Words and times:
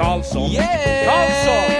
Karlsson, 0.00 0.50
Yeah! 0.50 1.04
Karlsson, 1.04 1.79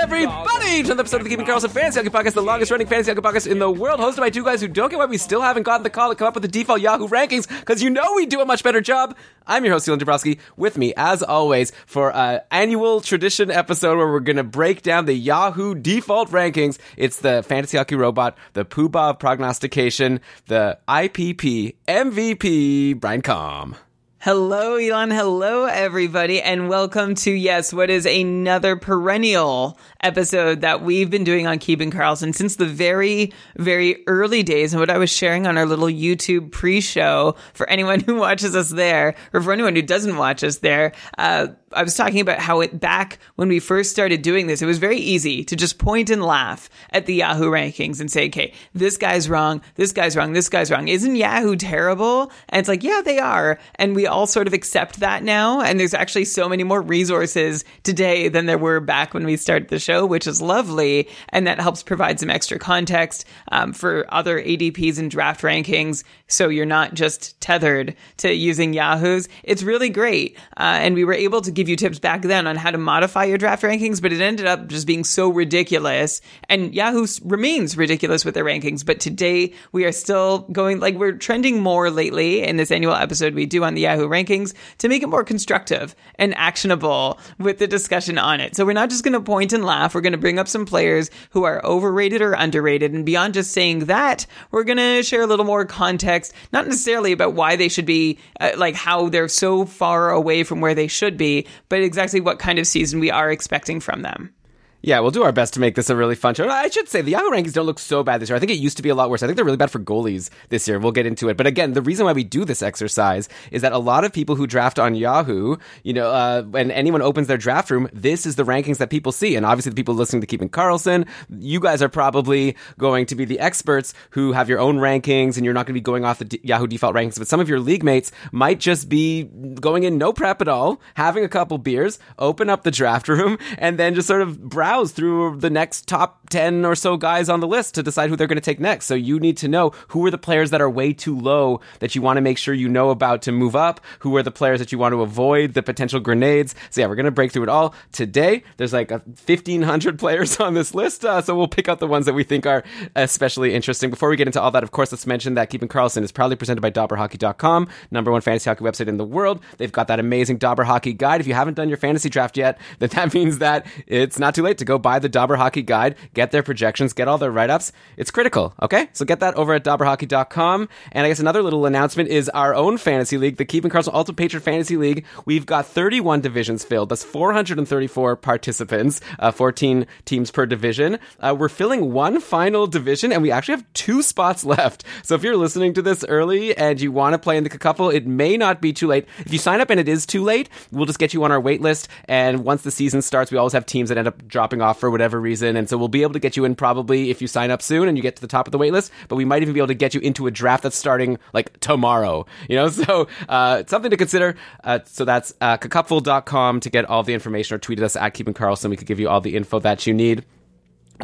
Welcome 0.00 0.14
everybody 0.14 0.82
to 0.84 0.94
the 0.94 1.00
episode 1.00 1.18
of 1.18 1.24
the 1.24 1.28
Keeping 1.28 1.44
Karlsson 1.44 1.68
Fantasy 1.68 2.00
Hockey 2.00 2.08
Podcast, 2.08 2.32
the 2.32 2.40
longest 2.40 2.70
running 2.70 2.86
fantasy 2.86 3.12
hockey 3.12 3.20
podcast 3.20 3.46
in 3.46 3.58
the 3.58 3.70
world, 3.70 4.00
hosted 4.00 4.20
by 4.20 4.30
two 4.30 4.42
guys 4.42 4.62
who 4.62 4.66
don't 4.66 4.88
get 4.88 4.98
why 4.98 5.04
we 5.04 5.18
still 5.18 5.42
haven't 5.42 5.64
gotten 5.64 5.82
the 5.82 5.90
call 5.90 6.08
to 6.08 6.14
come 6.14 6.26
up 6.26 6.32
with 6.32 6.42
the 6.42 6.48
default 6.48 6.80
Yahoo 6.80 7.06
rankings, 7.06 7.46
because 7.46 7.82
you 7.82 7.90
know 7.90 8.14
we 8.16 8.24
do 8.24 8.40
a 8.40 8.46
much 8.46 8.64
better 8.64 8.80
job. 8.80 9.14
I'm 9.46 9.62
your 9.62 9.74
host, 9.74 9.86
Dylan 9.86 9.98
Dabrowski. 9.98 10.38
With 10.56 10.78
me, 10.78 10.94
as 10.96 11.22
always, 11.22 11.72
for 11.84 12.16
an 12.16 12.40
annual 12.50 13.02
tradition 13.02 13.50
episode 13.50 13.98
where 13.98 14.10
we're 14.10 14.20
going 14.20 14.36
to 14.36 14.42
break 14.42 14.80
down 14.80 15.04
the 15.04 15.12
Yahoo 15.12 15.74
default 15.74 16.30
rankings. 16.30 16.78
It's 16.96 17.18
the 17.18 17.42
Fantasy 17.42 17.76
Hockey 17.76 17.96
Robot, 17.96 18.38
the 18.54 18.64
Poobah 18.64 19.18
Prognostication, 19.18 20.20
the 20.46 20.78
IPP 20.88 21.74
MVP, 21.86 22.98
Brian 22.98 23.20
Com. 23.20 23.76
Hello, 24.22 24.76
Elon. 24.76 25.10
Hello, 25.10 25.64
everybody, 25.64 26.42
and 26.42 26.68
welcome 26.68 27.14
to 27.14 27.30
yes, 27.30 27.72
what 27.72 27.88
is 27.88 28.04
another 28.04 28.76
perennial 28.76 29.78
episode 30.02 30.60
that 30.60 30.82
we've 30.82 31.08
been 31.08 31.24
doing 31.24 31.46
on 31.46 31.58
Keeping 31.58 31.90
Karlsson 31.90 32.34
since 32.34 32.56
the 32.56 32.66
very, 32.66 33.32
very 33.56 34.04
early 34.06 34.42
days, 34.42 34.74
and 34.74 34.80
what 34.80 34.90
I 34.90 34.98
was 34.98 35.08
sharing 35.08 35.46
on 35.46 35.56
our 35.56 35.64
little 35.64 35.86
YouTube 35.86 36.50
pre-show 36.52 37.34
for 37.54 37.66
anyone 37.70 38.00
who 38.06 38.16
watches 38.16 38.54
us 38.54 38.68
there, 38.68 39.14
or 39.32 39.40
for 39.40 39.54
anyone 39.54 39.74
who 39.74 39.80
doesn't 39.80 40.18
watch 40.18 40.44
us 40.44 40.58
there. 40.58 40.92
Uh, 41.16 41.46
I 41.72 41.84
was 41.84 41.94
talking 41.94 42.20
about 42.20 42.40
how 42.40 42.60
it 42.60 42.80
back 42.80 43.20
when 43.36 43.48
we 43.48 43.60
first 43.60 43.92
started 43.92 44.22
doing 44.22 44.48
this, 44.48 44.60
it 44.60 44.66
was 44.66 44.78
very 44.78 44.98
easy 44.98 45.44
to 45.44 45.54
just 45.54 45.78
point 45.78 46.10
and 46.10 46.22
laugh 46.22 46.68
at 46.90 47.06
the 47.06 47.14
Yahoo 47.14 47.48
rankings 47.48 48.00
and 48.00 48.10
say, 48.10 48.26
okay, 48.26 48.52
this 48.74 48.96
guy's 48.96 49.28
wrong, 49.28 49.62
this 49.76 49.92
guy's 49.92 50.16
wrong, 50.16 50.32
this 50.32 50.48
guy's 50.48 50.70
wrong. 50.70 50.88
Isn't 50.88 51.14
Yahoo 51.14 51.54
terrible? 51.54 52.32
And 52.48 52.58
it's 52.58 52.68
like, 52.68 52.82
yeah, 52.82 53.02
they 53.04 53.20
are. 53.20 53.58
And 53.76 53.94
we 53.94 54.08
all 54.10 54.26
sort 54.26 54.46
of 54.46 54.52
accept 54.52 55.00
that 55.00 55.22
now. 55.22 55.60
And 55.60 55.80
there's 55.80 55.94
actually 55.94 56.26
so 56.26 56.48
many 56.48 56.64
more 56.64 56.82
resources 56.82 57.64
today 57.82 58.28
than 58.28 58.46
there 58.46 58.58
were 58.58 58.80
back 58.80 59.14
when 59.14 59.24
we 59.24 59.36
started 59.36 59.68
the 59.68 59.78
show, 59.78 60.04
which 60.06 60.26
is 60.26 60.42
lovely. 60.42 61.08
And 61.30 61.46
that 61.46 61.60
helps 61.60 61.82
provide 61.82 62.20
some 62.20 62.30
extra 62.30 62.58
context 62.58 63.24
um, 63.52 63.72
for 63.72 64.06
other 64.12 64.40
ADPs 64.40 64.98
and 64.98 65.10
draft 65.10 65.42
rankings. 65.42 66.04
So 66.30 66.48
you're 66.48 66.64
not 66.64 66.94
just 66.94 67.38
tethered 67.40 67.96
to 68.18 68.32
using 68.32 68.72
Yahoo's. 68.72 69.28
It's 69.42 69.62
really 69.62 69.90
great. 69.90 70.38
Uh, 70.56 70.78
and 70.80 70.94
we 70.94 71.04
were 71.04 71.12
able 71.12 71.40
to 71.42 71.50
give 71.50 71.68
you 71.68 71.76
tips 71.76 71.98
back 71.98 72.22
then 72.22 72.46
on 72.46 72.56
how 72.56 72.70
to 72.70 72.78
modify 72.78 73.24
your 73.24 73.36
draft 73.36 73.62
rankings, 73.62 74.00
but 74.00 74.12
it 74.12 74.20
ended 74.20 74.46
up 74.46 74.68
just 74.68 74.86
being 74.86 75.04
so 75.04 75.28
ridiculous. 75.28 76.20
And 76.48 76.74
Yahoo 76.74 77.06
remains 77.24 77.76
ridiculous 77.76 78.24
with 78.24 78.34
their 78.34 78.44
rankings. 78.44 78.86
But 78.86 79.00
today 79.00 79.52
we 79.72 79.84
are 79.84 79.92
still 79.92 80.40
going, 80.52 80.80
like, 80.80 80.94
we're 80.94 81.12
trending 81.12 81.60
more 81.60 81.90
lately 81.90 82.42
in 82.42 82.56
this 82.56 82.70
annual 82.70 82.94
episode 82.94 83.34
we 83.34 83.46
do 83.46 83.64
on 83.64 83.74
the 83.74 83.82
Yahoo 83.82 84.08
rankings 84.08 84.54
to 84.78 84.88
make 84.88 85.02
it 85.02 85.08
more 85.08 85.24
constructive 85.24 85.94
and 86.14 86.34
actionable 86.36 87.18
with 87.38 87.58
the 87.58 87.66
discussion 87.66 88.18
on 88.18 88.40
it. 88.40 88.54
So 88.54 88.64
we're 88.64 88.72
not 88.72 88.90
just 88.90 89.02
going 89.02 89.14
to 89.14 89.20
point 89.20 89.52
and 89.52 89.64
laugh. 89.64 89.94
We're 89.94 90.00
going 90.00 90.12
to 90.12 90.18
bring 90.18 90.38
up 90.38 90.48
some 90.48 90.64
players 90.64 91.10
who 91.30 91.44
are 91.44 91.64
overrated 91.64 92.22
or 92.22 92.34
underrated. 92.34 92.92
And 92.92 93.04
beyond 93.04 93.34
just 93.34 93.52
saying 93.52 93.86
that, 93.86 94.26
we're 94.52 94.64
going 94.64 94.78
to 94.78 95.02
share 95.02 95.22
a 95.22 95.26
little 95.26 95.44
more 95.44 95.64
context, 95.64 96.19
not 96.52 96.66
necessarily 96.66 97.12
about 97.12 97.34
why 97.34 97.56
they 97.56 97.68
should 97.68 97.86
be, 97.86 98.18
uh, 98.40 98.52
like, 98.56 98.74
how 98.74 99.08
they're 99.08 99.28
so 99.28 99.64
far 99.64 100.10
away 100.10 100.44
from 100.44 100.60
where 100.60 100.74
they 100.74 100.86
should 100.86 101.16
be, 101.16 101.46
but 101.68 101.80
exactly 101.80 102.20
what 102.20 102.38
kind 102.38 102.58
of 102.58 102.66
season 102.66 103.00
we 103.00 103.10
are 103.10 103.30
expecting 103.30 103.80
from 103.80 104.02
them. 104.02 104.34
Yeah, 104.82 105.00
we'll 105.00 105.10
do 105.10 105.24
our 105.24 105.32
best 105.32 105.52
to 105.54 105.60
make 105.60 105.74
this 105.74 105.90
a 105.90 105.96
really 105.96 106.14
fun 106.14 106.34
show. 106.34 106.48
I 106.48 106.68
should 106.70 106.88
say 106.88 107.02
the 107.02 107.10
Yahoo 107.10 107.28
rankings 107.30 107.52
don't 107.52 107.66
look 107.66 107.78
so 107.78 108.02
bad 108.02 108.20
this 108.20 108.30
year. 108.30 108.36
I 108.36 108.38
think 108.38 108.50
it 108.50 108.58
used 108.58 108.78
to 108.78 108.82
be 108.82 108.88
a 108.88 108.94
lot 108.94 109.10
worse. 109.10 109.22
I 109.22 109.26
think 109.26 109.36
they're 109.36 109.44
really 109.44 109.58
bad 109.58 109.70
for 109.70 109.78
goalies 109.78 110.30
this 110.48 110.66
year. 110.66 110.78
We'll 110.78 110.92
get 110.92 111.04
into 111.04 111.28
it. 111.28 111.36
But 111.36 111.46
again, 111.46 111.74
the 111.74 111.82
reason 111.82 112.06
why 112.06 112.14
we 112.14 112.24
do 112.24 112.46
this 112.46 112.62
exercise 112.62 113.28
is 113.50 113.60
that 113.60 113.72
a 113.72 113.78
lot 113.78 114.04
of 114.04 114.12
people 114.14 114.36
who 114.36 114.46
draft 114.46 114.78
on 114.78 114.94
Yahoo, 114.94 115.56
you 115.82 115.92
know, 115.92 116.10
uh, 116.10 116.42
when 116.44 116.70
anyone 116.70 117.02
opens 117.02 117.26
their 117.26 117.36
draft 117.36 117.70
room, 117.70 117.90
this 117.92 118.24
is 118.24 118.36
the 118.36 118.42
rankings 118.42 118.78
that 118.78 118.88
people 118.88 119.12
see. 119.12 119.36
And 119.36 119.44
obviously, 119.44 119.68
the 119.68 119.76
people 119.76 119.94
listening 119.94 120.22
to 120.22 120.26
Keeping 120.26 120.48
Karlsson, 120.48 121.06
you 121.28 121.60
guys 121.60 121.82
are 121.82 121.90
probably 121.90 122.56
going 122.78 123.04
to 123.06 123.14
be 123.14 123.26
the 123.26 123.38
experts 123.38 123.92
who 124.10 124.32
have 124.32 124.48
your 124.48 124.60
own 124.60 124.78
rankings, 124.78 125.36
and 125.36 125.44
you're 125.44 125.52
not 125.52 125.66
going 125.66 125.74
to 125.74 125.80
be 125.80 125.82
going 125.82 126.06
off 126.06 126.20
the 126.20 126.24
D- 126.24 126.40
Yahoo 126.42 126.66
default 126.66 126.94
rankings. 126.94 127.18
But 127.18 127.28
some 127.28 127.40
of 127.40 127.50
your 127.50 127.60
league 127.60 127.84
mates 127.84 128.12
might 128.32 128.58
just 128.58 128.88
be 128.88 129.24
going 129.24 129.82
in 129.82 129.98
no 129.98 130.14
prep 130.14 130.40
at 130.40 130.48
all, 130.48 130.80
having 130.94 131.22
a 131.22 131.28
couple 131.28 131.58
beers, 131.58 131.98
open 132.18 132.48
up 132.48 132.62
the 132.62 132.70
draft 132.70 133.08
room, 133.10 133.36
and 133.58 133.78
then 133.78 133.94
just 133.94 134.08
sort 134.08 134.22
of 134.22 134.40
browse 134.40 134.69
through 134.92 135.36
the 135.38 135.50
next 135.50 135.88
top 135.88 136.30
10 136.30 136.64
or 136.64 136.74
so 136.76 136.96
guys 136.96 137.28
on 137.28 137.40
the 137.40 137.46
list 137.46 137.74
to 137.74 137.82
decide 137.82 138.08
who 138.08 138.16
they're 138.16 138.28
going 138.28 138.36
to 138.36 138.40
take 138.40 138.60
next. 138.60 138.86
So 138.86 138.94
you 138.94 139.18
need 139.18 139.36
to 139.38 139.48
know 139.48 139.70
who 139.88 140.06
are 140.06 140.10
the 140.10 140.18
players 140.18 140.50
that 140.50 140.60
are 140.60 140.70
way 140.70 140.92
too 140.92 141.18
low 141.18 141.60
that 141.80 141.94
you 141.94 142.02
want 142.02 142.18
to 142.18 142.20
make 142.20 142.38
sure 142.38 142.54
you 142.54 142.68
know 142.68 142.90
about 142.90 143.22
to 143.22 143.32
move 143.32 143.56
up, 143.56 143.80
who 143.98 144.16
are 144.16 144.22
the 144.22 144.30
players 144.30 144.60
that 144.60 144.70
you 144.70 144.78
want 144.78 144.92
to 144.92 145.02
avoid, 145.02 145.54
the 145.54 145.62
potential 145.62 145.98
grenades. 145.98 146.54
So 146.70 146.80
yeah, 146.80 146.86
we're 146.86 146.94
going 146.94 147.04
to 147.04 147.10
break 147.10 147.32
through 147.32 147.42
it 147.42 147.48
all 147.48 147.74
today. 147.90 148.44
There's 148.58 148.72
like 148.72 148.90
1500 148.90 149.98
players 149.98 150.38
on 150.38 150.54
this 150.54 150.72
list, 150.72 151.04
uh, 151.04 151.20
so 151.20 151.36
we'll 151.36 151.48
pick 151.48 151.68
out 151.68 151.80
the 151.80 151.88
ones 151.88 152.06
that 152.06 152.14
we 152.14 152.22
think 152.22 152.46
are 152.46 152.62
especially 152.94 153.54
interesting. 153.54 153.90
Before 153.90 154.08
we 154.08 154.16
get 154.16 154.28
into 154.28 154.40
all 154.40 154.52
that, 154.52 154.62
of 154.62 154.70
course, 154.70 154.92
let's 154.92 155.06
mention 155.06 155.34
that 155.34 155.50
Keeping 155.50 155.68
Karlsson 155.68 156.04
is 156.04 156.12
proudly 156.12 156.36
presented 156.36 156.60
by 156.60 156.70
DobberHockey.com, 156.70 157.68
number 157.90 158.12
one 158.12 158.20
fantasy 158.20 158.48
hockey 158.48 158.64
website 158.64 158.86
in 158.86 158.98
the 158.98 159.04
world. 159.04 159.40
They've 159.58 159.72
got 159.72 159.88
that 159.88 159.98
amazing 159.98 160.38
Dobber 160.38 160.62
Hockey 160.64 160.92
Guide. 160.92 161.20
If 161.20 161.26
you 161.26 161.34
haven't 161.34 161.54
done 161.54 161.68
your 161.68 161.78
fantasy 161.78 162.08
draft 162.08 162.36
yet, 162.36 162.58
then 162.78 162.90
that 162.90 163.14
means 163.14 163.38
that 163.38 163.66
it's 163.88 164.18
not 164.18 164.34
too 164.34 164.42
late 164.42 164.59
to 164.60 164.64
go 164.64 164.78
buy 164.78 164.98
the 164.98 165.08
Dobber 165.08 165.36
Hockey 165.36 165.62
Guide, 165.62 165.96
get 166.14 166.30
their 166.30 166.42
projections, 166.42 166.92
get 166.92 167.08
all 167.08 167.18
their 167.18 167.30
write 167.30 167.50
ups. 167.50 167.72
It's 167.96 168.10
critical, 168.10 168.54
okay? 168.62 168.88
So 168.92 169.04
get 169.04 169.20
that 169.20 169.34
over 169.34 169.52
at 169.54 169.64
DobberHockey.com. 169.64 170.68
And 170.92 171.04
I 171.04 171.08
guess 171.10 171.18
another 171.18 171.42
little 171.42 171.66
announcement 171.66 172.08
is 172.08 172.28
our 172.30 172.54
own 172.54 172.78
fantasy 172.78 173.18
league, 173.18 173.36
the 173.36 173.44
Keeping 173.44 173.70
Karlsson 173.70 173.94
Ultimate 173.94 174.16
Patron 174.16 174.42
Fantasy 174.42 174.76
League. 174.76 175.04
We've 175.26 175.46
got 175.46 175.66
31 175.66 176.20
divisions 176.20 176.64
filled. 176.64 176.88
That's 176.88 177.04
434 177.04 178.16
participants, 178.16 179.00
uh, 179.18 179.30
14 179.30 179.86
teams 180.04 180.30
per 180.30 180.46
division. 180.46 180.98
Uh, 181.20 181.36
we're 181.38 181.48
filling 181.48 181.92
one 181.92 182.20
final 182.20 182.66
division, 182.66 183.12
and 183.12 183.22
we 183.22 183.30
actually 183.30 183.56
have 183.56 183.72
two 183.74 184.02
spots 184.02 184.44
left. 184.50 184.84
So 185.02 185.14
if 185.14 185.22
you're 185.22 185.36
listening 185.36 185.74
to 185.74 185.82
this 185.82 186.04
early 186.04 186.56
and 186.56 186.80
you 186.80 186.92
want 186.92 187.14
to 187.14 187.18
play 187.18 187.36
in 187.36 187.44
the 187.44 187.50
couple, 187.50 187.90
it 187.90 188.06
may 188.06 188.36
not 188.36 188.60
be 188.60 188.72
too 188.72 188.86
late. 188.88 189.06
If 189.18 189.32
you 189.32 189.38
sign 189.38 189.60
up 189.60 189.70
and 189.70 189.78
it 189.78 189.88
is 189.88 190.06
too 190.06 190.22
late, 190.22 190.48
we'll 190.72 190.86
just 190.86 190.98
get 190.98 191.14
you 191.14 191.22
on 191.24 191.32
our 191.32 191.40
wait 191.40 191.60
list. 191.60 191.88
And 192.06 192.44
once 192.44 192.62
the 192.62 192.70
season 192.70 193.02
starts, 193.02 193.30
we 193.30 193.38
always 193.38 193.52
have 193.52 193.66
teams 193.66 193.88
that 193.90 193.98
end 193.98 194.08
up 194.08 194.26
dropping 194.26 194.49
off 194.60 194.80
for 194.80 194.90
whatever 194.90 195.20
reason. 195.20 195.56
And 195.56 195.68
so 195.68 195.78
we'll 195.78 195.88
be 195.88 196.02
able 196.02 196.14
to 196.14 196.18
get 196.18 196.36
you 196.36 196.44
in 196.44 196.54
probably 196.54 197.10
if 197.10 197.22
you 197.22 197.28
sign 197.28 197.50
up 197.50 197.62
soon 197.62 197.88
and 197.88 197.96
you 197.96 198.02
get 198.02 198.16
to 198.16 198.22
the 198.22 198.28
top 198.28 198.48
of 198.48 198.52
the 198.52 198.58
wait 198.58 198.72
list. 198.72 198.90
But 199.08 199.16
we 199.16 199.24
might 199.24 199.42
even 199.42 199.54
be 199.54 199.60
able 199.60 199.68
to 199.68 199.74
get 199.74 199.94
you 199.94 200.00
into 200.00 200.26
a 200.26 200.30
draft 200.30 200.64
that's 200.64 200.76
starting 200.76 201.18
like 201.32 201.58
tomorrow. 201.60 202.26
You 202.48 202.56
know, 202.56 202.68
so 202.70 203.06
uh, 203.28 203.62
something 203.66 203.90
to 203.90 203.96
consider. 203.96 204.34
Uh, 204.64 204.80
so 204.86 205.04
that's 205.04 205.32
uh, 205.40 205.58
kakupful.com 205.58 206.60
to 206.60 206.70
get 206.70 206.84
all 206.86 207.02
the 207.02 207.14
information 207.14 207.54
or 207.54 207.58
tweet 207.58 207.78
at 207.78 207.84
us 207.84 207.94
at 207.94 208.10
Keeping 208.14 208.34
Karlsson. 208.34 208.70
We 208.70 208.76
could 208.76 208.88
give 208.88 208.98
you 208.98 209.08
all 209.08 209.20
the 209.20 209.36
info 209.36 209.60
that 209.60 209.86
you 209.86 209.94
need. 209.94 210.24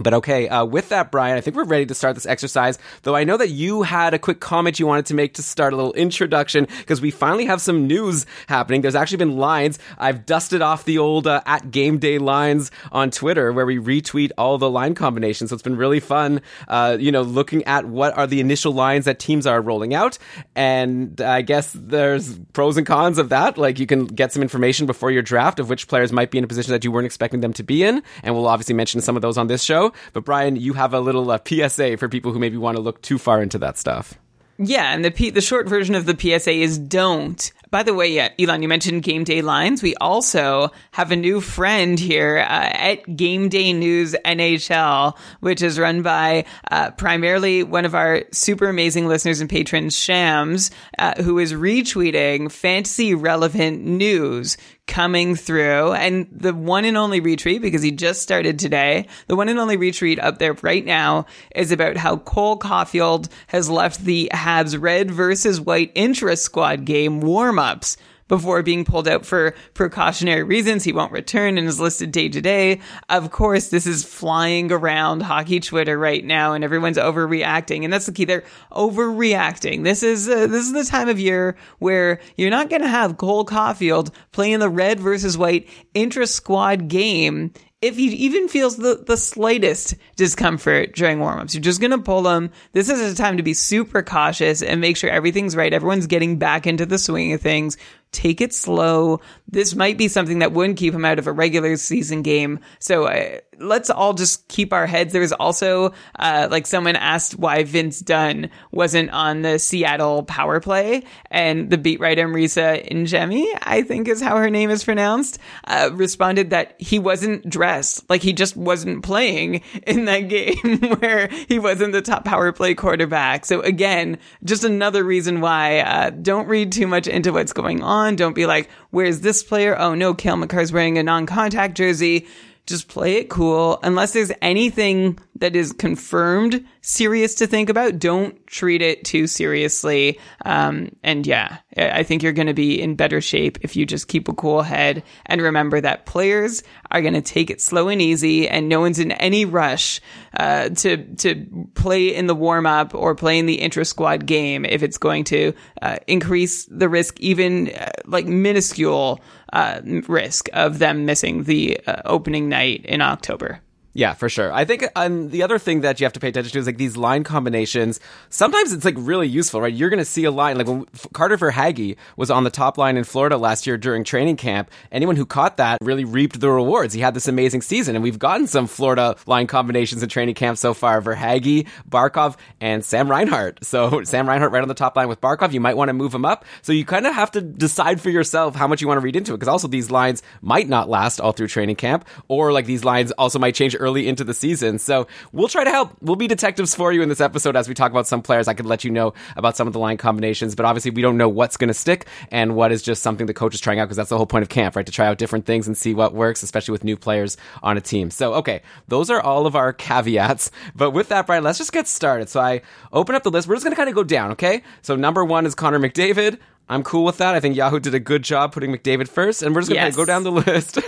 But 0.03 0.15
okay, 0.15 0.49
uh, 0.49 0.65
with 0.65 0.91
that, 0.91 1.11
Brian, 1.11 1.37
I 1.37 1.41
think 1.41 1.57
we're 1.57 1.65
ready 1.65 1.87
to 1.87 1.95
start 1.95 2.15
this 2.15 2.27
exercise. 2.27 2.79
Though 3.03 3.17
I 3.17 3.25
know 3.25 3.37
that 3.37 3.49
you 3.49 3.83
had 3.83 4.13
a 4.15 4.19
quick 4.19 4.41
comment 4.41 4.79
you 4.79 4.87
wanted 4.87 5.07
to 5.07 5.15
make 5.15 5.35
to 5.35 5.43
start 5.43 5.73
a 5.73 5.77
little 5.77 5.95
introduction 5.95 6.67
because 6.79 7.01
we 7.01 7.11
finally 7.11 7.47
have 7.47 7.61
some 7.61 7.87
news 7.87 8.27
happening. 8.47 8.83
There's 8.83 8.95
actually 8.95 9.19
been 9.19 9.37
lines. 9.37 9.79
I've 9.97 10.27
dusted 10.27 10.61
off 10.61 10.85
the 10.85 10.99
old 10.99 11.27
uh, 11.27 11.41
at 11.47 11.71
game 11.71 11.99
day 11.99 12.19
lines 12.19 12.71
on 12.93 13.11
Twitter 13.11 13.53
where 13.53 13.65
we 13.65 13.79
retweet 13.79 14.33
all 14.37 14.59
the 14.59 14.69
line 14.69 14.95
combinations. 14.95 15.51
So 15.51 15.55
it's 15.55 15.63
been 15.63 15.77
really 15.77 16.01
fun, 16.01 16.43
uh, 16.69 16.97
you 17.01 17.11
know, 17.11 17.23
looking 17.23 17.65
at 17.65 17.87
what 17.87 18.17
are 18.17 18.27
the 18.27 18.41
initial 18.41 18.73
lines 18.73 19.07
that 19.07 19.19
teams 19.19 19.47
are 19.47 19.61
rolling 19.61 19.95
out. 19.95 20.19
And 20.55 21.21
I 21.21 21.43
guess 21.43 21.73
there's 21.75 22.39
pros 22.53 22.77
and 22.77 22.87
cons 22.87 23.19
of 23.19 23.31
that. 23.31 23.57
Like 23.57 23.79
you 23.79 23.87
can 23.87 24.07
get 24.07 24.33
some 24.33 24.43
information 24.43 24.87
before 24.87 25.11
your 25.11 25.23
draft 25.23 25.59
of 25.59 25.71
which 25.71 25.89
players 25.89 26.13
might 26.13 26.31
be 26.31 26.39
in 26.39 26.45
a 26.45 26.47
position 26.47 26.73
that 26.73 26.85
you 26.85 26.93
weren't 26.93 27.07
expecting 27.07 27.41
them 27.41 27.53
to 27.55 27.63
be 27.63 27.83
in. 27.83 28.03
And 28.23 28.35
we'll 28.35 28.47
obviously 28.47 28.75
mention 28.75 29.01
some 29.01 29.17
of 29.17 29.23
those 29.23 29.39
on 29.39 29.47
this 29.47 29.63
show. 29.63 29.86
But 30.13 30.25
Brian, 30.25 30.57
you 30.57 30.73
have 30.75 30.95
a 30.95 31.01
little 31.01 31.31
uh, 31.31 31.39
PSA 31.47 31.97
for 31.97 32.09
people 32.09 32.33
who 32.33 32.39
maybe 32.39 32.57
want 32.57 32.77
to 32.77 32.83
look 32.83 33.03
too 33.03 33.19
far 33.19 33.43
into 33.43 33.59
that 33.59 33.79
stuff. 33.79 34.15
Yeah, 34.59 34.95
and 34.95 35.05
the 35.05 35.11
P- 35.11 35.31
the 35.31 35.43
short 35.43 35.69
version 35.69 35.95
of 35.95 36.07
the 36.07 36.17
PSA 36.19 36.53
is 36.53 36.79
don't 36.79 37.53
By 37.69 37.83
the 37.83 37.95
way, 37.95 38.09
yeah, 38.09 38.29
Elon, 38.39 38.63
you 38.63 38.69
mentioned 38.69 39.03
game 39.03 39.25
day 39.25 39.43
lines. 39.43 39.83
We 39.83 39.97
also 39.97 40.71
have 40.93 41.11
a 41.11 41.17
new 41.17 41.41
friend 41.41 41.99
here 41.99 42.39
uh, 42.39 42.71
at 42.73 43.17
Game 43.17 43.49
Day 43.49 43.73
News 43.73 44.15
NHL, 44.25 45.17
which 45.41 45.63
is 45.63 45.79
run 45.79 46.03
by 46.03 46.45
uh, 46.71 46.93
primarily 46.93 47.65
one 47.65 47.85
of 47.85 47.95
our 47.95 48.23
super 48.31 48.69
amazing 48.69 49.09
listeners 49.09 49.41
and 49.41 49.51
patrons, 49.51 49.99
Shams, 49.99 50.71
uh, 50.99 51.21
who 51.23 51.41
is 51.41 51.55
retweeting 51.55 52.53
fantasy 52.53 53.15
relevant 53.15 53.85
news 53.85 54.57
coming 54.87 55.35
through. 55.35 55.93
And 55.93 56.29
the 56.31 56.55
one 56.55 56.85
and 56.85 56.97
only 56.97 57.21
retweet, 57.21 57.61
because 57.61 57.83
he 57.83 57.91
just 57.91 58.23
started 58.23 58.59
today, 58.59 59.09
the 59.27 59.37
one 59.37 59.49
and 59.49 59.59
only 59.59 59.77
retweet 59.77 60.23
up 60.23 60.39
there 60.39 60.55
right 60.63 60.85
now 60.85 61.27
is 61.55 61.73
about 61.73 61.97
how 61.97 62.19
Cole 62.19 62.59
Caufield 62.59 63.29
has 63.49 63.69
left 63.69 64.05
the 64.05 64.31
Habs 64.33 64.81
red 64.81 65.11
versus 65.11 65.61
white 65.61 65.91
interest 65.95 66.45
squad 66.45 66.85
game 66.85 67.21
warm 67.21 67.56
ups 67.59 67.97
before 68.29 68.63
being 68.63 68.85
pulled 68.85 69.09
out 69.09 69.25
for 69.25 69.55
precautionary 69.75 70.43
reasons. 70.43 70.85
He 70.85 70.93
won't 70.93 71.13
return 71.13 71.59
and 71.59 71.69
is 71.69 71.81
listed 71.81 72.13
day 72.13 72.29
to 72.29 72.41
day. 72.41 72.81
Of 73.09 73.31
course, 73.31 73.69
this 73.69 73.87
is 73.87 74.05
flying 74.05 74.73
around 74.73 75.23
hockey 75.23 75.61
Twitter 75.61 75.99
right 75.99 76.25
now 76.25 76.53
and 76.53 76.65
everyone's 76.65 76.99
overreacting. 76.99 77.85
And 77.85 77.93
that's 77.93 78.07
the 78.07 78.13
key. 78.13 78.25
They're 78.25 78.45
overreacting. 78.73 79.85
This 79.85 80.03
is, 80.03 80.29
uh, 80.29 80.47
this 80.47 80.67
is 80.67 80.73
the 80.73 80.85
time 80.85 81.09
of 81.09 81.21
year 81.21 81.57
where 81.79 82.21
you're 82.37 82.51
not 82.51 82.71
going 82.71 82.83
to 82.83 82.89
have 82.89 83.17
Cole 83.17 83.45
Caufield 83.45 84.13
playing 84.33 84.59
the 84.59 84.69
red 84.69 84.99
versus 84.99 85.39
white 85.39 85.69
intra 85.95 86.27
squad 86.27 86.89
game 86.89 87.53
if 87.83 87.97
he 87.97 88.07
even 88.07 88.49
feels 88.49 88.77
the, 88.77 89.03
the 89.07 89.17
slightest 89.17 89.95
discomfort 90.17 90.95
during 90.95 91.19
warmups, 91.19 91.55
you're 91.55 91.63
just 91.63 91.81
going 91.81 91.91
to 91.91 91.99
pull 91.99 92.27
him. 92.27 92.51
This 92.73 92.89
is 92.89 93.13
a 93.13 93.15
time 93.15 93.37
to 93.37 93.43
be 93.43 93.55
super 93.55 94.03
cautious 94.03 94.63
and 94.63 94.81
make 94.81 94.97
sure 94.97 95.11
everything's 95.11 95.55
right. 95.55 95.73
Everyone's 95.73 96.07
getting 96.07 96.39
back 96.39 96.67
into 96.67 96.87
the 96.87 96.99
swing 96.99 97.33
of 97.33 97.41
things 97.41 97.77
take 98.17 98.41
it 98.41 98.55
slow. 98.55 99.21
This 99.47 99.75
might 99.75 99.99
be 99.99 100.09
something 100.09 100.39
that 100.39 100.53
wouldn't 100.53 100.79
keep 100.79 100.95
him 100.95 101.05
out 101.05 101.19
of 101.19 101.27
a 101.27 101.33
regular 101.33 101.77
season 101.77 102.23
game. 102.23 102.61
So 102.79 103.05
uh, 103.05 103.39
let's 103.59 103.91
all 103.91 104.15
just 104.15 104.47
keep 104.49 104.73
our 104.73 104.87
heads. 104.87 105.13
There 105.13 105.21
was 105.21 105.33
also, 105.33 105.93
uh, 106.19 106.49
like 106.51 106.67
someone 106.67 106.97
asked 106.97 107.39
why 107.39 107.65
Vince 107.65 108.01
Dunn 108.01 108.51
wasn't 108.71 109.11
on 109.11 109.43
the 109.43 109.59
Seattle 109.59 110.23
power 110.23 110.61
play 110.61 111.03
and 111.31 111.69
the 111.71 111.79
beat 111.79 112.01
writer 112.01 112.29
Marisa 112.29 112.89
Ingemi, 112.89 113.47
I 113.63 113.83
think 113.83 114.09
is 114.09 114.23
how 114.23 114.37
her 114.37 114.51
name 114.51 114.71
is 114.71 114.85
pronounced, 114.85 115.39
uh, 115.65 115.91
responded 115.93 116.51
that 116.51 116.75
he 116.79 116.99
wasn't 116.99 117.49
dressed. 117.49 118.09
Like 118.09 118.23
he 118.23 118.33
just 118.33 118.57
wasn't 118.57 119.05
playing 119.05 119.63
in 119.87 120.05
that 120.07 120.21
game 120.29 120.81
where 121.01 121.29
he 121.49 121.59
wasn't 121.59 121.93
the 121.93 122.03
top 122.03 122.25
power 122.25 122.53
play 122.53 122.75
quarterback. 122.75 123.45
So 123.45 123.61
again, 123.63 124.19
just 124.45 124.65
another 124.65 125.03
reason 125.05 125.41
why, 125.41 125.81
uh, 125.81 126.11
don't 126.11 126.49
read 126.49 126.73
too 126.73 126.87
much 126.87 127.07
into 127.07 127.33
what's 127.33 127.53
going 127.53 127.83
on 127.83 127.97
on. 128.07 128.17
Don't 128.17 128.35
be 128.35 128.47
like, 128.47 128.69
where's 128.91 129.21
this 129.21 129.43
player? 129.43 129.77
Oh 129.79 129.95
no, 129.95 130.15
Cale 130.15 130.37
Makar's 130.37 130.73
wearing 130.73 130.99
a 130.99 131.03
non-contact 131.03 131.77
jersey. 131.77 132.27
Just 132.67 132.89
play 132.89 133.17
it 133.17 133.29
cool. 133.29 133.79
Unless 133.83 134.13
there's 134.13 134.33
anything 134.43 135.19
that 135.37 135.55
is 135.55 135.73
confirmed 135.73 136.65
serious 136.87 137.35
to 137.35 137.49
think 137.49 137.69
about, 137.69 137.99
don't 137.99 138.47
treat 138.47 138.81
it 138.81 139.05
too 139.05 139.27
seriously. 139.27 140.21
Um, 140.45 140.95
and 141.03 141.27
yeah, 141.27 141.59
I 141.77 142.05
think 142.05 142.23
you're 142.23 142.33
going 142.33 142.47
to 142.47 142.55
be 142.55 142.81
in 142.81 142.95
better 142.95 143.21
shape 143.21 143.59
if 143.63 143.75
you 143.75 143.85
just 143.85 144.07
keep 144.07 144.29
a 144.29 144.33
cool 144.33 144.63
head 144.63 145.03
and 145.27 145.43
remember 145.43 145.81
that 145.81 146.07
players 146.07 146.63
are 146.93 147.03
going 147.03 147.15
to 147.15 147.21
take 147.21 147.51
it 147.51 147.61
slow 147.61 147.89
and 147.89 148.01
easy 148.01 148.49
and 148.49 148.69
no 148.69 148.81
one's 148.81 149.01
in 149.01 149.11
any 149.13 149.45
rush, 149.45 150.01
uh, 150.39 150.69
to, 150.69 151.05
to 151.17 151.69
play 151.75 152.15
in 152.15 152.29
the 152.29 152.37
warm 152.37 152.67
up 152.67 152.95
or 152.95 153.17
play 153.17 153.41
in 153.41 153.47
the 153.47 153.61
intra 153.61 153.85
squad 153.85 154.25
game 154.25 154.65
if 154.65 154.85
it's 154.85 154.99
going 154.99 155.25
to, 155.25 155.53
uh, 155.83 155.99
increase 156.07 156.67
the 156.67 156.89
risk, 156.89 157.19
even 157.19 157.69
uh, 157.71 157.91
like 158.05 158.27
minuscule, 158.27 159.21
uh, 159.53 159.81
risk 160.07 160.49
of 160.53 160.79
them 160.79 161.05
missing 161.05 161.43
the 161.45 161.81
uh, 161.89 162.03
opening 162.05 162.49
night 162.49 162.85
in 162.85 163.01
October. 163.01 163.61
Yeah, 163.97 164.13
for 164.13 164.29
sure. 164.29 164.53
I 164.53 164.67
think 164.67 164.87
um, 164.95 165.31
the 165.31 165.43
other 165.43 165.59
thing 165.59 165.81
that 165.81 165.99
you 165.99 166.05
have 166.05 166.13
to 166.13 166.21
pay 166.21 166.29
attention 166.29 166.53
to 166.53 166.59
is 166.59 166.67
like 166.67 166.77
these 166.77 166.99
line 166.99 167.25
combinations. 167.25 167.99
Sometimes 168.29 168.75
it's 168.75 168.85
like 168.85 168.95
really 168.99 169.27
useful, 169.27 169.63
right? 169.63 169.73
You're 169.73 169.89
going 169.89 170.01
to 170.01 170.05
see 170.05 170.25
a 170.25 170.31
line 170.31 170.59
like 170.59 170.67
when 170.67 170.85
Carter 171.15 171.39
Verhaeghe 171.39 171.97
was 172.15 172.31
on 172.31 172.45
the 172.45 172.51
top 172.51 172.77
line 172.77 172.99
in 172.99 173.05
Florida 173.05 173.39
last 173.39 173.67
year 173.67 173.79
during 173.79 174.05
training 174.05 174.37
camp. 174.37 174.71
Anyone 174.93 175.17
who 175.17 175.25
caught 175.25 175.57
that 175.57 175.79
really 175.81 176.05
reaped 176.05 176.39
the 176.39 176.51
rewards. 176.51 176.93
He 176.93 177.01
had 177.01 177.15
this 177.15 177.27
amazing 177.27 177.63
season, 177.63 177.97
and 177.97 178.03
we've 178.03 178.19
gotten 178.19 178.47
some 178.47 178.67
Florida 178.67 179.17
line 179.25 179.47
combinations 179.47 180.03
in 180.03 180.11
training 180.11 180.35
camp 180.35 180.59
so 180.59 180.75
far: 180.75 181.01
Verhaeghe, 181.01 181.67
Barkov, 181.89 182.37
and 182.61 182.85
Sam 182.85 183.11
Reinhart. 183.11 183.65
So 183.65 184.03
Sam 184.05 184.29
Reinhart 184.29 184.53
right 184.53 184.61
on 184.61 184.69
the 184.69 184.75
top 184.75 184.95
line 184.97 185.09
with 185.09 185.23
Barkov. 185.23 185.55
You 185.55 185.61
might 185.61 185.77
want 185.79 185.89
to 185.89 185.95
move 185.95 186.15
him 186.15 186.27
up. 186.27 186.45
So 186.61 186.75
you 186.75 186.85
kind 186.85 187.07
of 187.07 187.15
have 187.15 187.31
to 187.31 187.41
decide 187.41 188.03
for 188.03 188.11
yourself 188.11 188.55
how 188.57 188.69
much 188.69 188.83
you 188.83 188.89
want 188.89 188.99
to 188.99 189.05
read 189.05 189.17
into 189.17 189.33
it, 189.33 189.39
because 189.39 189.49
also 189.49 189.69
these 189.69 189.91
lines 189.91 190.23
might 190.43 190.69
not 190.69 190.91
last 190.91 191.19
all 191.19 191.33
through 191.33 191.49
training 191.49 191.77
camp, 191.77 192.07
or 192.29 192.53
like 192.53 192.67
these 192.67 192.85
lines 192.85 193.11
also 193.13 193.39
might 193.39 193.55
change 193.55 193.75
early 193.75 193.86
into 193.95 194.25
the 194.25 194.35
season. 194.35 194.79
So 194.79 195.07
we'll 195.33 195.49
try 195.49 195.65
to 195.65 195.71
help. 195.71 195.93
We'll 196.01 196.17
be 196.17 196.27
detectives 196.27 196.75
for 196.75 196.93
you 196.93 197.03
in 197.03 197.09
this 197.09 197.21
episode 197.21 197.57
as 197.57 197.69
we 197.69 197.75
talk 197.75 197.91
about 197.91 198.07
some 198.07 198.23
players. 198.23 198.49
I 198.49 198.55
could 198.55 198.67
let 198.67 198.85
you 198.85 198.91
know 198.91 199.15
about 199.37 199.57
some 199.57 199.67
of 199.67 199.73
the 199.73 199.79
line 199.79 199.97
combinations, 199.97 200.55
but 200.55 200.67
obviously 200.67 200.91
we 200.91 201.03
don't 201.03 201.17
know 201.17 201.29
what's 201.29 201.57
going 201.57 201.69
to 201.69 201.75
stick 201.75 202.07
and 202.31 202.57
what 202.57 202.73
is 202.73 202.83
just 202.83 203.03
something 203.03 203.27
the 203.27 203.35
coach 203.35 203.55
is 203.55 203.61
trying 203.61 203.79
out 203.79 203.85
because 203.85 203.97
that's 203.97 204.11
the 204.11 204.17
whole 204.17 204.27
point 204.27 204.43
of 204.43 204.49
camp, 204.49 204.77
right? 204.77 204.87
To 204.87 204.93
try 204.93 205.07
out 205.07 205.19
different 205.19 205.47
things 205.47 205.67
and 205.67 205.77
see 205.77 205.95
what 205.95 206.15
works, 206.15 206.43
especially 206.43 206.73
with 206.73 206.85
new 206.85 206.97
players 206.97 207.37
on 207.63 207.77
a 207.77 207.81
team. 207.81 208.11
So, 208.11 208.35
okay, 208.35 208.63
those 208.89 209.11
are 209.11 209.21
all 209.21 209.47
of 209.47 209.55
our 209.57 209.73
caveats. 209.73 210.51
But 210.75 210.91
with 210.91 211.09
that, 211.09 211.27
Brian, 211.27 211.45
let's 211.45 211.59
just 211.59 211.73
get 211.73 211.87
started. 211.87 212.29
So 212.29 212.41
I 212.41 212.63
open 212.93 213.15
up 213.15 213.23
the 213.23 213.31
list. 213.31 213.49
We're 213.49 213.55
just 213.55 213.65
going 213.65 213.73
to 213.73 213.77
kind 213.77 213.89
of 213.89 213.95
go 213.95 214.05
down, 214.05 214.33
okay? 214.33 214.63
So 214.83 214.97
number 214.97 215.25
one 215.25 215.47
is 215.47 215.55
Connor 215.55 215.79
McDavid. 215.79 216.39
I'm 216.69 216.83
cool 216.83 217.05
with 217.05 217.19
that. 217.19 217.35
I 217.37 217.41
think 217.41 217.55
Yahoo 217.55 217.79
did 217.79 217.95
a 217.95 218.01
good 218.01 218.25
job 218.25 218.53
putting 218.53 218.73
McDavid 218.77 219.07
first, 219.07 219.41
and 219.43 219.55
we're 219.55 219.61
just 219.61 219.71
going 219.71 219.81
to 219.81 219.87
Yes. 219.87 219.95
go 219.97 220.05
down 220.05 220.25
the 220.25 220.33
list, 220.53 220.79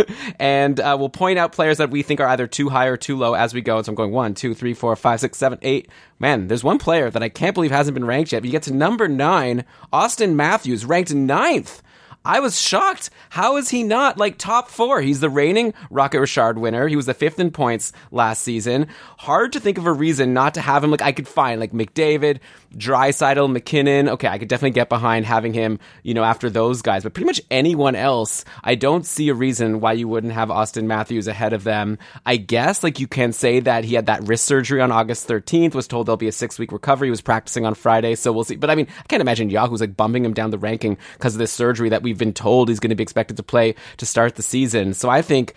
and 0.40 0.80
uh, 0.80 0.96
we'll 0.98 1.08
point 1.08 1.38
out 1.38 1.52
players 1.52 1.78
that 1.78 1.90
we 1.90 2.02
think 2.02 2.18
are 2.20 2.26
either 2.26 2.48
too 2.48 2.68
high 2.68 2.86
or 2.86 2.96
too 2.96 3.16
low 3.16 3.34
as 3.34 3.54
we 3.54 3.60
go. 3.60 3.76
And 3.76 3.86
so 3.86 3.90
I'm 3.92 3.96
going 3.96 4.10
one, 4.10 4.34
two, 4.34 4.54
three, 4.54 4.74
four, 4.74 4.94
five, 4.96 5.20
six, 5.20 5.38
seven, 5.38 5.58
eight. 5.62 5.88
Man, 6.18 6.48
there's 6.48 6.64
one 6.64 6.78
player 6.78 7.10
that 7.10 7.22
I 7.22 7.28
can't 7.28 7.54
believe 7.54 7.70
hasn't 7.70 7.94
been 7.94 8.04
ranked 8.04 8.32
yet. 8.32 8.40
But 8.40 8.46
you 8.46 8.52
get 8.52 8.64
to 8.64 8.74
number 8.74 9.06
nine, 9.06 9.64
Austin 9.92 10.34
Matthews, 10.34 10.84
ranked 10.84 11.14
ninth. 11.14 11.80
I 12.28 12.40
was 12.40 12.60
shocked. 12.60 13.08
How 13.30 13.56
is 13.56 13.70
he 13.70 13.82
not 13.82 14.18
like 14.18 14.36
top 14.36 14.68
four? 14.68 15.00
He's 15.00 15.20
the 15.20 15.30
reigning 15.30 15.72
Rocket 15.88 16.20
Richard 16.20 16.58
winner. 16.58 16.86
He 16.86 16.94
was 16.94 17.06
the 17.06 17.14
fifth 17.14 17.40
in 17.40 17.50
points 17.50 17.90
last 18.10 18.42
season. 18.42 18.88
Hard 19.16 19.54
to 19.54 19.60
think 19.60 19.78
of 19.78 19.86
a 19.86 19.92
reason 19.92 20.34
not 20.34 20.52
to 20.54 20.60
have 20.60 20.84
him. 20.84 20.90
Like 20.90 21.00
I 21.00 21.12
could 21.12 21.26
find 21.26 21.58
like 21.58 21.72
McDavid, 21.72 22.40
Draisaitl, 22.76 23.50
MacKinnon. 23.50 24.10
Okay, 24.10 24.28
I 24.28 24.36
could 24.36 24.48
definitely 24.48 24.74
get 24.74 24.90
behind 24.90 25.24
having 25.24 25.54
him, 25.54 25.80
you 26.02 26.12
know, 26.12 26.22
after 26.22 26.50
those 26.50 26.82
guys. 26.82 27.02
But 27.02 27.14
pretty 27.14 27.24
much 27.24 27.40
anyone 27.50 27.94
else, 27.96 28.44
I 28.62 28.74
don't 28.74 29.06
see 29.06 29.30
a 29.30 29.34
reason 29.34 29.80
why 29.80 29.94
you 29.94 30.06
wouldn't 30.06 30.34
have 30.34 30.50
Austin 30.50 30.86
Matthews 30.86 31.28
ahead 31.28 31.54
of 31.54 31.64
them. 31.64 31.96
I 32.26 32.36
guess 32.36 32.82
like 32.82 33.00
you 33.00 33.06
can 33.06 33.32
say 33.32 33.60
that 33.60 33.84
he 33.84 33.94
had 33.94 34.04
that 34.04 34.28
wrist 34.28 34.44
surgery 34.44 34.82
on 34.82 34.92
August 34.92 35.26
13th, 35.28 35.74
was 35.74 35.88
told 35.88 36.06
there'll 36.06 36.18
be 36.18 36.28
a 36.28 36.32
six 36.32 36.58
week 36.58 36.72
recovery. 36.72 37.06
He 37.06 37.10
was 37.10 37.22
practicing 37.22 37.64
on 37.64 37.72
Friday, 37.72 38.16
so 38.16 38.32
we'll 38.32 38.44
see. 38.44 38.56
But 38.56 38.68
I 38.68 38.74
mean, 38.74 38.88
I 38.98 39.06
can't 39.08 39.22
imagine 39.22 39.48
Yahoo's 39.48 39.80
like 39.80 39.96
bumping 39.96 40.26
him 40.26 40.34
down 40.34 40.50
the 40.50 40.58
ranking 40.58 40.98
because 41.14 41.34
of 41.34 41.38
this 41.38 41.52
surgery 41.52 41.88
that 41.88 42.02
we've 42.02 42.17
been 42.18 42.32
told 42.32 42.68
he's 42.68 42.80
going 42.80 42.90
to 42.90 42.96
be 42.96 43.02
expected 43.02 43.36
to 43.36 43.42
play 43.42 43.74
to 43.98 44.06
start 44.06 44.36
the 44.36 44.42
season. 44.42 44.94
So 44.94 45.08
I 45.08 45.22
think 45.22 45.54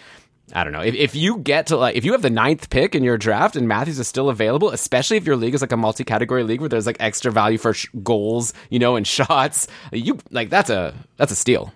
I 0.54 0.64
don't 0.64 0.74
know. 0.74 0.82
If, 0.82 0.96
if 0.96 1.16
you 1.16 1.38
get 1.38 1.68
to 1.68 1.78
like, 1.78 1.96
if 1.96 2.04
you 2.04 2.12
have 2.12 2.22
the 2.22 2.30
ninth 2.30 2.70
pick 2.70 2.96
in 2.96 3.04
your 3.04 3.18
draft 3.18 3.56
and 3.56 3.68
Matthews 3.68 4.00
is 4.00 4.08
still 4.08 4.30
available, 4.30 4.70
especially 4.70 5.18
if 5.18 5.26
your 5.26 5.36
league 5.36 5.54
is 5.54 5.62
like 5.62 5.72
a 5.72 5.78
multi 5.78 6.04
category 6.04 6.44
league 6.44 6.60
where 6.60 6.70
there's 6.70 6.86
like 6.86 6.98
extra 7.00 7.32
value 7.32 7.58
for 7.58 7.74
sh- 7.74 7.88
goals, 8.04 8.54
you 8.70 8.80
know, 8.80 8.96
and 8.96 9.08
shots, 9.08 9.68
you 9.92 10.18
like 10.30 10.50
that's 10.50 10.70
a, 10.70 10.94
that's 11.18 11.32
a 11.32 11.36
steal. 11.36 11.74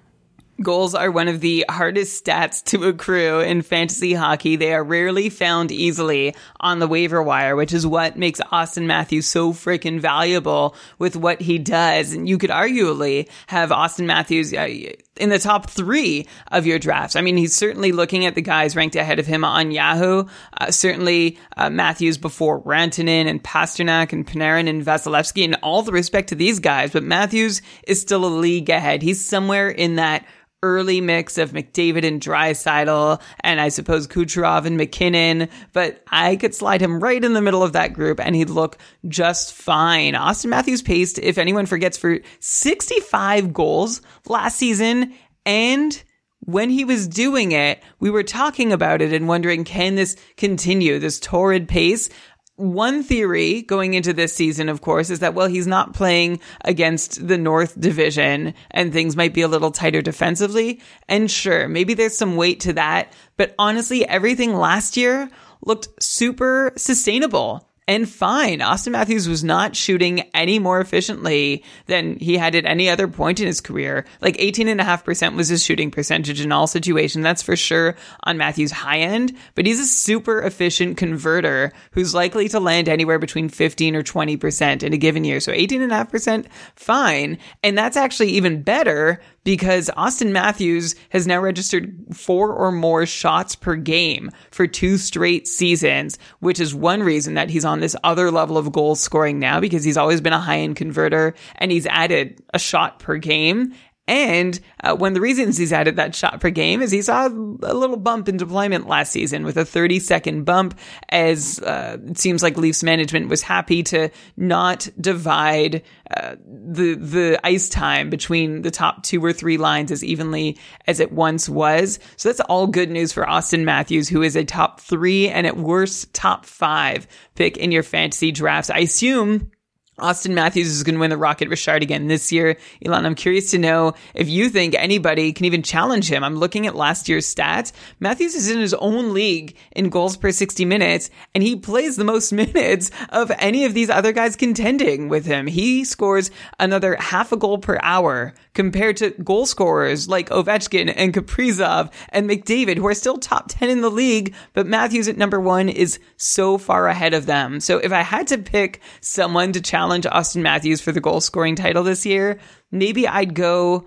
Goals 0.61 0.95
are 0.95 1.11
one 1.11 1.27
of 1.27 1.41
the 1.41 1.65
hardest 1.67 2.23
stats 2.23 2.63
to 2.65 2.85
accrue 2.85 3.41
in 3.41 3.61
fantasy 3.61 4.13
hockey. 4.13 4.55
They 4.55 4.73
are 4.73 4.85
rarely 4.85 5.29
found 5.29 5.69
easily 5.69 6.33
on 6.61 6.79
the 6.79 6.87
waiver 6.87 7.21
wire, 7.21 7.57
which 7.57 7.73
is 7.73 7.85
what 7.85 8.17
makes 8.17 8.39
Austin 8.51 8.87
Matthews 8.87 9.27
so 9.27 9.51
freaking 9.51 9.99
valuable 9.99 10.73
with 10.97 11.17
what 11.17 11.41
he 11.41 11.59
does. 11.59 12.13
And 12.13 12.29
you 12.29 12.37
could 12.37 12.51
arguably 12.51 13.29
have 13.47 13.73
Austin 13.73 14.07
Matthews 14.07 14.53
uh, 14.53 14.93
in 15.17 15.29
the 15.29 15.39
top 15.39 15.69
three 15.69 16.25
of 16.53 16.65
your 16.65 16.79
drafts. 16.79 17.17
I 17.17 17.21
mean, 17.21 17.35
he's 17.35 17.53
certainly 17.53 17.91
looking 17.91 18.25
at 18.25 18.35
the 18.35 18.41
guys 18.41 18.77
ranked 18.77 18.95
ahead 18.95 19.19
of 19.19 19.27
him 19.27 19.43
on 19.43 19.71
Yahoo. 19.71 20.23
Uh, 20.57 20.71
certainly 20.71 21.37
uh, 21.57 21.69
Matthews 21.69 22.17
before 22.17 22.61
Rantanen 22.61 23.27
and 23.27 23.43
Pastrnak 23.43 24.13
and 24.13 24.25
Panarin 24.25 24.69
and 24.69 24.85
Vasilevskiy 24.85 25.43
and 25.43 25.57
all 25.61 25.81
the 25.81 25.91
respect 25.91 26.29
to 26.29 26.35
these 26.35 26.59
guys. 26.59 26.91
But 26.91 27.03
Matthews 27.03 27.61
is 27.85 27.99
still 27.99 28.23
a 28.23 28.27
league 28.27 28.69
ahead. 28.69 29.01
He's 29.01 29.23
somewhere 29.23 29.69
in 29.69 29.95
that 29.95 30.25
early 30.65 30.99
mix 30.99 31.37
of 31.37 31.51
McDavid 31.51 32.03
and 32.03 32.19
Draisaitl, 32.19 33.21
and 33.41 33.61
I 33.61 33.69
suppose 33.69 34.07
Kucherov 34.07 34.65
and 34.65 34.77
MacKinnon, 34.77 35.47
but 35.73 36.03
I 36.11 36.35
could 36.35 36.55
slide 36.55 36.81
him 36.81 36.99
right 36.99 37.23
in 37.23 37.33
the 37.33 37.41
middle 37.41 37.61
of 37.61 37.73
that 37.73 37.93
group 37.93 38.19
and 38.19 38.35
he'd 38.35 38.49
look 38.49 38.77
just 39.07 39.53
fine. 39.53 40.15
Austin 40.15 40.49
Matthews 40.49 40.81
paced, 40.81 41.19
if 41.19 41.37
anyone 41.37 41.67
forgets, 41.67 41.97
for 41.97 42.19
65 42.39 43.53
goals 43.53 44.01
last 44.27 44.57
season, 44.57 45.13
and 45.45 46.03
when 46.39 46.69
he 46.69 46.85
was 46.85 47.07
doing 47.07 47.51
it, 47.51 47.81
we 47.99 48.09
were 48.09 48.23
talking 48.23 48.71
about 48.71 49.01
it 49.01 49.13
and 49.13 49.27
wondering, 49.27 49.63
can 49.63 49.95
this 49.95 50.15
continue, 50.37 50.99
this 50.99 51.19
torrid 51.19 51.67
pace? 51.67 52.09
One 52.57 53.03
theory 53.03 53.61
going 53.63 53.93
into 53.93 54.13
this 54.13 54.33
season, 54.33 54.69
of 54.69 54.81
course, 54.81 55.09
is 55.09 55.19
that, 55.19 55.33
well, 55.33 55.47
he's 55.47 55.67
not 55.67 55.93
playing 55.93 56.39
against 56.63 57.27
the 57.27 57.37
North 57.37 57.79
Division 57.79 58.53
and 58.71 58.93
things 58.93 59.17
might 59.17 59.33
be 59.33 59.41
a 59.41 59.47
little 59.47 59.71
tighter 59.71 60.01
defensively. 60.01 60.79
And 61.09 61.29
sure, 61.29 61.67
maybe 61.67 61.93
there's 61.93 62.17
some 62.17 62.37
weight 62.37 62.61
to 62.61 62.73
that. 62.73 63.11
But 63.35 63.55
honestly, 63.59 64.07
everything 64.07 64.53
last 64.53 64.95
year 64.95 65.29
looked 65.61 65.89
super 66.01 66.71
sustainable 66.77 67.64
and 67.87 68.09
fine. 68.09 68.61
Austin 68.61 68.93
Matthews 68.93 69.29
was 69.29 69.43
not 69.43 69.75
shooting 69.75 70.21
any 70.33 70.57
more 70.57 70.79
efficiently 70.81 71.63
than 71.85 72.17
he 72.17 72.37
had 72.37 72.55
at 72.55 72.65
any 72.65 72.89
other 72.89 73.07
point 73.07 73.39
in 73.39 73.45
his 73.45 73.61
career. 73.61 74.05
Like 74.21 74.37
18.5% 74.37 75.35
was 75.35 75.49
his 75.49 75.63
shooting 75.63 75.91
percentage 75.91 76.41
in 76.41 76.51
all 76.51 76.65
situations. 76.65 77.23
That's 77.23 77.43
for 77.43 77.55
sure 77.55 77.95
on 78.23 78.37
Matthews' 78.37 78.71
high 78.71 78.99
end, 78.99 79.37
but 79.53 79.67
he's 79.67 79.79
a 79.79 79.85
super 79.85 80.41
efficient 80.41 80.97
converter 80.97 81.73
who's 81.91 82.15
likely 82.15 82.49
to 82.49 82.59
land 82.59 82.89
anywhere 82.89 83.19
between 83.19 83.49
15 83.49 83.95
or 83.95 84.03
20% 84.03 84.81
in 84.83 84.93
a 84.93 84.97
given 84.97 85.23
year. 85.23 85.39
So 85.39 85.51
18.5%, 85.51 86.47
fine. 86.75 87.37
And 87.63 87.77
that's 87.77 87.97
actually 87.97 88.29
even 88.31 88.63
better 88.63 89.21
because 89.45 89.89
Austin 89.95 90.33
Matthews 90.33 90.95
has 91.11 91.25
now 91.25 91.39
registered 91.39 91.95
four 92.11 92.51
or 92.51 92.71
more 92.71 93.05
shots 93.05 93.55
per 93.55 93.75
game 93.75 94.31
for 94.51 94.67
two 94.67 94.97
straight 94.97 95.47
seasons, 95.47 96.17
which 96.39 96.59
is 96.59 96.75
one 96.75 97.01
reason 97.01 97.35
that 97.35 97.49
he's 97.49 97.63
on 97.63 97.79
this 97.79 97.95
other 98.03 98.31
level 98.31 98.57
of 98.57 98.73
goal 98.73 98.95
scoring 98.95 99.39
now 99.39 99.61
because 99.61 99.85
he's 99.85 99.97
always 99.97 100.19
been 100.19 100.33
a 100.33 100.39
high 100.39 100.59
end 100.59 100.75
converter 100.75 101.35
and 101.55 101.71
he's 101.71 101.85
added 101.85 102.43
a 102.53 102.59
shot 102.59 102.99
per 102.99 103.17
game. 103.17 103.73
And 104.07 104.59
uh, 104.83 104.95
one 104.95 105.09
of 105.09 105.13
the 105.15 105.21
reasons 105.21 105.57
he's 105.57 105.73
added 105.73 105.95
that 105.95 106.13
shot 106.13 106.39
per 106.39 106.51
game 106.51 106.83
is 106.83 106.91
he 106.91 107.01
saw 107.01 107.27
a 107.27 107.29
little 107.29 107.97
bump 107.97 108.29
in 108.29 108.37
deployment 108.37 108.87
last 108.87 109.11
season 109.11 109.43
with 109.43 109.57
a 109.57 109.65
30 109.65 109.99
second 109.99 110.43
bump 110.43 110.77
as 111.09 111.59
uh, 111.61 111.97
it 112.07 112.19
seems 112.19 112.43
like 112.43 112.55
Leafs 112.57 112.83
management 112.83 113.29
was 113.29 113.41
happy 113.41 113.81
to 113.83 114.09
not 114.37 114.87
divide 115.01 115.81
uh, 116.15 116.35
the 116.45 116.93
the 116.93 117.39
ice 117.43 117.67
time 117.67 118.11
between 118.11 118.61
the 118.61 118.69
top 118.69 119.01
two 119.01 119.23
or 119.25 119.33
three 119.33 119.57
lines 119.57 119.91
as 119.91 120.03
evenly 120.03 120.59
as 120.85 120.99
it 120.99 121.11
once 121.11 121.49
was. 121.49 121.97
So 122.15 122.29
that's 122.29 122.41
all 122.41 122.67
good 122.67 122.91
news 122.91 123.11
for 123.11 123.27
Austin 123.27 123.65
Matthews, 123.65 124.07
who 124.07 124.21
is 124.21 124.35
a 124.35 124.45
top 124.45 124.81
three 124.81 125.29
and 125.29 125.47
at 125.47 125.57
worst 125.57 126.13
top 126.13 126.45
five 126.45 127.07
pick 127.33 127.57
in 127.57 127.71
your 127.71 127.83
fantasy 127.83 128.31
drafts. 128.31 128.69
I 128.69 128.79
assume 128.79 129.49
Austin 129.97 130.35
Matthews 130.35 130.67
is 130.67 130.83
going 130.83 130.95
to 130.95 130.99
win 130.99 131.09
the 131.09 131.17
Rocket 131.17 131.47
Richard 131.47 131.81
again 131.81 132.07
this 132.07 132.29
year. 132.29 132.57
Elon, 132.85 133.05
I'm 133.05 133.15
curious 133.15 133.51
to 133.51 133.57
know 133.57 133.93
if 134.13 134.27
you 134.27 134.49
think 134.49 134.75
anybody 134.75 135.31
can 135.31 135.45
even 135.45 135.63
challenge 135.63 136.11
him. 136.11 136.21
I'm 136.21 136.35
looking 136.35 136.67
at 136.67 136.75
last 136.75 137.07
year's 137.07 137.33
stats. 137.33 137.71
Matthews 138.01 138.35
is 138.35 138.51
in 138.51 138.59
his 138.59 138.73
own 138.73 139.13
league 139.13 139.55
in 139.71 139.87
goals 139.87 140.17
per 140.17 140.33
60 140.33 140.65
minutes, 140.65 141.09
and 141.33 141.41
he 141.41 141.55
plays 141.55 141.95
the 141.95 142.03
most 142.03 142.33
minutes 142.33 142.91
of 143.09 143.31
any 143.39 143.63
of 143.63 143.73
these 143.73 143.89
other 143.89 144.11
guys 144.11 144.35
contending 144.35 145.07
with 145.07 145.25
him. 145.25 145.47
He 145.47 145.85
scores 145.85 146.29
another 146.59 146.97
half 146.99 147.31
a 147.31 147.37
goal 147.37 147.59
per 147.59 147.79
hour 147.81 148.33
compared 148.53 148.97
to 148.97 149.11
goal 149.11 149.45
scorers 149.45 150.09
like 150.09 150.29
Ovechkin 150.29 150.93
and 150.93 151.13
Kaprizov 151.13 151.89
and 152.09 152.29
McDavid, 152.29 152.77
who 152.77 152.87
are 152.87 152.93
still 152.93 153.17
top 153.17 153.45
10 153.47 153.69
in 153.69 153.79
the 153.79 153.89
league, 153.89 154.35
but 154.51 154.67
Matthews 154.67 155.07
at 155.07 155.17
number 155.17 155.39
one 155.39 155.69
is 155.69 155.99
so 156.17 156.57
far 156.57 156.89
ahead 156.89 157.13
of 157.13 157.27
them. 157.27 157.61
So 157.61 157.77
if 157.77 157.93
I 157.93 158.01
had 158.01 158.27
to 158.27 158.37
pick 158.37 158.81
someone 158.99 159.53
to 159.53 159.61
challenge 159.61 159.84
Austin 159.91 160.43
Matthews 160.43 160.81
for 160.81 160.91
the 160.91 161.01
goal 161.01 161.21
scoring 161.21 161.55
title 161.55 161.83
this 161.83 162.05
year, 162.05 162.39
maybe 162.71 163.07
I'd 163.07 163.33
go 163.33 163.85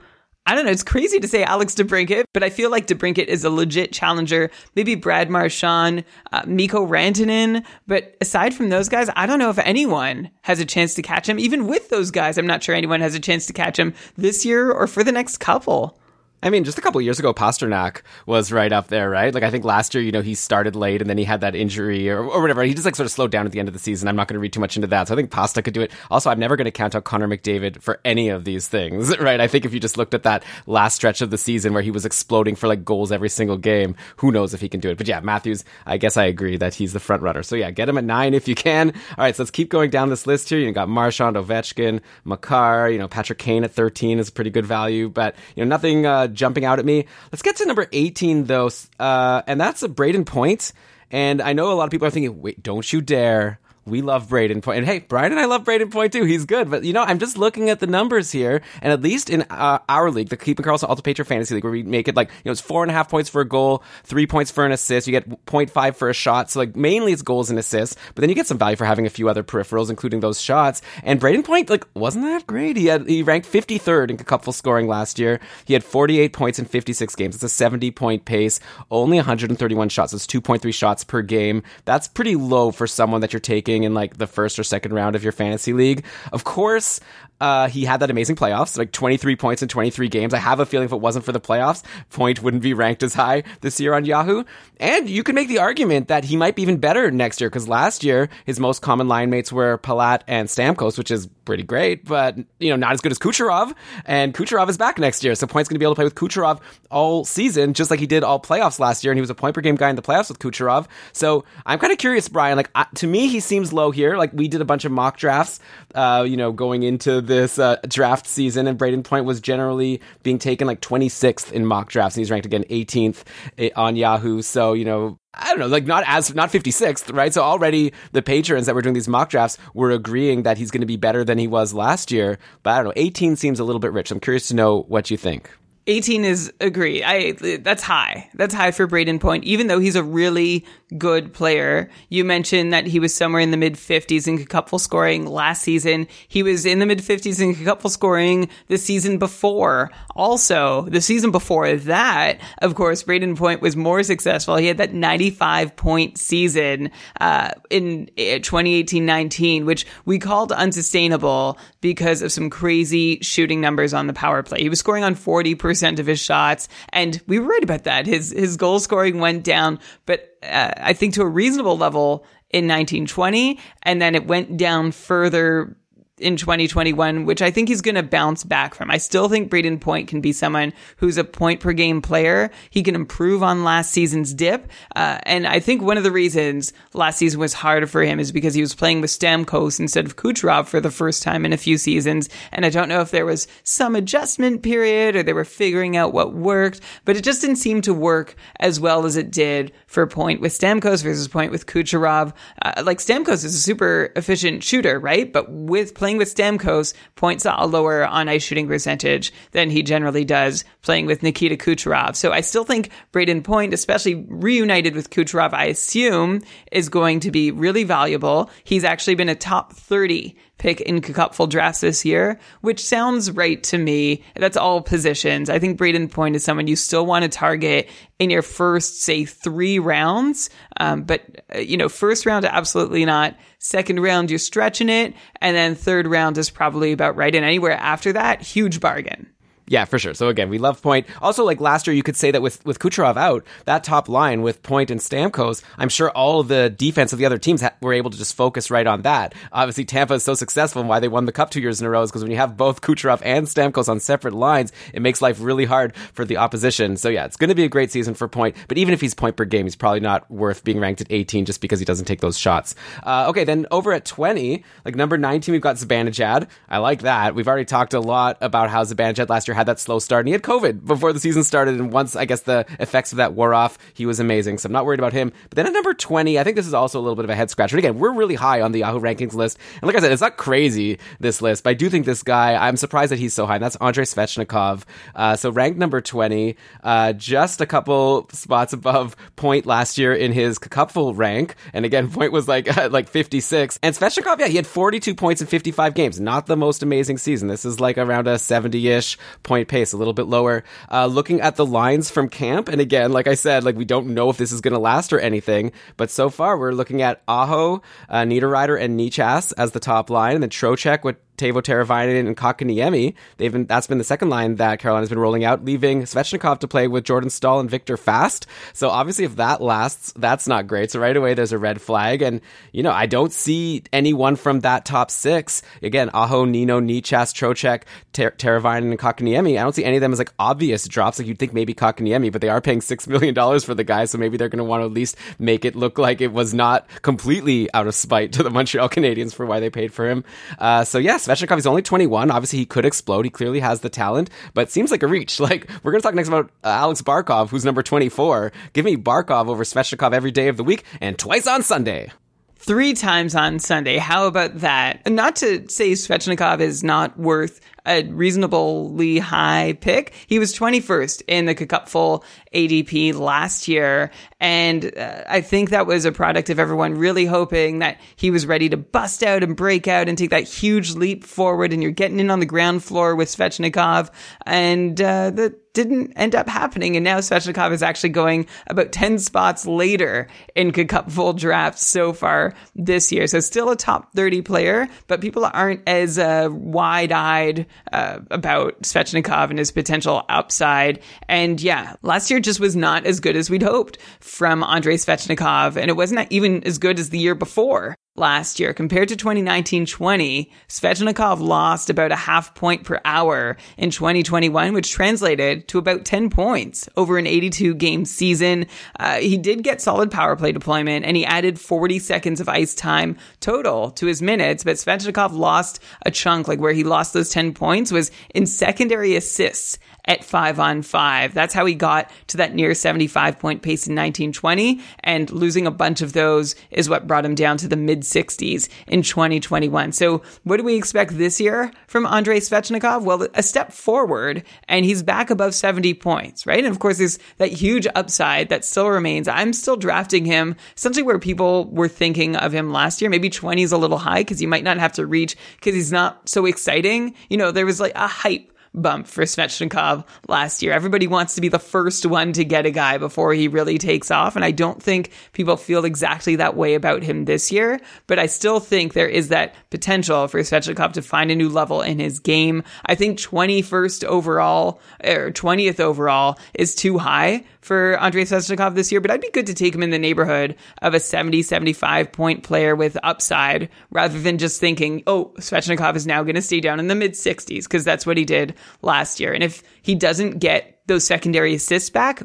I 0.48 0.54
don't 0.54 0.64
know. 0.64 0.70
It's 0.70 0.82
crazy 0.82 1.20
to 1.20 1.28
say 1.28 1.44
Alex 1.44 1.74
DeBrincat, 1.74 2.24
but 2.32 2.42
I 2.42 2.48
feel 2.48 2.70
like 2.70 2.86
DeBrincat 2.86 3.26
is 3.26 3.44
a 3.44 3.50
legit 3.50 3.92
challenger. 3.92 4.50
Maybe 4.74 4.94
Brad 4.94 5.28
Marchand, 5.28 6.04
uh, 6.32 6.42
Mikko 6.46 6.86
Rantanen. 6.86 7.66
But 7.86 8.16
aside 8.22 8.54
from 8.54 8.70
those 8.70 8.88
guys, 8.88 9.10
I 9.14 9.26
don't 9.26 9.38
know 9.38 9.50
if 9.50 9.58
anyone 9.58 10.30
has 10.40 10.58
a 10.58 10.64
chance 10.64 10.94
to 10.94 11.02
catch 11.02 11.28
him. 11.28 11.38
Even 11.38 11.66
with 11.66 11.90
those 11.90 12.10
guys, 12.10 12.38
I'm 12.38 12.46
not 12.46 12.62
sure 12.62 12.74
anyone 12.74 13.02
has 13.02 13.14
a 13.14 13.20
chance 13.20 13.44
to 13.48 13.52
catch 13.52 13.78
him 13.78 13.92
this 14.16 14.46
year 14.46 14.72
or 14.72 14.86
for 14.86 15.04
the 15.04 15.12
next 15.12 15.36
couple. 15.36 15.98
I 16.40 16.50
mean, 16.50 16.62
just 16.62 16.78
a 16.78 16.80
couple 16.80 17.00
years 17.00 17.18
ago, 17.18 17.34
Pastrnak 17.34 18.02
was 18.24 18.52
right 18.52 18.72
up 18.72 18.86
there, 18.88 19.10
right? 19.10 19.34
Like, 19.34 19.42
I 19.42 19.50
think 19.50 19.64
last 19.64 19.92
year, 19.92 20.04
you 20.04 20.12
know, 20.12 20.22
he 20.22 20.36
started 20.36 20.76
late 20.76 21.00
and 21.00 21.10
then 21.10 21.18
he 21.18 21.24
had 21.24 21.40
that 21.40 21.56
injury 21.56 22.08
or, 22.08 22.18
or 22.22 22.40
whatever. 22.40 22.62
He 22.62 22.74
just 22.74 22.84
like 22.84 22.94
sort 22.94 23.06
of 23.06 23.10
slowed 23.10 23.32
down 23.32 23.44
at 23.44 23.50
the 23.50 23.58
end 23.58 23.68
of 23.68 23.72
the 23.72 23.80
season. 23.80 24.06
I'm 24.06 24.14
not 24.14 24.28
going 24.28 24.34
to 24.34 24.40
read 24.40 24.52
too 24.52 24.60
much 24.60 24.76
into 24.76 24.86
that. 24.86 25.08
So 25.08 25.14
I 25.14 25.16
think 25.16 25.30
Pasta 25.30 25.62
could 25.62 25.74
do 25.74 25.80
it. 25.80 25.90
Also, 26.12 26.30
I'm 26.30 26.38
never 26.38 26.54
going 26.54 26.66
to 26.66 26.70
count 26.70 26.94
out 26.94 27.02
Connor 27.02 27.26
McDavid 27.26 27.82
for 27.82 27.98
any 28.04 28.28
of 28.28 28.44
these 28.44 28.68
things, 28.68 29.18
right? 29.20 29.40
I 29.40 29.48
think 29.48 29.64
if 29.64 29.74
you 29.74 29.80
just 29.80 29.98
looked 29.98 30.14
at 30.14 30.22
that 30.22 30.44
last 30.66 30.94
stretch 30.94 31.22
of 31.22 31.30
the 31.30 31.38
season 31.38 31.72
where 31.72 31.82
he 31.82 31.90
was 31.90 32.04
exploding 32.04 32.54
for 32.54 32.68
like 32.68 32.84
goals 32.84 33.10
every 33.10 33.30
single 33.30 33.56
game, 33.56 33.96
who 34.18 34.30
knows 34.30 34.54
if 34.54 34.60
he 34.60 34.68
can 34.68 34.78
do 34.78 34.90
it. 34.90 34.98
But 34.98 35.08
yeah, 35.08 35.18
Matthews, 35.18 35.64
I 35.86 35.96
guess 35.96 36.16
I 36.16 36.24
agree 36.26 36.56
that 36.56 36.72
he's 36.72 36.92
the 36.92 37.00
front 37.00 37.22
runner. 37.22 37.42
So 37.42 37.56
yeah, 37.56 37.72
get 37.72 37.88
him 37.88 37.98
at 37.98 38.04
nine 38.04 38.32
if 38.32 38.46
you 38.46 38.54
can. 38.54 38.90
All 38.90 39.24
right, 39.24 39.34
so 39.34 39.42
let's 39.42 39.50
keep 39.50 39.70
going 39.70 39.90
down 39.90 40.08
this 40.08 40.24
list 40.24 40.50
here. 40.50 40.60
You 40.60 40.70
got 40.70 40.88
Marchand, 40.88 41.34
Ovechkin, 41.34 42.00
Makar, 42.24 42.90
you 42.90 42.98
know, 42.98 43.08
Patrick 43.08 43.40
Kane 43.40 43.64
at 43.64 43.72
13 43.72 44.20
is 44.20 44.28
a 44.28 44.32
pretty 44.32 44.50
good 44.50 44.66
value, 44.66 45.08
but 45.08 45.34
you 45.56 45.64
know, 45.64 45.68
nothing 45.68 46.06
uh, 46.06 46.27
jumping 46.32 46.64
out 46.64 46.78
at 46.78 46.84
me. 46.84 47.06
Let's 47.32 47.42
get 47.42 47.56
to 47.56 47.66
number 47.66 47.86
18 47.92 48.44
though, 48.44 48.70
uh, 48.98 49.42
and 49.46 49.60
that's 49.60 49.82
a 49.82 49.88
Brayden 49.88 50.26
Point. 50.26 50.72
And 51.10 51.40
I 51.40 51.54
know 51.54 51.72
a 51.72 51.74
lot 51.74 51.84
of 51.84 51.90
people 51.90 52.06
are 52.06 52.10
thinking, 52.10 52.42
wait, 52.42 52.62
don't 52.62 52.90
you 52.92 53.00
dare 53.00 53.60
we 53.90 54.02
love 54.02 54.28
Brayden 54.28 54.62
Point. 54.62 54.78
And 54.78 54.86
hey, 54.86 55.00
Brian 55.00 55.32
and 55.32 55.40
I 55.40 55.46
love 55.46 55.64
Brayden 55.64 55.90
Point 55.90 56.12
too. 56.12 56.24
He's 56.24 56.44
good. 56.44 56.70
But, 56.70 56.84
you 56.84 56.92
know, 56.92 57.02
I'm 57.02 57.18
just 57.18 57.38
looking 57.38 57.70
at 57.70 57.80
the 57.80 57.86
numbers 57.86 58.30
here. 58.30 58.62
And 58.82 58.92
at 58.92 59.02
least 59.02 59.30
in 59.30 59.42
uh, 59.50 59.78
our 59.88 60.10
league, 60.10 60.28
the 60.28 60.36
Keeping 60.36 60.64
Karlsson 60.64 60.88
Ultimate 60.88 61.04
Patriot 61.04 61.26
Fantasy 61.26 61.54
League, 61.54 61.64
where 61.64 61.72
we 61.72 61.82
make 61.82 62.08
it 62.08 62.16
like, 62.16 62.28
you 62.28 62.42
know, 62.46 62.52
it's 62.52 62.60
four 62.60 62.82
and 62.82 62.90
a 62.90 62.94
half 62.94 63.08
points 63.08 63.30
for 63.30 63.40
a 63.40 63.48
goal, 63.48 63.82
three 64.04 64.26
points 64.26 64.50
for 64.50 64.64
an 64.64 64.72
assist. 64.72 65.06
You 65.06 65.12
get 65.12 65.46
0.5 65.46 65.96
for 65.96 66.08
a 66.08 66.14
shot. 66.14 66.50
So, 66.50 66.60
like, 66.60 66.76
mainly 66.76 67.12
it's 67.12 67.22
goals 67.22 67.50
and 67.50 67.58
assists. 67.58 67.96
But 68.14 68.22
then 68.22 68.28
you 68.28 68.34
get 68.34 68.46
some 68.46 68.58
value 68.58 68.76
for 68.76 68.84
having 68.84 69.06
a 69.06 69.10
few 69.10 69.28
other 69.28 69.42
peripherals, 69.42 69.90
including 69.90 70.20
those 70.20 70.40
shots. 70.40 70.82
And 71.02 71.20
Brayden 71.20 71.44
Point, 71.44 71.70
like, 71.70 71.86
wasn't 71.94 72.24
that 72.24 72.46
great. 72.46 72.76
He 72.76 72.86
had, 72.86 73.08
he 73.08 73.22
ranked 73.22 73.50
53rd 73.50 74.10
in 74.10 74.16
cupful 74.18 74.52
scoring 74.52 74.88
last 74.88 75.18
year. 75.18 75.40
He 75.64 75.72
had 75.72 75.84
48 75.84 76.32
points 76.32 76.58
in 76.58 76.64
56 76.64 77.14
games. 77.14 77.34
It's 77.34 77.44
a 77.44 77.48
70 77.48 77.90
point 77.92 78.24
pace, 78.24 78.60
only 78.90 79.16
131 79.16 79.88
shots. 79.88 80.12
It's 80.12 80.26
2.3 80.26 80.72
shots 80.74 81.04
per 81.04 81.22
game. 81.22 81.62
That's 81.84 82.08
pretty 82.08 82.36
low 82.36 82.70
for 82.70 82.86
someone 82.86 83.20
that 83.20 83.32
you're 83.32 83.40
taking 83.40 83.77
in 83.84 83.94
like 83.94 84.16
the 84.16 84.26
first 84.26 84.58
or 84.58 84.64
second 84.64 84.92
round 84.92 85.16
of 85.16 85.22
your 85.22 85.32
fantasy 85.32 85.72
league. 85.72 86.04
Of 86.32 86.44
course, 86.44 87.00
uh, 87.40 87.68
he 87.68 87.84
had 87.84 88.00
that 88.00 88.10
amazing 88.10 88.36
playoffs, 88.36 88.76
like 88.76 88.92
23 88.92 89.36
points 89.36 89.62
in 89.62 89.68
23 89.68 90.08
games. 90.08 90.34
I 90.34 90.38
have 90.38 90.60
a 90.60 90.66
feeling 90.66 90.86
if 90.86 90.92
it 90.92 91.00
wasn't 91.00 91.24
for 91.24 91.32
the 91.32 91.40
playoffs, 91.40 91.84
Point 92.10 92.42
wouldn't 92.42 92.62
be 92.62 92.74
ranked 92.74 93.02
as 93.02 93.14
high 93.14 93.44
this 93.60 93.78
year 93.80 93.94
on 93.94 94.04
Yahoo. 94.04 94.44
And 94.80 95.08
you 95.08 95.22
can 95.22 95.34
make 95.34 95.48
the 95.48 95.58
argument 95.58 96.08
that 96.08 96.24
he 96.24 96.36
might 96.36 96.56
be 96.56 96.62
even 96.62 96.78
better 96.78 97.10
next 97.10 97.40
year 97.40 97.48
because 97.48 97.68
last 97.68 98.02
year 98.02 98.28
his 98.44 98.58
most 98.58 98.82
common 98.82 99.08
line 99.08 99.30
mates 99.30 99.52
were 99.52 99.78
Palat 99.78 100.22
and 100.26 100.48
Stamkos, 100.48 100.98
which 100.98 101.10
is 101.10 101.28
pretty 101.48 101.62
great, 101.62 102.04
but 102.04 102.36
you 102.60 102.68
know 102.68 102.76
not 102.76 102.92
as 102.92 103.00
good 103.00 103.10
as 103.10 103.18
Kucherov. 103.18 103.74
And 104.04 104.34
Kucherov 104.34 104.68
is 104.68 104.76
back 104.76 104.98
next 104.98 105.24
year, 105.24 105.34
so 105.34 105.46
Point's 105.46 105.66
going 105.66 105.76
to 105.76 105.78
be 105.78 105.84
able 105.86 105.94
to 105.94 105.98
play 105.98 106.04
with 106.04 106.14
Kucherov 106.14 106.60
all 106.90 107.24
season, 107.24 107.72
just 107.72 107.90
like 107.90 107.98
he 107.98 108.06
did 108.06 108.22
all 108.22 108.38
playoffs 108.38 108.78
last 108.78 109.02
year. 109.02 109.12
And 109.12 109.16
he 109.16 109.22
was 109.22 109.30
a 109.30 109.34
point 109.34 109.54
per 109.54 109.62
game 109.62 109.74
guy 109.74 109.88
in 109.88 109.96
the 109.96 110.02
playoffs 110.02 110.28
with 110.28 110.40
Kucherov. 110.40 110.86
So 111.14 111.46
I'm 111.64 111.78
kind 111.78 111.90
of 111.90 111.98
curious, 111.98 112.28
Brian. 112.28 112.58
Like 112.58 112.70
to 112.96 113.06
me, 113.06 113.28
he 113.28 113.40
seems 113.40 113.72
low 113.72 113.90
here. 113.90 114.18
Like 114.18 114.30
we 114.34 114.46
did 114.46 114.60
a 114.60 114.66
bunch 114.66 114.84
of 114.84 114.92
mock 114.92 115.16
drafts, 115.16 115.58
uh, 115.94 116.26
you 116.28 116.36
know, 116.36 116.52
going 116.52 116.82
into 116.82 117.22
this 117.22 117.58
uh, 117.58 117.76
draft 117.88 118.26
season, 118.26 118.66
and 118.66 118.78
Brayden 118.78 119.02
Point 119.02 119.24
was 119.24 119.40
generally 119.40 120.02
being 120.22 120.38
taken 120.38 120.66
like 120.66 120.82
26th 120.82 121.50
in 121.50 121.64
mock 121.64 121.88
drafts, 121.88 122.16
and 122.16 122.20
he's 122.20 122.30
ranked 122.30 122.44
again 122.44 122.64
18th 122.68 123.22
eh, 123.56 123.70
on 123.74 123.96
Yahoo. 123.96 124.42
So 124.42 124.74
you 124.74 124.84
know, 124.84 125.18
I 125.38 125.50
don't 125.50 125.60
know, 125.60 125.66
like 125.66 125.86
not 125.86 126.04
as 126.06 126.34
not 126.34 126.50
56th, 126.50 127.14
right? 127.14 127.32
So 127.32 127.42
already 127.42 127.92
the 128.12 128.22
patrons 128.22 128.66
that 128.66 128.74
were 128.74 128.82
doing 128.82 128.94
these 128.94 129.08
mock 129.08 129.30
drafts 129.30 129.56
were 129.72 129.90
agreeing 129.90 130.42
that 130.42 130.58
he's 130.58 130.70
going 130.70 130.80
to 130.80 130.86
be 130.86 130.96
better 130.96 131.24
than 131.24 131.38
he 131.38 131.46
was 131.46 131.72
last 131.72 132.10
year. 132.10 132.38
But 132.62 132.70
I 132.70 132.76
don't 132.76 132.84
know, 132.86 132.92
18 132.96 133.36
seems 133.36 133.60
a 133.60 133.64
little 133.64 133.80
bit 133.80 133.92
rich. 133.92 134.10
I'm 134.10 134.20
curious 134.20 134.48
to 134.48 134.54
know 134.54 134.82
what 134.88 135.10
you 135.10 135.16
think. 135.16 135.50
18 135.88 136.24
is 136.26 136.52
agree. 136.60 137.02
I 137.02 137.32
that's 137.32 137.82
high. 137.82 138.28
That's 138.34 138.52
high 138.52 138.72
for 138.72 138.86
Brayden 138.86 139.20
Point, 139.20 139.44
even 139.44 139.68
though 139.68 139.80
he's 139.80 139.96
a 139.96 140.02
really 140.02 140.66
good 140.96 141.32
player. 141.32 141.90
You 142.10 142.24
mentioned 142.24 142.74
that 142.74 142.86
he 142.86 143.00
was 143.00 143.14
somewhere 143.14 143.40
in 143.40 143.50
the 143.50 143.56
mid 143.56 143.74
50s 143.74 144.28
in 144.28 144.44
cupful 144.44 144.78
scoring 144.78 145.26
last 145.26 145.62
season. 145.62 146.06
He 146.28 146.42
was 146.42 146.66
in 146.66 146.78
the 146.78 146.84
mid 146.84 146.98
50s 146.98 147.40
in 147.40 147.64
cupful 147.64 147.88
scoring 147.88 148.50
the 148.66 148.76
season 148.76 149.16
before. 149.16 149.90
Also, 150.14 150.82
the 150.82 151.00
season 151.00 151.30
before 151.30 151.74
that, 151.74 152.38
of 152.58 152.74
course, 152.74 153.02
Brayden 153.02 153.36
Point 153.36 153.62
was 153.62 153.74
more 153.74 154.02
successful. 154.02 154.56
He 154.56 154.66
had 154.66 154.76
that 154.76 154.92
95 154.92 155.74
point 155.74 156.18
season 156.18 156.90
uh, 157.18 157.52
in 157.70 158.10
2018-19, 158.18 159.64
which 159.64 159.86
we 160.04 160.18
called 160.18 160.52
unsustainable 160.52 161.58
because 161.80 162.20
of 162.20 162.30
some 162.30 162.50
crazy 162.50 163.20
shooting 163.22 163.62
numbers 163.62 163.94
on 163.94 164.06
the 164.06 164.12
power 164.12 164.42
play. 164.42 164.60
He 164.60 164.68
was 164.68 164.78
scoring 164.78 165.04
on 165.04 165.14
40% 165.14 165.77
percent 165.78 166.00
of 166.00 166.06
his 166.06 166.18
shots, 166.18 166.68
and 166.88 167.22
we 167.28 167.38
were 167.38 167.46
right 167.46 167.62
about 167.62 167.84
that. 167.84 168.06
His 168.06 168.32
his 168.32 168.56
goal 168.56 168.80
scoring 168.80 169.20
went 169.20 169.44
down, 169.44 169.78
but 170.06 170.36
uh, 170.42 170.72
I 170.76 170.92
think 170.92 171.14
to 171.14 171.22
a 171.22 171.26
reasonable 171.26 171.78
level 171.78 172.24
in 172.50 172.66
1920, 172.66 173.60
and 173.84 174.02
then 174.02 174.16
it 174.16 174.26
went 174.26 174.56
down 174.56 174.90
further 174.90 175.76
in 176.20 176.36
2021, 176.36 177.24
which 177.24 177.42
I 177.42 177.50
think 177.50 177.68
he's 177.68 177.80
going 177.80 177.94
to 177.94 178.02
bounce 178.02 178.44
back 178.44 178.74
from. 178.74 178.90
I 178.90 178.98
still 178.98 179.28
think 179.28 179.50
Brayden 179.50 179.80
Point 179.80 180.08
can 180.08 180.20
be 180.20 180.32
someone 180.32 180.72
who's 180.96 181.18
a 181.18 181.24
point 181.24 181.60
per 181.60 181.72
game 181.72 182.02
player. 182.02 182.50
He 182.70 182.82
can 182.82 182.94
improve 182.94 183.42
on 183.42 183.64
last 183.64 183.90
season's 183.90 184.34
dip. 184.34 184.70
Uh, 184.96 185.18
and 185.24 185.46
I 185.46 185.60
think 185.60 185.82
one 185.82 185.96
of 185.96 186.04
the 186.04 186.10
reasons 186.10 186.72
last 186.94 187.18
season 187.18 187.40
was 187.40 187.54
harder 187.54 187.86
for 187.86 188.02
him 188.02 188.20
is 188.20 188.32
because 188.32 188.54
he 188.54 188.60
was 188.60 188.74
playing 188.74 189.00
with 189.00 189.10
Stamkos 189.10 189.78
instead 189.78 190.06
of 190.06 190.16
Kucherov 190.16 190.66
for 190.66 190.80
the 190.80 190.90
first 190.90 191.22
time 191.22 191.44
in 191.44 191.52
a 191.52 191.56
few 191.56 191.78
seasons. 191.78 192.28
And 192.52 192.66
I 192.66 192.70
don't 192.70 192.88
know 192.88 193.00
if 193.00 193.10
there 193.10 193.26
was 193.26 193.46
some 193.62 193.94
adjustment 193.94 194.62
period 194.62 195.14
or 195.16 195.22
they 195.22 195.32
were 195.32 195.44
figuring 195.44 195.96
out 195.96 196.12
what 196.12 196.34
worked, 196.34 196.80
but 197.04 197.16
it 197.16 197.24
just 197.24 197.40
didn't 197.40 197.56
seem 197.56 197.80
to 197.82 197.94
work 197.94 198.34
as 198.60 198.80
well 198.80 199.06
as 199.06 199.16
it 199.16 199.30
did 199.30 199.72
for 199.86 200.08
Point 200.08 200.40
with 200.40 200.58
Stamkos 200.58 201.02
versus 201.02 201.28
Point 201.28 201.52
with 201.52 201.66
Kucherov. 201.66 202.32
Uh, 202.62 202.82
like 202.84 202.98
Stamkos 202.98 203.44
is 203.44 203.54
a 203.54 203.58
super 203.58 204.12
efficient 204.16 204.64
shooter, 204.64 204.98
right? 204.98 205.32
But 205.32 205.50
with 205.50 205.94
playing 205.94 206.07
with 206.16 206.34
Stamkos, 206.34 206.94
points 207.16 207.44
a 207.44 207.66
lower 207.66 208.06
on 208.06 208.28
ice 208.28 208.42
shooting 208.42 208.66
percentage 208.66 209.32
than 209.52 209.68
he 209.68 209.82
generally 209.82 210.24
does 210.24 210.64
playing 210.82 211.06
with 211.06 211.22
Nikita 211.22 211.56
Kucherov. 211.56 212.16
So 212.16 212.32
I 212.32 212.40
still 212.40 212.64
think 212.64 212.90
Brayden 213.12 213.44
Point, 213.44 213.74
especially 213.74 214.26
reunited 214.28 214.94
with 214.94 215.10
Kucherov, 215.10 215.52
I 215.52 215.66
assume 215.66 216.42
is 216.72 216.88
going 216.88 217.20
to 217.20 217.30
be 217.30 217.50
really 217.50 217.84
valuable. 217.84 218.50
He's 218.64 218.84
actually 218.84 219.16
been 219.16 219.28
a 219.28 219.34
top 219.34 219.72
30 219.74 220.36
pick 220.58 220.80
in 220.80 221.00
cupful 221.00 221.46
drafts 221.46 221.80
this 221.80 222.04
year, 222.04 222.38
which 222.60 222.84
sounds 222.84 223.30
right 223.30 223.62
to 223.62 223.78
me. 223.78 224.24
That's 224.34 224.56
all 224.56 224.82
positions. 224.82 225.48
I 225.48 225.58
think 225.58 225.78
Brayden 225.78 226.10
Point 226.10 226.36
is 226.36 226.44
someone 226.44 226.66
you 226.66 226.76
still 226.76 227.06
want 227.06 227.22
to 227.22 227.28
target 227.28 227.88
in 228.18 228.30
your 228.30 228.42
first, 228.42 229.02
say, 229.02 229.24
three 229.24 229.78
rounds. 229.78 230.50
Um, 230.78 231.02
but, 231.02 231.22
uh, 231.54 231.58
you 231.58 231.76
know, 231.76 231.88
first 231.88 232.24
round, 232.24 232.44
absolutely 232.44 233.04
not. 233.04 233.36
Second 233.58 234.00
round, 234.00 234.30
you're 234.30 234.38
stretching 234.38 234.88
it. 234.88 235.14
And 235.40 235.56
then 235.56 235.74
third 235.74 236.06
round 236.06 236.38
is 236.38 236.50
probably 236.50 236.92
about 236.92 237.16
right. 237.16 237.34
And 237.34 237.44
anywhere 237.44 237.72
after 237.72 238.12
that, 238.12 238.40
huge 238.40 238.80
bargain. 238.80 239.28
Yeah, 239.68 239.84
for 239.84 239.98
sure. 239.98 240.14
So 240.14 240.28
again, 240.28 240.48
we 240.48 240.58
love 240.58 240.82
Point. 240.82 241.06
Also, 241.20 241.44
like 241.44 241.60
last 241.60 241.86
year, 241.86 241.94
you 241.94 242.02
could 242.02 242.16
say 242.16 242.30
that 242.30 242.42
with 242.42 242.64
with 242.64 242.78
Kucherov 242.78 243.16
out, 243.16 243.44
that 243.66 243.84
top 243.84 244.08
line 244.08 244.42
with 244.42 244.62
Point 244.62 244.90
and 244.90 245.00
Stamkos, 245.00 245.62
I'm 245.76 245.88
sure 245.88 246.10
all 246.10 246.42
the 246.42 246.70
defense 246.70 247.12
of 247.12 247.18
the 247.18 247.26
other 247.26 247.38
teams 247.38 247.60
ha- 247.60 247.74
were 247.80 247.92
able 247.92 248.10
to 248.10 248.18
just 248.18 248.34
focus 248.34 248.70
right 248.70 248.86
on 248.86 249.02
that. 249.02 249.34
Obviously, 249.52 249.84
Tampa 249.84 250.14
is 250.14 250.24
so 250.24 250.34
successful, 250.34 250.80
and 250.80 250.88
why 250.88 251.00
they 251.00 251.08
won 251.08 251.26
the 251.26 251.32
Cup 251.32 251.50
two 251.50 251.60
years 251.60 251.80
in 251.80 251.86
a 251.86 251.90
row 251.90 252.02
is 252.02 252.10
because 252.10 252.22
when 252.22 252.30
you 252.30 252.38
have 252.38 252.56
both 252.56 252.80
Kucherov 252.80 253.20
and 253.24 253.46
Stamkos 253.46 253.88
on 253.88 254.00
separate 254.00 254.34
lines, 254.34 254.72
it 254.94 255.02
makes 255.02 255.20
life 255.20 255.38
really 255.40 255.66
hard 255.66 255.94
for 256.14 256.24
the 256.24 256.38
opposition. 256.38 256.96
So 256.96 257.08
yeah, 257.08 257.26
it's 257.26 257.36
going 257.36 257.48
to 257.48 257.54
be 257.54 257.64
a 257.64 257.68
great 257.68 257.90
season 257.90 258.14
for 258.14 258.28
Point. 258.28 258.56
But 258.68 258.78
even 258.78 258.94
if 258.94 259.00
he's 259.00 259.14
point 259.14 259.36
per 259.36 259.44
game, 259.44 259.66
he's 259.66 259.76
probably 259.76 260.00
not 260.00 260.30
worth 260.30 260.64
being 260.64 260.80
ranked 260.80 261.00
at 261.00 261.08
18 261.10 261.44
just 261.44 261.60
because 261.60 261.78
he 261.78 261.84
doesn't 261.84 262.06
take 262.06 262.20
those 262.20 262.38
shots. 262.38 262.74
Uh, 263.02 263.26
okay, 263.28 263.44
then 263.44 263.66
over 263.70 263.92
at 263.92 264.04
20, 264.04 264.64
like 264.84 264.94
number 264.94 265.18
19, 265.18 265.52
we've 265.52 265.60
got 265.60 265.76
Zibanejad. 265.76 266.48
I 266.68 266.78
like 266.78 267.02
that. 267.02 267.34
We've 267.34 267.48
already 267.48 267.64
talked 267.64 267.94
a 267.94 268.00
lot 268.00 268.38
about 268.40 268.70
how 268.70 268.84
Zibanejad 268.84 269.28
last 269.28 269.48
year 269.48 269.57
had 269.58 269.66
that 269.66 269.80
slow 269.80 269.98
start, 269.98 270.20
and 270.20 270.28
he 270.28 270.32
had 270.32 270.42
COVID 270.42 270.86
before 270.86 271.12
the 271.12 271.20
season 271.20 271.44
started. 271.44 271.78
And 271.78 271.92
once 271.92 272.16
I 272.16 272.24
guess 272.24 272.42
the 272.42 272.64
effects 272.80 273.12
of 273.12 273.18
that 273.18 273.34
wore 273.34 273.52
off, 273.52 273.76
he 273.92 274.06
was 274.06 274.20
amazing. 274.20 274.58
So 274.58 274.66
I'm 274.66 274.72
not 274.72 274.86
worried 274.86 275.00
about 275.00 275.12
him. 275.12 275.32
But 275.50 275.56
then 275.56 275.66
at 275.66 275.72
number 275.72 275.94
20, 275.94 276.38
I 276.38 276.44
think 276.44 276.56
this 276.56 276.66
is 276.66 276.74
also 276.74 276.98
a 276.98 277.02
little 277.02 277.16
bit 277.16 277.24
of 277.24 277.30
a 277.30 277.34
head 277.34 277.50
scratcher. 277.50 277.76
again, 277.76 277.98
we're 277.98 278.12
really 278.12 278.34
high 278.34 278.60
on 278.60 278.72
the 278.72 278.80
Yahoo 278.80 279.00
rankings 279.00 279.34
list. 279.34 279.58
And 279.74 279.84
like 279.84 279.96
I 279.96 280.00
said, 280.00 280.12
it's 280.12 280.22
not 280.22 280.36
crazy, 280.36 280.98
this 281.20 281.42
list, 281.42 281.64
but 281.64 281.70
I 281.70 281.74
do 281.74 281.90
think 281.90 282.06
this 282.06 282.22
guy, 282.22 282.54
I'm 282.54 282.76
surprised 282.76 283.12
that 283.12 283.18
he's 283.18 283.34
so 283.34 283.46
high. 283.46 283.56
And 283.56 283.64
that's 283.64 283.76
Andrei 283.76 284.04
Svechnikov. 284.04 284.84
Uh, 285.14 285.36
so 285.36 285.50
ranked 285.50 285.78
number 285.78 286.00
20, 286.00 286.56
uh, 286.82 287.12
just 287.12 287.60
a 287.60 287.66
couple 287.66 288.28
spots 288.32 288.72
above 288.72 289.16
Point 289.36 289.66
last 289.66 289.98
year 289.98 290.14
in 290.14 290.32
his 290.32 290.58
cupful 290.58 291.14
rank. 291.14 291.54
And 291.72 291.84
again, 291.84 292.10
Point 292.18 292.32
was 292.32 292.48
like, 292.48 292.74
like 292.90 293.08
56. 293.08 293.78
And 293.82 293.94
Svechnikov, 293.94 294.38
yeah, 294.38 294.46
he 294.46 294.56
had 294.56 294.66
42 294.66 295.14
points 295.14 295.40
in 295.40 295.46
55 295.46 295.94
games. 295.94 296.20
Not 296.20 296.46
the 296.46 296.56
most 296.56 296.82
amazing 296.82 297.18
season. 297.18 297.48
This 297.48 297.64
is 297.64 297.80
like 297.80 297.98
around 297.98 298.28
a 298.28 298.38
70 298.38 298.88
ish 298.88 299.18
point 299.48 299.68
pace, 299.68 299.92
a 299.92 299.96
little 299.96 300.12
bit 300.12 300.26
lower. 300.26 300.62
Uh, 300.90 301.06
looking 301.06 301.40
at 301.40 301.56
the 301.56 301.66
lines 301.66 302.10
from 302.10 302.28
camp, 302.28 302.68
and 302.68 302.80
again, 302.80 303.12
like 303.12 303.26
I 303.26 303.34
said, 303.34 303.64
like 303.64 303.76
we 303.76 303.84
don't 303.84 304.08
know 304.08 304.30
if 304.30 304.36
this 304.36 304.52
is 304.52 304.60
going 304.60 304.74
to 304.74 304.78
last 304.78 305.12
or 305.12 305.18
anything, 305.18 305.72
but 305.96 306.10
so 306.10 306.30
far 306.30 306.56
we're 306.56 306.72
looking 306.72 307.02
at 307.02 307.22
Aho, 307.26 307.82
uh, 308.08 308.22
Niederreiter, 308.22 308.80
and 308.80 309.00
Necas 309.00 309.52
as 309.56 309.72
the 309.72 309.80
top 309.80 310.10
line, 310.10 310.34
and 310.34 310.42
then 310.42 310.50
Trocheck 310.50 311.02
with 311.02 311.16
Teuvo 311.38 311.62
Teravainen 311.62 312.26
and 312.26 312.36
Kotkaniemi. 312.36 313.14
They've 313.36 313.52
been 313.52 313.66
that's 313.66 313.86
been 313.86 313.98
the 313.98 314.04
second 314.04 314.28
line 314.28 314.56
that 314.56 314.78
Carolina's 314.78 315.08
been 315.08 315.18
rolling 315.18 315.44
out, 315.44 315.64
leaving 315.64 316.02
Svechnikov 316.02 316.58
to 316.60 316.68
play 316.68 316.88
with 316.88 317.04
Jordan 317.04 317.30
Staal 317.30 317.60
and 317.60 317.70
Victor 317.70 317.96
Fast. 317.96 318.46
So 318.72 318.90
obviously, 318.90 319.24
if 319.24 319.36
that 319.36 319.62
lasts, 319.62 320.12
that's 320.16 320.46
not 320.46 320.66
great. 320.66 320.90
So 320.90 321.00
right 321.00 321.16
away, 321.16 321.34
there's 321.34 321.52
a 321.52 321.58
red 321.58 321.80
flag, 321.80 322.22
and 322.22 322.40
you 322.72 322.82
know 322.82 322.92
I 322.92 323.06
don't 323.06 323.32
see 323.32 323.82
anyone 323.92 324.36
from 324.36 324.60
that 324.60 324.84
top 324.84 325.10
six. 325.10 325.62
Again, 325.82 326.10
Aho, 326.12 326.44
Nino, 326.44 326.80
Necas, 326.80 327.32
Trocheck, 327.32 327.82
Ter- 328.12 328.32
Teravainen, 328.32 328.90
and 328.90 328.98
Kotkaniemi. 328.98 329.58
I 329.58 329.62
don't 329.62 329.74
see 329.74 329.84
any 329.84 329.96
of 329.96 330.00
them 330.00 330.12
as 330.12 330.18
like 330.18 330.32
obvious 330.38 330.86
drops. 330.88 331.18
Like 331.18 331.28
you'd 331.28 331.38
think 331.38 331.54
maybe 331.54 331.74
Kotkaniemi, 331.74 332.32
but 332.32 332.40
they 332.40 332.48
are 332.48 332.60
paying 332.60 332.80
six 332.80 333.06
million 333.06 333.34
dollars 333.34 333.64
for 333.64 333.74
the 333.74 333.84
guy, 333.84 334.04
so 334.06 334.18
maybe 334.18 334.36
they're 334.36 334.48
going 334.48 334.58
to 334.58 334.64
want 334.64 334.82
to 334.82 334.86
at 334.86 334.92
least 334.92 335.16
make 335.38 335.64
it 335.64 335.76
look 335.76 335.98
like 335.98 336.20
it 336.20 336.32
was 336.32 336.52
not 336.52 336.88
completely 337.02 337.72
out 337.72 337.86
of 337.86 337.94
spite 337.94 338.32
to 338.32 338.42
the 338.42 338.50
Montreal 338.50 338.88
Canadiens 338.88 339.34
for 339.34 339.46
why 339.46 339.60
they 339.60 339.70
paid 339.70 339.92
for 339.92 340.08
him. 340.08 340.24
Uh, 340.58 340.84
so 340.84 340.98
yes, 340.98 341.27
Svechnikov 341.28 341.58
is 341.58 341.66
only 341.66 341.82
21. 341.82 342.30
Obviously, 342.30 342.58
he 342.60 342.66
could 342.66 342.86
explode. 342.86 343.26
He 343.26 343.30
clearly 343.30 343.60
has 343.60 343.80
the 343.80 343.90
talent, 343.90 344.30
but 344.54 344.70
seems 344.70 344.90
like 344.90 345.02
a 345.02 345.06
reach. 345.06 345.38
Like, 345.48 345.70
we're 345.82 345.92
going 345.92 346.02
to 346.02 346.06
talk 346.06 346.14
next 346.14 346.28
about 346.28 346.50
uh, 346.62 346.68
Alex 346.68 347.00
Barkov, 347.00 347.48
who's 347.48 347.64
number 347.64 347.82
24. 347.82 348.52
Give 348.74 348.84
me 348.84 348.96
Barkov 348.96 349.48
over 349.48 349.64
Svechnikov 349.64 350.12
every 350.12 350.30
day 350.30 350.48
of 350.48 350.58
the 350.58 350.64
week 350.64 350.84
and 351.00 351.18
twice 351.18 351.46
on 351.46 351.62
Sunday 351.62 352.10
three 352.58 352.92
times 352.92 353.34
on 353.34 353.58
Sunday. 353.58 353.96
How 353.96 354.26
about 354.26 354.58
that? 354.58 355.10
Not 355.10 355.36
to 355.36 355.66
say 355.70 355.92
Svechnikov 355.92 356.60
is 356.60 356.84
not 356.84 357.18
worth 357.18 357.60
a 357.86 358.02
reasonably 358.04 359.18
high 359.18 359.78
pick. 359.80 360.12
He 360.26 360.38
was 360.38 360.54
21st 360.54 361.22
in 361.26 361.46
the 361.46 361.54
Cupful 361.54 362.24
ADP 362.54 363.14
last 363.14 363.68
year. 363.68 364.10
And 364.40 364.96
uh, 364.96 365.24
I 365.28 365.40
think 365.40 365.70
that 365.70 365.86
was 365.86 366.04
a 366.04 366.12
product 366.12 366.48
of 366.48 366.58
everyone 366.58 366.94
really 366.94 367.26
hoping 367.26 367.80
that 367.80 368.00
he 368.16 368.30
was 368.30 368.46
ready 368.46 368.68
to 368.68 368.76
bust 368.76 369.22
out 369.22 369.42
and 369.42 369.56
break 369.56 369.88
out 369.88 370.08
and 370.08 370.16
take 370.16 370.30
that 370.30 370.44
huge 370.44 370.94
leap 370.94 371.24
forward. 371.24 371.72
And 371.72 371.82
you're 371.82 371.92
getting 371.92 372.20
in 372.20 372.30
on 372.30 372.40
the 372.40 372.46
ground 372.46 372.84
floor 372.84 373.16
with 373.16 373.28
Svechnikov. 373.28 374.10
And 374.46 375.00
uh, 375.00 375.30
that 375.30 375.72
didn't 375.78 376.12
end 376.16 376.34
up 376.34 376.48
happening. 376.48 376.96
And 376.96 377.04
now 377.04 377.18
Svechnikov 377.18 377.70
is 377.70 377.84
actually 377.84 378.08
going 378.10 378.46
about 378.66 378.90
10 378.90 379.20
spots 379.20 379.64
later 379.64 380.26
in 380.56 380.72
Cupful 380.72 381.36
drafts 381.36 381.86
so 381.86 382.12
far 382.12 382.54
this 382.74 383.12
year. 383.12 383.28
So 383.28 383.38
still 383.38 383.70
a 383.70 383.76
top 383.76 384.12
30 384.14 384.42
player, 384.42 384.88
but 385.06 385.20
people 385.20 385.44
aren't 385.44 385.88
as 385.88 386.18
uh, 386.18 386.48
wide 386.50 387.12
eyed 387.12 387.66
uh, 387.92 388.18
about 388.30 388.82
Svechnikov 388.82 389.50
and 389.50 389.58
his 389.58 389.70
potential 389.70 390.24
upside. 390.28 391.00
And 391.28 391.60
yeah, 391.60 391.94
last 392.02 392.28
year 392.28 392.40
just 392.40 392.58
was 392.58 392.74
not 392.74 393.06
as 393.06 393.20
good 393.20 393.36
as 393.36 393.48
we'd 393.48 393.62
hoped 393.62 393.98
from 394.28 394.62
Andrei 394.62 394.96
Svechnikov, 394.96 395.76
and 395.76 395.90
it 395.90 395.94
wasn't 395.94 396.30
even 396.30 396.64
as 396.64 396.78
good 396.78 396.98
as 396.98 397.10
the 397.10 397.18
year 397.18 397.34
before 397.34 397.96
last 398.18 398.60
year. 398.60 398.72
Compared 398.72 399.08
to 399.08 399.16
2019-20, 399.16 400.50
Svechnikov 400.68 401.40
lost 401.40 401.90
about 401.90 402.12
a 402.12 402.16
half 402.16 402.54
point 402.54 402.84
per 402.84 403.00
hour 403.04 403.56
in 403.76 403.90
2021, 403.90 404.72
which 404.72 404.90
translated 404.90 405.68
to 405.68 405.78
about 405.78 406.04
10 406.04 406.30
points 406.30 406.88
over 406.96 407.18
an 407.18 407.26
82 407.26 407.74
game 407.74 408.04
season. 408.04 408.66
Uh, 408.98 409.16
he 409.16 409.36
did 409.36 409.62
get 409.62 409.80
solid 409.80 410.10
power 410.10 410.36
play 410.36 410.52
deployment 410.52 411.04
and 411.04 411.16
he 411.16 411.24
added 411.24 411.60
40 411.60 411.98
seconds 411.98 412.40
of 412.40 412.48
ice 412.48 412.74
time 412.74 413.16
total 413.40 413.90
to 413.92 414.06
his 414.06 414.20
minutes, 414.20 414.64
but 414.64 414.76
Svechnikov 414.76 415.32
lost 415.32 415.80
a 416.04 416.10
chunk, 416.10 416.48
like 416.48 416.60
where 416.60 416.72
he 416.72 416.84
lost 416.84 417.12
those 417.12 417.30
10 417.30 417.54
points 417.54 417.92
was 417.92 418.10
in 418.34 418.46
secondary 418.46 419.16
assists 419.16 419.78
at 420.08 420.24
five 420.24 420.58
on 420.58 420.82
five. 420.82 421.34
That's 421.34 421.54
how 421.54 421.66
he 421.66 421.74
got 421.74 422.10
to 422.28 422.38
that 422.38 422.54
near 422.54 422.74
75 422.74 423.38
point 423.38 423.62
pace 423.62 423.86
in 423.86 423.94
1920. 423.94 424.80
And 425.04 425.30
losing 425.30 425.66
a 425.66 425.70
bunch 425.70 426.00
of 426.00 426.14
those 426.14 426.56
is 426.70 426.88
what 426.88 427.06
brought 427.06 427.24
him 427.24 427.34
down 427.34 427.58
to 427.58 427.68
the 427.68 427.76
mid 427.76 428.04
60s 428.12 428.68
in 428.86 429.02
2021. 429.02 429.92
So 429.92 430.22
what 430.44 430.56
do 430.56 430.64
we 430.64 430.76
expect 430.76 431.16
this 431.16 431.40
year 431.40 431.72
from 431.86 432.06
Andrei 432.06 432.40
Svechnikov? 432.40 433.02
Well, 433.02 433.28
a 433.34 433.42
step 433.42 433.72
forward 433.72 434.44
and 434.68 434.84
he's 434.84 435.02
back 435.02 435.30
above 435.30 435.54
70 435.54 435.94
points, 435.94 436.46
right? 436.46 436.58
And 436.64 436.68
of 436.68 436.78
course, 436.78 436.98
there's 436.98 437.18
that 437.38 437.52
huge 437.52 437.86
upside 437.94 438.48
that 438.48 438.64
still 438.64 438.88
remains. 438.88 439.28
I'm 439.28 439.52
still 439.52 439.76
drafting 439.76 440.24
him 440.24 440.56
essentially 440.76 441.02
where 441.02 441.18
people 441.18 441.66
were 441.66 441.88
thinking 441.88 442.36
of 442.36 442.52
him 442.52 442.72
last 442.72 443.00
year. 443.00 443.10
Maybe 443.10 443.30
20 443.30 443.62
is 443.62 443.72
a 443.72 443.78
little 443.78 443.98
high 443.98 444.20
because 444.20 444.42
you 444.42 444.48
might 444.48 444.64
not 444.64 444.78
have 444.78 444.92
to 444.92 445.06
reach 445.06 445.36
because 445.56 445.74
he's 445.74 445.92
not 445.92 446.28
so 446.28 446.46
exciting. 446.46 447.14
You 447.28 447.36
know, 447.36 447.50
there 447.50 447.66
was 447.66 447.80
like 447.80 447.92
a 447.94 448.06
hype 448.06 448.52
bump 448.74 449.06
for 449.06 449.24
Svechnikov 449.24 450.04
last 450.28 450.62
year. 450.62 450.72
Everybody 450.72 451.06
wants 451.06 451.34
to 451.34 451.40
be 451.40 451.48
the 451.48 451.58
first 451.58 452.06
one 452.06 452.32
to 452.34 452.44
get 452.44 452.66
a 452.66 452.70
guy 452.70 452.98
before 452.98 453.32
he 453.34 453.48
really 453.48 453.78
takes 453.78 454.10
off. 454.10 454.36
And 454.36 454.44
I 454.44 454.50
don't 454.50 454.82
think 454.82 455.10
people 455.32 455.56
feel 455.56 455.84
exactly 455.84 456.36
that 456.36 456.56
way 456.56 456.74
about 456.74 457.02
him 457.02 457.24
this 457.24 457.50
year, 457.50 457.80
but 458.06 458.18
I 458.18 458.26
still 458.26 458.60
think 458.60 458.92
there 458.92 459.08
is 459.08 459.28
that 459.28 459.54
potential 459.70 460.28
for 460.28 460.40
Svechnikov 460.40 460.92
to 460.94 461.02
find 461.02 461.30
a 461.30 461.36
new 461.36 461.48
level 461.48 461.82
in 461.82 461.98
his 461.98 462.20
game. 462.20 462.62
I 462.86 462.94
think 462.94 463.18
21st 463.18 464.04
overall 464.04 464.80
or 465.02 465.30
20th 465.30 465.80
overall 465.80 466.38
is 466.54 466.74
too 466.74 466.98
high 466.98 467.44
for 467.68 468.00
Andrei 468.00 468.24
Svechnikov 468.24 468.74
this 468.74 468.90
year, 468.90 469.00
but 469.00 469.10
I'd 469.10 469.20
be 469.20 469.30
good 469.30 469.46
to 469.46 469.54
take 469.54 469.74
him 469.74 469.82
in 469.82 469.90
the 469.90 469.98
neighborhood 469.98 470.56
of 470.80 470.94
a 470.94 471.00
70, 471.00 471.42
75 471.42 472.10
point 472.10 472.42
player 472.42 472.74
with 472.74 472.96
upside 473.02 473.68
rather 473.90 474.18
than 474.18 474.38
just 474.38 474.58
thinking, 474.58 475.02
oh, 475.06 475.34
Svechnikov 475.38 475.94
is 475.94 476.06
now 476.06 476.22
going 476.22 476.34
to 476.34 476.42
stay 476.42 476.60
down 476.60 476.80
in 476.80 476.88
the 476.88 476.94
mid 476.94 477.12
60s 477.12 477.64
because 477.64 477.84
that's 477.84 478.06
what 478.06 478.16
he 478.16 478.24
did 478.24 478.54
last 478.80 479.20
year. 479.20 479.34
And 479.34 479.44
if 479.44 479.62
he 479.82 479.94
doesn't 479.94 480.38
get 480.38 480.80
those 480.86 481.06
secondary 481.06 481.54
assists 481.54 481.90
back, 481.90 482.22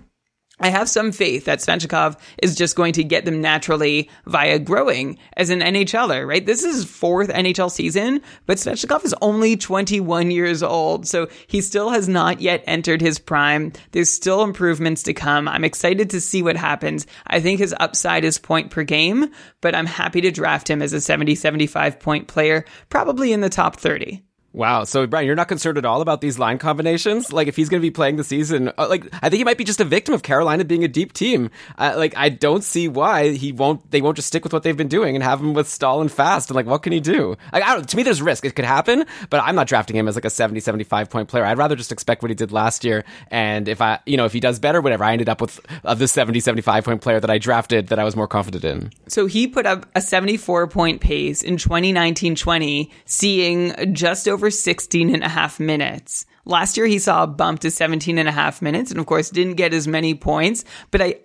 I 0.63 0.69
have 0.69 0.88
some 0.88 1.12
faith 1.12 1.43
that 1.43 1.60
Svechnikov 1.60 2.17
is 2.41 2.56
just 2.56 2.78
going 2.78 2.93
to 2.93 3.04
get 3.04 3.26
them 3.26 3.41
naturally 3.41 4.10
via 4.28 4.58
growing 4.60 5.17
as 5.36 5.49
an 5.49 5.60
NHLer, 5.60 6.26
right? 6.26 6.45
This 6.45 6.63
is 6.63 6.86
fourth 6.86 7.28
NHL 7.28 7.69
season, 7.69 8.21
but 8.45 8.60
Svechnikov 8.60 9.04
is 9.04 9.13
only 9.21 9.58
21 9.58 10.32
years 10.32 10.63
old, 10.63 11.06
so 11.06 11.28
he 11.47 11.60
still 11.60 11.89
has 11.89 12.08
not 12.08 12.39
yet 12.39 12.63
entered 12.65 13.02
his 13.02 13.19
prime. 13.19 13.73
There's 13.91 14.10
still 14.10 14.41
improvements 14.41 15.04
to 15.04 15.13
come. 15.13 15.49
I'm 15.49 15.65
excited 15.65 16.10
to 16.12 16.21
see 16.21 16.41
what 16.41 16.56
happens. 16.56 17.08
I 17.28 17.41
think 17.41 17.60
his 17.60 17.76
upside 17.82 18.23
is 18.23 18.38
point 18.38 18.71
per 18.71 18.86
game, 18.86 19.32
but 19.60 19.76
I'm 19.76 19.86
happy 19.86 20.21
to 20.21 20.32
draft 20.32 20.69
him 20.69 20.82
as 20.82 20.93
a 20.93 21.02
70, 21.02 21.36
75 21.36 21.99
point 21.99 22.30
player, 22.30 22.63
probably 22.88 23.34
in 23.34 23.41
the 23.41 23.49
top 23.49 23.76
30. 23.76 24.23
Wow. 24.53 24.83
So, 24.83 25.07
Brian, 25.07 25.25
you're 25.25 25.35
not 25.35 25.47
concerned 25.47 25.79
at 25.79 25.85
all 25.85 26.01
about 26.01 26.21
these 26.21 26.37
line 26.37 26.59
combinations? 26.59 27.33
Like, 27.33 27.47
if 27.47 27.55
he's 27.55 27.69
going 27.69 27.81
to 27.81 27.85
be 27.85 27.91
playing 27.91 28.17
the 28.17 28.23
season, 28.23 28.71
uh, 28.77 28.87
like, 28.87 29.05
I 29.15 29.29
think 29.29 29.39
he 29.39 29.43
might 29.43 29.57
be 29.57 29.63
just 29.63 29.81
a 29.81 29.83
victim 29.83 30.13
of 30.13 30.21
Carolina 30.21 30.63
being 30.63 30.83
a 30.83 30.87
deep 30.87 31.11
team. 31.11 31.49
Uh, 31.77 31.95
like, 31.97 32.15
I 32.15 32.29
don't 32.29 32.63
see 32.63 32.87
why 32.87 33.31
he 33.31 33.51
won't, 33.51 33.89
they 33.89 33.99
won't 33.99 34.15
just 34.15 34.27
stick 34.27 34.43
with 34.43 34.53
what 34.53 34.61
they've 34.61 34.77
been 34.77 34.87
doing 34.87 35.15
and 35.15 35.23
have 35.23 35.39
him 35.39 35.55
with 35.55 35.67
Staal 35.67 36.01
and 36.01 36.11
Fast. 36.11 36.51
And, 36.51 36.55
like, 36.55 36.67
what 36.67 36.83
can 36.83 36.93
he 36.93 36.99
do? 36.99 37.35
Like, 37.51 37.63
I 37.63 37.73
don't, 37.73 37.89
to 37.89 37.97
me, 37.97 38.03
there's 38.03 38.21
risk. 38.21 38.45
It 38.45 38.55
could 38.55 38.65
happen, 38.65 39.05
but 39.31 39.41
I'm 39.43 39.55
not 39.55 39.65
drafting 39.65 39.95
him 39.95 40.07
as 40.07 40.13
like 40.15 40.25
a 40.25 40.29
70, 40.29 40.59
75 40.59 41.09
point 41.09 41.29
player. 41.29 41.45
I'd 41.45 41.57
rather 41.57 41.75
just 41.75 41.91
expect 41.91 42.21
what 42.21 42.29
he 42.29 42.35
did 42.35 42.51
last 42.51 42.83
year. 42.83 43.03
And 43.31 43.67
if 43.67 43.81
I, 43.81 43.99
you 44.05 44.17
know, 44.17 44.25
if 44.25 44.33
he 44.33 44.39
does 44.39 44.59
better, 44.59 44.81
whatever, 44.81 45.03
I 45.03 45.13
ended 45.13 45.29
up 45.29 45.41
with 45.41 45.59
uh, 45.83 45.95
the 45.95 46.07
70, 46.07 46.39
75 46.39 46.85
point 46.85 47.01
player 47.01 47.19
that 47.19 47.29
I 47.29 47.39
drafted 47.39 47.87
that 47.87 47.97
I 47.97 48.03
was 48.03 48.15
more 48.15 48.27
confident 48.27 48.63
in. 48.63 48.91
So 49.07 49.25
he 49.25 49.47
put 49.47 49.65
up 49.65 49.87
a 49.95 50.01
74 50.01 50.67
point 50.67 51.01
pace 51.01 51.41
in 51.41 51.57
2019 51.57 52.35
20, 52.35 52.91
seeing 53.05 53.93
just 53.93 54.27
over 54.27 54.42
16 54.49 55.13
and 55.13 55.23
a 55.23 55.29
half 55.29 55.60
minutes. 55.60 56.25
Last 56.45 56.77
year 56.77 56.86
he 56.86 56.99
saw 56.99 57.23
a 57.23 57.27
bump 57.27 57.60
to 57.62 57.71
17 57.71 58.17
and 58.17 58.27
a 58.27 58.32
half 58.32 58.62
minutes 58.62 58.91
and 58.91 58.99
of 58.99 59.06
course 59.06 59.29
didn't 59.29 59.56
get 59.56 59.73
as 59.73 59.88
many 59.88 60.13
points, 60.13 60.65
but 60.91 61.01
I 61.01 61.15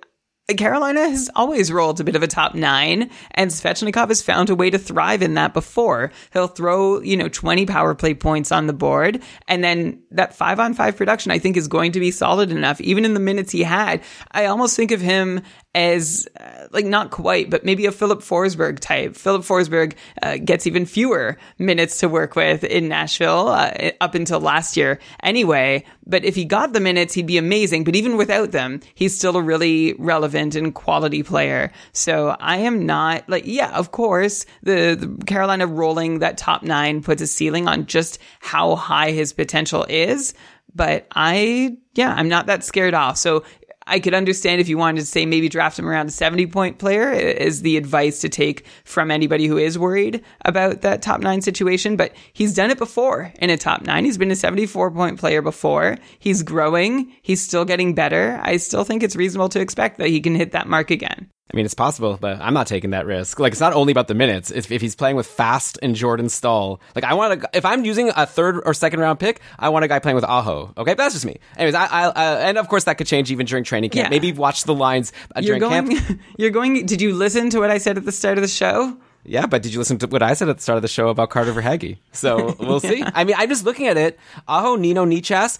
Carolina 0.57 1.11
has 1.11 1.29
always 1.37 1.71
rolled 1.71 2.01
a 2.01 2.05
bit 2.05 2.17
of 2.17 2.23
a 2.23 2.27
top 2.27 2.55
nine, 2.55 3.11
and 3.33 3.51
Svechnikov 3.51 4.09
has 4.09 4.23
found 4.23 4.49
a 4.49 4.55
way 4.55 4.71
to 4.71 4.79
thrive 4.79 5.21
in 5.21 5.35
that 5.35 5.53
before. 5.53 6.11
He'll 6.33 6.47
throw, 6.47 7.03
you 7.03 7.19
know, 7.19 7.29
20 7.29 7.67
power 7.67 7.95
play 7.95 8.15
points 8.15 8.51
on 8.51 8.67
the 8.67 8.73
board, 8.73 9.23
and 9.47 9.63
then 9.63 10.03
that 10.13 10.35
five 10.35 10.59
on 10.59 10.73
five 10.73 10.97
production, 10.97 11.33
I 11.33 11.39
think, 11.39 11.59
is 11.59 11.69
going 11.69 11.93
to 11.93 12.01
be 12.01 12.11
solid 12.11 12.51
enough, 12.51 12.81
even 12.81 13.05
in 13.05 13.13
the 13.13 13.21
minutes 13.21 13.53
he 13.53 13.63
had. 13.63 14.03
I 14.33 14.47
almost 14.47 14.75
think 14.75 14.91
of 14.91 15.03
him 15.03 15.43
as 15.75 16.27
uh, 16.41 16.67
like 16.73 16.87
not 16.87 17.11
quite, 17.11 17.51
but 17.51 17.65
maybe 17.65 17.87
a 17.87 17.93
Philip 17.93 18.21
Forsberg 18.21 18.79
type. 18.81 19.17
Philip 19.17 19.43
Forsberg 19.43 19.95
uh, 20.23 20.39
gets 20.39 20.67
even 20.67 20.87
fewer 20.87 21.37
minutes 21.59 21.99
to 22.01 22.09
work 22.09 22.37
with 22.37 22.65
in 22.65 22.89
Nashville 22.89 23.49
uh, 23.49 23.91
up 24.01 24.15
until 24.15 24.41
last 24.41 24.77
year 24.77 24.99
anyway. 25.23 25.85
But 26.07 26.25
if 26.25 26.35
he 26.35 26.47
got 26.47 26.73
the 26.73 26.81
minutes, 26.81 27.15
he'd 27.15 27.27
be 27.27 27.39
amazing. 27.39 27.85
But 27.85 27.97
even 27.97 28.17
without 28.17 28.51
them, 28.51 28.81
he's 28.95 29.17
still 29.17 29.37
a 29.37 29.43
really 29.43 29.95
relevant 29.99 30.55
and 30.55 30.75
quality 30.75 31.23
player. 31.23 31.71
So 31.93 32.35
I 32.41 32.59
am 32.59 32.87
not 32.87 33.29
like, 33.29 33.45
yeah, 33.47 33.77
of 33.77 33.93
course, 33.93 34.47
the, 34.63 34.97
the 34.99 35.25
Carolina 35.27 35.67
rolling 35.67 36.21
that 36.21 36.39
top 36.39 36.63
nine 36.63 37.03
puts 37.03 37.21
a 37.21 37.27
ceiling 37.27 37.69
on 37.69 37.87
just 37.87 38.19
how 38.41 38.75
high 38.75 39.11
his 39.11 39.33
potential 39.33 39.85
is 39.89 40.35
but 40.75 41.07
I, 41.15 41.77
yeah, 41.95 42.15
I'm 42.15 42.29
not 42.29 42.47
that 42.47 42.63
scared 42.63 42.95
off. 42.95 43.17
So 43.17 43.45
I 43.89 44.01
could 44.01 44.15
understand 44.15 44.61
if 44.61 44.69
you 44.69 44.79
wanted 44.79 45.01
to 45.01 45.07
say 45.07 45.27
maybe 45.27 45.49
draft 45.49 45.79
him 45.79 45.89
around 45.89 46.09
a 46.09 46.13
70 46.13 46.47
point 46.47 46.79
player 46.79 47.11
is 47.11 47.63
the 47.63 47.77
advice 47.77 48.21
to 48.21 48.29
take 48.29 48.67
from 48.85 49.11
anybody 49.11 49.47
who 49.47 49.57
is 49.57 49.79
worried 49.79 50.23
about 50.45 50.83
that 50.83 51.03
top 51.03 51.21
nine 51.21 51.41
situation. 51.41 51.97
But 51.97 52.13
he's 52.33 52.55
done 52.55 52.71
it 52.71 52.79
before 52.79 53.33
in 53.41 53.51
a 53.51 53.57
top 53.57 53.83
nine. 53.83 54.05
He's 54.05 54.19
been 54.19 54.31
a 54.31 54.37
74 54.37 54.91
point 54.91 55.19
player 55.19 55.43
before. 55.43 55.97
He's 56.19 56.43
growing. 56.43 57.13
He's 57.23 57.43
still 57.43 57.65
getting 57.65 57.95
better. 57.95 58.41
I 58.43 58.59
still 58.59 58.85
think 58.85 59.03
it's 59.03 59.17
reasonable 59.17 59.49
to 59.51 59.61
expect 59.61 59.99
that 59.99 60.09
he 60.09 60.21
can 60.21 60.35
hit 60.35 60.53
that 60.53 60.69
mark 60.69 60.91
again. 60.91 61.31
I 61.53 61.57
mean, 61.57 61.65
it's 61.65 61.75
possible, 61.75 62.19
but 62.21 62.41
I'm 62.41 62.53
not 62.53 62.67
taking 62.67 62.91
that 62.91 63.07
risk. 63.07 63.41
Like, 63.41 63.53
it's 63.53 63.61
not 63.61 63.73
only 63.73 63.91
about 63.91 64.07
the 64.07 64.15
minutes. 64.15 64.51
If, 64.51 64.71
if 64.71 64.83
he's 64.83 64.95
playing 64.95 65.17
with 65.17 65.27
Fast 65.27 65.79
and 65.81 65.95
Jordan 65.95 66.29
Staal, 66.29 66.79
like, 66.95 67.05
I 67.05 67.15
want 67.15 67.41
to, 67.41 67.51
if 67.55 67.65
I'm 67.65 67.87
using 67.87 68.11
a 68.15 68.27
third 68.27 68.61
or 68.67 68.75
second 68.75 69.01
round 69.01 69.19
pick, 69.19 69.41
I 69.59 69.71
want 69.71 69.83
a 69.85 69.89
guy 69.89 69.99
playing 69.99 70.17
with 70.17 70.25
Aho. 70.25 70.75
Okay, 70.77 70.93
but 70.93 70.99
that's 70.99 71.15
just 71.15 71.25
me. 71.25 71.39
Anyways, 71.57 71.75
I, 71.75 71.87
I, 71.87 72.05
uh, 72.07 72.39
and 72.41 72.59
of 72.59 72.69
course 72.69 72.85
that 72.85 72.99
could 72.99 73.07
change 73.07 73.31
even 73.33 73.47
during 73.47 73.65
training 73.65 73.89
camp. 73.91 74.07
Yeah. 74.07 74.11
Maybe 74.11 74.33
watch 74.33 74.65
the 74.65 74.75
lines 74.75 75.13
uh, 75.35 75.41
You're 75.41 75.59
during 75.59 75.87
going, 75.87 75.99
camp. 75.99 76.21
you're 76.37 76.51
going, 76.51 76.85
did 76.85 77.01
you 77.01 77.15
listen 77.15 77.49
to 77.51 77.61
what 77.61 77.71
I 77.71 77.79
said 77.79 77.97
at 77.97 78.05
the 78.05 78.13
start 78.13 78.37
of 78.37 78.43
the 78.43 78.49
show? 78.49 78.99
Yeah, 79.25 79.47
but 79.47 79.63
did 79.63 79.73
you 79.73 79.79
listen 79.79 79.99
to 79.99 80.07
what 80.07 80.23
I 80.23 80.35
said 80.35 80.49
at 80.49 80.57
the 80.57 80.63
start 80.63 80.77
of 80.77 80.83
the 80.83 80.89
show 80.89 81.09
about 81.09 81.31
Carter 81.31 81.53
Verhaeghe? 81.53 81.99
So 82.13 82.57
we'll 82.59 82.81
see. 82.93 83.03
I 83.03 83.25
mean, 83.25 83.37
I'm 83.39 83.49
just 83.49 83.65
looking 83.65 83.87
at 83.87 83.97
it. 83.97 84.19
Aho, 84.47 84.77
Nino, 84.77 85.05
Necas, 85.05 85.59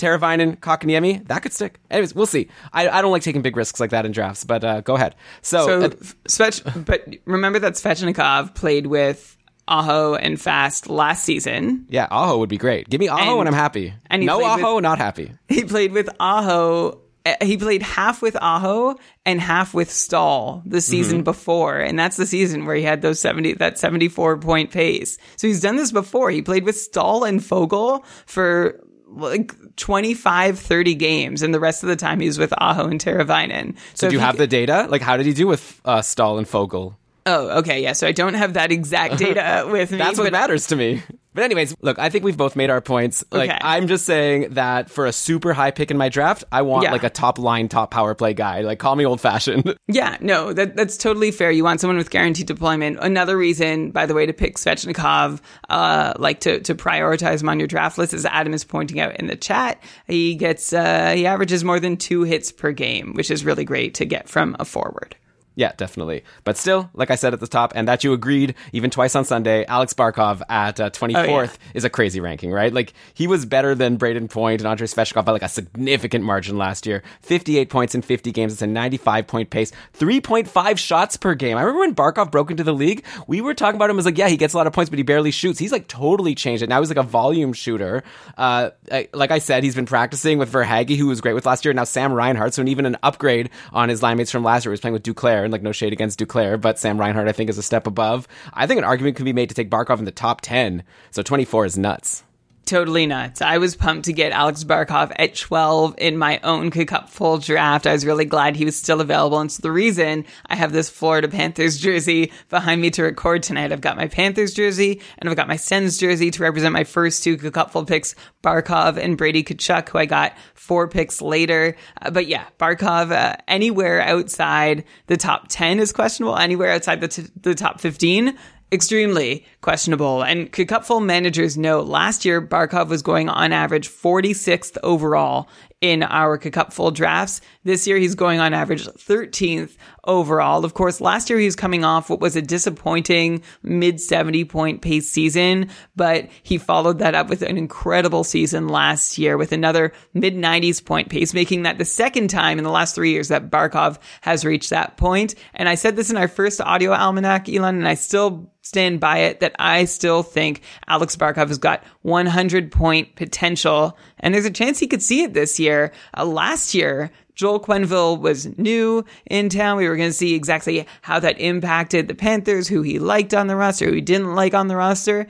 Trocheck, 0.00 0.18
Teravainen, 0.20 0.56
Kotkaniemi, 0.58 1.26
that 1.28 1.42
could 1.42 1.52
stick. 1.52 1.78
Anyways, 1.90 2.14
we'll 2.14 2.26
see. 2.26 2.48
I, 2.72 2.88
I 2.88 3.02
don't 3.02 3.12
like 3.12 3.22
taking 3.22 3.42
big 3.42 3.56
risks 3.56 3.80
like 3.80 3.90
that 3.90 4.04
in 4.06 4.12
drafts, 4.12 4.44
but 4.44 4.64
uh, 4.64 4.80
go 4.80 4.94
ahead. 4.96 5.14
So, 5.42 5.66
So, 5.66 5.80
uh, 5.82 5.88
Svech, 6.28 6.84
but 6.86 7.06
remember 7.24 7.58
that 7.60 7.74
Svechnikov 7.74 8.54
played 8.54 8.86
with 8.86 9.36
Aho 9.68 10.14
and 10.14 10.40
Fast 10.40 10.88
last 10.88 11.24
season. 11.24 11.86
yeah, 11.88 12.08
Aho 12.10 12.38
would 12.38 12.48
be 12.48 12.58
great. 12.58 12.88
Give 12.88 13.00
me 13.00 13.08
Aho 13.08 13.20
and, 13.38 13.40
And- 13.40 13.48
I'm 13.48 13.54
happy. 13.54 13.94
and 14.08 14.24
no 14.26 14.38
played 14.40 14.56
with- 14.56 14.64
Aho, 14.64 14.78
not 14.80 14.98
happy. 14.98 15.32
He 15.48 15.64
played 15.64 15.92
with 15.92 16.08
Aho. 16.18 17.00
uh, 17.24 17.34
He 17.42 17.56
played 17.56 17.82
half 17.82 18.20
with 18.22 18.36
Aho 18.40 18.96
and 19.24 19.40
half 19.40 19.72
with 19.74 19.90
Staal 19.90 20.62
the 20.66 20.80
season 20.80 21.18
Mm-hmm. 21.18 21.24
before, 21.24 21.78
and 21.78 21.96
that's 21.98 22.16
the 22.16 22.26
season 22.26 22.64
where 22.66 22.74
he 22.74 22.82
had 22.82 23.02
those 23.02 23.20
seventy 23.20 23.52
that 23.54 23.78
seventy 23.78 24.08
four 24.08 24.38
point 24.38 24.70
pace. 24.72 25.18
So 25.36 25.46
he's 25.46 25.60
done 25.60 25.76
this 25.76 25.92
before. 25.92 26.30
He 26.30 26.42
played 26.42 26.64
with 26.64 26.76
Staal 26.76 27.22
and 27.24 27.40
Foegele 27.40 28.02
for 28.26 28.80
like 29.10 29.54
25, 29.76 30.58
30 30.58 30.94
games, 30.94 31.42
and 31.42 31.52
the 31.52 31.60
rest 31.60 31.82
of 31.82 31.88
the 31.88 31.96
time 31.96 32.20
he 32.20 32.26
was 32.26 32.38
with 32.38 32.52
Aho 32.58 32.86
and 32.86 33.00
Teravainen. 33.00 33.76
So, 33.94 34.06
if 34.06 34.10
do 34.10 34.16
you 34.16 34.20
have 34.20 34.36
the 34.36 34.46
data? 34.46 34.86
Like, 34.88 35.02
how 35.02 35.16
did 35.16 35.26
he 35.26 35.32
do 35.32 35.46
with 35.46 35.80
uh, 35.84 36.02
Staal 36.02 36.38
and 36.38 36.46
Foegele? 36.46 36.94
Oh, 37.26 37.58
okay, 37.58 37.82
yeah. 37.82 37.92
So 37.92 38.06
I 38.06 38.12
don't 38.12 38.34
have 38.34 38.54
that 38.54 38.72
exact 38.72 39.18
data 39.18 39.66
with 39.70 39.90
me. 39.92 39.98
That's 39.98 40.18
what 40.18 40.32
matters 40.32 40.66
to 40.68 40.76
me. 40.76 41.02
But 41.32 41.44
anyways, 41.44 41.76
look, 41.80 42.00
I 42.00 42.08
think 42.10 42.24
we've 42.24 42.36
both 42.36 42.56
made 42.56 42.70
our 42.70 42.80
points. 42.80 43.22
Like 43.30 43.50
Okay. 43.50 43.58
I'm 43.62 43.86
just 43.86 44.04
saying 44.04 44.54
that 44.54 44.90
for 44.90 45.06
a 45.06 45.12
super 45.12 45.52
high 45.52 45.70
pick 45.70 45.92
in 45.92 45.96
my 45.96 46.08
draft, 46.08 46.42
I 46.50 46.62
want 46.62 46.82
Yeah. 46.82 46.90
like 46.90 47.04
a 47.04 47.10
top 47.10 47.38
line, 47.38 47.68
top 47.68 47.92
power 47.92 48.16
play 48.16 48.34
guy. 48.34 48.62
Like 48.62 48.80
call 48.80 48.96
me 48.96 49.06
old 49.06 49.20
fashioned. 49.20 49.76
Yeah, 49.92 50.16
no, 50.20 50.52
that 50.52 50.76
that's 50.76 50.96
totally 50.96 51.30
fair. 51.32 51.50
You 51.50 51.64
want 51.64 51.80
someone 51.80 51.96
with 51.98 52.10
guaranteed 52.10 52.46
deployment. 52.46 52.98
Another 53.00 53.36
reason, 53.36 53.90
by 53.90 54.06
the 54.06 54.14
way, 54.14 54.24
to 54.24 54.32
pick 54.32 54.56
Svechnikov, 54.56 55.40
uh, 55.68 56.12
like 56.18 56.40
to 56.40 56.60
to 56.60 56.74
prioritize 56.76 57.42
him 57.42 57.48
on 57.48 57.58
your 57.58 57.66
draft 57.68 57.98
list, 57.98 58.12
as 58.14 58.24
Adam 58.24 58.54
is 58.54 58.62
pointing 58.64 59.00
out 59.00 59.16
in 59.16 59.26
the 59.26 59.34
chat, 59.36 59.82
he 60.06 60.34
gets 60.36 60.72
uh, 60.72 61.12
he 61.16 61.26
averages 61.26 61.64
more 61.64 61.80
than 61.80 61.96
two 61.96 62.22
hits 62.22 62.52
per 62.52 62.70
game, 62.72 63.14
which 63.14 63.30
is 63.32 63.44
really 63.44 63.64
great 63.64 63.94
to 63.94 64.04
get 64.04 64.28
from 64.28 64.54
a 64.60 64.64
forward. 64.64 65.16
Yeah, 65.60 65.72
definitely. 65.76 66.24
But 66.44 66.56
still, 66.56 66.88
like 66.94 67.10
I 67.10 67.16
said 67.16 67.34
at 67.34 67.40
the 67.40 67.46
top, 67.46 67.74
and 67.76 67.86
that 67.86 68.02
you 68.02 68.14
agreed 68.14 68.54
even 68.72 68.88
twice 68.88 69.14
on 69.14 69.26
Sunday, 69.26 69.66
Alex 69.66 69.92
Barkov 69.92 70.40
at 70.48 70.80
uh, 70.80 70.88
24th 70.88 71.16
Oh, 71.28 71.42
yeah. 71.42 71.48
is 71.74 71.84
a 71.84 71.90
crazy 71.90 72.18
ranking, 72.18 72.50
right? 72.50 72.72
Like, 72.72 72.94
he 73.12 73.26
was 73.26 73.44
better 73.44 73.74
than 73.74 73.98
Brayden 73.98 74.30
Point 74.30 74.62
and 74.62 74.66
Andrei 74.68 74.86
Svechnikov 74.86 75.26
by 75.26 75.32
like 75.32 75.42
a 75.42 75.50
significant 75.50 76.24
margin 76.24 76.56
last 76.56 76.86
year. 76.86 77.02
58 77.20 77.68
points 77.68 77.94
in 77.94 78.00
50 78.00 78.32
games. 78.32 78.54
It's 78.54 78.62
a 78.62 78.66
95 78.66 79.26
point 79.26 79.50
pace. 79.50 79.70
3.5 79.98 80.78
shots 80.78 81.18
per 81.18 81.34
game. 81.34 81.58
I 81.58 81.60
remember 81.60 81.80
when 81.80 81.94
Barkov 81.94 82.30
broke 82.30 82.50
into 82.50 82.64
the 82.64 82.72
league, 82.72 83.04
we 83.26 83.42
were 83.42 83.52
talking 83.52 83.76
about 83.76 83.90
him 83.90 83.98
as 83.98 84.06
like, 84.06 84.16
yeah, 84.16 84.28
he 84.28 84.38
gets 84.38 84.54
a 84.54 84.56
lot 84.56 84.66
of 84.66 84.72
points, 84.72 84.88
but 84.88 84.98
he 84.98 85.02
barely 85.02 85.30
shoots. 85.30 85.58
He's 85.58 85.72
like 85.72 85.88
totally 85.88 86.34
changed 86.34 86.62
it. 86.62 86.70
Now 86.70 86.80
he's 86.80 86.88
like 86.88 86.96
a 86.96 87.02
volume 87.02 87.52
shooter. 87.52 88.02
Uh, 88.38 88.70
like 89.12 89.30
I 89.30 89.40
said, 89.40 89.62
he's 89.62 89.74
been 89.74 89.84
practicing 89.84 90.38
with 90.38 90.50
Verhaeghe, 90.50 90.96
who 90.96 91.08
was 91.08 91.20
great 91.20 91.34
with 91.34 91.44
last 91.44 91.66
year. 91.66 91.74
Now 91.74 91.84
Sam 91.84 92.14
Reinhart, 92.14 92.54
so 92.54 92.64
even 92.64 92.86
an 92.86 92.96
upgrade 93.02 93.50
on 93.74 93.90
his 93.90 94.02
line 94.02 94.16
mates 94.16 94.30
from 94.30 94.42
last 94.42 94.64
year. 94.64 94.70
He 94.70 94.72
was 94.72 94.80
playing 94.80 94.94
with 94.94 95.02
Duclair, 95.02 95.49
and 95.50 95.52
like 95.52 95.62
no 95.62 95.72
shade 95.72 95.92
against 95.92 96.20
Duclair, 96.20 96.60
but 96.60 96.78
Sam 96.78 96.98
Reinhart 96.98 97.28
I 97.28 97.32
think 97.32 97.50
is 97.50 97.58
a 97.58 97.62
step 97.62 97.86
above. 97.86 98.28
I 98.54 98.66
think 98.66 98.78
an 98.78 98.84
argument 98.84 99.16
could 99.16 99.24
be 99.24 99.32
made 99.32 99.48
to 99.48 99.54
take 99.54 99.70
Barkov 99.70 99.98
in 99.98 100.04
the 100.04 100.12
top 100.12 100.40
ten. 100.40 100.84
So 101.10 101.22
24 101.22 101.66
is 101.66 101.76
nuts. 101.76 102.24
Totally 102.66 103.06
nuts. 103.06 103.42
I 103.42 103.58
was 103.58 103.74
pumped 103.74 104.04
to 104.04 104.12
get 104.12 104.32
Alex 104.32 104.62
Barkov 104.64 105.12
at 105.16 105.34
12 105.34 105.94
in 105.98 106.16
my 106.16 106.38
own 106.44 106.70
cup 106.70 107.08
full 107.08 107.38
draft. 107.38 107.86
I 107.86 107.92
was 107.92 108.06
really 108.06 108.24
glad 108.24 108.54
he 108.54 108.64
was 108.64 108.76
still 108.76 109.00
available. 109.00 109.40
And 109.40 109.50
so 109.50 109.60
the 109.60 109.72
reason 109.72 110.24
I 110.46 110.54
have 110.54 110.72
this 110.72 110.88
Florida 110.88 111.28
Panthers 111.28 111.78
jersey 111.78 112.32
behind 112.48 112.80
me 112.80 112.90
to 112.90 113.02
record 113.02 113.42
tonight, 113.42 113.72
I've 113.72 113.80
got 113.80 113.96
my 113.96 114.06
Panthers 114.06 114.54
jersey 114.54 115.00
and 115.18 115.28
I've 115.28 115.36
got 115.36 115.48
my 115.48 115.56
Sens 115.56 115.98
jersey 115.98 116.30
to 116.30 116.42
represent 116.42 116.72
my 116.72 116.84
first 116.84 117.24
two 117.24 117.36
full 117.38 117.84
picks, 117.84 118.14
Barkov 118.42 118.96
and 118.96 119.18
Brady 119.18 119.42
Tkachuk, 119.42 119.88
who 119.88 119.98
I 119.98 120.06
got 120.06 120.34
four 120.54 120.86
picks 120.88 121.20
later. 121.20 121.76
Uh, 122.00 122.10
but 122.10 122.26
yeah, 122.26 122.44
Barkov, 122.58 123.10
uh, 123.10 123.36
anywhere 123.48 124.00
outside 124.00 124.84
the 125.06 125.16
top 125.16 125.46
10 125.48 125.80
is 125.80 125.92
questionable. 125.92 126.36
Anywhere 126.36 126.70
outside 126.70 127.00
the, 127.00 127.08
t- 127.08 127.26
the 127.40 127.54
top 127.54 127.80
15, 127.80 128.38
extremely 128.72 129.44
questionable. 129.60 130.22
And 130.22 130.50
could 130.50 130.68
Cupful 130.68 131.04
managers 131.04 131.56
know 131.56 131.80
last 131.80 132.24
year 132.24 132.40
Barkov 132.40 132.88
was 132.88 133.02
going 133.02 133.28
on 133.28 133.52
average 133.52 133.88
46th 133.88 134.78
overall 134.82 135.48
in 135.80 136.02
our 136.02 136.36
Cupful 136.38 136.92
drafts. 136.92 137.40
This 137.64 137.86
year 137.86 137.96
he's 137.96 138.14
going 138.14 138.38
on 138.40 138.52
average 138.52 138.86
13th 138.86 139.76
overall. 140.04 140.64
Of 140.64 140.74
course, 140.74 141.00
last 141.00 141.30
year 141.30 141.38
he 141.38 141.46
was 141.46 141.56
coming 141.56 141.84
off 141.84 142.10
what 142.10 142.20
was 142.20 142.36
a 142.36 142.42
disappointing 142.42 143.42
mid 143.62 144.00
70 144.00 144.44
point 144.44 144.82
pace 144.82 145.10
season, 145.10 145.70
but 145.96 146.28
he 146.42 146.58
followed 146.58 146.98
that 146.98 147.14
up 147.14 147.28
with 147.28 147.42
an 147.42 147.56
incredible 147.56 148.24
season 148.24 148.68
last 148.68 149.16
year 149.18 149.36
with 149.36 149.52
another 149.52 149.92
mid 150.12 150.34
90s 150.34 150.84
point 150.84 151.08
pace, 151.08 151.32
making 151.32 151.62
that 151.62 151.78
the 151.78 151.84
second 151.84 152.28
time 152.28 152.58
in 152.58 152.64
the 152.64 152.70
last 152.70 152.94
three 152.94 153.12
years 153.12 153.28
that 153.28 153.50
Barkov 153.50 153.98
has 154.20 154.44
reached 154.44 154.70
that 154.70 154.96
point. 154.96 155.34
And 155.54 155.68
I 155.68 155.74
said 155.76 155.96
this 155.96 156.10
in 156.10 156.16
our 156.16 156.28
first 156.28 156.60
audio 156.60 156.92
almanac, 156.92 157.48
Elon, 157.48 157.76
and 157.76 157.88
I 157.88 157.94
still 157.94 158.50
stand 158.62 159.00
by 159.00 159.18
it 159.18 159.40
that 159.40 159.56
I 159.58 159.84
still 159.86 160.22
think 160.22 160.62
Alex 160.86 161.16
Barkov 161.16 161.48
has 161.48 161.58
got 161.58 161.82
100 162.02 162.70
point 162.70 163.16
potential. 163.16 163.96
And 164.18 164.34
there's 164.34 164.44
a 164.44 164.50
chance 164.50 164.78
he 164.78 164.86
could 164.86 165.02
see 165.02 165.22
it 165.22 165.34
this 165.34 165.58
year. 165.58 165.69
Uh, 166.16 166.24
last 166.24 166.74
year, 166.74 167.10
Joel 167.34 167.60
Quenneville 167.60 168.20
was 168.20 168.58
new 168.58 169.04
in 169.30 169.48
town. 169.48 169.78
We 169.78 169.88
were 169.88 169.96
going 169.96 170.10
to 170.10 170.14
see 170.14 170.34
exactly 170.34 170.86
how 171.02 171.18
that 171.20 171.40
impacted 171.40 172.06
the 172.06 172.14
Panthers, 172.14 172.68
who 172.68 172.82
he 172.82 172.98
liked 172.98 173.32
on 173.32 173.46
the 173.46 173.56
roster, 173.56 173.86
who 173.86 173.92
he 173.92 174.00
didn't 174.00 174.34
like 174.34 174.52
on 174.52 174.68
the 174.68 174.76
roster 174.76 175.26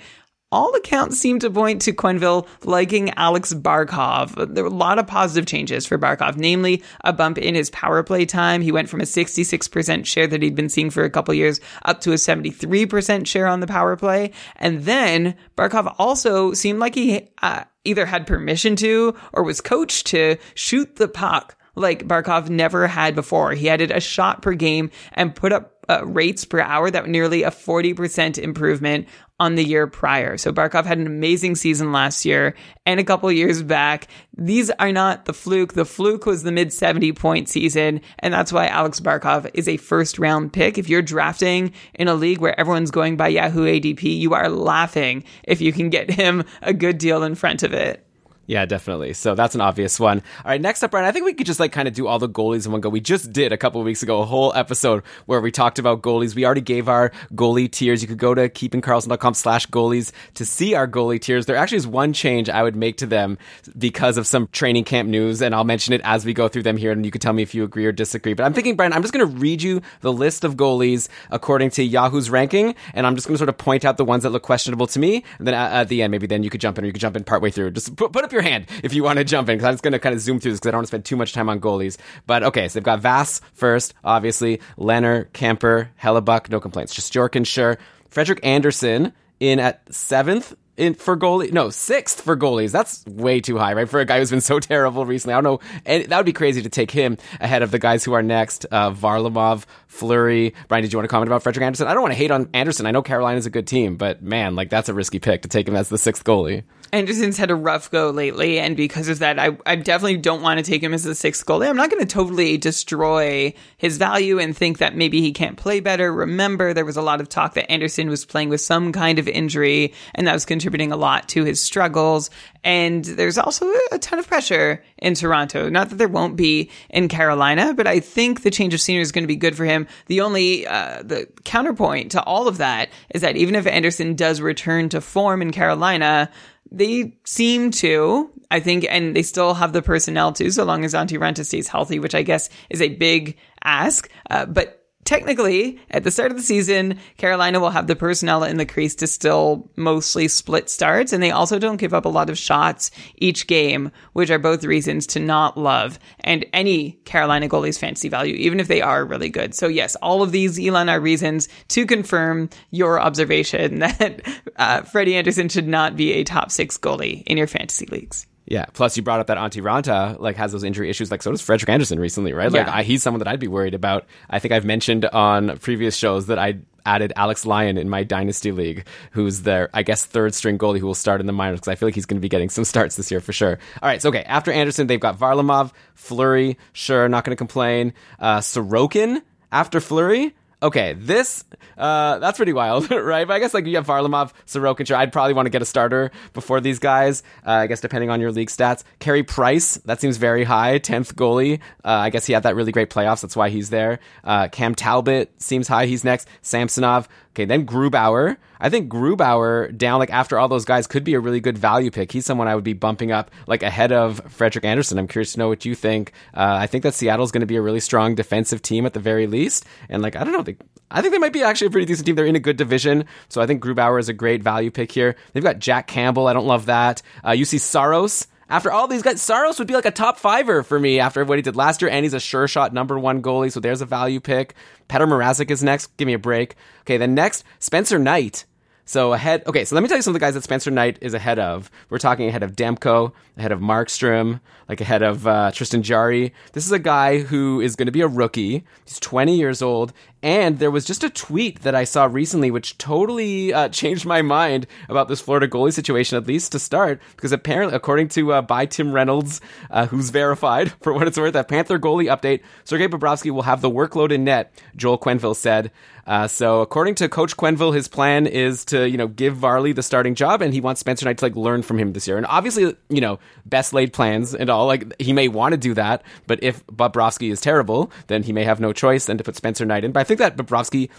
all 0.53 0.75
accounts 0.75 1.19
seem 1.19 1.39
to 1.39 1.51
point 1.51 1.83
to 1.83 1.93
Quenneville 1.93 2.47
liking 2.65 3.11
Alex 3.11 3.55
Barkov. 3.55 4.55
There 4.55 4.65
were 4.65 4.71
a 4.71 4.73
lot 4.73 4.99
of 4.99 5.07
positive 5.07 5.47
changes 5.47 5.87
for 5.87 5.99
Barkov, 5.99 6.37
namely 6.37 6.83
a 7.05 7.13
bump 7.13 7.39
in 7.39 7.55
his 7.55 7.71
power 7.71 8.03
play 8.03 8.27
time. 8.27 8.61
He 8.61 8.73
went 8.73 8.89
from 8.89 9.01
a 9.01 9.05
66% 9.05 10.07
share 10.07 10.27
that 10.27 10.43
he'd 10.43 10.57
been 10.57 10.69
seeing 10.69 10.91
for 10.91 11.05
a 11.05 11.11
couple 11.11 11.35
years 11.35 11.61
up 11.85 12.01
to 12.01 12.13
a 12.13 12.17
73% 12.17 13.27
share 13.27 13.47
on 13.47 13.61
the 13.61 13.67
power 13.67 13.97
play. 13.97 14.33
And 14.57 14.83
then 14.83 15.37
Barkov 15.57 15.95
also 15.99 16.53
seemed 16.53 16.81
like 16.81 16.95
he 16.95 17.29
uh, 17.43 17.65
either 17.85 18.07
had 18.07 18.27
permission 18.27 18.75
to 18.77 19.15
or 19.33 19.45
was 19.45 19.61
coached 19.61 20.09
to 20.09 20.37
shoot 20.55 20.97
the 20.97 21.09
puck 21.09 21.57
like 21.77 22.09
Barkov 22.09 22.49
never 22.49 22.89
had 22.89 23.15
before. 23.15 23.53
He 23.53 23.69
added 23.69 23.91
a 23.91 24.01
shot 24.01 24.43
per 24.43 24.55
game 24.55 24.91
and 25.13 25.35
put 25.35 25.53
up 25.53 25.80
uh, 25.91 26.07
rates 26.07 26.45
per 26.45 26.61
hour 26.61 26.91
that 26.91 27.09
nearly 27.09 27.43
a 27.43 27.51
40% 27.51 28.39
improvement 28.39 29.09
on 29.41 29.55
the 29.55 29.65
year 29.65 29.87
prior. 29.87 30.37
So 30.37 30.53
Barkov 30.53 30.85
had 30.85 30.99
an 30.99 31.07
amazing 31.07 31.57
season 31.57 31.93
last 31.93 32.25
year 32.25 32.55
and 32.87 33.01
a 33.01 33.05
couple 33.05 33.33
years 33.33 33.63
back. 33.63 34.07
These 34.37 34.71
are 34.79 34.93
not 34.93 35.25
the 35.25 35.33
fluke. 35.33 35.73
The 35.73 35.87
fluke 35.87 36.27
was 36.27 36.43
the 36.43 36.53
mid 36.53 36.73
70 36.73 37.13
point 37.15 37.49
season. 37.49 38.03
And 38.19 38.33
that's 38.33 38.53
why 38.53 38.69
Alex 38.69 39.01
Barkov 39.01 39.51
is 39.55 39.67
a 39.67 39.79
first 39.79 40.19
round 40.19 40.53
pick. 40.53 40.79
If 40.79 40.89
you're 40.89 41.03
drafting 41.03 41.73
in 41.95 42.07
a 42.07 42.15
league 42.15 42.39
where 42.39 42.59
everyone's 42.61 42.91
going 42.91 43.17
by 43.17 43.29
Yahoo 43.29 43.65
ADP, 43.65 44.03
you 44.03 44.35
are 44.35 44.51
laughing 44.51 45.25
if 45.45 45.61
you 45.61 45.73
can 45.73 45.91
get 45.91 46.11
him 46.11 46.45
a 46.63 46.75
good 46.75 46.99
deal 46.99 47.23
in 47.23 47.35
front 47.35 47.63
of 47.63 47.73
it. 47.73 48.07
Yeah, 48.51 48.67
definitely. 48.67 49.13
So 49.13 49.37
that's 49.37 49.55
an 49.55 49.61
obvious 49.61 50.01
one. 50.01 50.25
All 50.45 50.51
right, 50.51 50.61
next 50.61 50.83
up, 50.83 50.91
Brian, 50.91 51.07
I 51.07 51.13
think 51.13 51.25
we 51.25 51.35
could 51.35 51.47
just 51.47 51.61
like 51.61 51.71
kind 51.71 51.87
of 51.87 51.95
do 51.95 52.09
all 52.09 52.19
the 52.19 52.29
goalies 52.29 52.67
in 52.67 52.73
one 52.73 52.81
go. 52.81 52.89
We 52.89 53.01
just 53.01 53.33
did 53.33 53.53
a 53.53 53.57
couple 53.57 53.81
weeks 53.85 54.03
ago 54.03 54.23
a 54.23 54.25
whole 54.25 54.53
episode 54.57 55.05
where 55.27 55.41
we 55.41 55.53
talked 55.53 55.79
about 55.79 56.03
goalies. 56.03 56.35
We 56.35 56.45
already 56.45 56.61
gave 56.61 56.89
our 56.89 57.13
goalie 57.33 57.71
tiers. 57.71 58.03
You 58.03 58.09
could 58.09 58.19
go 58.19 58.35
to 58.35 58.49
keepingkarlsson.com 58.49 59.35
slash 59.35 59.69
goalies 59.69 60.11
to 60.35 60.45
see 60.45 60.75
our 60.75 60.89
goalie 60.89 61.21
tiers. 61.21 61.47
There 61.47 61.55
actually 61.55 61.77
is 61.77 61.87
one 61.87 62.13
change 62.13 62.51
I 62.51 62.65
would 62.65 62.75
make 62.75 62.97
to 62.97 63.07
them 63.07 63.39
because 63.79 64.17
of 64.17 64.27
some 64.27 64.49
training 64.49 64.83
camp 64.83 65.09
news, 65.09 65.43
and 65.43 65.55
I'll 65.55 65.63
mention 65.63 65.95
it 65.95 66.01
as 66.03 66.25
we 66.25 66.35
go 66.35 66.49
through 66.49 66.65
them 66.65 66.77
here, 66.77 66.91
and 66.91 67.05
you 67.05 67.13
can 67.13 67.21
tell 67.21 67.33
me 67.33 67.45
if 67.45 67.55
you 67.55 67.63
agree 67.63 67.87
or 67.87 67.93
disagree. 67.93 68.35
But 68.35 68.47
I'm 68.47 68.53
thinking, 68.53 68.75
Brian, 68.75 68.93
I'm 68.93 69.03
just 69.03 69.15
going 69.15 69.31
to 69.31 69.33
read 69.33 69.63
you 69.63 69.81
the 70.01 70.13
list 70.13 70.43
of 70.43 70.57
goalies 70.57 71.09
according 71.31 71.71
to 71.71 71.85
Yahoo's 71.85 72.31
ranking, 72.31 72.75
and 72.95 73.07
I'm 73.07 73.15
just 73.15 73.29
going 73.29 73.37
to 73.37 73.39
sort 73.39 73.49
of 73.49 73.59
point 73.59 73.85
out 73.85 73.97
the 73.97 74.05
ones 74.05 74.25
that 74.25 74.31
look 74.31 74.43
questionable 74.43 74.89
to 74.89 74.99
me, 74.99 75.23
and 75.39 75.47
then 75.47 75.55
at, 75.55 75.73
at 75.73 75.89
the 75.89 76.03
end, 76.03 76.11
maybe 76.11 76.27
then 76.27 76.43
you 76.43 76.51
could 76.51 76.61
jump 76.61 76.79
in 76.79 76.83
or 76.83 76.89
you 76.89 76.93
could 76.93 77.01
jump 77.01 77.17
in 77.17 77.23
partway 77.23 77.53
through. 77.53 77.71
Just 77.71 77.95
put, 77.95 78.13
put 78.13 78.25
up 78.25 78.33
your 78.33 78.40
hand 78.43 78.67
if 78.83 78.95
you 78.95 79.03
want 79.03 79.19
to 79.19 79.25
jump 79.25 79.49
in, 79.49 79.57
because 79.57 79.67
I'm 79.67 79.75
just 79.75 79.83
going 79.83 79.93
to 79.93 79.99
kind 79.99 80.15
of 80.15 80.21
zoom 80.21 80.41
through 80.41 80.53
this 80.53 80.61
because 80.61 80.69
I 80.69 80.73
don't 80.73 80.79
want 80.79 80.87
to 80.87 80.91
spend 80.91 81.05
too 81.05 81.17
much 81.17 81.33
time 81.33 81.49
on 81.49 81.61
goalies. 81.61 81.97
But 82.27 82.43
okay, 82.43 82.69
so 82.69 82.79
they've 82.79 82.85
got 82.85 83.01
Vass 83.01 83.41
first, 83.53 83.95
obviously, 84.05 84.61
Leonard, 84.77 85.33
Kuemper, 85.33 85.89
Hellebuyck, 86.03 86.51
no 86.51 86.61
complaints. 86.61 86.95
Just 86.95 87.13
Jorkin, 87.13 87.47
sure. 87.47 87.79
Frederik 88.09 88.41
Andersen 88.43 89.13
in 89.39 89.59
at 89.59 89.83
seventh 89.93 90.55
in 90.81 90.95
for 90.95 91.17
goalie. 91.17 91.53
No, 91.53 91.71
sixth 91.71 92.23
for 92.23 92.37
goalies. 92.37 92.73
That's 92.73 93.05
way 93.07 93.41
too 93.41 93.59
high, 93.59 93.75
right? 93.75 93.89
For 93.89 94.01
a 94.01 94.05
guy 94.05 94.19
who's 94.19 94.31
been 94.31 94.41
so 94.41 94.59
terrible 94.61 95.05
recently. 95.05 95.35
I 95.35 95.41
don't 95.41 95.45
know. 95.45 95.61
And 95.85 96.05
that 96.07 96.17
would 96.17 96.27
be 96.27 96.33
crazy 96.33 96.63
to 96.63 96.69
take 96.69 96.91
him 96.91 97.19
ahead 97.39 97.63
of 97.63 97.71
the 97.71 97.79
guys 97.79 98.03
who 98.03 98.15
are 98.15 98.23
next. 98.23 98.67
Uh, 98.71 98.91
Varlamov, 98.91 99.65
Fleury. 99.87 100.55
Brian, 100.69 100.83
did 100.83 100.93
you 100.93 100.99
want 100.99 101.05
to 101.05 101.11
comment 101.11 101.29
about 101.29 101.43
Frederik 101.43 101.65
Andersen? 101.65 101.87
I 101.87 101.93
don't 101.93 102.03
want 102.03 102.13
to 102.13 102.19
hate 102.19 102.31
on 102.31 102.49
Andersen. 102.55 102.87
I 102.87 102.91
know 102.91 103.03
Carolina's 103.03 103.47
a 103.47 103.51
good 103.51 103.67
team, 103.67 103.97
but 103.97 104.23
man, 104.23 104.57
like 104.57 104.71
that's 104.71 104.89
a 104.89 104.95
risky 104.95 105.19
pick 105.19 105.43
to 105.43 105.49
take 105.49 105.69
him 105.69 105.77
as 105.77 105.89
the 105.91 105.99
sixth 105.99 106.25
goalie. 106.25 106.65
Andersen's 106.93 107.37
had 107.37 107.51
a 107.51 107.55
rough 107.55 107.91
go 107.91 108.11
lately, 108.11 108.59
and 108.59 108.77
because 108.77 109.09
of 109.09 109.21
that, 109.21 109.39
I, 109.39 109.57
I 109.65 109.77
definitely 109.77 110.17
don't 110.17 110.43
want 110.43 110.59
to 110.59 110.65
take 110.65 110.83
him 110.83 110.93
as 110.93 111.05
the 111.05 111.15
sixth 111.15 111.47
goalie. 111.47 111.69
I'm 111.69 111.77
not 111.77 111.91
going 111.91 112.03
to 112.03 112.13
totally 112.13 112.59
destroy 112.59 113.55
his 113.77 113.97
value 113.97 114.39
and 114.39 114.57
think 114.57 114.79
that 114.79 114.97
maybe 114.97 115.21
he 115.21 115.33
can't 115.33 115.57
play 115.57 115.81
better. 115.81 116.13
Remember, 116.13 116.75
there 116.75 116.85
was 116.85 116.97
a 116.97 117.03
lot 117.03 117.21
of 117.21 117.29
talk 117.29 117.55
that 117.55 117.71
Andersen 117.71 118.09
was 118.09 118.25
playing 118.25 118.49
with 118.49 118.61
some 118.61 118.93
kind 118.93 119.19
of 119.19 119.29
injury, 119.29 119.95
and 120.15 120.27
that 120.27 120.33
was 120.33 120.45
contributing 120.45 120.91
a 120.91 120.97
lot 120.97 121.29
to 121.31 121.45
his 121.45 121.61
struggles. 121.61 122.31
And 122.63 123.05
there's 123.05 123.39
also 123.39 123.71
a 123.93 123.99
ton 123.99 124.19
of 124.19 124.27
pressure 124.27 124.85
in 124.99 125.15
Toronto. 125.15 125.71
Not 125.71 125.91
that 125.91 125.97
there 125.97 126.09
won't 126.09 126.37
be 126.37 126.71
in 126.91 127.09
Carolina, 127.09 127.73
but 127.73 127.87
I 127.87 128.01
think 128.01 128.43
the 128.43 128.51
change 128.51 128.75
of 128.75 128.81
scenery 128.81 129.03
is 129.03 129.13
going 129.13 129.25
to 129.25 129.29
be 129.29 129.37
good 129.37 129.57
for 129.57 129.65
him. 129.65 129.87
The 130.07 130.21
only 130.21 130.67
uh, 130.67 131.03
the 131.03 131.29
counterpoint 131.45 132.13
to 132.13 132.23
all 132.23 132.49
of 132.49 132.59
that 132.59 132.91
is 133.15 133.23
that 133.23 133.37
even 133.37 133.55
if 133.55 133.67
Andersen 133.67 134.15
does 134.15 134.41
return 134.41 134.89
to 134.91 135.01
form 135.01 135.41
in 135.41 135.53
Carolina, 135.53 136.31
they 136.71 137.17
seem 137.25 137.71
to, 137.73 138.31
I 138.51 138.61
think, 138.61 138.87
and 138.89 139.15
they 139.15 139.23
still 139.23 139.55
have 139.55 139.73
the 139.73 139.83
personnel 139.83 140.33
to, 140.35 140.51
so 140.51 140.65
long 140.65 140.85
as 140.85 140.95
Antti 140.95 141.19
Raanta 141.19 141.45
stays 141.45 141.69
healthy, 141.69 141.99
which 141.99 142.15
I 142.15 142.23
guess 142.23 142.49
is 142.69 142.81
a 142.81 142.89
big 142.89 143.37
ask. 143.65 144.11
Uh, 144.31 144.47
but 144.47 144.80
technically, 145.11 145.77
at 145.91 146.05
the 146.05 146.11
start 146.13 146.31
of 146.31 146.37
the 146.37 146.43
season, 146.43 146.97
Carolina 147.17 147.59
will 147.59 147.71
have 147.71 147.89
the 147.89 147.97
personnel 147.97 148.45
in 148.45 148.59
the 148.59 148.65
crease 148.65 148.95
to 148.95 149.09
still 149.09 149.69
mostly 149.75 150.29
split 150.29 150.71
starts, 150.71 151.13
and 151.13 151.21
they 151.21 151.33
also 151.33 151.59
don't 151.59 151.79
give 151.79 151.93
up 151.93 152.05
a 152.05 152.09
lot 152.09 152.31
of 152.31 152.39
shots 152.39 152.93
each 153.17 153.49
game, 153.49 153.91
which 154.13 154.31
are 154.31 154.39
both 154.39 154.63
reasons 154.63 155.09
to 155.09 155.19
not 155.19 155.59
love 155.59 155.99
and 156.21 156.47
any 156.53 156.93
Carolina 157.07 157.49
goalie's 157.49 157.77
fantasy 157.77 158.09
value, 158.09 158.37
even 158.37 158.61
if 158.61 158.69
they 158.69 158.81
are 158.81 159.05
really 159.05 159.31
good. 159.31 159.53
So 159.53 159.67
yes, 159.67 159.97
all 159.97 160.23
of 160.23 160.31
these 160.31 160.65
Elon 160.65 160.89
are 160.89 161.01
reasons 161.01 161.49
to 161.71 161.87
confirm 161.87 162.49
your 162.71 163.01
observation 163.01 163.79
that 163.81 164.21
uh, 164.55 164.83
Freddie 164.83 165.17
Andersen 165.17 165.49
should 165.49 165.67
not 165.67 165.97
be 165.97 166.13
a 166.13 166.23
top 166.23 166.53
six 166.53 166.79
goalie 166.79 167.25
in 167.27 167.37
your 167.37 167.49
fantasy 167.49 167.87
leagues. 167.87 168.29
Yeah. 168.51 168.67
Plus, 168.73 168.97
you 168.97 169.03
brought 169.05 169.21
up 169.21 169.29
that 169.29 169.39
Antti 169.39 169.63
Raanta 169.63 170.19
like 170.19 170.37
has 170.37 170.51
those 170.53 170.65
injury 170.65 170.91
issues. 170.91 171.11
Like 171.11 171.23
so 171.23 171.31
does 171.31 171.41
Frederik 171.41 171.71
Andersen 171.71 171.99
recently, 172.01 172.33
right? 172.33 172.51
Like 172.51 172.67
Yeah. 172.67 172.75
I, 172.75 172.83
he's 172.83 173.03
someone 173.03 173.21
that 173.21 173.29
I'd 173.29 173.41
be 173.41 173.49
worried 173.49 173.75
about. 173.75 174.07
I 174.29 174.41
think 174.41 174.53
I've 174.53 174.65
mentioned 174.65 175.05
on 175.07 175.57
previous 175.59 175.97
shows 175.97 176.27
that 176.27 176.39
I 176.39 176.59
added 176.85 177.13
Alex 177.15 177.47
Lyon 177.47 177.79
in 177.79 177.89
my 177.89 178.03
dynasty 178.03 178.51
league, 178.51 178.87
who's 179.13 179.43
their 179.43 179.71
I 179.73 179.85
guess 179.85 180.05
third 180.05 180.35
string 180.35 180.59
goalie 180.59 180.81
who 180.81 180.87
will 180.87 180.95
start 180.97 181.21
in 181.21 181.27
the 181.27 181.33
minors 181.33 181.61
because 181.61 181.69
I 181.69 181.77
feel 181.77 181.87
like 181.87 181.95
he's 181.95 182.07
going 182.07 182.17
to 182.17 182.21
be 182.21 182.29
getting 182.29 182.49
some 182.51 182.65
starts 182.65 182.97
this 182.97 183.11
year 183.11 183.21
for 183.21 183.33
sure. 183.33 183.59
All 183.81 183.89
right. 183.89 184.03
So 184.03 184.09
okay, 184.09 184.25
after 184.25 184.51
Andersen, 184.51 184.89
they've 184.89 184.99
got 184.99 185.17
Varlamov, 185.17 185.71
Fleury. 185.95 186.59
Sure, 186.73 187.09
not 187.09 187.25
going 187.25 187.33
to 187.33 187.37
complain. 187.37 187.95
Uh, 188.19 188.39
Sorokin 188.41 189.23
after 189.53 189.81
Fleury. 189.81 190.35
Okay, 190.63 190.93
this 190.93 191.45
uh, 191.79 192.19
that's 192.19 192.37
pretty 192.37 192.53
wild, 192.53 192.91
right? 192.91 193.27
But 193.27 193.33
I 193.35 193.39
guess 193.39 193.55
like 193.55 193.65
you 193.67 193.77
have 193.77 193.87
Varlamov, 193.87 194.33
Sorokin. 194.47 194.95
I'd 194.95 195.13
probably 195.13 195.33
want 195.33 195.47
to 195.47 195.51
get 195.51 195.63
a 195.63 195.67
starter 195.67 196.11
before 196.35 196.61
these 196.61 196.79
guys. 196.79 197.23
Uh, 197.47 197.53
I 197.53 197.67
guess 197.67 197.81
depending 197.81 198.11
on 198.11 198.21
your 198.21 198.31
league 198.31 198.49
stats. 198.49 198.85
Carey 198.99 199.23
Price, 199.23 199.79
that 199.87 200.01
seems 200.01 200.19
very 200.19 200.45
high, 200.45 200.77
tenth 200.79 201.17
goalie. 201.17 201.61
Uh, 201.83 201.89
I 201.89 202.11
guess 202.11 202.27
he 202.27 202.35
had 202.35 202.43
that 202.43 202.57
really 202.57 202.73
great 202.73 202.91
playoffs. 202.91 203.23
That's 203.23 203.37
why 203.37 203.49
he's 203.49 203.71
there. 203.71 204.01
Uh, 204.23 204.49
Cam 204.49 204.75
Talbot 204.75 205.33
seems 205.41 205.67
high. 205.67 205.87
He's 205.87 206.05
next. 206.05 206.29
Samsonov, 206.43 207.09
Okay, 207.33 207.45
then 207.45 207.65
Grubauer. 207.65 208.37
I 208.59 208.71
think 208.71 208.91
Grubauer 208.91 209.77
down 209.77 210.01
like 210.01 210.11
after 210.11 210.39
all 210.39 210.49
those 210.49 210.65
guys 210.65 210.89
could 210.89 211.05
be 211.05 211.15
a 211.15 211.21
really 211.21 211.41
good 211.41 211.57
value 211.57 211.91
pick. 211.91 212.11
He's 212.11 212.27
someone 212.27 212.49
I 212.49 212.57
would 212.57 212.65
be 212.65 212.73
bumping 212.73 213.13
up 213.13 213.31
like 213.47 213.63
ahead 213.63 213.93
of 213.93 214.21
Frederik 214.33 214.65
Andersen. 214.65 214.99
I'm 214.99 215.07
curious 215.07 215.33
to 215.35 215.39
know 215.39 215.49
what 215.49 215.65
you 215.65 215.77
think. 215.77 216.13
Uh, 216.35 216.59
I 216.61 216.67
think 216.67 216.83
that 216.83 216.95
Seattle's 216.95 217.31
going 217.31 217.41
to 217.41 217.47
be 217.47 217.57
a 217.57 217.63
really 217.63 217.81
strong 217.81 218.17
defensive 218.17 218.63
team 218.63 218.85
at 218.85 218.95
the 218.95 219.01
very 219.01 219.29
least, 219.29 219.65
and 219.89 220.03
like 220.03 220.17
I 220.17 220.25
don't 220.25 220.33
know, 220.33 220.43
they, 220.43 220.57
I 220.91 221.01
think 221.01 221.13
they 221.13 221.19
might 221.19 221.33
be 221.33 221.45
actually 221.45 221.69
a 221.69 221.71
pretty 221.71 221.87
decent 221.87 222.07
team. 222.07 222.17
They're 222.17 222.27
in 222.27 222.37
a 222.37 222.41
good 222.41 222.57
division, 222.57 223.05
so 223.29 223.41
I 223.41 223.47
think 223.47 223.63
Grubauer 223.63 224.01
is 224.01 224.09
a 224.09 224.13
great 224.13 224.43
value 224.43 224.73
pick 224.73 224.91
here. 224.91 225.15
They've 225.33 225.43
got 225.43 225.61
Jack 225.61 225.87
Campbell. 225.87 226.27
I 226.27 226.33
don't 226.33 226.47
love 226.47 226.67
that. 226.67 227.01
Uh, 227.25 227.31
you 227.31 227.45
see 227.45 227.59
Saros 227.59 228.27
after 228.51 228.71
all 228.73 228.89
these 228.89 229.03
guys, 229.03 229.23
Saros 229.23 229.59
would 229.59 229.69
be 229.69 229.75
like 229.75 229.87
a 229.87 229.91
top 229.91 230.19
fiver 230.19 230.63
for 230.63 230.79
me 230.79 230.99
after 230.99 231.25
what 231.25 231.39
he 231.39 231.43
did 231.43 231.57
last 231.57 231.81
year, 231.81 231.91
and 231.91 232.05
he's 232.05 232.15
a 232.15 232.21
sure 232.21 232.49
shot 232.49 232.75
number 232.75 232.99
one 232.99 233.23
goalie, 233.23 233.53
so 233.53 233.61
there's 233.61 233.81
a 233.81 233.87
value 233.87 234.21
pick. 234.21 234.55
Petr 234.89 235.07
Mrazek 235.07 235.51
is 235.51 235.63
next. 235.63 235.97
Give 235.97 236.07
me 236.07 236.15
a 236.15 236.19
break. 236.19 236.57
Okay, 236.81 236.97
then 236.97 237.15
next, 237.15 237.45
Spencer 237.61 237.99
Knight. 237.99 238.45
So 238.91 239.13
ahead, 239.13 239.45
okay, 239.47 239.65
so 239.65 239.77
let 239.77 239.83
me 239.83 239.89
tell 239.89 239.99
you 239.99 240.03
some 240.03 240.11
of 240.11 240.15
the 240.15 240.27
guys 240.27 240.35
that 240.35 240.43
Spencer 240.43 240.69
Knight 240.69 240.99
is 241.01 241.15
ahead 241.15 241.39
of. 241.39 241.71
We're 241.91 241.99
talking 241.99 242.27
ahead 242.27 242.43
of 242.43 242.57
Demko, 242.57 243.13
ahead 243.37 243.53
of 243.53 243.61
Markstrom, 243.61 244.41
like 244.69 244.81
ahead 244.81 245.01
of 245.01 245.29
uh, 245.29 245.53
Tristan 245.53 245.85
Jarry. 245.85 246.35
This 246.55 246.67
is 246.67 246.73
a 246.73 246.79
guy 246.81 247.21
who 247.21 247.61
is 247.61 247.77
going 247.77 247.87
to 247.87 247.93
be 247.93 248.01
a 248.01 248.09
rookie. 248.09 248.65
He's 248.85 248.99
20 248.99 249.37
years 249.37 249.63
old, 249.63 249.93
and 250.25 250.59
there 250.59 250.73
was 250.73 250.85
just 250.85 251.05
a 251.05 251.09
tweet 251.09 251.63
that 251.63 251.77
I 251.77 251.85
saw 251.85 252.07
recently 252.07 252.51
which 252.51 252.79
totally 252.79 253.55
uh, 253.55 253.69
changed 253.81 254.07
my 254.07 254.23
mind 254.23 254.67
about 254.89 255.07
this 255.07 255.21
Florida 255.21 255.47
goalie 255.47 255.73
situation, 255.73 256.17
at 256.17 256.27
least 256.27 256.51
to 256.51 256.59
start, 256.59 257.01
because 257.15 257.31
apparently, 257.31 257.77
according 257.77 258.09
to 258.09 258.33
uh, 258.33 258.43
by 258.43 258.67
Tim 258.67 258.91
Reynolds, 258.91 259.41
uh, 259.71 259.87
who's 259.87 260.11
verified 260.11 260.73
for 260.83 260.93
what 260.93 261.07
it's 261.07 261.17
worth, 261.17 261.35
that 261.35 261.47
Panther 261.47 261.79
goalie 261.79 262.13
update, 262.13 262.41
Sergei 262.65 262.89
Bobrovsky 262.89 263.31
will 263.31 263.43
have 263.43 263.61
the 263.61 263.71
workload 263.71 264.11
in 264.11 264.25
net, 264.25 264.53
Joel 264.75 264.99
Quenneville 264.99 265.37
said. 265.37 265.71
Uh, 266.11 266.27
so 266.27 266.61
according 266.61 266.97
to 266.97 267.09
Coach 267.09 267.37
Quenneville, 267.37 267.73
his 267.73 267.87
plan 267.87 268.27
is 268.27 268.65
to 268.65 268.91
you 268.91 268.99
know 268.99 269.07
give 269.07 269.37
Varley 269.37 269.71
the 269.71 269.83
starting 269.83 270.17
job, 270.17 270.43
and 270.43 270.53
he 270.53 270.61
wants 270.61 270.81
Spencer 270.81 271.05
Knight 271.05 271.19
to 271.19 271.25
like 271.27 271.37
learn 271.37 271.63
from 271.63 271.79
him 271.79 271.93
this 271.93 272.09
year. 272.09 272.17
And 272.17 272.27
obviously, 272.27 272.77
you 272.89 273.01
know, 273.01 273.21
best 273.47 273.73
laid 273.73 273.93
plans 273.93 274.35
and 274.35 274.51
all. 274.51 274.67
Like 274.67 274.93
he 275.01 275.13
may 275.13 275.29
want 275.29 275.53
to 275.53 275.57
do 275.57 275.73
that, 275.75 276.03
but 276.27 276.43
if 276.43 276.67
Bobrovsky 276.67 277.31
is 277.31 277.41
terrible, 277.41 277.93
then 278.09 278.25
he 278.25 278.33
may 278.33 278.43
have 278.43 278.59
no 278.59 278.73
choice 278.73 279.05
than 279.05 279.19
to 279.19 279.25
put 279.25 279.37
Spencer 279.37 279.65
Knight 279.65 279.85
in. 279.85 279.93
But 279.93 280.01
I 280.01 280.05
think 280.05 280.19
that 280.19 280.37
Bobrovsky 280.37 280.91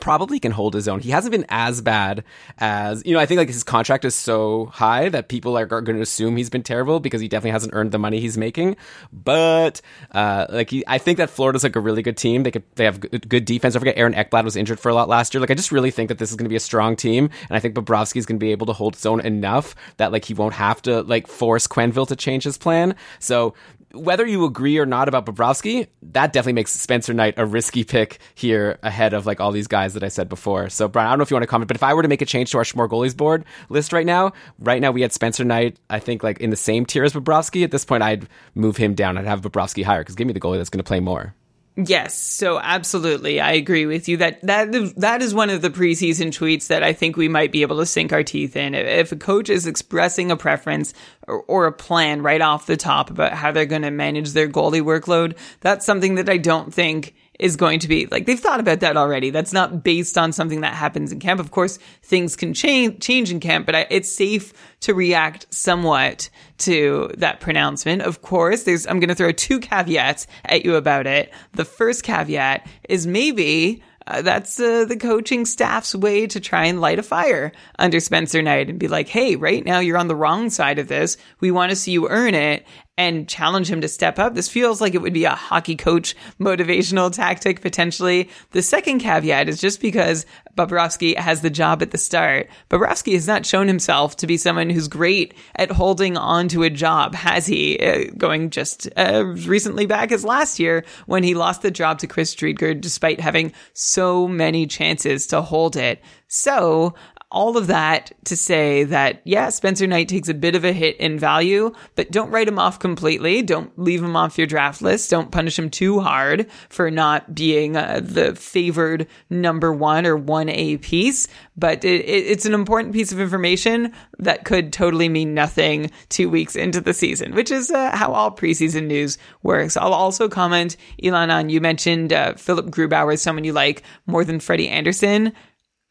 probably 0.00 0.38
can 0.38 0.52
hold 0.52 0.74
his 0.74 0.88
own. 0.88 1.00
He 1.00 1.10
hasn't 1.10 1.32
been 1.32 1.46
as 1.48 1.80
bad 1.80 2.24
as 2.58 3.02
you 3.04 3.14
know. 3.14 3.20
I 3.20 3.26
think 3.26 3.38
like 3.38 3.48
his 3.48 3.64
contract 3.64 4.04
is 4.04 4.14
so 4.14 4.66
high 4.66 5.08
that 5.08 5.28
people 5.28 5.56
are, 5.58 5.62
are 5.62 5.80
going 5.80 5.96
to 5.96 6.02
assume 6.02 6.36
he's 6.36 6.50
been 6.50 6.62
terrible 6.62 7.00
because 7.00 7.20
he 7.20 7.28
definitely 7.28 7.52
hasn't 7.52 7.74
earned 7.74 7.92
the 7.92 7.98
money 7.98 8.20
he's 8.20 8.38
making. 8.38 8.76
But 9.12 9.80
uh, 10.12 10.46
like 10.50 10.70
he, 10.70 10.84
I 10.86 10.98
think 10.98 11.18
that 11.18 11.30
Florida's 11.30 11.62
like 11.62 11.76
a 11.76 11.80
really 11.80 12.02
good 12.02 12.16
team. 12.16 12.42
They 12.42 12.50
could 12.50 12.64
they 12.76 12.84
have 12.84 13.00
good, 13.00 13.28
good 13.28 13.44
defense. 13.44 13.76
I 13.76 13.78
forget 13.78 13.98
Aaron 13.98 14.14
Ekblad 14.14 14.44
was 14.44 14.56
injured 14.56 14.80
for 14.80 14.88
a 14.88 14.94
lot 14.94 15.08
last 15.08 15.34
year. 15.34 15.40
Like 15.40 15.50
I 15.50 15.54
just 15.54 15.72
really 15.72 15.90
think 15.90 16.08
that 16.08 16.18
this 16.18 16.30
is 16.30 16.36
going 16.36 16.46
to 16.46 16.50
be 16.50 16.56
a 16.56 16.60
strong 16.60 16.96
team, 16.96 17.30
and 17.48 17.56
I 17.56 17.60
think 17.60 17.74
Bobrovsky 17.74 18.16
is 18.16 18.26
going 18.26 18.38
to 18.38 18.44
be 18.44 18.52
able 18.52 18.66
to 18.66 18.72
hold 18.72 18.94
his 18.94 19.06
own 19.06 19.20
enough 19.20 19.74
that 19.98 20.12
like 20.12 20.24
he 20.24 20.34
won't 20.34 20.54
have 20.54 20.82
to 20.82 21.02
like 21.02 21.26
force 21.26 21.66
Quenneville 21.66 22.08
to 22.08 22.16
change 22.16 22.44
his 22.44 22.58
plan. 22.58 22.94
So 23.18 23.54
whether 23.94 24.26
you 24.26 24.44
agree 24.44 24.78
or 24.78 24.86
not 24.86 25.08
about 25.08 25.26
Bobrovsky, 25.26 25.88
that 26.02 26.32
definitely 26.32 26.54
makes 26.54 26.72
Spencer 26.72 27.12
Knight 27.12 27.34
a 27.36 27.46
risky 27.46 27.84
pick 27.84 28.18
here 28.34 28.78
ahead 28.82 29.12
of 29.12 29.26
like 29.26 29.40
all 29.40 29.52
these 29.52 29.66
guys 29.66 29.94
that 29.94 30.02
I 30.02 30.08
said 30.08 30.28
before. 30.28 30.68
So 30.68 30.88
Brian, 30.88 31.08
I 31.08 31.10
don't 31.10 31.18
know 31.18 31.22
if 31.22 31.30
you 31.30 31.34
want 31.34 31.44
to 31.44 31.48
comment, 31.48 31.68
but 31.68 31.76
if 31.76 31.82
I 31.82 31.94
were 31.94 32.02
to 32.02 32.08
make 32.08 32.22
a 32.22 32.26
change 32.26 32.50
to 32.52 32.58
our 32.58 32.64
Schmore 32.64 32.88
goalies 32.88 33.16
board 33.16 33.44
list 33.68 33.92
right 33.92 34.06
now, 34.06 34.32
right 34.58 34.80
now 34.80 34.90
we 34.90 35.02
had 35.02 35.12
Spencer 35.12 35.44
Knight, 35.44 35.78
I 35.90 35.98
think 35.98 36.22
like 36.22 36.40
in 36.40 36.50
the 36.50 36.56
same 36.56 36.86
tier 36.86 37.04
as 37.04 37.12
Bobrovsky. 37.12 37.64
At 37.64 37.70
this 37.70 37.84
point, 37.84 38.02
I'd 38.02 38.28
move 38.54 38.76
him 38.76 38.94
down. 38.94 39.18
I'd 39.18 39.26
have 39.26 39.42
Bobrovsky 39.42 39.84
higher 39.84 40.00
because 40.00 40.14
give 40.14 40.26
me 40.26 40.32
the 40.32 40.40
goalie 40.40 40.56
that's 40.56 40.70
going 40.70 40.82
to 40.82 40.88
play 40.88 41.00
more. 41.00 41.34
Yes, 41.74 42.14
so 42.14 42.58
absolutely, 42.58 43.40
I 43.40 43.52
agree 43.52 43.86
with 43.86 44.06
you 44.06 44.18
that 44.18 44.42
that 44.42 44.72
that 44.98 45.22
is 45.22 45.32
one 45.32 45.48
of 45.48 45.62
the 45.62 45.70
preseason 45.70 46.26
tweets 46.26 46.66
that 46.66 46.82
I 46.82 46.92
think 46.92 47.16
we 47.16 47.28
might 47.28 47.50
be 47.50 47.62
able 47.62 47.78
to 47.78 47.86
sink 47.86 48.12
our 48.12 48.22
teeth 48.22 48.56
in. 48.56 48.74
If 48.74 49.10
a 49.10 49.16
coach 49.16 49.48
is 49.48 49.66
expressing 49.66 50.30
a 50.30 50.36
preference 50.36 50.92
or, 51.26 51.40
or 51.44 51.64
a 51.64 51.72
plan 51.72 52.20
right 52.20 52.42
off 52.42 52.66
the 52.66 52.76
top 52.76 53.08
about 53.08 53.32
how 53.32 53.52
they're 53.52 53.64
going 53.64 53.82
to 53.82 53.90
manage 53.90 54.32
their 54.32 54.50
goalie 54.50 54.82
workload, 54.82 55.34
that's 55.60 55.86
something 55.86 56.16
that 56.16 56.28
I 56.28 56.36
don't 56.36 56.74
think 56.74 57.14
is 57.38 57.56
going 57.56 57.80
to 57.80 57.88
be 57.88 58.06
like 58.06 58.26
they've 58.26 58.38
thought 58.38 58.60
about 58.60 58.80
that 58.80 58.96
already. 58.96 59.30
That's 59.30 59.52
not 59.52 59.82
based 59.82 60.18
on 60.18 60.32
something 60.32 60.60
that 60.60 60.74
happens 60.74 61.12
in 61.12 61.18
camp. 61.18 61.40
Of 61.40 61.50
course, 61.50 61.78
things 62.02 62.36
can 62.36 62.54
change 62.54 63.00
change 63.00 63.30
in 63.30 63.40
camp, 63.40 63.66
but 63.66 63.74
I, 63.74 63.86
it's 63.90 64.14
safe 64.14 64.52
to 64.80 64.94
react 64.94 65.46
somewhat 65.50 66.28
to 66.58 67.10
that 67.18 67.40
pronouncement. 67.40 68.02
Of 68.02 68.22
course, 68.22 68.64
there's 68.64 68.86
I'm 68.86 69.00
going 69.00 69.08
to 69.08 69.14
throw 69.14 69.32
two 69.32 69.60
caveats 69.60 70.26
at 70.44 70.64
you 70.64 70.76
about 70.76 71.06
it. 71.06 71.32
The 71.52 71.64
first 71.64 72.02
caveat 72.04 72.66
is 72.88 73.06
maybe 73.06 73.82
uh, 74.06 74.22
that's 74.22 74.58
uh, 74.58 74.84
the 74.84 74.96
coaching 74.96 75.44
staff's 75.44 75.94
way 75.94 76.26
to 76.26 76.40
try 76.40 76.64
and 76.64 76.80
light 76.80 76.98
a 76.98 77.02
fire 77.02 77.52
under 77.78 78.00
Spencer 78.00 78.42
Knight 78.42 78.68
and 78.68 78.78
be 78.78 78.88
like, 78.88 79.08
hey, 79.08 79.36
right 79.36 79.64
now 79.64 79.78
you're 79.78 79.98
on 79.98 80.08
the 80.08 80.16
wrong 80.16 80.50
side 80.50 80.78
of 80.78 80.88
this. 80.88 81.16
We 81.40 81.50
want 81.50 81.70
to 81.70 81.76
see 81.76 81.92
you 81.92 82.08
earn 82.08 82.34
it 82.34 82.66
and 83.02 83.28
challenge 83.28 83.68
him 83.68 83.80
to 83.80 83.88
step 83.88 84.18
up. 84.20 84.34
This 84.34 84.48
feels 84.48 84.80
like 84.80 84.94
it 84.94 85.02
would 85.02 85.12
be 85.12 85.24
a 85.24 85.30
hockey 85.30 85.74
coach 85.74 86.14
motivational 86.38 87.12
tactic 87.12 87.60
potentially. 87.60 88.30
The 88.52 88.62
second 88.62 89.00
caveat 89.00 89.48
is 89.48 89.60
just 89.60 89.80
because 89.80 90.24
Bobrovsky 90.56 91.16
has 91.16 91.40
the 91.40 91.50
job 91.50 91.82
at 91.82 91.90
the 91.90 91.98
start. 91.98 92.48
Bobrovsky 92.70 93.14
has 93.14 93.26
not 93.26 93.44
shown 93.44 93.66
himself 93.66 94.16
to 94.16 94.26
be 94.26 94.36
someone 94.36 94.70
who's 94.70 94.86
great 94.86 95.34
at 95.56 95.72
holding 95.72 96.16
on 96.16 96.46
to 96.48 96.62
a 96.62 96.70
job, 96.70 97.14
has 97.14 97.46
he? 97.46 97.78
Uh, 97.78 98.04
going 98.16 98.50
just 98.50 98.88
uh, 98.96 99.24
recently 99.46 99.86
back 99.86 100.12
as 100.12 100.24
last 100.24 100.60
year 100.60 100.84
when 101.06 101.24
he 101.24 101.34
lost 101.34 101.62
the 101.62 101.70
job 101.70 101.98
to 101.98 102.06
Chris 102.06 102.34
Driedger 102.36 102.80
despite 102.80 103.20
having 103.20 103.52
so 103.72 104.28
many 104.28 104.66
chances 104.66 105.26
to 105.28 105.42
hold 105.42 105.76
it. 105.76 106.00
So 106.28 106.94
all 107.32 107.56
of 107.56 107.66
that 107.66 108.12
to 108.26 108.36
say 108.36 108.84
that, 108.84 109.22
yeah, 109.24 109.48
Spencer 109.48 109.86
Knight 109.86 110.08
takes 110.08 110.28
a 110.28 110.34
bit 110.34 110.54
of 110.54 110.64
a 110.64 110.72
hit 110.72 110.96
in 110.98 111.18
value, 111.18 111.72
but 111.94 112.12
don't 112.12 112.30
write 112.30 112.46
him 112.46 112.58
off 112.58 112.78
completely. 112.78 113.40
Don't 113.42 113.76
leave 113.78 114.02
him 114.02 114.14
off 114.14 114.36
your 114.36 114.46
draft 114.46 114.82
list. 114.82 115.10
Don't 115.10 115.32
punish 115.32 115.58
him 115.58 115.70
too 115.70 116.00
hard 116.00 116.46
for 116.68 116.90
not 116.90 117.34
being 117.34 117.76
uh, 117.76 118.00
the 118.02 118.34
favored 118.34 119.06
number 119.30 119.72
one 119.72 120.06
or 120.06 120.18
1A 120.18 120.82
piece. 120.82 121.26
But 121.56 121.84
it, 121.84 122.04
it, 122.04 122.26
it's 122.26 122.44
an 122.44 122.54
important 122.54 122.92
piece 122.92 123.12
of 123.12 123.20
information 123.20 123.92
that 124.18 124.44
could 124.44 124.72
totally 124.72 125.08
mean 125.08 125.32
nothing 125.32 125.90
two 126.10 126.28
weeks 126.28 126.54
into 126.54 126.80
the 126.82 126.94
season, 126.94 127.34
which 127.34 127.50
is 127.50 127.70
uh, 127.70 127.96
how 127.96 128.12
all 128.12 128.30
preseason 128.30 128.86
news 128.86 129.16
works. 129.42 129.76
I'll 129.76 129.94
also 129.94 130.28
comment, 130.28 130.76
Elon, 131.02 131.30
on 131.30 131.48
you 131.48 131.62
mentioned 131.62 132.12
uh, 132.12 132.34
Philipp 132.34 132.66
Grubauer 132.66 133.14
is 133.14 133.22
someone 133.22 133.44
you 133.44 133.54
like 133.54 133.82
more 134.06 134.22
than 134.22 134.38
Freddie 134.38 134.68
Andersen. 134.68 135.32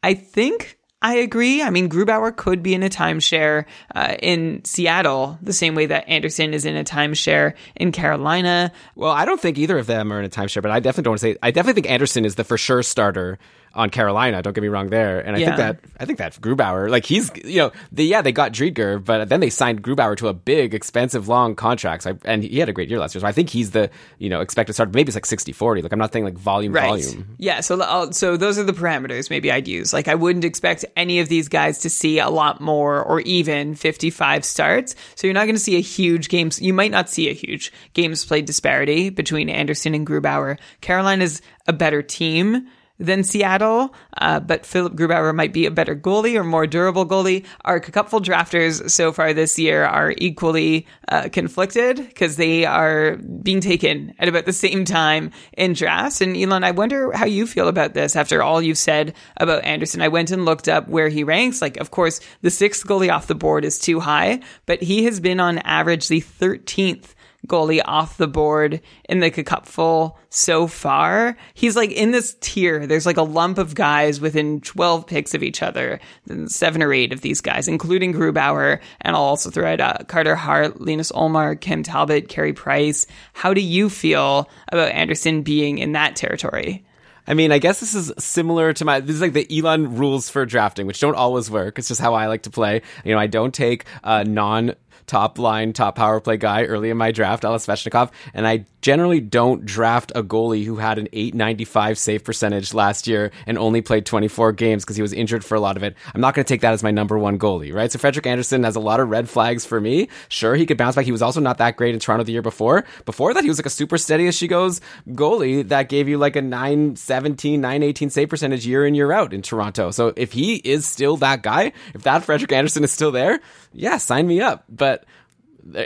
I 0.04 0.14
think 0.14 0.78
I 1.02 1.16
agree. 1.16 1.62
I 1.62 1.70
mean, 1.70 1.88
Grubauer 1.88 2.34
could 2.34 2.62
be 2.62 2.74
in 2.74 2.84
a 2.84 2.88
timeshare 2.88 3.64
uh, 3.94 4.14
in 4.22 4.64
Seattle, 4.64 5.36
the 5.42 5.52
same 5.52 5.74
way 5.74 5.86
that 5.86 6.08
Andersen 6.08 6.54
is 6.54 6.64
in 6.64 6.76
a 6.76 6.84
timeshare 6.84 7.54
in 7.74 7.90
Carolina. 7.90 8.70
Well, 8.94 9.10
I 9.10 9.24
don't 9.24 9.40
think 9.40 9.58
either 9.58 9.78
of 9.78 9.86
them 9.86 10.12
are 10.12 10.20
in 10.20 10.24
a 10.24 10.30
timeshare, 10.30 10.62
but 10.62 10.70
I 10.70 10.78
definitely 10.78 11.04
don't 11.04 11.10
want 11.10 11.20
to 11.20 11.26
say. 11.32 11.36
I 11.42 11.50
definitely 11.50 11.82
think 11.82 11.92
Andersen 11.92 12.24
is 12.24 12.36
the 12.36 12.44
for 12.44 12.56
sure 12.56 12.84
starter 12.84 13.40
on 13.74 13.90
Carolina. 13.90 14.42
Don't 14.42 14.52
get 14.52 14.62
me 14.62 14.68
wrong 14.68 14.88
there. 14.88 15.20
And 15.20 15.36
I 15.36 15.38
Yeah. 15.40 15.46
think 15.46 15.56
that 15.58 15.80
I 15.98 16.04
think 16.04 16.18
that 16.18 16.34
Grubauer, 16.40 16.90
like 16.90 17.06
he's 17.06 17.30
you 17.44 17.58
know, 17.58 17.72
the, 17.90 18.04
yeah, 18.04 18.22
they 18.22 18.32
got 18.32 18.52
Driedger, 18.52 19.02
but 19.04 19.28
then 19.28 19.40
they 19.40 19.50
signed 19.50 19.82
Grubauer 19.82 20.16
to 20.18 20.28
a 20.28 20.32
big, 20.34 20.74
expensive, 20.74 21.28
long 21.28 21.54
contract. 21.54 22.02
So 22.02 22.10
I, 22.10 22.14
and 22.24 22.42
he 22.42 22.58
had 22.58 22.68
a 22.68 22.72
great 22.72 22.88
year 22.90 22.98
last 22.98 23.14
year. 23.14 23.20
So 23.20 23.26
I 23.26 23.32
think 23.32 23.50
he's 23.50 23.70
the 23.70 23.90
you 24.18 24.28
know 24.28 24.40
expected 24.40 24.72
start. 24.74 24.94
Maybe 24.94 25.08
it's 25.08 25.16
like 25.16 25.24
60-40. 25.26 25.82
Like 25.82 25.92
I'm 25.92 25.98
not 25.98 26.12
saying 26.12 26.24
like 26.24 26.34
volume 26.38 26.72
volume. 26.72 27.36
Yeah. 27.38 27.60
So, 27.60 27.80
I'll, 27.80 28.12
so 28.12 28.36
those 28.36 28.58
are 28.58 28.64
the 28.64 28.72
parameters 28.72 29.30
maybe 29.30 29.50
I'd 29.50 29.68
use. 29.68 29.92
Like, 29.92 30.08
I 30.08 30.14
wouldn't 30.14 30.44
expect 30.44 30.84
any 30.96 31.20
of 31.20 31.28
these 31.28 31.48
guys 31.48 31.78
to 31.80 31.90
see 31.90 32.18
a 32.18 32.28
lot 32.28 32.60
more 32.60 33.02
or 33.02 33.20
even 33.20 33.74
55 33.74 34.44
starts. 34.44 34.94
So 35.14 35.26
you're 35.26 35.34
not 35.34 35.44
going 35.44 35.54
to 35.54 35.60
see 35.60 35.76
a 35.76 35.80
huge 35.80 36.28
games. 36.28 36.60
You 36.60 36.72
might 36.74 36.90
not 36.90 37.08
see 37.08 37.28
a 37.28 37.32
huge 37.32 37.72
games 37.94 38.24
played 38.24 38.44
disparity 38.46 39.10
between 39.10 39.48
Andersen 39.48 39.94
and 39.94 40.06
Grubauer. 40.06 40.58
Carolina's 40.80 41.40
a 41.66 41.72
better 41.72 42.02
team 42.02 42.66
than 43.02 43.24
Seattle, 43.24 43.92
uh, 44.18 44.38
but 44.40 44.64
Philipp 44.64 44.94
Grubauer 44.94 45.34
might 45.34 45.52
be 45.52 45.66
a 45.66 45.70
better 45.70 45.96
goalie 45.96 46.36
or 46.36 46.44
more 46.44 46.66
durable 46.66 47.04
goalie. 47.04 47.44
Our 47.64 47.80
cupful 47.80 48.20
drafters 48.20 48.88
so 48.90 49.12
far 49.12 49.34
this 49.34 49.58
year 49.58 49.84
are 49.84 50.14
equally 50.16 50.86
uh, 51.08 51.28
conflicted 51.30 51.96
because 51.96 52.36
they 52.36 52.64
are 52.64 53.16
being 53.16 53.60
taken 53.60 54.14
at 54.18 54.28
about 54.28 54.46
the 54.46 54.52
same 54.52 54.84
time 54.84 55.32
in 55.56 55.72
drafts. 55.72 56.20
And 56.20 56.36
Elon, 56.36 56.64
I 56.64 56.70
wonder 56.70 57.10
how 57.12 57.26
you 57.26 57.46
feel 57.46 57.68
about 57.68 57.94
this 57.94 58.14
after 58.14 58.42
all 58.42 58.62
you've 58.62 58.78
said 58.78 59.14
about 59.36 59.64
Andersen. 59.64 60.00
I 60.00 60.08
went 60.08 60.30
and 60.30 60.44
looked 60.44 60.68
up 60.68 60.88
where 60.88 61.08
he 61.08 61.24
ranks. 61.24 61.60
Like, 61.60 61.76
of 61.78 61.90
course, 61.90 62.20
the 62.42 62.50
sixth 62.50 62.86
goalie 62.86 63.12
off 63.12 63.26
the 63.26 63.34
board 63.34 63.64
is 63.64 63.78
too 63.78 63.98
high, 63.98 64.40
but 64.66 64.80
he 64.80 65.04
has 65.04 65.18
been 65.18 65.40
on 65.40 65.58
average 65.58 66.06
the 66.06 66.20
13th 66.20 67.14
goalie 67.46 67.82
off 67.84 68.16
the 68.16 68.28
board 68.28 68.80
in 69.08 69.20
the 69.20 69.30
cupful 69.30 70.18
so 70.30 70.66
far. 70.66 71.36
He's 71.54 71.76
like 71.76 71.90
in 71.90 72.10
this 72.10 72.36
tier. 72.40 72.86
There's 72.86 73.06
like 73.06 73.16
a 73.16 73.22
lump 73.22 73.58
of 73.58 73.74
guys 73.74 74.20
within 74.20 74.60
12 74.60 75.06
picks 75.06 75.34
of 75.34 75.42
each 75.42 75.62
other, 75.62 76.00
seven 76.46 76.82
or 76.82 76.92
eight 76.92 77.12
of 77.12 77.20
these 77.20 77.40
guys, 77.40 77.68
including 77.68 78.12
Grubauer. 78.12 78.80
And 79.00 79.16
I'll 79.16 79.22
also 79.22 79.50
throw 79.50 79.72
out 79.72 79.80
uh, 79.80 79.98
Carter 80.06 80.36
Hart, 80.36 80.80
Linus 80.80 81.12
Ullmark, 81.12 81.60
Cam 81.60 81.82
Talbot, 81.82 82.28
Carey 82.28 82.52
Price. 82.52 83.06
How 83.32 83.54
do 83.54 83.60
you 83.60 83.88
feel 83.88 84.48
about 84.70 84.92
Andersen 84.92 85.42
being 85.42 85.78
in 85.78 85.92
that 85.92 86.16
territory? 86.16 86.84
I 87.26 87.34
mean, 87.34 87.52
I 87.52 87.58
guess 87.58 87.78
this 87.78 87.94
is 87.94 88.12
similar 88.18 88.72
to 88.72 88.84
my. 88.84 88.98
This 88.98 89.14
is 89.14 89.20
like 89.20 89.32
the 89.32 89.46
Elon 89.56 89.96
rules 89.96 90.28
for 90.28 90.44
drafting, 90.44 90.86
which 90.86 90.98
don't 90.98 91.14
always 91.14 91.50
work. 91.50 91.78
It's 91.78 91.86
just 91.88 92.00
how 92.00 92.14
I 92.14 92.26
like 92.26 92.42
to 92.42 92.50
play. 92.50 92.82
You 93.04 93.12
know, 93.12 93.18
I 93.18 93.28
don't 93.28 93.54
take 93.54 93.84
uh, 94.02 94.24
non 94.24 94.74
top 95.12 95.38
line, 95.38 95.74
top 95.74 95.94
power 95.94 96.20
play 96.20 96.38
guy 96.38 96.64
early 96.64 96.88
in 96.88 96.96
my 96.96 97.12
draft, 97.12 97.44
Alex 97.44 97.66
Svechnikov, 97.66 98.10
and 98.32 98.46
I 98.46 98.64
generally 98.80 99.20
don't 99.20 99.66
draft 99.66 100.10
a 100.14 100.22
goalie 100.22 100.64
who 100.64 100.76
had 100.76 100.98
an 100.98 101.06
895 101.12 101.98
save 101.98 102.24
percentage 102.24 102.72
last 102.72 103.06
year 103.06 103.30
and 103.46 103.58
only 103.58 103.82
played 103.82 104.06
24 104.06 104.52
games 104.52 104.84
because 104.84 104.96
he 104.96 105.02
was 105.02 105.12
injured 105.12 105.44
for 105.44 105.54
a 105.54 105.60
lot 105.60 105.76
of 105.76 105.82
it. 105.82 105.94
I'm 106.14 106.22
not 106.22 106.34
going 106.34 106.46
to 106.46 106.48
take 106.48 106.62
that 106.62 106.72
as 106.72 106.82
my 106.82 106.90
number 106.90 107.18
one 107.18 107.38
goalie, 107.38 107.74
right? 107.74 107.92
So 107.92 107.98
Frederik 107.98 108.26
Andersen 108.26 108.64
has 108.64 108.74
a 108.74 108.80
lot 108.80 109.00
of 109.00 109.10
red 109.10 109.28
flags 109.28 109.66
for 109.66 109.78
me. 109.80 110.08
Sure, 110.28 110.54
he 110.54 110.64
could 110.64 110.78
bounce 110.78 110.96
back. 110.96 111.04
He 111.04 111.12
was 111.12 111.22
also 111.22 111.40
not 111.40 111.58
that 111.58 111.76
great 111.76 111.92
in 111.92 112.00
Toronto 112.00 112.24
the 112.24 112.32
year 112.32 112.40
before. 112.40 112.84
Before 113.04 113.34
that, 113.34 113.44
he 113.44 113.50
was 113.50 113.58
like 113.58 113.66
a 113.66 113.70
super 113.70 113.98
steady 113.98 114.26
as 114.28 114.34
she 114.34 114.48
goes 114.48 114.80
goalie 115.08 115.68
that 115.68 115.90
gave 115.90 116.08
you 116.08 116.16
like 116.16 116.36
a 116.36 116.42
917, 116.42 117.60
918 117.60 118.08
save 118.08 118.30
percentage 118.30 118.66
year 118.66 118.86
in, 118.86 118.94
year 118.94 119.12
out 119.12 119.34
in 119.34 119.42
Toronto. 119.42 119.90
So 119.90 120.14
if 120.16 120.32
he 120.32 120.54
is 120.56 120.86
still 120.86 121.18
that 121.18 121.42
guy, 121.42 121.72
if 121.94 122.02
that 122.04 122.24
Frederik 122.24 122.50
Andersen 122.50 122.82
is 122.82 122.90
still 122.90 123.12
there, 123.12 123.40
yeah, 123.72 123.98
sign 123.98 124.26
me 124.26 124.40
up. 124.40 124.64
But 124.68 125.01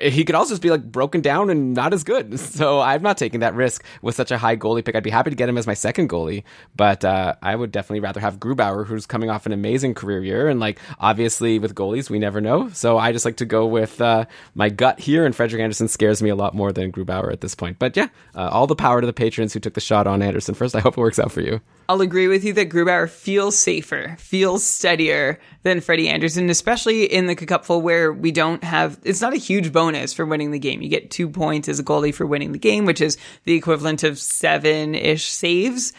he 0.02 0.24
could 0.24 0.34
also 0.34 0.52
just 0.52 0.62
be 0.62 0.70
like 0.70 0.82
broken 0.84 1.20
down 1.20 1.50
and 1.50 1.74
not 1.74 1.92
as 1.92 2.04
good. 2.04 2.38
So 2.56 2.80
I'm 2.80 3.02
not 3.02 3.18
taking 3.18 3.40
that 3.40 3.54
risk 3.54 3.84
with 4.00 4.14
such 4.14 4.30
a 4.30 4.38
high 4.38 4.56
goalie 4.56 4.82
pick. 4.82 4.94
I'd 4.94 5.02
be 5.02 5.10
happy 5.10 5.28
to 5.28 5.36
get 5.36 5.48
him 5.48 5.58
as 5.58 5.66
my 5.66 5.74
second 5.74 6.08
goalie, 6.08 6.42
but 6.74 7.04
uh, 7.04 7.34
I 7.42 7.54
would 7.54 7.70
definitely 7.70 8.00
rather 8.00 8.20
have 8.20 8.38
Grubauer, 8.38 8.86
who's 8.86 9.04
coming 9.04 9.28
off 9.28 9.44
an 9.44 9.52
amazing 9.52 9.92
career 9.92 10.24
year. 10.24 10.48
And 10.48 10.58
like 10.58 10.78
obviously 10.98 11.58
with 11.58 11.74
goalies, 11.74 12.08
we 12.08 12.18
never 12.18 12.40
know. 12.40 12.70
So 12.70 12.96
I 12.96 13.12
just 13.12 13.26
like 13.26 13.36
to 13.38 13.44
go 13.44 13.66
with 13.66 14.00
uh, 14.00 14.24
my 14.54 14.70
gut 14.70 15.00
here. 15.00 15.26
And 15.26 15.36
Frederik 15.36 15.60
Andersen 15.60 15.88
scares 15.88 16.22
me 16.22 16.30
a 16.30 16.36
lot 16.36 16.54
more 16.54 16.72
than 16.72 16.92
Grubauer 16.92 17.30
at 17.30 17.42
this 17.42 17.54
point. 17.54 17.78
But 17.78 17.96
yeah, 17.96 18.08
uh, 18.34 18.48
all 18.50 18.66
the 18.66 18.76
power 18.76 19.00
to 19.02 19.06
the 19.06 19.12
patrons 19.12 19.52
who 19.52 19.60
took 19.60 19.74
the 19.74 19.80
shot 19.80 20.06
on 20.06 20.22
Andersen 20.22 20.54
first. 20.54 20.74
I 20.74 20.80
hope 20.80 20.96
it 20.96 21.00
works 21.00 21.18
out 21.18 21.32
for 21.32 21.42
you. 21.42 21.60
I'll 21.88 22.00
agree 22.00 22.26
with 22.26 22.44
you 22.44 22.52
that 22.54 22.68
Grubauer 22.68 23.08
feels 23.08 23.56
safer, 23.56 24.16
feels 24.18 24.64
steadier 24.64 25.38
than 25.62 25.80
Freddie 25.80 26.08
Andersen, 26.08 26.50
especially 26.50 27.04
in 27.04 27.26
the 27.26 27.36
cupful 27.36 27.80
where 27.80 28.12
we 28.12 28.32
don't 28.32 28.64
have, 28.64 28.98
it's 29.04 29.20
not 29.20 29.34
a 29.34 29.36
huge 29.36 29.65
bonus 29.72 30.12
for 30.12 30.24
winning 30.24 30.50
the 30.50 30.58
game. 30.58 30.82
You 30.82 30.88
get 30.88 31.10
two 31.10 31.28
points 31.28 31.68
as 31.68 31.78
a 31.78 31.84
goalie 31.84 32.14
for 32.14 32.26
winning 32.26 32.52
the 32.52 32.58
game, 32.58 32.84
which 32.84 33.00
is 33.00 33.16
the 33.44 33.54
equivalent 33.54 34.02
of 34.02 34.18
seven 34.18 34.94
ish 34.94 35.26
saves. 35.26 35.92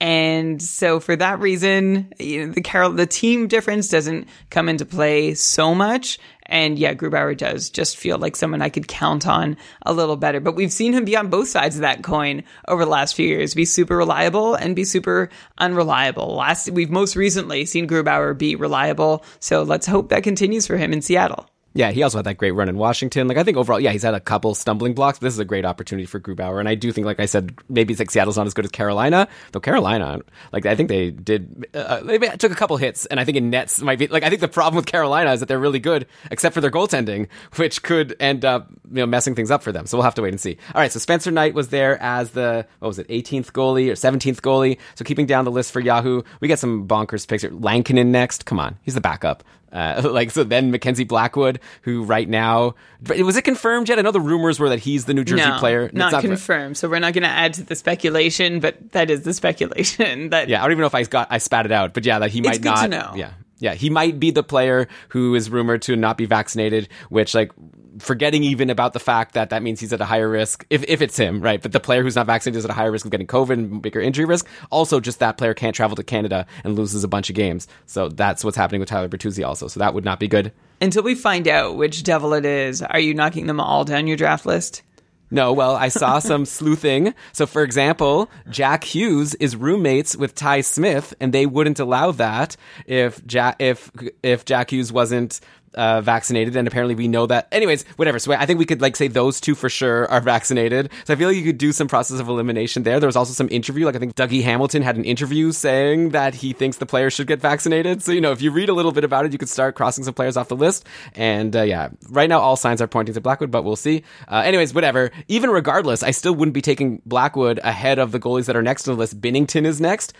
And 0.00 0.62
so 0.62 1.00
for 1.00 1.16
that 1.16 1.40
reason, 1.40 2.12
you 2.20 2.46
know, 2.46 2.52
the 2.52 2.60
Carol, 2.60 2.92
the 2.92 3.06
team 3.06 3.48
difference 3.48 3.88
doesn't 3.88 4.28
come 4.48 4.68
into 4.68 4.86
play 4.86 5.34
so 5.34 5.74
much. 5.74 6.20
And 6.46 6.78
yeah, 6.78 6.94
Grubauer 6.94 7.36
does 7.36 7.68
just 7.68 7.96
feel 7.96 8.16
like 8.16 8.36
someone 8.36 8.62
I 8.62 8.68
could 8.68 8.86
count 8.86 9.26
on 9.26 9.56
a 9.84 9.92
little 9.92 10.16
better. 10.16 10.38
But 10.38 10.54
we've 10.54 10.72
seen 10.72 10.92
him 10.92 11.04
be 11.04 11.16
on 11.16 11.30
both 11.30 11.48
sides 11.48 11.74
of 11.76 11.82
that 11.82 12.04
coin 12.04 12.44
over 12.68 12.84
the 12.84 12.90
last 12.90 13.16
few 13.16 13.26
years, 13.26 13.54
be 13.54 13.64
super 13.64 13.96
reliable 13.96 14.54
and 14.54 14.76
be 14.76 14.84
super 14.84 15.30
unreliable. 15.58 16.36
Last, 16.36 16.70
we've 16.70 16.90
most 16.90 17.16
recently 17.16 17.66
seen 17.66 17.88
Grubauer 17.88 18.38
be 18.38 18.54
reliable. 18.54 19.24
So 19.40 19.64
let's 19.64 19.86
hope 19.86 20.10
that 20.10 20.22
continues 20.22 20.66
for 20.66 20.76
him 20.76 20.92
in 20.92 21.02
Seattle. 21.02 21.50
Yeah, 21.74 21.90
he 21.90 22.02
also 22.02 22.18
had 22.18 22.24
that 22.24 22.38
great 22.38 22.52
run 22.52 22.68
in 22.68 22.76
Washington. 22.76 23.28
Like 23.28 23.36
I 23.36 23.44
think 23.44 23.56
overall, 23.56 23.78
yeah, 23.78 23.92
he's 23.92 24.02
had 24.02 24.14
a 24.14 24.20
couple 24.20 24.54
stumbling 24.54 24.94
blocks. 24.94 25.18
This 25.18 25.34
is 25.34 25.38
a 25.38 25.44
great 25.44 25.64
opportunity 25.64 26.06
for 26.06 26.18
Grubauer, 26.18 26.60
and 26.60 26.68
I 26.68 26.74
do 26.74 26.90
think, 26.92 27.04
like 27.04 27.20
I 27.20 27.26
said, 27.26 27.56
maybe 27.68 27.94
like 27.94 28.10
Seattle's 28.10 28.36
not 28.36 28.46
as 28.46 28.54
good 28.54 28.64
as 28.64 28.70
Carolina. 28.70 29.28
Though 29.52 29.60
Carolina, 29.60 30.20
like 30.50 30.66
I 30.66 30.74
think 30.74 30.88
they 30.88 31.10
did, 31.10 31.66
uh, 31.74 32.00
they 32.00 32.18
took 32.18 32.52
a 32.52 32.56
couple 32.56 32.76
hits, 32.78 33.06
and 33.06 33.20
I 33.20 33.24
think 33.24 33.36
in 33.36 33.50
nets 33.50 33.80
might 33.80 33.98
be 33.98 34.06
like 34.06 34.22
I 34.22 34.28
think 34.28 34.40
the 34.40 34.48
problem 34.48 34.76
with 34.76 34.86
Carolina 34.86 35.32
is 35.32 35.40
that 35.40 35.46
they're 35.46 35.58
really 35.58 35.78
good, 35.78 36.06
except 36.30 36.54
for 36.54 36.60
their 36.60 36.70
goaltending, 36.70 37.28
which 37.56 37.82
could 37.82 38.16
end 38.18 38.44
up 38.44 38.70
you 38.90 38.96
know 38.96 39.06
messing 39.06 39.34
things 39.34 39.50
up 39.50 39.62
for 39.62 39.70
them. 39.70 39.86
So 39.86 39.98
we'll 39.98 40.04
have 40.04 40.14
to 40.16 40.22
wait 40.22 40.32
and 40.32 40.40
see. 40.40 40.56
All 40.74 40.80
right, 40.80 40.90
so 40.90 40.98
Spencer 40.98 41.30
Knight 41.30 41.54
was 41.54 41.68
there 41.68 42.00
as 42.02 42.30
the 42.30 42.66
what 42.78 42.88
was 42.88 42.98
it, 42.98 43.08
18th 43.08 43.52
goalie 43.52 43.88
or 43.88 43.92
17th 43.92 44.40
goalie. 44.40 44.78
So 44.94 45.04
keeping 45.04 45.26
down 45.26 45.44
the 45.44 45.52
list 45.52 45.70
for 45.70 45.80
Yahoo, 45.80 46.22
we 46.40 46.48
got 46.48 46.58
some 46.58 46.88
bonkers 46.88 47.28
picks. 47.28 47.44
Lankinen 47.44 48.10
next. 48.10 48.46
Come 48.46 48.58
on, 48.58 48.78
he's 48.82 48.94
the 48.94 49.00
backup. 49.00 49.44
Uh, 49.72 50.02
like 50.12 50.30
so, 50.30 50.44
then 50.44 50.70
Mackenzie 50.70 51.04
Blackwood, 51.04 51.60
who 51.82 52.02
right 52.02 52.28
now 52.28 52.74
was 53.06 53.36
it 53.36 53.42
confirmed 53.42 53.88
yet? 53.88 53.98
I 53.98 54.02
know 54.02 54.10
the 54.10 54.20
rumors 54.20 54.58
were 54.58 54.68
that 54.70 54.80
he's 54.80 55.04
the 55.04 55.14
New 55.14 55.24
Jersey 55.24 55.48
no, 55.48 55.58
player. 55.58 55.90
Not, 55.92 56.12
not 56.12 56.22
confirmed. 56.22 56.76
So 56.76 56.88
we're 56.88 56.98
not 56.98 57.12
going 57.12 57.22
to 57.22 57.28
add 57.28 57.54
to 57.54 57.62
the 57.62 57.76
speculation, 57.76 58.60
but 58.60 58.92
that 58.92 59.10
is 59.10 59.22
the 59.22 59.34
speculation. 59.34 60.30
That 60.38 60.48
yeah, 60.48 60.60
I 60.60 60.62
don't 60.62 60.72
even 60.72 60.80
know 60.82 60.86
if 60.86 60.94
I 60.94 61.04
got 61.04 61.28
I 61.30 61.38
spat 61.38 61.64
it 61.64 61.72
out, 61.72 61.94
but 61.94 62.04
yeah, 62.04 62.18
that 62.18 62.30
he 62.30 62.40
might 62.40 62.62
not. 62.62 63.16
Yeah, 63.16 63.32
yeah, 63.58 63.74
he 63.74 63.88
might 63.88 64.20
be 64.20 64.30
the 64.30 64.42
player 64.42 64.88
who 65.08 65.34
is 65.34 65.50
rumored 65.50 65.82
to 65.82 65.96
not 65.96 66.16
be 66.16 66.26
vaccinated, 66.26 66.88
which 67.08 67.34
like 67.34 67.52
forgetting 67.98 68.44
even 68.44 68.70
about 68.70 68.92
the 68.92 69.00
fact 69.00 69.34
that 69.34 69.50
that 69.50 69.62
means 69.62 69.80
he's 69.80 69.92
at 69.92 70.00
a 70.00 70.04
higher 70.04 70.28
risk 70.28 70.66
if, 70.70 70.84
if 70.88 71.02
it's 71.02 71.16
him, 71.16 71.40
right? 71.40 71.60
But 71.60 71.72
the 71.72 71.80
player 71.80 72.02
who's 72.02 72.16
not 72.16 72.26
vaccinated 72.26 72.58
is 72.58 72.64
at 72.64 72.70
a 72.70 72.74
higher 72.74 72.90
risk 72.90 73.04
of 73.04 73.10
getting 73.10 73.26
COVID 73.26 73.52
and 73.52 73.82
bigger 73.82 74.00
injury 74.00 74.24
risk. 74.24 74.46
Also, 74.70 75.00
just 75.00 75.18
that 75.20 75.38
player 75.38 75.54
can't 75.54 75.74
travel 75.74 75.96
to 75.96 76.02
Canada 76.02 76.46
and 76.64 76.76
loses 76.76 77.04
a 77.04 77.08
bunch 77.08 77.30
of 77.30 77.36
games. 77.36 77.68
So 77.86 78.08
that's 78.08 78.44
what's 78.44 78.56
happening 78.56 78.80
with 78.80 78.88
Tyler 78.88 79.08
Bertuzzi 79.08 79.46
also. 79.46 79.68
So 79.68 79.80
that 79.80 79.94
would 79.94 80.04
not 80.04 80.20
be 80.20 80.28
good. 80.28 80.52
Until 80.80 81.02
we 81.02 81.14
find 81.14 81.48
out 81.48 81.76
which 81.76 82.02
devil 82.02 82.34
it 82.34 82.44
is, 82.44 82.82
are 82.82 83.00
you 83.00 83.14
knocking 83.14 83.46
them 83.46 83.60
all 83.60 83.84
down 83.84 84.06
your 84.06 84.16
draft 84.16 84.46
list? 84.46 84.82
No, 85.30 85.52
well, 85.52 85.76
I 85.76 85.88
saw 85.88 86.18
some 86.20 86.44
sleuthing. 86.44 87.14
So, 87.32 87.46
for 87.46 87.62
example, 87.62 88.30
Jack 88.48 88.84
Hughes 88.84 89.34
is 89.34 89.56
roommates 89.56 90.16
with 90.16 90.34
Ty 90.34 90.62
Smith, 90.62 91.14
and 91.20 91.32
they 91.32 91.46
wouldn't 91.46 91.80
allow 91.80 92.12
that 92.12 92.56
if 92.86 93.24
Jack 93.26 93.56
if 93.58 93.90
if 94.22 94.44
Jack 94.44 94.72
Hughes 94.72 94.92
wasn't 94.92 95.40
uh, 95.78 96.00
vaccinated, 96.00 96.56
and 96.56 96.66
apparently 96.66 96.96
we 96.96 97.06
know 97.06 97.26
that. 97.26 97.46
Anyways, 97.52 97.84
whatever. 97.96 98.18
So 98.18 98.32
I 98.32 98.44
think 98.46 98.58
we 98.58 98.66
could 98.66 98.82
like 98.82 98.96
say 98.96 99.06
those 99.06 99.40
two 99.40 99.54
for 99.54 99.68
sure 99.68 100.10
are 100.10 100.20
vaccinated. 100.34 100.90
So 101.04 101.14
I 101.14 101.16
feel 101.16 101.28
like 101.28 101.36
you 101.36 101.44
could 101.44 101.58
do 101.58 101.72
some 101.72 101.86
process 101.86 102.18
of 102.18 102.28
elimination 102.28 102.82
there. 102.82 102.98
There 102.98 103.06
was 103.06 103.16
also 103.16 103.32
some 103.32 103.48
interview, 103.50 103.86
like 103.86 103.94
I 103.94 103.98
think 104.00 104.16
Dougie 104.16 104.42
Hamilton 104.42 104.82
had 104.82 104.96
an 104.96 105.04
interview 105.04 105.52
saying 105.52 106.10
that 106.10 106.34
he 106.34 106.52
thinks 106.52 106.78
the 106.78 106.86
players 106.86 107.12
should 107.12 107.28
get 107.28 107.40
vaccinated. 107.40 108.02
So 108.02 108.10
you 108.10 108.20
know, 108.20 108.32
if 108.32 108.42
you 108.42 108.50
read 108.50 108.68
a 108.68 108.74
little 108.74 108.92
bit 108.92 109.04
about 109.04 109.24
it, 109.24 109.32
you 109.32 109.38
could 109.38 109.48
start 109.48 109.76
crossing 109.76 110.02
some 110.02 110.14
players 110.14 110.36
off 110.36 110.48
the 110.48 110.56
list. 110.56 110.84
And 111.14 111.54
uh, 111.54 111.62
yeah, 111.62 111.90
right 112.10 112.28
now 112.28 112.40
all 112.40 112.56
signs 112.56 112.82
are 112.82 112.88
pointing 112.88 113.14
to 113.14 113.20
Blackwood, 113.20 113.52
but 113.52 113.62
we'll 113.62 113.76
see. 113.76 114.02
Uh, 114.26 114.42
anyways, 114.44 114.74
whatever. 114.74 115.12
Even 115.28 115.50
regardless, 115.50 116.02
I 116.02 116.10
still 116.10 116.34
wouldn't 116.34 116.54
be 116.54 116.62
taking 116.62 117.00
Blackwood 117.06 117.60
ahead 117.62 118.00
of 118.00 118.10
the 118.10 118.18
goalies 118.18 118.46
that 118.46 118.56
are 118.56 118.62
next 118.62 118.88
on 118.88 118.94
the 118.96 118.98
list. 118.98 119.20
Binnington 119.20 119.64
is 119.64 119.80
next. 119.80 120.12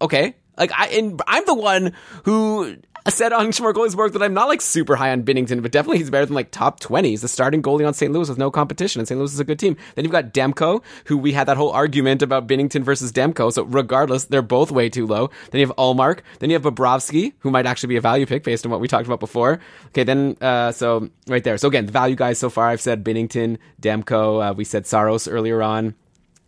Okay, 0.00 0.36
like 0.56 0.72
I, 0.72 0.86
and 0.88 1.20
I'm 1.26 1.44
the 1.46 1.54
one 1.54 1.92
who 2.24 2.76
said 3.10 3.34
on 3.34 3.48
Schmorgoly's 3.48 3.94
work 3.94 4.14
that 4.14 4.22
I'm 4.22 4.32
not 4.32 4.48
like 4.48 4.62
super 4.62 4.96
high 4.96 5.12
on 5.12 5.24
Binnington, 5.24 5.60
but 5.60 5.72
definitely 5.72 5.98
he's 5.98 6.08
better 6.08 6.24
than 6.24 6.34
like 6.34 6.50
top 6.50 6.80
20. 6.80 7.10
He's 7.10 7.20
the 7.20 7.28
starting 7.28 7.62
goalie 7.62 7.86
on 7.86 7.92
St. 7.92 8.10
Louis 8.10 8.28
with 8.30 8.38
no 8.38 8.50
competition, 8.50 8.98
and 9.00 9.06
St. 9.06 9.18
Louis 9.18 9.32
is 9.32 9.40
a 9.40 9.44
good 9.44 9.58
team. 9.58 9.76
Then 9.94 10.06
you've 10.06 10.12
got 10.12 10.32
Demko, 10.32 10.82
who 11.04 11.18
we 11.18 11.32
had 11.32 11.46
that 11.48 11.58
whole 11.58 11.70
argument 11.70 12.22
about 12.22 12.46
Binnington 12.46 12.82
versus 12.82 13.12
Demko. 13.12 13.52
So 13.52 13.64
regardless, 13.64 14.24
they're 14.24 14.40
both 14.40 14.70
way 14.70 14.88
too 14.88 15.06
low. 15.06 15.28
Then 15.50 15.60
you 15.60 15.66
have 15.66 15.76
Ullmark. 15.76 16.20
Then 16.38 16.48
you 16.48 16.54
have 16.54 16.62
Bobrovsky, 16.62 17.34
who 17.40 17.50
might 17.50 17.66
actually 17.66 17.88
be 17.88 17.96
a 17.96 18.00
value 18.00 18.24
pick 18.24 18.42
based 18.42 18.64
on 18.64 18.72
what 18.72 18.80
we 18.80 18.88
talked 18.88 19.06
about 19.06 19.20
before. 19.20 19.60
Okay, 19.88 20.04
then 20.04 20.36
uh, 20.40 20.72
so 20.72 21.10
right 21.28 21.44
there. 21.44 21.58
So 21.58 21.68
again, 21.68 21.84
the 21.84 21.92
value 21.92 22.16
guys 22.16 22.38
so 22.38 22.48
far, 22.48 22.68
I've 22.68 22.80
said 22.80 23.04
Binnington, 23.04 23.58
Demko. 23.82 24.50
Uh, 24.50 24.54
we 24.54 24.64
said 24.64 24.86
Saros 24.86 25.28
earlier 25.28 25.62
on. 25.62 25.94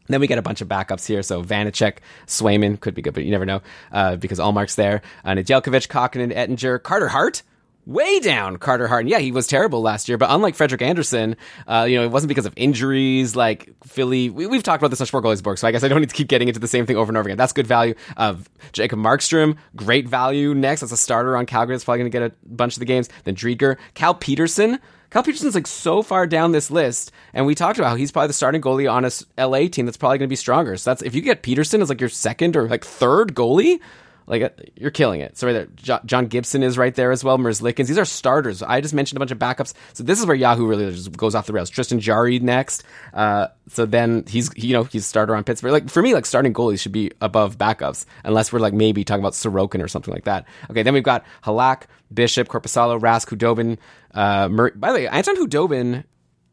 Then 0.09 0.21
we 0.21 0.27
get 0.27 0.39
a 0.39 0.43
bunch 0.43 0.61
of 0.61 0.69
backups 0.69 1.07
here. 1.07 1.23
So 1.23 1.43
Vanecek, 1.43 1.99
Swayman 2.27 2.81
could 2.81 2.95
be 2.95 3.03
good, 3.03 3.15
but 3.15 3.25
you 3.25 3.31
never 3.31 3.47
know 3.47 3.63
uh, 3.93 4.17
because 4.17 4.39
Ullmark's 4.39 4.77
there. 4.77 5.03
Uh, 5.25 5.31
Nedeljkovic, 5.31 5.89
Kahkonen, 5.89 6.35
Oettinger, 6.35 6.83
Carter 6.83 7.09
Hart. 7.09 7.43
Way 7.87 8.18
down, 8.18 8.57
Carter 8.57 8.89
Hart. 8.89 9.07
Yeah, 9.07 9.20
he 9.20 9.30
was 9.30 9.47
terrible 9.47 9.80
last 9.80 10.09
year, 10.09 10.18
but 10.18 10.28
unlike 10.28 10.57
Frederik 10.57 10.82
Andersen, 10.82 11.37
uh, 11.68 11.87
you 11.89 11.97
know, 11.97 12.03
it 12.03 12.11
wasn't 12.11 12.26
because 12.26 12.45
of 12.45 12.53
injuries 12.57 13.37
like 13.37 13.72
Philly. 13.84 14.28
We, 14.28 14.53
have 14.53 14.64
talked 14.64 14.82
about 14.82 14.91
this 14.91 15.01
on 15.01 15.07
Schmorgoly's 15.07 15.41
book, 15.41 15.57
so 15.57 15.68
I 15.68 15.70
guess 15.70 15.84
I 15.84 15.89
don't 15.89 16.01
need 16.01 16.09
to 16.09 16.14
keep 16.16 16.26
getting 16.26 16.49
into 16.49 16.59
the 16.59 16.66
same 16.66 16.84
thing 16.84 16.97
over 16.97 17.11
and 17.11 17.16
over 17.16 17.28
again. 17.28 17.39
That's 17.39 17.53
good 17.53 17.68
value. 17.68 17.95
Uh, 18.16 18.34
Jacob 18.72 18.99
Markstrom, 18.99 19.57
great 19.76 20.09
value 20.09 20.53
next. 20.53 20.82
As 20.82 20.91
a 20.91 20.97
starter 20.97 21.37
on 21.37 21.47
Calgary. 21.47 21.76
That's 21.76 21.84
probably 21.84 22.01
going 22.01 22.11
to 22.11 22.18
get 22.18 22.32
a 22.32 22.34
bunch 22.45 22.74
of 22.74 22.80
the 22.80 22.87
games. 22.87 23.09
Then 23.22 23.37
Driedger, 23.37 23.76
Cal 23.95 24.14
Petersen. 24.14 24.80
Cal 25.11 25.22
Petersen's 25.22 25.55
like 25.55 25.68
so 25.68 26.03
far 26.03 26.26
down 26.26 26.51
this 26.51 26.72
list, 26.72 27.12
and 27.32 27.47
we 27.47 27.55
talked 27.55 27.78
about 27.78 27.91
how 27.91 27.95
he's 27.95 28.11
probably 28.11 28.26
the 28.26 28.32
starting 28.32 28.61
goalie 28.61 28.91
on 28.91 29.05
a 29.05 29.47
LA 29.47 29.68
team 29.68 29.87
that's 29.87 29.97
probably 29.97 30.18
going 30.18 30.28
to 30.28 30.32
be 30.32 30.34
stronger. 30.34 30.76
So 30.76 30.91
that's 30.91 31.03
if 31.03 31.14
you 31.14 31.22
get 31.22 31.43
Petersen 31.43 31.80
as 31.80 31.89
like 31.89 32.01
your 32.01 32.11
second 32.11 32.57
or 32.57 32.68
like 32.68 32.84
third 32.84 33.32
goalie, 33.32 33.78
like 34.27 34.43
uh, 34.43 34.49
you're 34.74 34.91
killing 34.91 35.20
it. 35.20 35.37
So 35.39 35.47
right 35.47 35.53
there, 35.53 36.01
John 36.05 36.27
Gibson 36.27 36.62
is 36.62 36.77
right 36.77 36.95
there 36.95 37.12
as 37.12 37.22
well. 37.22 37.39
Merzlikins, 37.39 37.87
these 37.87 37.99
are 37.99 38.05
starters. 38.05 38.62
I 38.62 38.81
just 38.81 38.95
mentioned 38.95 39.16
a 39.16 39.20
bunch 39.20 39.31
of 39.31 39.39
backups. 39.39 39.74
So 39.93 40.03
this 40.03 40.18
is 40.18 40.27
where 40.27 40.35
Yahoo 40.37 40.66
really 40.66 40.91
just 40.93 41.16
goes 41.16 41.35
off 41.35 41.47
the 41.47 41.53
rails. 41.53 41.70
Tristan 41.70 42.01
Jarry 42.01 42.39
next. 42.39 42.83
Uh, 43.14 43.49
so 43.68 43.87
then 43.87 44.24
he's 44.29 44.51
you 44.57 44.72
know 44.72 44.85
he's 44.85 45.07
starter 45.07 45.35
on 45.37 45.45
Pittsburgh. 45.45 45.72
Like 45.72 45.89
for 45.89 46.03
me, 46.03 46.14
like 46.14 46.27
starting 46.27 46.53
goalies 46.53 46.81
should 46.81 46.93
be 46.93 47.12
above 47.20 47.57
backups, 47.59 48.05
unless 48.24 48.53
we're 48.53 48.59
like 48.59 48.74
maybe 48.74 49.05
talking 49.05 49.22
about 49.22 49.35
Sorokin 49.35 49.83
or 49.83 49.89
something 49.89 50.12
like 50.12 50.24
that. 50.24 50.47
Okay, 50.70 50.83
then 50.83 50.95
we've 50.95 51.03
got 51.03 51.24
Halak, 51.45 51.83
Bishop, 52.12 52.49
Korpisalo, 52.49 53.01
Rask, 53.01 53.29
Khudobin. 53.29 53.79
Uh, 54.12 54.49
Mur- 54.49 54.72
by 54.74 54.89
the 54.89 54.95
way, 55.01 55.09
Anton 55.09 55.37
Khudobin, 55.37 56.05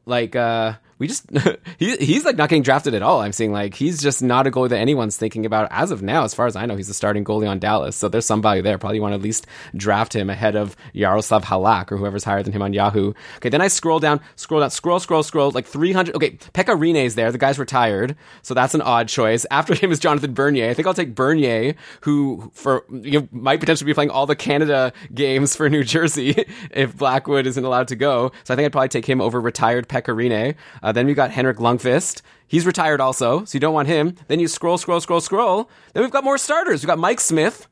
like 0.06 0.36
uh 0.36 0.74
we 1.00 1.08
just 1.08 1.26
he, 1.78 1.96
he's 1.98 2.26
like 2.26 2.36
not 2.36 2.50
getting 2.50 2.64
drafted 2.64 2.94
at 2.94 3.02
all. 3.02 3.22
I'm 3.22 3.32
seeing 3.32 3.52
like 3.52 3.76
he's 3.76 4.02
just 4.02 4.22
not 4.22 4.48
a 4.48 4.52
goalie 4.52 4.70
that 4.70 4.78
anyone's 4.78 5.18
thinking 5.18 5.46
about 5.46 5.68
as 5.72 5.92
of 5.92 6.02
now. 6.02 6.24
As 6.24 6.34
far 6.34 6.48
as 6.48 6.56
I 6.56 6.66
know, 6.66 6.76
he's 6.76 6.90
a 6.90 6.94
starting 6.94 7.24
goalie 7.24 7.50
on 7.50 7.60
Dallas, 7.60 7.96
so 7.96 8.08
there's 8.10 8.26
some 8.26 8.42
value 8.42 8.62
there. 8.62 8.78
Probably 8.78 9.00
want 9.00 9.14
to 9.14 9.18
at 9.18 9.22
least 9.22 9.48
draft 9.76 10.16
him 10.16 10.30
ahead 10.30 10.56
of 10.56 10.76
Yaroslav 10.94 11.46
Halak 11.46 11.92
or 11.92 11.98
whoever's 11.98 12.24
higher 12.24 12.44
than 12.44 12.54
him 12.54 12.62
on 12.62 12.74
Yahoo. 12.74 13.14
Okay, 13.38 13.50
then 13.50 13.62
I 13.62 13.68
scroll 13.68 14.00
down, 14.00 14.22
scroll 14.36 14.62
down, 14.62 14.72
scroll, 14.72 15.00
scroll, 15.00 15.24
scroll, 15.24 15.52
like 15.52 15.66
300. 15.66 16.16
Okay, 16.16 16.32
Pekka 16.54 16.78
Rinne's 16.78 17.16
there. 17.16 17.32
The 17.32 17.38
guy's 17.38 17.60
retired, 17.60 18.16
so 18.42 18.54
that's 18.54 18.74
an 18.74 18.82
odd 18.82 19.08
choice. 19.08 19.46
After 19.52 19.74
him 19.74 19.92
is 19.92 20.00
Jonathan 20.00 20.34
Bernier. 20.34 20.70
I 20.70 20.74
think 20.74 20.88
I'll 20.88 20.94
take 20.94 21.16
Bernier, 21.16 21.76
who 22.02 22.52
for 22.54 22.86
you 22.92 23.22
know, 23.22 23.28
might 23.32 23.60
potentially 23.60 23.90
be 23.90 23.94
playing 23.94 24.10
all 24.10 24.26
the 24.26 24.36
Canada 24.36 24.94
games 25.14 25.56
for 25.56 25.70
New 25.70 25.84
Jersey 25.84 26.46
if 26.72 26.96
Blackwood 26.96 27.48
isn't 27.48 27.64
allowed 27.64 27.88
to 27.90 27.96
go. 27.96 28.32
So 28.44 28.54
I 28.54 28.56
think 28.56 28.66
I'd 28.66 28.72
probably 28.72 28.90
take 28.90 29.06
him 29.06 29.22
over 29.22 29.40
retired 29.40 29.88
Pekka 29.88 30.14
Rinne. 30.16 30.56
Uh, 30.84 30.92
then 30.92 31.08
we've 31.08 31.16
got 31.16 31.32
Henrik 31.32 31.58
Lundqvist. 31.58 32.22
He's 32.46 32.66
retired 32.66 33.02
also, 33.02 33.46
so 33.46 33.56
you 33.56 33.60
don't 33.60 33.74
want 33.74 33.88
him. 33.88 34.16
Then 34.28 34.40
you 34.40 34.48
scroll, 34.48 34.78
scroll, 34.78 35.00
scroll, 35.00 35.22
scroll. 35.22 35.70
Then 35.94 36.04
we've 36.04 36.12
got 36.12 36.24
more 36.24 36.38
starters. 36.38 36.84
We've 36.84 36.88
got 36.88 37.00
Mike 37.00 37.22
Smith. 37.22 37.68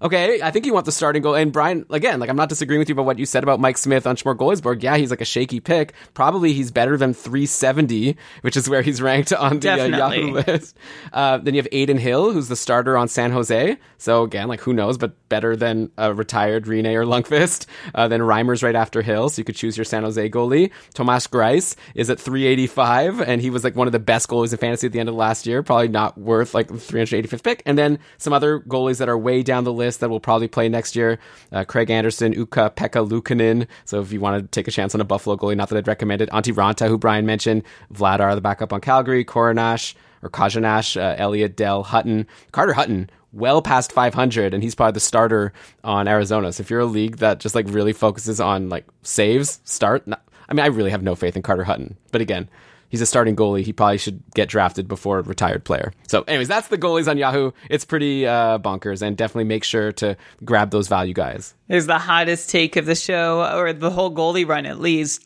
Okay, 0.00 0.40
I 0.40 0.52
think 0.52 0.64
you 0.64 0.72
want 0.72 0.86
the 0.86 0.92
starting 0.92 1.22
goal. 1.22 1.34
And 1.34 1.52
Brian, 1.52 1.84
again, 1.90 2.20
like 2.20 2.30
I'm 2.30 2.36
not 2.36 2.48
disagreeing 2.48 2.78
with 2.78 2.88
you 2.88 2.92
about 2.92 3.06
what 3.06 3.18
you 3.18 3.26
said 3.26 3.42
about 3.42 3.58
Mike 3.58 3.76
Smith 3.76 4.06
on 4.06 4.14
Smorgasburg. 4.14 4.80
Yeah, 4.80 4.96
he's 4.96 5.10
like 5.10 5.20
a 5.20 5.24
shaky 5.24 5.58
pick. 5.58 5.92
Probably 6.14 6.52
he's 6.52 6.70
better 6.70 6.96
than 6.96 7.14
370, 7.14 8.16
which 8.42 8.56
is 8.56 8.68
where 8.68 8.82
he's 8.82 9.02
ranked 9.08 9.32
on 9.32 9.58
the 9.58 9.72
uh, 9.72 9.86
Yahoo 9.86 10.30
list. 10.30 10.76
Uh, 11.12 11.38
then 11.38 11.54
you 11.54 11.58
have 11.58 11.68
Adin 11.72 11.98
Hill, 11.98 12.30
who's 12.30 12.46
the 12.46 12.54
starter 12.54 12.96
on 12.96 13.08
San 13.08 13.32
Jose. 13.32 13.76
So 13.96 14.22
again, 14.22 14.46
like 14.46 14.60
who 14.60 14.72
knows, 14.72 14.98
but 14.98 15.14
better 15.28 15.56
than 15.56 15.90
a 15.98 16.14
retired 16.14 16.66
Rinne 16.66 16.94
or 16.94 17.04
Lundqvist. 17.04 17.66
Uh, 17.92 18.06
then 18.06 18.20
Reimer's 18.20 18.62
right 18.62 18.76
after 18.76 19.02
Hill, 19.02 19.28
so 19.30 19.40
you 19.40 19.44
could 19.44 19.56
choose 19.56 19.76
your 19.76 19.84
San 19.84 20.04
Jose 20.04 20.30
goalie. 20.30 20.70
Thomas 20.94 21.26
Greiss 21.26 21.74
is 21.96 22.08
at 22.08 22.20
385, 22.20 23.20
and 23.20 23.40
he 23.40 23.50
was 23.50 23.64
like 23.64 23.74
one 23.74 23.88
of 23.88 23.92
the 23.92 23.98
best 23.98 24.28
goalies 24.28 24.52
in 24.52 24.58
fantasy 24.58 24.86
at 24.86 24.92
the 24.92 25.00
end 25.00 25.08
of 25.08 25.16
last 25.16 25.44
year. 25.44 25.64
Probably 25.64 25.88
not 25.88 26.16
worth 26.16 26.54
like 26.54 26.68
385th 26.68 27.42
pick. 27.42 27.62
And 27.66 27.76
then 27.76 27.98
some 28.18 28.32
other 28.32 28.60
goalies 28.60 28.98
that 28.98 29.08
are 29.08 29.18
way 29.18 29.42
down 29.42 29.64
the 29.64 29.72
list 29.72 29.87
that 29.96 30.10
will 30.10 30.20
probably 30.20 30.46
play 30.46 30.68
next 30.68 30.94
year. 30.94 31.18
Uh, 31.50 31.64
Craig 31.64 31.90
Anderson, 31.90 32.32
Ukko-Pekka 32.38 33.08
Luukkonen. 33.08 33.66
So 33.84 34.00
if 34.00 34.12
you 34.12 34.20
want 34.20 34.40
to 34.40 34.48
take 34.48 34.68
a 34.68 34.70
chance 34.70 34.94
on 34.94 35.00
a 35.00 35.04
Buffalo 35.04 35.36
goalie, 35.36 35.56
not 35.56 35.68
that 35.70 35.78
I'd 35.78 35.88
recommend 35.88 36.22
it. 36.22 36.30
Antti 36.30 36.52
Raanta, 36.52 36.88
who 36.88 36.98
Brian 36.98 37.26
mentioned. 37.26 37.62
Vladar, 37.92 38.34
the 38.34 38.40
backup 38.40 38.72
on 38.72 38.80
Calgary. 38.80 39.24
Coronash 39.24 39.94
or 40.22 40.30
Kajanash, 40.30 41.00
uh, 41.00 41.14
Elliot 41.16 41.56
Dell, 41.56 41.82
Hutton. 41.82 42.26
Carter 42.52 42.72
Hutton, 42.72 43.10
well 43.32 43.62
past 43.62 43.92
500 43.92 44.54
and 44.54 44.62
he's 44.62 44.74
probably 44.74 44.92
the 44.92 45.00
starter 45.00 45.52
on 45.84 46.08
Arizona. 46.08 46.52
So 46.52 46.62
if 46.62 46.70
you're 46.70 46.80
a 46.80 46.86
league 46.86 47.18
that 47.18 47.40
just 47.40 47.54
like 47.54 47.66
really 47.68 47.92
focuses 47.92 48.40
on 48.40 48.68
like 48.68 48.84
saves, 49.02 49.60
start. 49.64 50.06
Not, 50.06 50.22
I 50.48 50.54
mean, 50.54 50.64
I 50.64 50.68
really 50.68 50.90
have 50.90 51.02
no 51.02 51.14
faith 51.14 51.36
in 51.36 51.42
Carter 51.42 51.64
Hutton, 51.64 51.96
but 52.10 52.20
again, 52.20 52.48
he's 52.88 53.00
a 53.00 53.06
starting 53.06 53.36
goalie. 53.36 53.62
He 53.62 53.72
probably 53.72 53.98
should 53.98 54.22
get 54.34 54.48
drafted 54.48 54.88
before 54.88 55.18
a 55.18 55.22
retired 55.22 55.64
player. 55.64 55.92
So, 56.08 56.22
anyways, 56.22 56.48
that's 56.48 56.68
the 56.68 56.78
goalies 56.78 57.08
on 57.08 57.18
Yahoo. 57.18 57.52
It's 57.70 57.84
pretty 57.84 58.26
uh, 58.26 58.58
bonkers, 58.58 59.02
and 59.02 59.16
definitely 59.16 59.44
make 59.44 59.64
sure 59.64 59.92
to 59.92 60.16
grab 60.44 60.70
those 60.70 60.88
value 60.88 61.14
guys. 61.14 61.54
Is 61.68 61.86
the 61.86 61.98
hottest 61.98 62.50
take 62.50 62.76
of 62.76 62.86
the 62.86 62.94
show, 62.94 63.56
or 63.56 63.72
the 63.72 63.90
whole 63.90 64.14
goalie 64.14 64.46
run 64.46 64.66
at 64.66 64.80
least. 64.80 65.24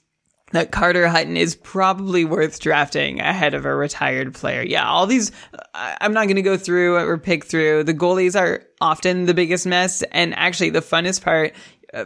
That 0.52 0.70
Carter 0.70 1.08
Hutton 1.08 1.38
is 1.38 1.56
probably 1.56 2.26
worth 2.26 2.60
drafting 2.60 3.20
ahead 3.20 3.54
of 3.54 3.64
a 3.64 3.74
retired 3.74 4.34
player. 4.34 4.60
Yeah, 4.60 4.86
all 4.86 5.06
these, 5.06 5.32
I'm 5.72 6.12
not 6.12 6.24
going 6.24 6.36
to 6.36 6.42
go 6.42 6.58
through 6.58 6.96
or 6.96 7.16
pick 7.16 7.46
through. 7.46 7.84
The 7.84 7.94
goalies 7.94 8.38
are 8.38 8.62
often 8.78 9.24
the 9.24 9.32
biggest 9.32 9.64
mess. 9.64 10.02
And 10.12 10.34
actually, 10.34 10.68
the 10.68 10.82
funnest 10.82 11.22
part 11.22 11.54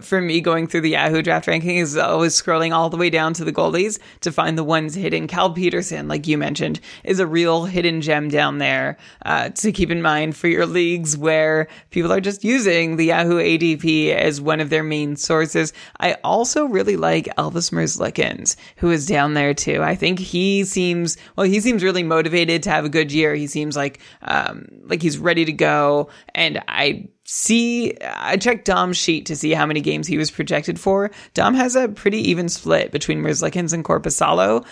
for 0.01 0.21
me 0.21 0.41
going 0.41 0.67
through 0.67 0.81
the 0.81 0.91
Yahoo 0.91 1.23
draft 1.23 1.47
ranking 1.47 1.77
is 1.77 1.97
always 1.97 2.41
scrolling 2.41 2.73
all 2.73 2.91
the 2.91 2.97
way 2.97 3.09
down 3.09 3.33
to 3.35 3.45
the 3.45 3.53
goalies 3.53 3.99
to 4.21 4.33
find 4.33 4.59
the 4.59 4.65
ones 4.65 4.95
hidden. 4.95 5.27
Cal 5.29 5.53
Petersen, 5.53 6.09
like 6.09 6.27
you 6.27 6.37
mentioned, 6.37 6.81
is 7.05 7.21
a 7.21 7.27
real 7.27 7.65
hidden 7.65 8.01
gem 8.01 8.29
down 8.29 8.59
there 8.59 8.97
uh, 9.25 9.51
to 9.51 9.71
keep 9.71 9.91
in 9.91 10.03
mind 10.03 10.37
for 10.37 10.49
your 10.49 10.67
leagues 10.67 11.17
where 11.17 11.69
people 11.91 12.13
are 12.13 12.21
just 12.21 12.43
using 12.43 12.97
the 12.97 13.07
Yahoo 13.07 13.39
ADP 13.39 14.15
as 14.15 14.41
one 14.41 14.61
of 14.61 14.71
their 14.71 14.83
main 14.83 15.17
sources. 15.17 15.73
I 16.01 16.15
also 16.25 16.65
really 16.67 16.97
like 16.97 17.27
Elvis 17.37 17.71
Merzlikins, 17.71 18.57
who 18.77 18.91
is 18.91 19.07
down 19.07 19.35
there 19.35 19.55
too. 19.55 19.83
I 19.83 19.95
think 19.95 20.19
he 20.19 20.65
seems 20.65 21.17
well. 21.37 21.47
He 21.47 21.61
seems 21.61 21.85
really 21.85 22.03
motivated 22.03 22.63
to 22.65 22.71
have 22.71 22.85
a 22.85 22.89
good 22.89 23.13
year. 23.13 23.35
He 23.35 23.47
seems 23.47 23.77
like 23.77 24.01
um, 24.23 24.67
like 24.83 25.03
he's 25.03 25.19
ready 25.19 25.45
to 25.45 25.53
go, 25.53 26.09
and 26.35 26.63
I 26.69 27.09
see 27.27 27.93
I 28.03 28.37
checked 28.37 28.65
Dom's 28.65 28.97
sheet 28.97 29.27
to 29.27 29.37
see 29.37 29.53
how 29.53 29.67
many 29.67 29.81
games 29.81 30.07
he 30.07 30.17
was 30.17 30.31
projected 30.31 30.81
for. 30.81 31.11
Dom 31.35 31.55
has 31.55 31.77
a 31.77 31.89
pretty 31.89 32.31
even 32.31 32.49
split 32.49 32.93
between 32.93 33.21
Merzlikins 33.21 33.73
and 33.73 33.85
Korpisalo 33.85 34.65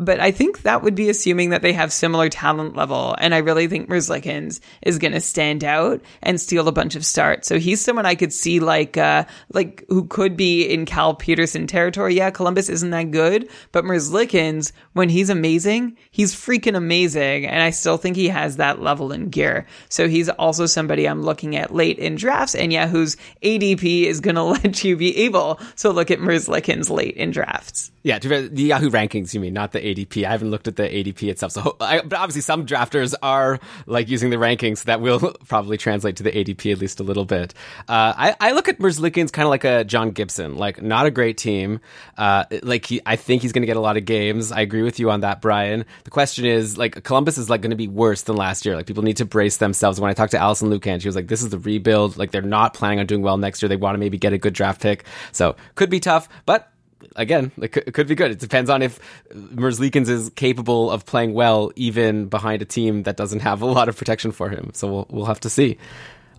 but 0.00 0.18
I 0.18 0.32
think 0.32 0.62
that 0.62 0.82
would 0.82 0.96
be 0.96 1.08
assuming 1.08 1.50
that 1.50 1.62
they 1.62 1.72
have 1.72 1.92
similar 1.92 2.28
talent 2.28 2.74
level. 2.74 3.14
And 3.18 3.32
I 3.32 3.38
really 3.38 3.68
think 3.68 3.88
Merzlikins 3.88 4.58
is 4.82 4.98
going 4.98 5.12
to 5.12 5.20
stand 5.20 5.62
out 5.62 6.00
and 6.20 6.40
steal 6.40 6.66
a 6.66 6.72
bunch 6.72 6.96
of 6.96 7.06
starts. 7.06 7.46
So 7.46 7.60
he's 7.60 7.80
someone 7.80 8.04
I 8.04 8.16
could 8.16 8.32
see 8.32 8.58
like, 8.58 8.96
uh, 8.96 9.24
like 9.52 9.84
who 9.88 10.06
could 10.06 10.36
be 10.36 10.64
in 10.64 10.84
Cal 10.84 11.14
Petersen 11.14 11.68
territory. 11.68 12.16
Yeah, 12.16 12.30
Columbus 12.30 12.68
isn't 12.68 12.90
that 12.90 13.12
good, 13.12 13.48
but 13.70 13.84
Merzlikins, 13.84 14.72
when 14.94 15.08
he's 15.08 15.30
amazing, 15.30 15.96
he's 16.10 16.34
freaking 16.34 16.76
amazing. 16.76 17.46
And 17.46 17.62
I 17.62 17.70
still 17.70 17.96
think 17.96 18.16
he 18.16 18.28
has 18.28 18.56
that 18.56 18.80
level 18.82 19.12
in 19.12 19.30
gear. 19.30 19.64
So 19.90 20.08
he's 20.08 20.28
also 20.28 20.66
somebody 20.66 21.08
I'm 21.08 21.22
looking 21.22 21.54
at 21.54 21.72
late 21.72 22.00
in 22.00 22.16
drafts 22.16 22.56
and 22.56 22.72
yeah, 22.72 22.88
whose 22.88 23.16
ADP 23.44 24.06
is 24.06 24.20
going 24.20 24.34
to 24.34 24.42
let 24.42 24.82
you 24.82 24.96
be 24.96 25.16
able. 25.18 25.60
So 25.76 25.92
look 25.92 26.10
at 26.10 26.18
Merzlikins 26.18 26.90
late 26.90 27.16
in 27.16 27.30
drafts. 27.30 27.92
Yeah, 28.04 28.18
the 28.18 28.50
Yahoo 28.52 28.90
rankings, 28.90 29.32
you 29.32 29.40
mean, 29.40 29.54
not 29.54 29.72
the 29.72 29.80
ADP. 29.80 30.26
I 30.26 30.30
haven't 30.30 30.50
looked 30.50 30.68
at 30.68 30.76
the 30.76 30.82
ADP 30.82 31.30
itself. 31.30 31.52
So, 31.52 31.74
I, 31.80 32.02
but 32.02 32.18
obviously, 32.18 32.42
some 32.42 32.66
drafters 32.66 33.14
are 33.22 33.58
like 33.86 34.10
using 34.10 34.28
the 34.28 34.36
rankings. 34.36 34.84
That 34.84 35.00
will 35.00 35.34
probably 35.48 35.78
translate 35.78 36.16
to 36.16 36.22
the 36.22 36.30
ADP 36.30 36.70
at 36.70 36.78
least 36.80 37.00
a 37.00 37.02
little 37.02 37.24
bit. 37.24 37.54
Uh, 37.88 38.12
I, 38.14 38.36
I, 38.38 38.52
look 38.52 38.68
at 38.68 38.78
Merzlikins 38.78 39.32
kind 39.32 39.46
of 39.46 39.50
like 39.50 39.64
a 39.64 39.84
John 39.84 40.10
Gibson, 40.10 40.58
like 40.58 40.82
not 40.82 41.06
a 41.06 41.10
great 41.10 41.38
team. 41.38 41.80
Uh, 42.18 42.44
like 42.62 42.84
he, 42.84 43.00
I 43.06 43.16
think 43.16 43.40
he's 43.40 43.52
going 43.52 43.62
to 43.62 43.66
get 43.66 43.78
a 43.78 43.80
lot 43.80 43.96
of 43.96 44.04
games. 44.04 44.52
I 44.52 44.60
agree 44.60 44.82
with 44.82 45.00
you 45.00 45.10
on 45.10 45.20
that, 45.20 45.40
Brian. 45.40 45.86
The 46.04 46.10
question 46.10 46.44
is, 46.44 46.76
like, 46.76 47.04
Columbus 47.04 47.38
is 47.38 47.48
like 47.48 47.62
going 47.62 47.70
to 47.70 47.76
be 47.76 47.88
worse 47.88 48.20
than 48.20 48.36
last 48.36 48.66
year. 48.66 48.76
Like, 48.76 48.84
people 48.84 49.02
need 49.02 49.16
to 49.16 49.24
brace 49.24 49.56
themselves. 49.56 49.98
When 49.98 50.10
I 50.10 50.12
talked 50.12 50.32
to 50.32 50.38
Alison 50.38 50.68
Lukan, 50.68 51.00
she 51.00 51.08
was 51.08 51.16
like, 51.16 51.28
"This 51.28 51.42
is 51.42 51.48
the 51.48 51.58
rebuild. 51.58 52.18
Like, 52.18 52.32
they're 52.32 52.42
not 52.42 52.74
planning 52.74 52.98
on 53.00 53.06
doing 53.06 53.22
well 53.22 53.38
next 53.38 53.62
year. 53.62 53.70
They 53.70 53.76
want 53.76 53.94
to 53.94 53.98
maybe 53.98 54.18
get 54.18 54.34
a 54.34 54.38
good 54.38 54.52
draft 54.52 54.82
pick. 54.82 55.06
So 55.32 55.56
could 55.74 55.88
be 55.88 56.00
tough, 56.00 56.28
but 56.44 56.70
again, 57.16 57.52
it 57.60 57.68
could, 57.68 57.84
it 57.86 57.94
could, 57.94 58.06
be 58.06 58.14
good. 58.14 58.30
It 58.30 58.38
depends 58.38 58.70
on 58.70 58.82
if 58.82 59.00
Merzlikins 59.32 60.08
is 60.08 60.30
capable 60.30 60.90
of 60.90 61.04
playing 61.04 61.34
well, 61.34 61.72
even 61.76 62.28
behind 62.28 62.62
a 62.62 62.64
team 62.64 63.04
that 63.04 63.16
doesn't 63.16 63.40
have 63.40 63.62
a 63.62 63.66
lot 63.66 63.88
of 63.88 63.96
protection 63.96 64.32
for 64.32 64.48
him. 64.48 64.70
So 64.74 64.88
we'll 64.88 65.06
we'll 65.10 65.26
have 65.26 65.40
to 65.40 65.50
see. 65.50 65.78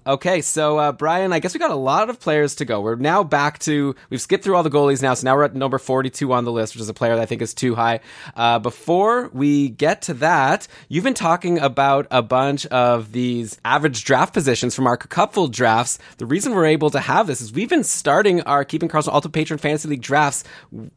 Okay, 0.08 0.42
so 0.42 0.78
uh, 0.78 0.92
Brian, 0.92 1.34
I 1.34 1.40
guess 1.40 1.56
we 1.56 1.60
got 1.60 1.72
a 1.72 1.76
lot 1.76 2.12
of 2.12 2.20
players 2.20 2.54
to 2.56 2.66
go. 2.66 2.80
We're 2.80 2.94
now 2.94 3.24
back 3.24 3.58
to 3.60 3.96
we've 4.12 4.22
skipped 4.22 4.44
through 4.44 4.56
all 4.56 4.62
the 4.62 4.70
goalies 4.70 5.02
now, 5.02 5.16
so 5.16 5.26
now 5.26 5.36
we're 5.36 5.46
at 5.46 5.56
number 5.56 5.80
forty-two 5.80 6.32
on 6.32 6.46
the 6.46 6.52
list, 6.52 6.76
which 6.76 6.82
is 6.82 6.90
a 6.90 6.94
player 6.94 7.16
that 7.16 7.24
I 7.24 7.26
think 7.26 7.42
is 7.42 7.56
too 7.56 7.74
high. 7.74 8.02
Uh, 8.36 8.60
before 8.60 9.32
we 9.34 9.70
get 9.70 10.04
to 10.04 10.14
that, 10.16 10.68
you've 10.90 11.04
been 11.04 11.16
talking 11.16 11.58
about 11.58 12.06
a 12.12 12.22
bunch 12.22 12.68
of 12.68 13.14
these 13.14 13.60
average 13.66 14.04
draft 14.04 14.32
positions 14.32 14.76
from 14.76 14.86
our 14.86 14.96
cupful 14.96 15.48
drafts. 15.48 15.98
The 16.18 16.28
reason 16.28 16.54
we're 16.54 16.66
able 16.66 16.92
to 16.92 17.00
have 17.00 17.26
this 17.26 17.42
is 17.42 17.52
we've 17.52 17.68
been 17.68 17.84
starting 17.84 18.42
our 18.42 18.64
Keeping 18.64 18.90
Karlsson 18.90 19.12
Ultimate 19.12 19.34
Patron 19.34 19.58
Fantasy 19.58 19.88
League 19.88 20.04
drafts 20.04 20.44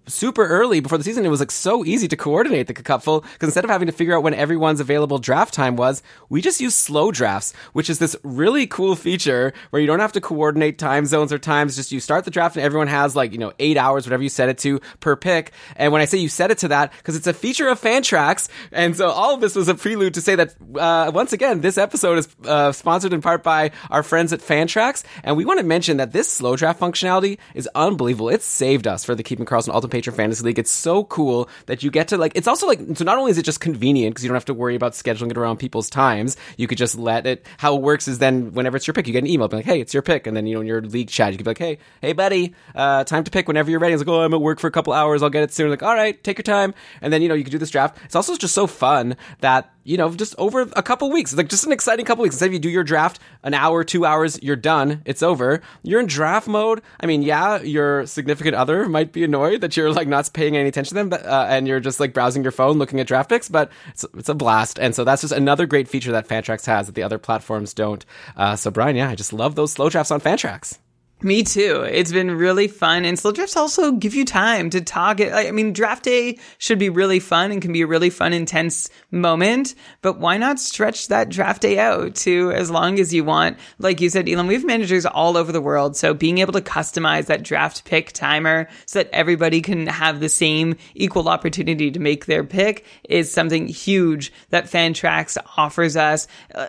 super 0.07 0.47
early 0.47 0.81
before 0.81 0.99
the 0.99 1.05
season. 1.05 1.25
It 1.25 1.31
was 1.31 1.41
like 1.41 1.51
so 1.51 1.83
easy 1.83 2.09
to 2.09 2.17
coordinate 2.17 2.67
the 2.67 2.75
cupful 2.75 3.23
because 3.23 3.49
instead 3.49 3.65
of 3.65 3.71
having 3.71 3.87
to 3.87 3.93
figure 3.93 4.15
out 4.15 4.23
when 4.23 4.35
everyone's 4.35 4.81
available 4.81 5.19
draft 5.19 5.55
time 5.55 5.77
was, 5.77 6.03
we 6.29 6.43
just 6.43 6.61
use 6.61 6.75
slow 6.75 7.11
drafts, 7.11 7.55
which 7.73 7.89
is 7.89 7.99
this 7.99 8.15
really 8.23 8.67
cool 8.67 8.98
feature 8.99 9.55
where 9.71 9.81
you 9.81 9.87
don't 9.87 10.01
have 10.01 10.13
to 10.13 10.21
coordinate 10.21 10.79
time 10.79 11.07
zones 11.07 11.33
or 11.33 11.39
times. 11.39 11.77
Just 11.77 11.93
you 11.93 12.01
start 12.01 12.25
the 12.25 12.31
draft 12.31 12.57
and 12.57 12.65
everyone 12.65 12.89
has 12.89 13.17
like, 13.17 13.33
you 13.33 13.39
know, 13.39 13.53
eight 13.59 13.77
hours, 13.77 14.07
whatever 14.07 14.23
you 14.23 14.29
set 14.29 14.49
it 14.49 14.59
to 14.59 14.81
per 15.01 15.17
pick. 15.17 15.53
And 15.77 15.93
when 15.93 16.03
I 16.03 16.05
say 16.05 16.19
you 16.19 16.29
set 16.29 16.51
it 16.51 16.59
to 16.59 16.69
that, 16.69 16.93
because 16.93 17.17
it's 17.17 17.27
a 17.27 17.33
feature 17.33 17.69
of 17.69 17.81
Fantrax. 17.81 18.49
And 18.73 18.97
so 18.97 19.09
all 19.09 19.35
of 19.35 19.41
this 19.41 19.55
was 19.55 19.69
a 19.69 19.75
prelude 19.75 20.15
to 20.15 20.21
say 20.21 20.35
that, 20.35 20.55
uh, 20.77 21.11
once 21.15 21.33
again, 21.33 21.61
this 21.61 21.79
episode 21.79 22.19
is 22.19 22.29
uh, 22.45 22.73
sponsored 22.73 23.13
in 23.13 23.21
part 23.21 23.43
by 23.43 23.71
our 23.91 24.03
friends 24.03 24.33
at 24.33 24.41
Fantrax. 24.41 25.05
And 25.23 25.37
we 25.37 25.45
want 25.45 25.61
to 25.61 25.65
mention 25.65 25.99
that 25.99 26.13
this 26.13 26.31
slow 26.31 26.57
draft 26.57 26.81
functionality 26.81 27.39
is 27.55 27.69
unbelievable. 27.75 28.29
It's 28.29 28.45
saved 28.45 28.87
us 28.87 29.05
for 29.05 29.15
the 29.15 29.23
Keeping 29.23 29.47
Karlsson 29.47 29.73
Ultimate 29.73 29.93
Patron 29.93 30.17
Fantasy 30.17 30.45
League. 30.45 30.59
It's 30.59 30.71
so 30.71 31.05
cool 31.05 31.49
that 31.67 31.83
you 31.83 31.91
get 31.91 32.09
to 32.09 32.19
like, 32.19 32.33
it's 32.35 32.49
also 32.49 32.67
like, 32.67 32.81
so 32.95 33.05
not 33.05 33.19
only 33.19 33.31
is 33.31 33.39
it 33.39 33.45
just 33.45 33.61
convenient 33.61 34.15
because 34.15 34.25
you 34.25 34.29
don't 34.29 34.37
have 34.37 34.45
to 34.47 34.55
worry 34.55 34.75
about 34.75 34.93
scheduling 34.93 35.31
it 35.31 35.39
around 35.39 35.59
people's 35.59 35.91
times, 35.91 36.37
you 36.57 36.67
could 36.67 36.79
just 36.79 36.99
let 36.99 37.27
it, 37.27 37.47
how 37.59 37.77
it 37.77 37.83
works 37.83 38.09
is 38.09 38.19
then 38.19 38.53
whenever 38.53 38.77
it's 38.77 38.88
your 38.89 38.95
pick. 38.95 39.07
You 39.07 39.13
get 39.13 39.23
an 39.23 39.31
email, 39.31 39.47
be 39.49 39.57
like, 39.57 39.65
hey, 39.65 39.81
it's 39.81 39.95
your 39.95 40.03
pick. 40.03 40.27
And 40.27 40.37
then, 40.37 40.47
you 40.47 40.55
know, 40.55 40.61
in 40.61 40.67
your 40.67 40.83
league 40.83 41.09
chat, 41.09 41.33
you 41.33 41.39
can 41.39 41.45
be 41.45 41.51
like, 41.51 41.59
hey, 41.59 41.79
hey, 42.01 42.13
buddy, 42.13 42.55
uh, 42.75 43.05
time 43.05 43.25
to 43.25 43.31
pick 43.31 43.47
whenever 43.47 43.71
you're 43.71 43.81
ready. 43.81 43.95
It's 43.95 44.01
like, 44.01 44.09
oh, 44.09 44.23
I'm 44.23 44.35
at 44.35 44.41
work 44.41 44.59
for 44.59 44.67
a 44.67 44.73
couple 44.73 44.93
hours. 44.93 45.23
I'll 45.23 45.31
get 45.31 45.45
it 45.45 45.53
soon. 45.53 45.71
Like, 45.71 45.83
all 45.83 45.95
right, 45.95 46.23
take 46.25 46.39
your 46.39 46.43
time. 46.43 46.75
And 47.01 47.13
then, 47.13 47.23
you 47.23 47.29
know, 47.29 47.35
you 47.35 47.45
can 47.45 47.53
do 47.53 47.59
this 47.59 47.71
draft. 47.71 47.99
It's 48.05 48.17
also 48.17 48.37
just 48.37 48.55
so 48.55 48.67
fun 48.67 49.17
that 49.41 49.71
you 49.85 49.97
know, 49.97 50.13
just 50.13 50.35
over 50.39 50.61
a 50.61 50.83
couple 50.83 51.11
weeks. 51.11 51.35
Like 51.35 51.49
just 51.49 51.65
an 51.65 51.73
exciting 51.73 52.05
couple 52.05 52.23
weeks. 52.23 52.35
Instead 52.35 52.47
of 52.47 52.53
you 52.53 52.59
do 52.59 52.69
your 52.69 52.85
draft 52.85 53.19
an 53.43 53.55
hour, 53.55 53.85
two 53.85 54.05
hours, 54.05 54.39
you're 54.43 54.57
done. 54.57 55.03
It's 55.05 55.23
over. 55.23 55.63
You're 55.83 56.01
in 56.01 56.07
draft 56.07 56.47
mode. 56.47 56.83
I 57.01 57.07
mean, 57.07 57.23
yeah, 57.23 57.61
your 57.63 58.07
significant 58.07 58.55
other 58.55 58.89
might 58.89 59.13
be 59.13 59.25
annoyed 59.25 59.61
that 59.63 59.77
you're 59.77 59.93
like 59.93 60.09
not 60.09 60.31
paying 60.33 60.57
any 60.57 60.69
attention 60.69 60.91
to 60.91 60.95
them, 60.95 61.09
but, 61.09 61.25
uh, 61.25 61.47
and 61.49 61.67
you're 61.67 61.81
just 61.81 62.01
like 62.01 62.13
browsing 62.13 62.43
your 62.43 62.53
phone, 62.53 62.79
looking 62.79 63.01
at 63.01 63.07
draft 63.07 63.29
picks. 63.29 63.49
But 63.49 63.71
it's 63.89 64.05
it's 64.15 64.29
a 64.29 64.35
blast. 64.35 64.79
And 64.79 64.95
so 64.95 65.05
that's 65.05 65.23
just 65.23 65.33
another 65.33 65.67
great 65.67 65.89
feature 65.89 66.13
that 66.13 66.29
Fantrax 66.29 66.67
has 66.67 66.87
that 66.87 66.95
the 66.95 67.03
other 67.03 67.19
platforms 67.19 67.73
don't. 67.73 68.05
Uh, 68.37 68.57
so 68.57 68.71
Brian, 68.71 68.97
yeah, 68.97 69.09
I 69.09 69.15
just 69.15 69.33
love 69.33 69.55
those 69.55 69.73
slow 69.73 69.89
drafts 69.89 70.11
on 70.11 70.21
Fantrax. 70.21 70.79
Me 71.21 71.43
too. 71.43 71.83
It's 71.83 72.13
been 72.13 72.31
really 72.31 72.69
fun. 72.69 73.05
And 73.05 73.19
slow 73.19 73.33
drafts 73.33 73.57
also 73.57 73.91
give 73.91 74.15
you 74.15 74.25
time 74.25 74.71
to 74.71 74.81
talk. 74.81 75.21
I 75.21 75.51
mean, 75.51 75.73
draft 75.73 76.05
day 76.05 76.39
should 76.59 76.79
be 76.79 76.91
really 76.91 77.19
fun 77.19 77.51
and 77.51 77.61
can 77.61 77.73
be 77.73 77.83
a 77.83 77.89
really 77.89 78.11
fun, 78.11 78.33
intense 78.33 78.89
moment. 79.11 79.75
But 80.01 80.21
why 80.21 80.37
not 80.37 80.61
stretch 80.61 81.09
that 81.09 81.29
draft 81.29 81.63
day 81.63 81.77
out 81.77 82.15
to 82.17 82.53
as 82.53 82.71
long 82.71 83.01
as 83.01 83.13
you 83.13 83.25
want? 83.25 83.59
Like 83.81 84.01
you 84.01 84.11
said, 84.11 84.29
Elon, 84.29 84.47
we 84.47 84.55
have 84.55 84.65
managers 84.65 85.07
all 85.07 85.37
over 85.37 85.51
the 85.51 85.61
world. 85.61 85.97
So 85.97 86.15
being 86.15 86.39
able 86.39 86.53
to 86.53 86.61
customize 86.61 87.27
that 87.27 87.43
draft 87.43 87.85
pick 87.85 88.13
timer 88.13 88.69
so 88.87 89.01
that 89.01 89.11
everybody 89.13 89.61
can 89.61 89.89
have 89.89 90.21
the 90.21 90.29
same 90.29 90.77
equal 90.95 91.29
opportunity 91.29 91.91
to 91.91 91.99
make 91.99 92.27
their 92.27 92.45
pick 92.45 92.85
is 93.09 93.33
something 93.33 93.67
huge 93.67 94.33
that 94.51 94.67
Fantrax 94.67 95.37
offers 95.57 95.97
us. 95.97 96.29
Uh, 96.55 96.69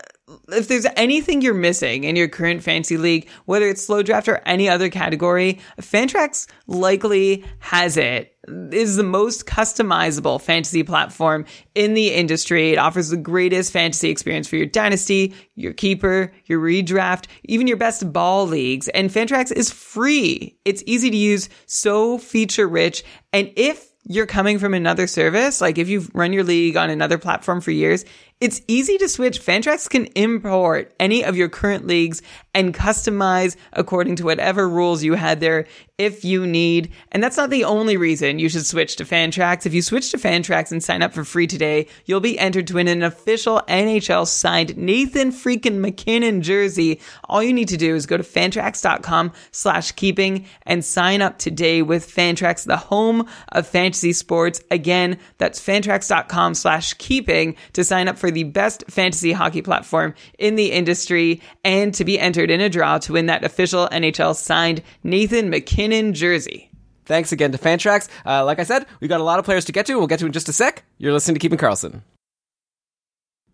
if 0.49 0.67
there's 0.67 0.85
anything 0.95 1.41
you're 1.41 1.53
missing 1.53 2.03
in 2.03 2.15
your 2.15 2.27
current 2.27 2.63
fantasy 2.63 2.97
league, 2.97 3.27
whether 3.45 3.67
it's 3.67 3.85
slow 3.85 4.03
draft 4.03 4.27
or 4.27 4.41
any 4.45 4.69
other 4.69 4.89
category, 4.89 5.59
Fantrax 5.81 6.47
likely 6.67 7.43
has 7.59 7.97
it. 7.97 8.35
It 8.47 8.73
is 8.73 8.95
the 8.95 9.03
most 9.03 9.45
customizable 9.45 10.41
fantasy 10.41 10.83
platform 10.83 11.45
in 11.75 11.93
the 11.93 12.13
industry. 12.13 12.71
It 12.71 12.77
offers 12.77 13.09
the 13.09 13.17
greatest 13.17 13.71
fantasy 13.71 14.09
experience 14.09 14.47
for 14.47 14.55
your 14.55 14.65
dynasty, 14.65 15.33
your 15.55 15.73
keeper, 15.73 16.31
your 16.45 16.59
redraft, 16.59 17.25
even 17.45 17.67
your 17.67 17.77
best 17.77 18.11
ball 18.11 18.47
leagues. 18.47 18.87
And 18.89 19.09
Fantrax 19.09 19.51
is 19.51 19.71
free. 19.71 20.57
It's 20.65 20.83
easy 20.85 21.09
to 21.09 21.17
use, 21.17 21.49
so 21.65 22.17
feature 22.17 22.67
rich. 22.67 23.03
And 23.33 23.51
if 23.55 23.89
you're 24.05 24.25
coming 24.25 24.57
from 24.57 24.73
another 24.73 25.05
service, 25.05 25.61
like 25.61 25.77
if 25.77 25.87
you've 25.87 26.09
run 26.15 26.33
your 26.33 26.43
league 26.43 26.77
on 26.77 26.89
another 26.89 27.17
platform 27.17 27.61
for 27.61 27.71
years, 27.71 28.05
it's 28.39 28.61
easy 28.67 28.97
to 28.97 29.09
switch. 29.09 29.41
Fantrax 29.41 29.89
can 29.89 30.05
import 30.15 30.93
any 30.99 31.25
of 31.25 31.35
your 31.35 31.49
current 31.49 31.85
leagues 31.85 32.21
and 32.53 32.73
customize 32.73 33.55
according 33.73 34.15
to 34.17 34.23
whatever 34.23 34.67
rules 34.67 35.03
you 35.03 35.13
had 35.15 35.39
there 35.39 35.65
if 35.97 36.23
you 36.23 36.47
need. 36.47 36.91
And 37.11 37.21
that's 37.21 37.35
not 37.35 37.49
the 37.49 37.65
only 37.65 37.97
reason 37.97 38.39
you 38.39 38.47
should 38.47 38.65
switch 38.65 38.95
to 38.95 39.05
Fantrax. 39.05 39.65
If 39.65 39.73
you 39.73 39.81
switch 39.81 40.11
to 40.11 40.17
Fantrax 40.17 40.71
and 40.71 40.81
sign 40.81 41.03
up 41.03 41.13
for 41.13 41.25
free 41.25 41.45
today, 41.45 41.87
you'll 42.05 42.21
be 42.21 42.39
entered 42.39 42.67
to 42.67 42.75
win 42.75 42.87
an 42.87 43.03
official 43.03 43.61
NHL 43.67 44.25
signed 44.25 44.77
Nathan 44.77 45.31
freaking 45.31 45.79
MacKinnon 45.79 46.41
jersey. 46.41 47.01
All 47.25 47.43
you 47.43 47.53
need 47.53 47.67
to 47.67 47.77
do 47.77 47.93
is 47.95 48.05
go 48.05 48.15
to 48.15 48.23
fantrax.com 48.23 49.33
slash 49.51 49.91
keeping 49.91 50.45
and 50.63 50.83
sign 50.85 51.21
up 51.21 51.37
today 51.37 51.81
with 51.81 52.07
Fantrax, 52.09 52.65
the 52.65 52.77
home 52.77 53.27
of 53.49 53.67
fantasy 53.67 54.13
sports. 54.13 54.61
Again, 54.71 55.19
that's 55.37 55.59
fantrax.com 55.59 56.55
slash 56.55 56.93
keeping 56.93 57.57
to 57.73 57.83
sign 57.83 58.07
up 58.07 58.17
for 58.17 58.28
the 58.31 58.45
best 58.45 58.83
fantasy 58.89 59.31
hockey 59.31 59.61
platform 59.61 60.15
in 60.37 60.55
the 60.55 60.71
industry 60.71 61.41
and 61.63 61.93
to 61.93 62.03
be 62.03 62.19
entered 62.19 62.49
in 62.49 62.61
a 62.61 62.69
draw 62.69 62.97
to 62.99 63.13
win 63.13 63.27
that 63.27 63.43
official 63.43 63.87
NHL 63.91 64.35
signed 64.35 64.81
Nathan 65.03 65.49
MacKinnon 65.49 65.99
in 65.99 66.13
jersey. 66.13 66.69
Thanks 67.05 67.31
again 67.31 67.51
to 67.51 67.57
Fantrax. 67.57 68.07
Uh, 68.25 68.45
like 68.45 68.59
I 68.59 68.63
said, 68.63 68.85
we've 68.99 69.09
got 69.09 69.19
a 69.19 69.23
lot 69.23 69.39
of 69.39 69.45
players 69.45 69.65
to 69.65 69.71
get 69.71 69.85
to. 69.87 69.95
We'll 69.97 70.07
get 70.07 70.19
to 70.19 70.25
in 70.25 70.31
just 70.31 70.49
a 70.49 70.53
sec. 70.53 70.83
You're 70.97 71.13
listening 71.13 71.35
to 71.35 71.39
Keeping 71.39 71.57
Karlsson. 71.57 72.01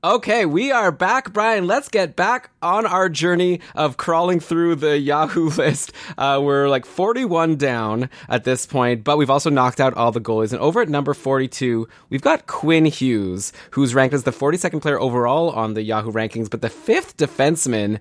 Okay, 0.06 0.46
we 0.46 0.72
are 0.72 0.92
back, 0.92 1.34
Brian. 1.34 1.66
Let's 1.66 1.90
get 1.90 2.16
back 2.16 2.52
on 2.62 2.86
our 2.86 3.10
journey 3.10 3.60
of 3.74 3.98
crawling 3.98 4.40
through 4.40 4.76
the 4.76 5.00
Yahoo 5.00 5.50
list. 5.58 5.94
Uh, 6.16 6.40
we're 6.44 6.70
like 6.70 6.86
41 6.86 7.56
down 7.56 8.12
at 8.30 8.44
this 8.44 8.68
point, 8.68 9.04
but 9.04 9.18
we've 9.18 9.32
also 9.32 9.50
knocked 9.50 9.82
out 9.82 9.96
all 9.96 10.12
the 10.12 10.22
goalies. 10.22 10.52
And 10.52 10.62
over 10.62 10.80
at 10.80 10.90
number 10.90 11.16
42, 11.16 11.88
we've 12.12 12.22
got 12.22 12.46
Quinn 12.46 12.86
Hughes, 12.86 13.52
who's 13.72 13.96
ranked 13.96 14.14
as 14.14 14.26
the 14.26 14.32
42nd 14.32 14.80
player 14.80 15.00
overall 15.00 15.50
on 15.50 15.74
the 15.74 15.82
Yahoo 15.82 16.12
rankings, 16.12 16.52
but 16.52 16.62
the 16.62 16.70
fifth 16.70 17.18
defenseman 17.18 18.00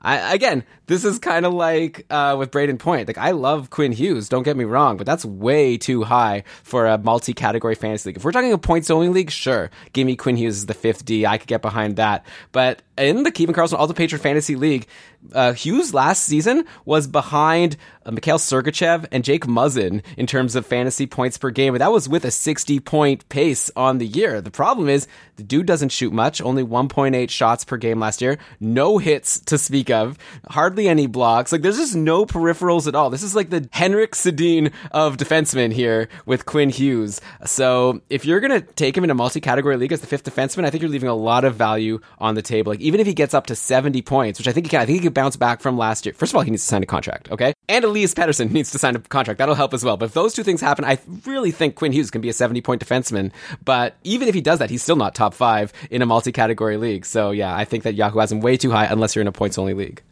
I, 0.00 0.34
again, 0.34 0.64
this 0.86 1.04
is 1.04 1.18
kind 1.18 1.44
of 1.44 1.52
like 1.52 2.06
uh, 2.08 2.36
with 2.38 2.50
Brayden 2.50 2.78
Point. 2.78 3.08
Like, 3.08 3.18
I 3.18 3.32
love 3.32 3.70
Quinn 3.70 3.92
Hughes, 3.92 4.28
don't 4.28 4.44
get 4.44 4.56
me 4.56 4.64
wrong, 4.64 4.96
but 4.96 5.06
that's 5.06 5.24
way 5.24 5.76
too 5.76 6.04
high 6.04 6.44
for 6.62 6.86
a 6.86 6.98
multi 6.98 7.32
category 7.32 7.74
fantasy 7.74 8.10
league. 8.10 8.16
If 8.16 8.24
we're 8.24 8.32
talking 8.32 8.52
a 8.52 8.58
points 8.58 8.90
only 8.90 9.08
league, 9.08 9.30
sure, 9.30 9.70
give 9.92 10.06
me 10.06 10.14
Quinn 10.14 10.36
Hughes 10.36 10.58
as 10.58 10.66
the 10.66 10.74
fifth 10.74 11.04
D. 11.04 11.26
I 11.26 11.38
could 11.38 11.48
get 11.48 11.62
behind 11.62 11.96
that. 11.96 12.24
But 12.52 12.82
in 12.98 13.22
the 13.22 13.30
Keeping 13.30 13.54
Karlsson 13.54 13.78
Ultimate 13.78 13.96
Patron 13.96 14.20
Fantasy 14.20 14.56
League, 14.56 14.86
uh, 15.32 15.52
Hughes 15.52 15.92
last 15.94 16.24
season 16.24 16.64
was 16.84 17.06
behind 17.06 17.76
uh, 18.04 18.10
Mikhail 18.10 18.38
Sergachev 18.38 19.06
and 19.12 19.24
Jake 19.24 19.46
Muzzin 19.46 20.02
in 20.16 20.26
terms 20.26 20.54
of 20.54 20.64
fantasy 20.64 21.06
points 21.06 21.36
per 21.36 21.50
game, 21.50 21.74
but 21.74 21.78
that 21.78 21.92
was 21.92 22.08
with 22.08 22.24
a 22.24 22.30
60 22.30 22.80
point 22.80 23.28
pace 23.28 23.70
on 23.76 23.98
the 23.98 24.06
year. 24.06 24.40
The 24.40 24.50
problem 24.50 24.88
is 24.88 25.06
the 25.36 25.42
dude 25.42 25.66
doesn't 25.66 25.90
shoot 25.90 26.12
much, 26.12 26.40
only 26.40 26.62
1.8 26.64 27.30
shots 27.30 27.64
per 27.64 27.76
game 27.76 28.00
last 28.00 28.22
year, 28.22 28.38
no 28.60 28.98
hits 28.98 29.40
to 29.40 29.58
speak 29.58 29.90
of, 29.90 30.16
hardly 30.48 30.88
any 30.88 31.06
blocks. 31.06 31.52
Like 31.52 31.62
there's 31.62 31.78
just 31.78 31.96
no 31.96 32.24
peripherals 32.24 32.86
at 32.86 32.94
all. 32.94 33.10
This 33.10 33.22
is 33.22 33.34
like 33.34 33.50
the 33.50 33.68
Henrik 33.72 34.12
Sedin 34.12 34.72
of 34.92 35.16
defensemen 35.16 35.72
here 35.72 36.08
with 36.26 36.46
Quinn 36.46 36.70
Hughes. 36.70 37.20
So 37.44 38.00
if 38.08 38.24
you're 38.24 38.40
gonna 38.40 38.60
take 38.60 38.96
him 38.96 39.04
in 39.04 39.10
a 39.10 39.14
multi-category 39.14 39.76
league 39.76 39.92
as 39.92 40.00
the 40.00 40.06
fifth 40.06 40.24
defenseman, 40.24 40.64
I 40.64 40.70
think 40.70 40.82
you're 40.82 40.90
leaving 40.90 41.08
a 41.08 41.14
lot 41.14 41.44
of 41.44 41.56
value 41.56 42.00
on 42.18 42.34
the 42.34 42.42
table. 42.42 42.72
Like 42.72 42.80
even 42.88 43.00
if 43.00 43.06
he 43.06 43.12
gets 43.12 43.34
up 43.34 43.44
to 43.48 43.54
70 43.54 44.00
points, 44.00 44.40
which 44.40 44.48
I 44.48 44.52
think 44.52 44.64
he 44.64 44.70
can, 44.70 44.80
I 44.80 44.86
think 44.86 45.00
he 45.00 45.04
could 45.04 45.12
bounce 45.12 45.36
back 45.36 45.60
from 45.60 45.76
last 45.76 46.06
year. 46.06 46.14
First 46.14 46.32
of 46.32 46.36
all, 46.36 46.42
he 46.42 46.50
needs 46.50 46.62
to 46.62 46.68
sign 46.68 46.82
a 46.82 46.86
contract, 46.86 47.30
okay? 47.30 47.52
And 47.68 47.84
Elias 47.84 48.14
Pettersson 48.14 48.50
needs 48.52 48.70
to 48.70 48.78
sign 48.78 48.96
a 48.96 48.98
contract. 48.98 49.36
That'll 49.36 49.54
help 49.54 49.74
as 49.74 49.84
well. 49.84 49.98
But 49.98 50.06
if 50.06 50.14
those 50.14 50.32
two 50.32 50.42
things 50.42 50.62
happen, 50.62 50.86
I 50.86 50.98
really 51.26 51.50
think 51.50 51.74
Quinn 51.74 51.92
Hughes 51.92 52.10
can 52.10 52.22
be 52.22 52.30
a 52.30 52.32
70 52.32 52.62
point 52.62 52.82
defenseman. 52.82 53.30
But 53.62 53.96
even 54.04 54.26
if 54.26 54.34
he 54.34 54.40
does 54.40 54.58
that, 54.60 54.70
he's 54.70 54.82
still 54.82 54.96
not 54.96 55.14
top 55.14 55.34
five 55.34 55.70
in 55.90 56.00
a 56.00 56.06
multi 56.06 56.32
category 56.32 56.78
league. 56.78 57.04
So 57.04 57.30
yeah, 57.30 57.54
I 57.54 57.66
think 57.66 57.84
that 57.84 57.94
Yahoo 57.94 58.20
has 58.20 58.32
him 58.32 58.40
way 58.40 58.56
too 58.56 58.70
high 58.70 58.86
unless 58.86 59.14
you're 59.14 59.20
in 59.20 59.28
a 59.28 59.32
points 59.32 59.58
only 59.58 59.74
league. 59.74 60.02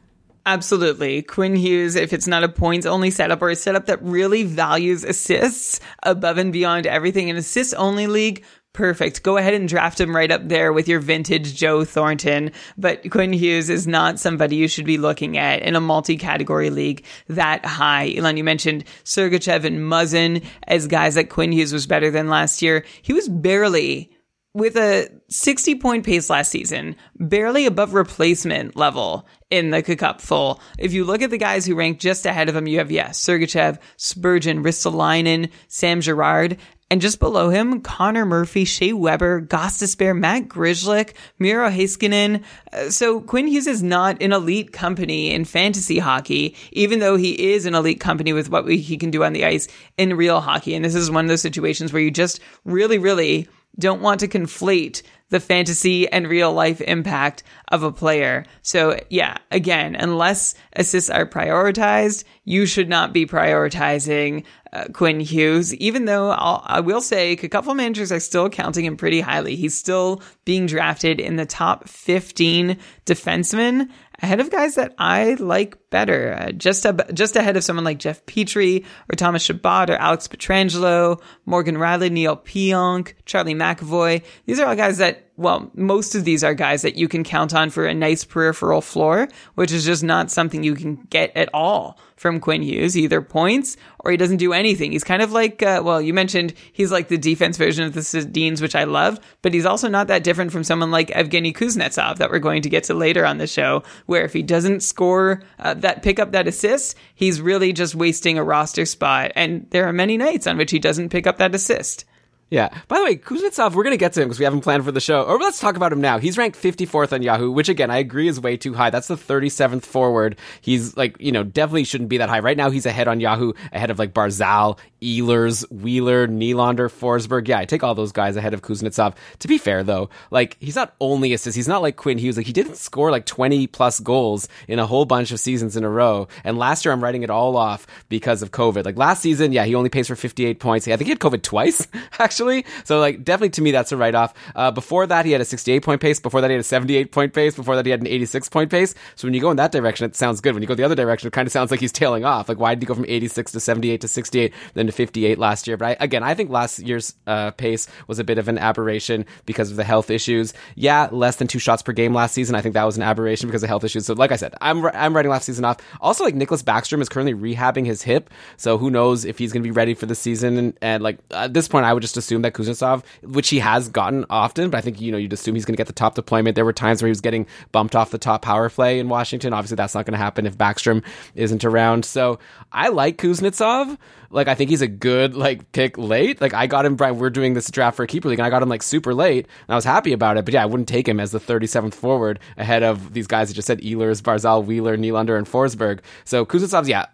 Absolutely. 0.45 1.23
Quinn 1.23 1.57
Hughes, 1.57 1.97
if 1.97 2.13
it's 2.13 2.29
not 2.29 2.45
a 2.45 2.49
points 2.49 2.85
only 2.85 3.11
setup 3.11 3.41
or 3.41 3.49
a 3.49 3.57
setup 3.57 3.87
that 3.87 4.01
really 4.03 4.45
values 4.45 5.03
assists 5.03 5.81
above 6.03 6.37
and 6.37 6.53
beyond 6.53 6.87
everything, 6.87 7.31
an 7.31 7.37
assists 7.37 7.73
only 7.73 8.07
league, 8.07 8.45
Perfect. 8.77 9.23
Go 9.23 9.39
ahead 9.39 9.55
and 9.55 9.71
draft 9.71 9.99
him 9.99 10.15
right 10.15 10.31
up 10.31 10.47
there 10.47 10.71
with 10.71 10.87
your 10.87 11.01
vintage 11.01 11.55
Joe 11.55 11.83
Thornton. 11.83 12.53
But 12.77 13.11
Quinn 13.11 13.33
Hughes 13.33 13.71
is 13.71 13.87
not 13.87 14.21
somebody 14.21 14.57
you 14.57 14.69
should 14.69 14.85
be 14.85 14.99
looking 14.99 15.39
at 15.39 15.63
in 15.63 15.77
a 15.77 15.81
multi-category 15.81 16.69
league 16.69 17.07
that 17.29 17.65
high. 17.65 18.13
Elon, 18.15 18.37
you 18.37 18.45
mentioned 18.45 18.85
Sergachev 19.03 19.65
and 19.65 19.79
Muzzin 19.79 20.45
as 20.67 20.89
guys 20.89 21.15
that 21.15 21.31
Quinn 21.31 21.53
Hughes 21.53 21.73
was 21.73 21.87
better 21.87 22.11
than 22.11 22.29
last 22.29 22.61
year. 22.61 22.85
He 23.01 23.15
was 23.15 23.31
barely 23.31 24.11
with 24.57 24.77
a 24.77 25.09
60 25.29 25.75
point 25.77 26.05
pace 26.05 26.31
last 26.31 26.51
season, 26.51 26.97
barely 27.15 27.67
above 27.67 27.93
replacement 27.93 28.75
level 28.75 29.27
in 29.51 29.71
the 29.71 29.83
Cup 29.83 30.21
full. 30.21 30.61
If 30.79 30.95
you 30.95 31.05
look 31.05 31.21
at 31.21 31.29
the 31.29 31.39
guys 31.39 31.67
who 31.67 31.75
rank 31.75 31.99
just 31.99 32.25
ahead 32.25 32.49
of 32.49 32.57
him, 32.57 32.67
you 32.67 32.79
have, 32.79 32.91
yes, 32.91 33.21
Sergachev, 33.21 33.79
Spurgeon, 33.99 34.65
Ristolainen, 34.65 35.51
Sam 35.69 36.01
Girard, 36.01 36.57
and 36.91 37.01
just 37.01 37.19
below 37.19 37.51
him, 37.51 37.81
Connor 37.81 38.25
Murphy, 38.25 38.65
Shea 38.65 38.93
Weber, 38.93 39.43
Gostisbehere, 39.43 40.17
Matt 40.17 40.49
Grzelcyk, 40.49 41.15
Miro 41.39 41.69
Heiskanen. 41.69 42.45
Uh, 42.73 42.91
so 42.91 43.21
Quinn 43.21 43.49
Hughes 43.49 43.67
is 43.67 43.83
not 43.83 44.23
an 44.23 44.33
elite 44.33 44.73
company 44.73 45.33
in 45.33 45.45
fantasy 45.45 45.99
hockey, 45.99 46.55
even 46.73 47.01
though 47.01 47.17
he 47.17 47.53
is 47.53 47.67
an 47.67 47.75
elite 47.75 48.01
company 48.01 48.33
with 48.33 48.51
what 48.51 48.69
he 48.69 48.97
can 48.97 49.11
do 49.11 49.25
on 49.25 49.33
the 49.33 49.45
ice 49.45 49.67
in 49.97 50.17
real 50.17 50.41
hockey. 50.41 50.75
And 50.75 50.85
this 50.85 50.95
is 50.95 51.11
one 51.11 51.25
of 51.25 51.29
those 51.29 51.43
situations 51.43 51.93
where 51.93 52.03
you 52.03 52.11
just 52.11 52.41
really, 52.65 52.99
really 52.99 53.49
don't 53.79 54.01
want 54.01 54.21
to 54.21 54.29
conflate 54.29 55.03
the 55.31 55.41
fantasy 55.41 56.09
and 56.09 56.29
real 56.29 56.53
life 56.53 56.81
impact 56.81 57.43
of 57.69 57.83
a 57.83 57.93
player. 57.93 58.45
So 58.63 58.99
yeah, 59.11 59.39
again, 59.51 59.97
unless 59.97 60.55
assists 60.75 61.11
are 61.11 61.27
prioritized, 61.27 62.25
you 62.45 62.67
should 62.67 62.89
not 62.89 63.13
be 63.13 63.27
prioritizing 63.27 64.45
uh, 64.73 64.85
Quinn 64.93 65.21
Hughes, 65.21 65.75
even 65.77 66.05
though 66.05 66.31
I'll, 66.31 66.63
I 66.65 66.81
will 66.81 67.01
say 67.01 67.33
a 67.33 67.49
couple 67.49 67.75
managers 67.75 68.13
are 68.13 68.21
still 68.21 68.49
counting 68.49 68.85
him 68.85 68.97
pretty 68.97 69.21
highly. 69.21 69.57
He's 69.57 69.77
still 69.77 70.23
being 70.45 70.67
drafted 70.67 71.19
in 71.19 71.37
the 71.37 71.47
top 71.47 71.89
15 71.89 72.77
defensemen 73.05 73.89
ahead 74.23 74.41
of 74.41 74.51
guys 74.51 74.77
that 74.77 74.95
I 74.99 75.35
like 75.35 75.91
better, 75.91 76.35
uh, 76.39 76.53
just 76.53 76.85
ab- 76.87 77.15
just 77.15 77.37
ahead 77.37 77.57
of 77.57 77.65
someone 77.65 77.85
like 77.85 77.99
Jeff 77.99 78.25
Petry 78.27 78.85
or 79.11 79.17
Thomas 79.17 79.43
Chabot 79.43 79.91
or 79.91 79.97
Alex 79.97 80.29
Pietrangelo, 80.29 81.21
Morgan 81.45 81.77
Rielly, 81.77 82.11
Neal 82.11 82.37
Pionk, 82.37 83.15
Charlie 83.25 83.55
McAvoy. 83.55 84.23
These 84.47 84.61
are 84.61 84.67
all 84.67 84.77
guys 84.77 84.99
that 84.99 85.23
well, 85.37 85.71
most 85.75 86.15
of 86.15 86.25
these 86.25 86.43
are 86.43 86.55
guys 86.55 86.83
that 86.83 86.97
you 86.97 87.09
can 87.09 87.23
count 87.23 87.53
on 87.55 87.69
for 87.69 87.85
a 87.85 87.93
nice 87.93 88.25
peripheral 88.25 88.81
floor, 88.81 89.29
which 89.55 89.71
is 89.71 89.85
just 89.85 90.03
not 90.03 90.31
something 90.31 90.63
you 90.63 90.75
can 90.75 90.97
get 91.11 91.37
at 91.37 91.51
all 91.53 91.99
from 92.17 92.41
Quinn 92.41 92.63
Hughes, 92.63 92.97
either 92.97 93.21
points 93.21 93.77
or 94.01 94.11
he 94.11 94.17
doesn't 94.17 94.39
do 94.39 94.53
anything. 94.53 94.93
He's 94.93 95.05
kind 95.05 95.23
of 95.23 95.33
like, 95.33 95.63
uh, 95.63 95.83
well, 95.85 96.01
you 96.01 96.15
mentioned 96.15 96.55
he's 96.73 96.91
like 96.91 97.09
the 97.09 97.19
defense 97.19 97.57
version 97.57 97.85
of 97.85 97.93
the 97.93 98.01
Sedins, 98.01 98.63
which 98.63 98.75
I 98.75 98.85
love, 98.85 99.21
but 99.43 99.53
he's 99.53 99.67
also 99.67 99.89
not 99.89 100.09
that 100.09 100.25
different 100.25 100.53
from 100.53 100.65
someone 100.65 100.91
like 100.91 101.09
Evgeny 101.09 101.55
Kuznetsov 101.55 102.17
that 102.17 102.31
we're 102.31 102.39
going 102.39 102.63
to 102.63 102.71
get 102.71 102.85
to 102.85 102.95
later 102.95 103.25
on 103.25 103.39
the 103.39 103.47
show, 103.47 103.83
where 104.07 104.25
if 104.25 104.33
he 104.33 104.43
doesn't 104.43 104.83
score 104.83 105.43
uh, 105.59 105.75
that 105.75 106.03
pick 106.03 106.19
up 106.19 106.33
that 106.33 106.49
assist, 106.49 106.97
he's 107.15 107.41
really 107.41 107.73
just 107.73 107.95
wasting 107.95 108.39
a 108.39 108.45
roster 108.45 108.87
spot. 108.87 109.33
And 109.35 109.67
there 109.71 109.87
are 109.87 109.93
many 109.93 110.17
nights 110.17 110.47
on 110.47 110.57
which 110.57 110.71
he 110.71 110.79
doesn't 110.79 111.11
pick 111.11 111.27
up 111.27 111.39
that 111.39 111.55
assist. 111.55 112.05
Yeah. 112.49 112.69
By 112.87 112.99
the 112.99 113.05
way, 113.05 113.17
Kuznetsov, 113.17 113.75
we're 113.75 113.83
going 113.83 113.95
to 113.95 113.97
get 113.97 114.13
to 114.13 114.23
him 114.23 114.29
because 114.29 114.39
we 114.39 114.45
haven't 114.45 114.61
planned 114.61 114.85
for 114.85 114.93
the 114.93 115.01
show. 115.01 115.23
Or 115.23 115.37
let's 115.39 115.59
talk 115.59 115.75
about 115.75 115.93
him 115.93 116.01
now. 116.01 116.19
He's 116.19 116.39
ranked 116.39 116.57
54th 116.57 117.13
on 117.13 117.23
Yahoo, 117.23 117.51
which 117.51 117.69
again, 117.69 117.91
I 117.91 117.99
agree 117.99 118.29
is 118.29 118.39
way 118.39 118.57
too 118.57 118.73
high. 118.73 118.91
That's 118.91 119.09
the 119.09 119.17
37th 119.17 119.83
forward. 119.83 120.37
He's 120.61 120.97
like, 120.97 121.17
you 121.19 121.33
know, 121.33 121.43
definitely 121.43 121.83
shouldn't 121.83 122.09
be 122.09 122.19
that 122.19 122.29
high. 122.29 122.39
Right 122.39 122.57
now, 122.57 122.71
he's 122.71 122.87
ahead 122.87 123.09
on 123.09 123.19
Yahoo, 123.19 123.53
ahead 123.73 123.91
of 123.91 123.99
like 123.99 124.15
Barzal, 124.15 124.79
Ehlers, 125.03 125.69
Wheeler, 125.73 126.29
Nylander, 126.29 126.89
Forsberg. 126.89 127.49
Yeah, 127.49 127.59
I 127.59 127.65
take 127.65 127.83
all 127.83 127.97
those 127.97 128.13
guys 128.13 128.37
ahead 128.37 128.55
of 128.55 128.63
Kuznetsov. 128.63 129.17
To 129.41 129.49
be 129.49 129.59
fair, 129.59 129.83
though, 129.83 130.09
like, 130.31 130.57
he's 130.61 130.77
not 130.77 130.95
only 131.01 131.33
assists. 131.33 131.57
He's 131.57 131.69
not 131.69 131.83
like 131.83 131.97
Quinn 131.97 132.19
Hughes. 132.19 132.37
Like, 132.37 132.47
he 132.47 132.53
didn't 132.53 132.77
score 132.77 133.11
like 133.11 133.27
20 133.27 133.67
plus 133.67 133.99
goals 133.99 134.49
in 134.69 134.79
a 134.79 134.87
whole 134.87 135.05
bunch 135.05 135.33
of 135.33 135.41
seasons 135.41 135.77
in 135.77 135.83
a 135.83 135.91
row. 135.91 136.29
And 136.45 136.59
last 136.59 136.85
year, 136.85 136.93
I'm 136.93 137.03
writing 137.03 137.25
it 137.25 137.31
all 137.31 137.57
off 137.57 137.89
because 138.09 138.41
of 138.41 138.53
COVID. 138.53 138.85
Like, 138.85 138.97
last 138.97 139.21
season, 139.21 139.53
yeah, 139.53 139.65
he 139.65 139.75
only 139.75 139.91
pays 139.91 140.07
for 140.07 140.15
58 140.15 140.61
points. 140.61 140.87
I 140.87 140.97
think 140.97 141.07
he 141.07 141.11
had 141.11 141.19
COVID 141.19 141.43
twice, 141.43 141.89
actually. 142.21 142.36
So, 142.85 143.01
like, 143.01 143.25
definitely 143.25 143.51
to 143.51 143.63
me, 143.63 143.71
that's 143.71 143.93
a 143.93 143.97
write 143.97 144.15
off. 144.15 144.35
Uh, 144.55 144.71
before 144.71 145.07
that, 145.07 145.25
he 145.27 145.33
had 145.33 145.41
a 145.41 145.45
68 145.45 145.83
point 145.83 146.01
pace. 146.01 146.21
Before 146.21 146.41
that, 146.41 146.51
he 146.51 146.55
had 146.55 146.61
a 146.61 146.65
78 146.65 147.13
point 147.13 147.33
pace. 147.33 147.55
Before 147.55 147.77
that, 147.77 147.85
he 147.85 147.91
had 147.91 148.01
an 148.01 148.07
86 148.07 148.49
point 148.49 148.71
pace. 148.71 148.95
So 149.15 149.27
when 149.27 149.35
you 149.35 149.41
go 149.41 149.51
in 149.51 149.57
that 149.57 149.73
direction, 149.73 150.07
it 150.07 150.17
sounds 150.17 150.41
good. 150.41 150.55
When 150.55 150.63
you 150.63 150.69
go 150.69 150.75
the 150.75 150.85
other 150.85 150.95
direction, 150.95 151.29
it 151.29 151.33
kind 151.33 151.47
of 151.47 151.53
sounds 151.53 151.71
like 151.71 151.81
he's 151.81 151.93
tailing 151.93 152.25
off. 152.25 152.49
Like, 152.49 152.59
why 152.59 152.75
did 152.75 152.83
he 152.83 152.87
go 152.87 152.95
from 152.95 153.07
86 153.07 153.53
to 153.53 153.61
78 153.61 154.01
to 154.01 154.09
68, 154.09 154.53
then 154.75 154.87
to 154.87 154.93
58 154.93 155.39
last 155.39 155.67
year? 155.67 155.77
But 155.77 155.87
I, 155.87 155.97
again, 156.01 156.23
I 156.23 156.35
think 156.35 156.51
last 156.51 156.79
year's 156.79 157.15
uh, 157.27 157.51
pace 157.53 157.89
was 158.07 158.19
a 158.19 158.25
bit 158.25 158.39
of 158.39 158.49
an 158.49 158.59
aberration 158.59 159.25
because 159.47 159.71
of 159.71 159.77
the 159.77 159.85
health 159.85 160.11
issues. 160.11 160.53
Yeah, 160.75 161.09
less 161.13 161.37
than 161.37 161.49
two 161.49 161.59
shots 161.59 161.83
per 161.83 161.93
game 161.93 162.15
last 162.15 162.35
season. 162.35 162.55
I 162.55 162.61
think 162.61 162.75
that 162.75 162.85
was 162.85 162.97
an 162.97 163.03
aberration 163.03 163.49
because 163.49 163.63
of 163.63 163.69
health 163.69 163.85
issues. 163.85 164.07
So, 164.07 164.15
like 164.15 164.33
I 164.33 164.37
said, 164.37 164.55
I'm 164.61 164.85
I'm 164.87 165.15
writing 165.15 165.31
last 165.31 165.45
season 165.45 165.65
off. 165.65 165.79
Also, 166.01 166.25
like 166.25 166.35
Nicklas 166.35 166.63
Backstrom 166.63 167.01
is 167.01 167.09
currently 167.09 167.35
rehabbing 167.35 167.87
his 167.87 168.03
hip, 168.03 168.31
so 168.57 168.79
who 168.79 168.91
knows 168.91 169.25
if 169.25 169.39
he's 169.39 169.53
going 169.53 169.63
to 169.63 169.67
be 169.67 169.73
ready 169.73 169.95
for 169.95 170.07
the 170.07 170.15
season? 170.15 170.57
And, 170.57 170.79
and 170.83 171.03
like 171.03 171.19
at 171.31 171.55
this 171.55 171.69
point, 171.69 171.87
I 171.87 171.93
would 171.93 172.03
just 172.03 172.15
assume 172.27 172.43
that 172.43 172.55
Kuznetsov, 172.55 173.05
which 173.23 173.49
he 173.49 173.61
has 173.61 173.89
gotten 173.89 174.27
often, 174.29 174.71
but 174.71 174.79
I 174.79 174.81
think 174.81 175.01
you 175.01 175.13
know 175.13 175.19
you'd 175.19 175.33
assume 175.33 175.55
he's 175.55 175.65
going 175.65 175.75
to 175.75 175.79
get 175.79 175.87
the 175.87 175.93
top 175.93 176.15
deployment. 176.15 176.57
There 176.57 176.65
were 176.65 176.73
times 176.73 177.01
where 177.01 177.07
he 177.07 177.11
was 177.11 177.21
getting 177.21 177.47
bumped 177.73 177.95
off 177.95 178.11
the 178.11 178.19
top 178.19 178.43
power 178.43 178.69
play 178.69 178.99
in 178.99 179.09
Washington. 179.09 179.53
Obviously, 179.53 179.77
that's 179.77 179.95
not 179.95 180.05
going 180.05 180.13
to 180.13 180.19
happen 180.19 180.47
if 180.47 180.59
Backstrom 180.59 181.05
isn't 181.35 181.65
around. 181.65 182.05
So 182.05 182.39
I 182.73 182.89
like 182.89 183.19
Kuznetsov. 183.19 183.97
Like 184.31 184.49
I 184.49 184.55
think 184.55 184.71
he's 184.71 184.83
a 184.83 184.89
good 184.89 185.35
like 185.35 185.71
pick 185.73 185.97
late. 185.97 186.41
Like 186.41 186.53
I 186.53 186.67
got 186.67 186.85
him. 186.85 186.97
Brian, 186.97 187.19
we're 187.19 187.31
doing 187.31 187.55
this 187.55 187.71
draft 187.71 187.97
for 187.97 188.03
a 188.03 188.07
keeper 188.07 188.29
league, 188.29 188.41
and 188.41 188.47
I 188.47 188.51
got 188.51 188.63
him 188.63 188.69
like 188.69 188.83
super 188.83 189.15
late, 189.15 189.47
and 189.47 189.75
I 189.75 189.77
was 189.77 189.85
happy 189.85 190.13
about 190.13 190.37
it. 190.37 190.45
But 190.45 190.55
yeah, 190.55 190.63
I 190.63 190.67
wouldn't 190.67 190.89
take 190.89 191.09
him 191.09 191.21
as 191.21 191.31
the 191.31 191.41
37th 191.41 191.95
forward 191.95 192.41
ahead 192.57 192.83
of 192.83 193.13
these 193.13 193.27
guys 193.27 193.49
that 193.49 193.55
just 193.55 193.67
said 193.67 193.81
Ehlers, 193.81 194.21
Barzal, 194.21 194.65
Wheeler, 194.65 194.97
Nylander, 194.97 195.39
and 195.39 195.47
Forsberg. 195.47 196.01
So 196.25 196.45
Kuznetsov's 196.45 196.89
yeah. 196.89 197.07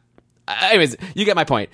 Anyways, 0.61 0.97
you 1.15 1.25
get 1.25 1.37
my 1.37 1.45
point. 1.45 1.71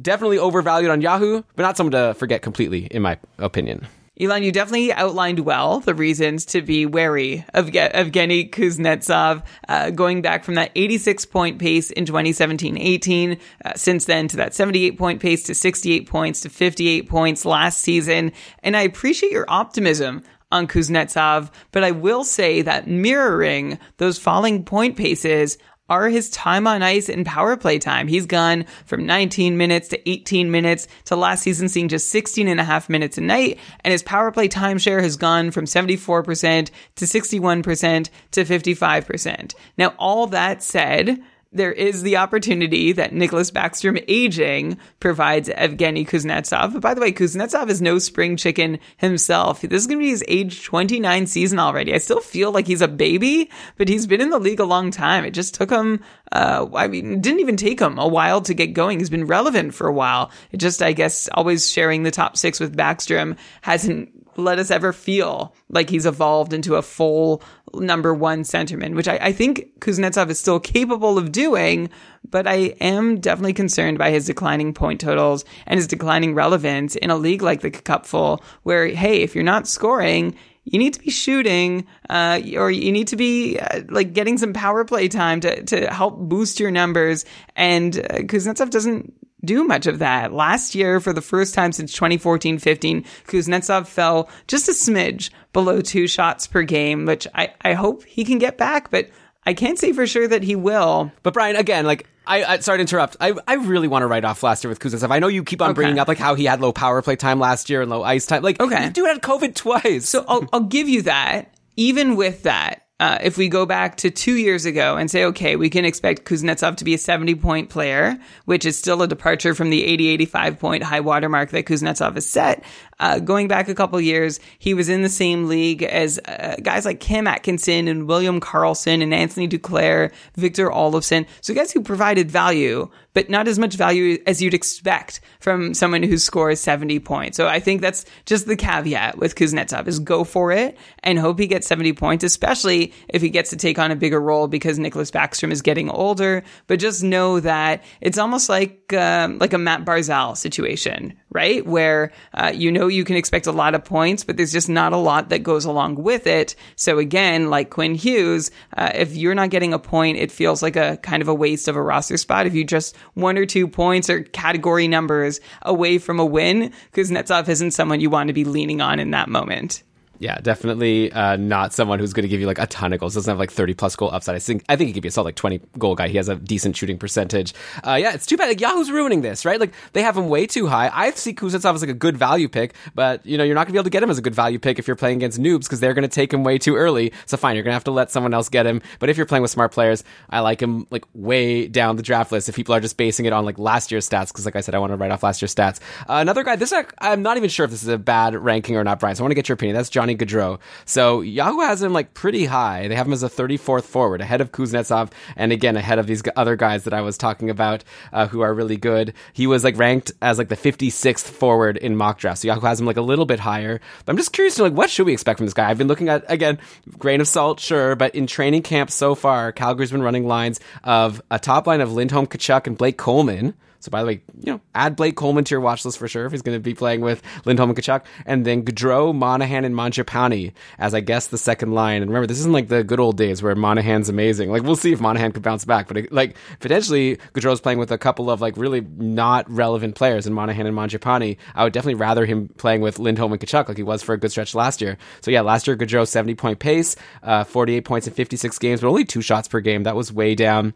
Definitely 0.00 0.38
overvalued 0.38 0.90
on 0.90 1.00
Yahoo, 1.00 1.42
but 1.54 1.62
not 1.62 1.76
someone 1.76 1.92
to 1.92 2.14
forget 2.14 2.42
completely, 2.42 2.86
in 2.86 3.02
my 3.02 3.18
opinion. 3.38 3.86
Elon, 4.18 4.42
you 4.42 4.50
definitely 4.50 4.94
outlined 4.94 5.40
well 5.40 5.80
the 5.80 5.94
reasons 5.94 6.46
to 6.46 6.62
be 6.62 6.86
wary 6.86 7.44
of 7.52 7.66
Evgeny 7.66 8.50
Kuznetsov, 8.50 9.44
uh, 9.68 9.90
going 9.90 10.22
back 10.22 10.42
from 10.42 10.54
that 10.54 10.70
86 10.74 11.26
point 11.26 11.58
pace 11.58 11.90
in 11.90 12.06
2017-18, 12.06 13.38
uh, 13.64 13.72
since 13.76 14.06
then 14.06 14.26
to 14.28 14.38
that 14.38 14.54
78 14.54 14.96
point 14.96 15.20
pace 15.20 15.42
to 15.44 15.54
68 15.54 16.08
points 16.08 16.40
to 16.40 16.48
58 16.48 17.10
points 17.10 17.44
last 17.44 17.80
season. 17.80 18.32
And 18.62 18.74
I 18.74 18.82
appreciate 18.82 19.32
your 19.32 19.44
optimism 19.48 20.22
on 20.50 20.66
Kuznetsov, 20.66 21.50
but 21.70 21.84
I 21.84 21.90
will 21.90 22.24
say 22.24 22.62
that 22.62 22.88
mirroring 22.88 23.78
those 23.98 24.18
falling 24.18 24.64
point 24.64 24.96
paces 24.96 25.58
are 25.88 26.08
his 26.08 26.30
time 26.30 26.66
on 26.66 26.82
ice 26.82 27.08
and 27.08 27.24
power 27.24 27.56
play 27.56 27.78
time. 27.78 28.08
He's 28.08 28.26
gone 28.26 28.64
from 28.84 29.06
19 29.06 29.56
minutes 29.56 29.88
to 29.88 30.10
18 30.10 30.50
minutes 30.50 30.88
to 31.06 31.16
last 31.16 31.42
season 31.42 31.68
seeing 31.68 31.88
just 31.88 32.10
16 32.10 32.48
and 32.48 32.60
a 32.60 32.64
half 32.64 32.88
minutes 32.88 33.18
a 33.18 33.20
night. 33.20 33.58
And 33.84 33.92
his 33.92 34.02
power 34.02 34.30
play 34.32 34.48
time 34.48 34.78
share 34.78 35.00
has 35.00 35.16
gone 35.16 35.50
from 35.50 35.64
74% 35.64 36.70
to 36.96 37.04
61% 37.04 38.10
to 38.32 38.44
55%. 38.44 39.54
Now, 39.78 39.94
all 39.98 40.26
that 40.28 40.62
said, 40.62 41.22
there 41.52 41.72
is 41.72 42.02
the 42.02 42.16
opportunity 42.16 42.92
that 42.92 43.12
Nicklas 43.12 43.50
Backstrom 43.50 44.02
aging 44.08 44.78
provides 45.00 45.48
Evgeny 45.48 46.06
Kuznetsov. 46.06 46.74
But 46.74 46.82
by 46.82 46.94
the 46.94 47.00
way, 47.00 47.12
Kuznetsov 47.12 47.70
is 47.70 47.80
no 47.80 47.98
spring 47.98 48.36
chicken 48.36 48.78
himself. 48.96 49.62
This 49.62 49.82
is 49.82 49.86
going 49.86 49.98
to 49.98 50.04
be 50.04 50.10
his 50.10 50.24
age 50.28 50.64
29 50.64 51.26
season 51.26 51.58
already. 51.58 51.94
I 51.94 51.98
still 51.98 52.20
feel 52.20 52.52
like 52.52 52.66
he's 52.66 52.82
a 52.82 52.88
baby, 52.88 53.50
but 53.76 53.88
he's 53.88 54.06
been 54.06 54.20
in 54.20 54.30
the 54.30 54.38
league 54.38 54.60
a 54.60 54.64
long 54.64 54.90
time. 54.90 55.24
It 55.24 55.32
just 55.32 55.54
took 55.54 55.70
him, 55.70 56.00
uh, 56.32 56.66
I 56.74 56.88
mean, 56.88 57.20
didn't 57.20 57.40
even 57.40 57.56
take 57.56 57.80
him 57.80 57.98
a 57.98 58.08
while 58.08 58.40
to 58.42 58.54
get 58.54 58.74
going. 58.74 58.98
He's 58.98 59.10
been 59.10 59.26
relevant 59.26 59.74
for 59.74 59.86
a 59.86 59.92
while. 59.92 60.30
It 60.52 60.58
just, 60.58 60.82
I 60.82 60.92
guess, 60.92 61.28
always 61.32 61.70
sharing 61.70 62.02
the 62.02 62.10
top 62.10 62.36
six 62.36 62.60
with 62.60 62.76
Backstrom 62.76 63.36
hasn't 63.62 64.10
let 64.38 64.58
us 64.58 64.70
ever 64.70 64.92
feel 64.92 65.54
like 65.68 65.90
he's 65.90 66.06
evolved 66.06 66.52
into 66.52 66.74
a 66.74 66.82
full 66.82 67.42
number 67.74 68.14
one 68.14 68.42
centerman, 68.42 68.94
which 68.94 69.08
I, 69.08 69.18
I, 69.20 69.32
think 69.32 69.80
Kuznetsov 69.80 70.30
is 70.30 70.38
still 70.38 70.60
capable 70.60 71.18
of 71.18 71.32
doing, 71.32 71.90
but 72.30 72.46
I 72.46 72.74
am 72.80 73.20
definitely 73.20 73.52
concerned 73.52 73.98
by 73.98 74.10
his 74.10 74.26
declining 74.26 74.72
point 74.72 75.00
totals 75.00 75.44
and 75.66 75.78
his 75.78 75.86
declining 75.86 76.34
relevance 76.34 76.96
in 76.96 77.10
a 77.10 77.16
league 77.16 77.42
like 77.42 77.60
the 77.60 77.70
Cupful, 77.70 78.42
where, 78.62 78.86
hey, 78.88 79.22
if 79.22 79.34
you're 79.34 79.44
not 79.44 79.68
scoring, 79.68 80.34
you 80.64 80.78
need 80.78 80.94
to 80.94 81.00
be 81.00 81.10
shooting, 81.10 81.86
uh, 82.10 82.40
or 82.56 82.70
you 82.70 82.90
need 82.90 83.08
to 83.08 83.16
be 83.16 83.58
uh, 83.58 83.82
like 83.88 84.12
getting 84.12 84.36
some 84.36 84.52
power 84.52 84.84
play 84.84 85.08
time 85.08 85.40
to, 85.40 85.62
to 85.64 85.86
help 85.86 86.18
boost 86.18 86.58
your 86.58 86.70
numbers. 86.70 87.24
And 87.54 87.96
uh, 87.98 88.02
Kuznetsov 88.22 88.70
doesn't 88.70 89.14
do 89.44 89.64
much 89.64 89.86
of 89.86 89.98
that. 89.98 90.32
Last 90.32 90.74
year, 90.74 91.00
for 91.00 91.12
the 91.12 91.20
first 91.20 91.54
time 91.54 91.72
since 91.72 91.92
2014 91.92 92.58
15, 92.58 93.04
Kuznetsov 93.26 93.86
fell 93.86 94.28
just 94.48 94.68
a 94.68 94.72
smidge 94.72 95.30
below 95.52 95.80
two 95.80 96.06
shots 96.06 96.46
per 96.46 96.62
game, 96.62 97.06
which 97.06 97.26
I, 97.34 97.52
I 97.62 97.74
hope 97.74 98.04
he 98.04 98.24
can 98.24 98.38
get 98.38 98.58
back, 98.58 98.90
but 98.90 99.10
I 99.44 99.54
can't 99.54 99.78
say 99.78 99.92
for 99.92 100.06
sure 100.06 100.26
that 100.26 100.42
he 100.42 100.56
will. 100.56 101.12
But 101.22 101.34
Brian, 101.34 101.54
again, 101.54 101.86
like, 101.86 102.08
I, 102.26 102.44
I 102.44 102.58
sorry 102.58 102.78
to 102.78 102.80
interrupt. 102.80 103.16
I, 103.20 103.34
I 103.46 103.54
really 103.54 103.86
want 103.86 104.02
to 104.02 104.06
write 104.06 104.24
off 104.24 104.42
last 104.42 104.64
year 104.64 104.68
with 104.68 104.80
Kuznetsov. 104.80 105.12
I 105.12 105.20
know 105.20 105.28
you 105.28 105.44
keep 105.44 105.62
on 105.62 105.70
okay. 105.70 105.76
bringing 105.76 105.98
up 106.00 106.08
like 106.08 106.18
how 106.18 106.34
he 106.34 106.44
had 106.44 106.60
low 106.60 106.72
power 106.72 107.00
play 107.00 107.14
time 107.14 107.38
last 107.38 107.70
year 107.70 107.82
and 107.82 107.90
low 107.90 108.02
ice 108.02 108.26
time. 108.26 108.42
Like, 108.42 108.58
okay, 108.60 108.90
dude 108.90 109.06
had 109.06 109.22
COVID 109.22 109.54
twice. 109.54 110.08
So 110.08 110.24
I'll, 110.26 110.48
I'll 110.52 110.60
give 110.60 110.88
you 110.88 111.02
that. 111.02 111.54
Even 111.76 112.16
with 112.16 112.44
that, 112.44 112.85
uh, 112.98 113.18
if 113.22 113.36
we 113.36 113.48
go 113.48 113.66
back 113.66 113.98
to 113.98 114.10
two 114.10 114.36
years 114.36 114.64
ago 114.64 114.96
and 114.96 115.10
say, 115.10 115.24
okay, 115.26 115.56
we 115.56 115.68
can 115.68 115.84
expect 115.84 116.24
Kuznetsov 116.24 116.76
to 116.76 116.84
be 116.84 116.94
a 116.94 116.98
70 116.98 117.34
point 117.34 117.68
player, 117.68 118.16
which 118.46 118.64
is 118.64 118.78
still 118.78 119.02
a 119.02 119.08
departure 119.08 119.54
from 119.54 119.68
the 119.68 119.84
80, 119.84 120.08
85 120.08 120.58
point 120.58 120.82
high 120.82 121.00
watermark 121.00 121.50
that 121.50 121.66
Kuznetsov 121.66 122.14
has 122.14 122.26
set. 122.26 122.64
Uh, 122.98 123.18
going 123.18 123.48
back 123.48 123.68
a 123.68 123.74
couple 123.74 124.00
years, 124.00 124.40
he 124.58 124.72
was 124.74 124.88
in 124.88 125.02
the 125.02 125.08
same 125.08 125.48
league 125.48 125.82
as 125.82 126.18
uh, 126.26 126.56
guys 126.62 126.84
like 126.84 127.00
Cam 127.00 127.26
Atkinson 127.26 127.88
and 127.88 128.08
William 128.08 128.40
Karlsson 128.40 129.02
and 129.02 129.12
Anthony 129.12 129.46
Duclair, 129.46 130.12
Victor 130.36 130.68
Olofsson. 130.70 131.26
So 131.40 131.52
guys 131.52 131.72
who 131.72 131.82
provided 131.82 132.30
value, 132.30 132.90
but 133.12 133.28
not 133.30 133.48
as 133.48 133.58
much 133.58 133.76
value 133.76 134.22
as 134.26 134.42
you'd 134.42 134.54
expect 134.54 135.20
from 135.40 135.74
someone 135.74 136.02
who 136.02 136.18
scores 136.18 136.60
70 136.60 136.98
points. 137.00 137.36
So 137.36 137.46
I 137.48 137.60
think 137.60 137.80
that's 137.80 138.04
just 138.24 138.46
the 138.46 138.56
caveat 138.56 139.18
with 139.18 139.34
Kuznetsov 139.34 139.86
is 139.88 139.98
go 139.98 140.24
for 140.24 140.52
it 140.52 140.76
and 141.02 141.18
hope 141.18 141.38
he 141.38 141.46
gets 141.46 141.66
70 141.66 141.92
points, 141.94 142.24
especially 142.24 142.92
if 143.08 143.22
he 143.22 143.30
gets 143.30 143.50
to 143.50 143.56
take 143.56 143.78
on 143.78 143.90
a 143.90 143.96
bigger 143.96 144.20
role 144.20 144.48
because 144.48 144.78
Nicklas 144.78 145.10
Backstrom 145.10 145.50
is 145.50 145.62
getting 145.62 145.90
older. 145.90 146.42
But 146.66 146.78
just 146.78 147.02
know 147.02 147.40
that 147.40 147.84
it's 148.00 148.18
almost 148.18 148.48
like, 148.48 148.92
um, 148.92 149.38
like 149.38 149.52
a 149.52 149.58
Mat 149.58 149.84
Barzal 149.84 150.36
situation, 150.36 151.14
right? 151.36 151.66
Where, 151.66 152.12
uh, 152.32 152.50
you 152.54 152.72
know, 152.72 152.86
you 152.86 153.04
can 153.04 153.14
expect 153.14 153.46
a 153.46 153.52
lot 153.52 153.74
of 153.74 153.84
points, 153.84 154.24
but 154.24 154.38
there's 154.38 154.52
just 154.52 154.70
not 154.70 154.94
a 154.94 154.96
lot 154.96 155.28
that 155.28 155.42
goes 155.42 155.66
along 155.66 155.96
with 155.96 156.26
it. 156.26 156.56
So 156.76 156.98
again, 156.98 157.50
like 157.50 157.68
Quinn 157.68 157.94
Hughes, 157.94 158.50
uh, 158.74 158.90
if 158.94 159.14
you're 159.14 159.34
not 159.34 159.50
getting 159.50 159.74
a 159.74 159.78
point, 159.78 160.16
it 160.16 160.32
feels 160.32 160.62
like 160.62 160.76
a 160.76 160.96
kind 161.02 161.20
of 161.20 161.28
a 161.28 161.34
waste 161.34 161.68
of 161.68 161.76
a 161.76 161.82
roster 161.82 162.16
spot. 162.16 162.46
If 162.46 162.54
you 162.54 162.64
just 162.64 162.96
one 163.12 163.36
or 163.36 163.44
two 163.44 163.68
points 163.68 164.08
or 164.08 164.22
category 164.22 164.88
numbers 164.88 165.40
away 165.60 165.98
from 165.98 166.18
a 166.20 166.24
win, 166.24 166.72
Kuznetsov 166.94 167.50
isn't 167.50 167.72
someone 167.72 168.00
you 168.00 168.08
want 168.08 168.28
to 168.28 168.32
be 168.32 168.44
leaning 168.44 168.80
on 168.80 168.98
in 168.98 169.10
that 169.10 169.28
moment. 169.28 169.82
Yeah, 170.18 170.38
definitely 170.40 171.12
uh, 171.12 171.36
not 171.36 171.72
someone 171.74 171.98
who's 171.98 172.12
going 172.12 172.22
to 172.22 172.28
give 172.28 172.40
you 172.40 172.46
like 172.46 172.58
a 172.58 172.66
ton 172.66 172.92
of 172.92 173.00
goals. 173.00 173.14
Doesn't 173.14 173.30
have 173.30 173.38
like 173.38 173.50
thirty 173.50 173.74
plus 173.74 173.96
goal 173.96 174.10
upside. 174.12 174.34
I 174.34 174.38
think 174.38 174.64
I 174.68 174.76
think 174.76 174.88
he 174.88 174.94
could 174.94 175.02
be 175.02 175.08
a 175.08 175.12
solid 175.12 175.26
like 175.26 175.34
twenty 175.36 175.60
goal 175.78 175.94
guy. 175.94 176.08
He 176.08 176.16
has 176.16 176.28
a 176.28 176.36
decent 176.36 176.76
shooting 176.76 176.98
percentage. 176.98 177.52
Uh, 177.84 177.98
yeah, 178.00 178.14
it's 178.14 178.26
too 178.26 178.36
bad. 178.36 178.48
Like 178.48 178.60
Yahoo's 178.60 178.90
ruining 178.90 179.20
this, 179.20 179.44
right? 179.44 179.60
Like 179.60 179.72
they 179.92 180.02
have 180.02 180.16
him 180.16 180.28
way 180.28 180.46
too 180.46 180.66
high. 180.66 180.90
I 180.92 181.10
see 181.10 181.34
Kuznetsov 181.34 181.74
as 181.74 181.82
like 181.82 181.90
a 181.90 181.94
good 181.94 182.16
value 182.16 182.48
pick, 182.48 182.74
but 182.94 183.24
you 183.26 183.36
know 183.36 183.44
you're 183.44 183.54
not 183.54 183.66
going 183.66 183.68
to 183.68 183.72
be 183.72 183.78
able 183.78 183.84
to 183.84 183.90
get 183.90 184.02
him 184.02 184.10
as 184.10 184.18
a 184.18 184.22
good 184.22 184.34
value 184.34 184.58
pick 184.58 184.78
if 184.78 184.86
you're 184.86 184.96
playing 184.96 185.16
against 185.16 185.40
noobs 185.40 185.64
because 185.64 185.80
they're 185.80 185.94
going 185.94 186.02
to 186.02 186.08
take 186.08 186.32
him 186.32 186.44
way 186.44 186.58
too 186.58 186.76
early. 186.76 187.12
So 187.26 187.36
fine, 187.36 187.54
you're 187.56 187.64
going 187.64 187.72
to 187.72 187.76
have 187.76 187.84
to 187.84 187.90
let 187.90 188.10
someone 188.10 188.32
else 188.32 188.48
get 188.48 188.66
him. 188.66 188.80
But 188.98 189.10
if 189.10 189.16
you're 189.16 189.26
playing 189.26 189.42
with 189.42 189.50
smart 189.50 189.72
players, 189.72 190.04
I 190.30 190.40
like 190.40 190.60
him 190.62 190.86
like 190.90 191.04
way 191.14 191.68
down 191.68 191.96
the 191.96 192.02
draft 192.02 192.32
list. 192.32 192.48
If 192.48 192.56
people 192.56 192.74
are 192.74 192.80
just 192.80 192.96
basing 192.96 193.26
it 193.26 193.32
on 193.32 193.44
like 193.44 193.58
last 193.58 193.90
year's 193.90 194.08
stats, 194.08 194.28
because 194.28 194.46
like 194.46 194.56
I 194.56 194.60
said, 194.60 194.74
I 194.74 194.78
want 194.78 194.92
to 194.92 194.96
write 194.96 195.10
off 195.10 195.22
last 195.22 195.42
year's 195.42 195.54
stats. 195.54 195.80
Uh, 196.08 196.14
another 196.14 196.42
guy. 196.42 196.56
This 196.56 196.72
I'm 196.98 197.22
not 197.22 197.36
even 197.36 197.50
sure 197.50 197.64
if 197.64 197.70
this 197.70 197.82
is 197.82 197.88
a 197.88 197.98
bad 197.98 198.34
ranking 198.34 198.76
or 198.76 198.84
not, 198.84 199.00
Brian. 199.00 199.16
So 199.16 199.22
I 199.22 199.24
want 199.24 199.32
to 199.32 199.34
get 199.34 199.48
your 199.48 199.54
opinion. 199.54 199.76
That's 199.76 199.90
Johnny 200.06 200.16
Gaudreau. 200.16 200.60
So 200.84 201.20
Yahoo 201.20 201.60
has 201.60 201.82
him 201.82 201.92
like 201.92 202.14
pretty 202.14 202.44
high. 202.44 202.86
They 202.86 202.94
have 202.94 203.08
him 203.08 203.12
as 203.12 203.24
a 203.24 203.28
34th 203.28 203.82
forward, 203.82 204.20
ahead 204.20 204.40
of 204.40 204.52
Kuznetsov, 204.52 205.10
and 205.34 205.50
again 205.50 205.76
ahead 205.76 205.98
of 205.98 206.06
these 206.06 206.22
other 206.36 206.54
guys 206.54 206.84
that 206.84 206.94
I 206.94 207.00
was 207.00 207.18
talking 207.18 207.50
about 207.50 207.82
uh, 208.12 208.28
who 208.28 208.40
are 208.42 208.54
really 208.54 208.76
good. 208.76 209.14
He 209.32 209.48
was 209.48 209.64
like 209.64 209.76
ranked 209.76 210.12
as 210.22 210.38
like 210.38 210.48
the 210.48 210.56
56th 210.56 211.24
forward 211.24 211.76
in 211.76 211.96
mock 211.96 212.18
draft. 212.18 212.42
So 212.42 212.46
Yahoo 212.46 212.66
has 212.66 212.78
him 212.78 212.86
like 212.86 212.96
a 212.96 213.02
little 213.02 213.26
bit 213.26 213.40
higher. 213.40 213.80
But 214.04 214.12
I'm 214.12 214.16
just 214.16 214.32
curious 214.32 214.54
to 214.56 214.62
like 214.62 214.74
what 214.74 214.90
should 214.90 215.06
we 215.06 215.12
expect 215.12 215.38
from 215.38 215.46
this 215.46 215.54
guy? 215.54 215.68
I've 215.68 215.78
been 215.78 215.88
looking 215.88 216.08
at 216.08 216.24
again 216.28 216.58
grain 216.98 217.20
of 217.20 217.26
salt, 217.26 217.58
sure, 217.58 217.96
but 217.96 218.14
in 218.14 218.28
training 218.28 218.62
camp 218.62 218.92
so 218.92 219.16
far, 219.16 219.50
Calgary's 219.50 219.90
been 219.90 220.02
running 220.02 220.28
lines 220.28 220.60
of 220.84 221.20
a 221.32 221.40
top 221.40 221.66
line 221.66 221.80
of 221.80 221.92
Lindholm, 221.92 222.28
Tkachuk, 222.28 222.68
and 222.68 222.78
Blake 222.78 222.96
Coleman. 222.96 223.54
So 223.80 223.90
by 223.90 224.00
the 224.00 224.06
way, 224.06 224.22
you 224.40 224.52
know, 224.52 224.60
add 224.74 224.96
Blake 224.96 225.16
Coleman 225.16 225.44
to 225.44 225.54
your 225.54 225.60
watch 225.60 225.84
list 225.84 225.98
for 225.98 226.08
sure 226.08 226.26
if 226.26 226.32
he's 226.32 226.42
going 226.42 226.56
to 226.56 226.62
be 226.62 226.74
playing 226.74 227.00
with 227.00 227.22
Lindholm 227.44 227.70
and 227.70 227.78
Tkachuk. 227.78 228.04
And 228.24 228.44
then 228.44 228.64
Gaudreau, 228.64 229.14
Monahan, 229.14 229.64
and 229.64 229.74
Mangiapane 229.74 230.52
as 230.78 230.94
I 230.94 231.00
guess 231.00 231.28
the 231.28 231.38
second 231.38 231.72
line. 231.72 232.02
And 232.02 232.10
remember, 232.10 232.26
this 232.26 232.38
isn't 232.40 232.52
like 232.52 232.68
the 232.68 232.84
good 232.84 233.00
old 233.00 233.16
days 233.16 233.42
where 233.42 233.54
Monahan's 233.54 234.08
amazing. 234.08 234.50
Like 234.50 234.62
we'll 234.62 234.76
see 234.76 234.92
if 234.92 235.00
Monahan 235.00 235.32
could 235.32 235.42
bounce 235.42 235.64
back, 235.64 235.88
but 235.88 236.12
like 236.12 236.36
potentially 236.60 237.18
Gaudreau's 237.34 237.60
playing 237.60 237.78
with 237.78 237.90
a 237.90 237.98
couple 237.98 238.30
of 238.30 238.40
like 238.40 238.56
really 238.56 238.80
not 238.80 239.50
relevant 239.50 239.94
players 239.94 240.26
in 240.26 240.32
Monahan 240.32 240.66
and 240.66 240.76
Mangiapane. 240.76 241.36
I 241.54 241.64
would 241.64 241.72
definitely 241.72 241.94
rather 242.00 242.24
him 242.24 242.48
playing 242.56 242.80
with 242.80 242.98
Lindholm 242.98 243.32
and 243.32 243.40
Tkachuk 243.40 243.68
like 243.68 243.76
he 243.76 243.82
was 243.82 244.02
for 244.02 244.14
a 244.14 244.18
good 244.18 244.30
stretch 244.30 244.54
last 244.54 244.80
year. 244.80 244.96
So 245.20 245.30
yeah, 245.30 245.42
last 245.42 245.66
year 245.66 245.76
Gaudreau 245.76 246.06
70 246.06 246.34
point 246.34 246.58
pace, 246.58 246.96
uh, 247.22 247.44
48 247.44 247.84
points 247.84 248.06
in 248.06 248.14
56 248.14 248.58
games, 248.58 248.80
but 248.80 248.88
only 248.88 249.04
two 249.04 249.22
shots 249.22 249.48
per 249.48 249.60
game. 249.60 249.84
That 249.84 249.96
was 249.96 250.12
way 250.12 250.34
down. 250.34 250.74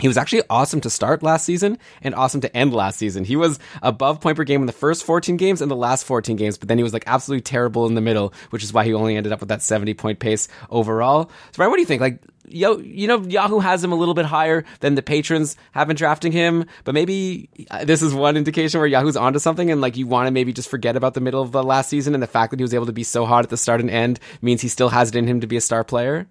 He 0.00 0.08
was 0.08 0.16
actually 0.16 0.42
awesome 0.50 0.80
to 0.80 0.90
start 0.90 1.22
last 1.22 1.44
season 1.44 1.78
and 2.02 2.16
awesome 2.16 2.40
to 2.40 2.56
end 2.56 2.74
last 2.74 2.98
season. 2.98 3.24
He 3.24 3.36
was 3.36 3.60
above 3.80 4.20
point 4.20 4.36
per 4.36 4.42
game 4.42 4.60
in 4.60 4.66
the 4.66 4.72
first 4.72 5.04
14 5.04 5.36
games 5.36 5.62
and 5.62 5.70
the 5.70 5.76
last 5.76 6.04
14 6.04 6.34
games, 6.34 6.58
but 6.58 6.66
then 6.66 6.78
he 6.78 6.84
was 6.84 6.92
like 6.92 7.04
absolutely 7.06 7.42
terrible 7.42 7.86
in 7.86 7.94
the 7.94 8.00
middle, 8.00 8.34
which 8.50 8.64
is 8.64 8.72
why 8.72 8.84
he 8.84 8.92
only 8.92 9.16
ended 9.16 9.32
up 9.32 9.38
with 9.38 9.50
that 9.50 9.62
70 9.62 9.94
point 9.94 10.18
pace 10.18 10.48
overall. 10.68 11.30
So, 11.52 11.56
Brian, 11.56 11.70
what 11.70 11.76
do 11.76 11.82
you 11.82 11.86
think? 11.86 12.00
Like, 12.00 12.18
yo, 12.48 12.78
you 12.78 13.06
know, 13.06 13.22
Yahoo 13.22 13.60
has 13.60 13.84
him 13.84 13.92
a 13.92 13.94
little 13.94 14.14
bit 14.14 14.24
higher 14.24 14.64
than 14.80 14.96
the 14.96 15.02
patrons 15.02 15.56
have 15.70 15.86
been 15.86 15.96
drafting 15.96 16.32
him, 16.32 16.64
but 16.82 16.92
maybe 16.92 17.48
uh, 17.70 17.84
this 17.84 18.02
is 18.02 18.12
one 18.12 18.36
indication 18.36 18.80
where 18.80 18.88
Yahoo's 18.88 19.16
onto 19.16 19.38
something 19.38 19.70
and 19.70 19.80
like 19.80 19.96
you 19.96 20.08
want 20.08 20.26
to 20.26 20.32
maybe 20.32 20.52
just 20.52 20.68
forget 20.68 20.96
about 20.96 21.14
the 21.14 21.20
middle 21.20 21.40
of 21.40 21.52
the 21.52 21.62
last 21.62 21.88
season 21.88 22.14
and 22.14 22.22
the 22.22 22.26
fact 22.26 22.50
that 22.50 22.58
he 22.58 22.64
was 22.64 22.74
able 22.74 22.86
to 22.86 22.92
be 22.92 23.04
so 23.04 23.26
hot 23.26 23.44
at 23.44 23.50
the 23.50 23.56
start 23.56 23.80
and 23.80 23.90
end 23.90 24.18
means 24.42 24.60
he 24.60 24.68
still 24.68 24.88
has 24.88 25.10
it 25.10 25.14
in 25.14 25.28
him 25.28 25.40
to 25.40 25.46
be 25.46 25.56
a 25.56 25.60
star 25.60 25.84
player. 25.84 26.26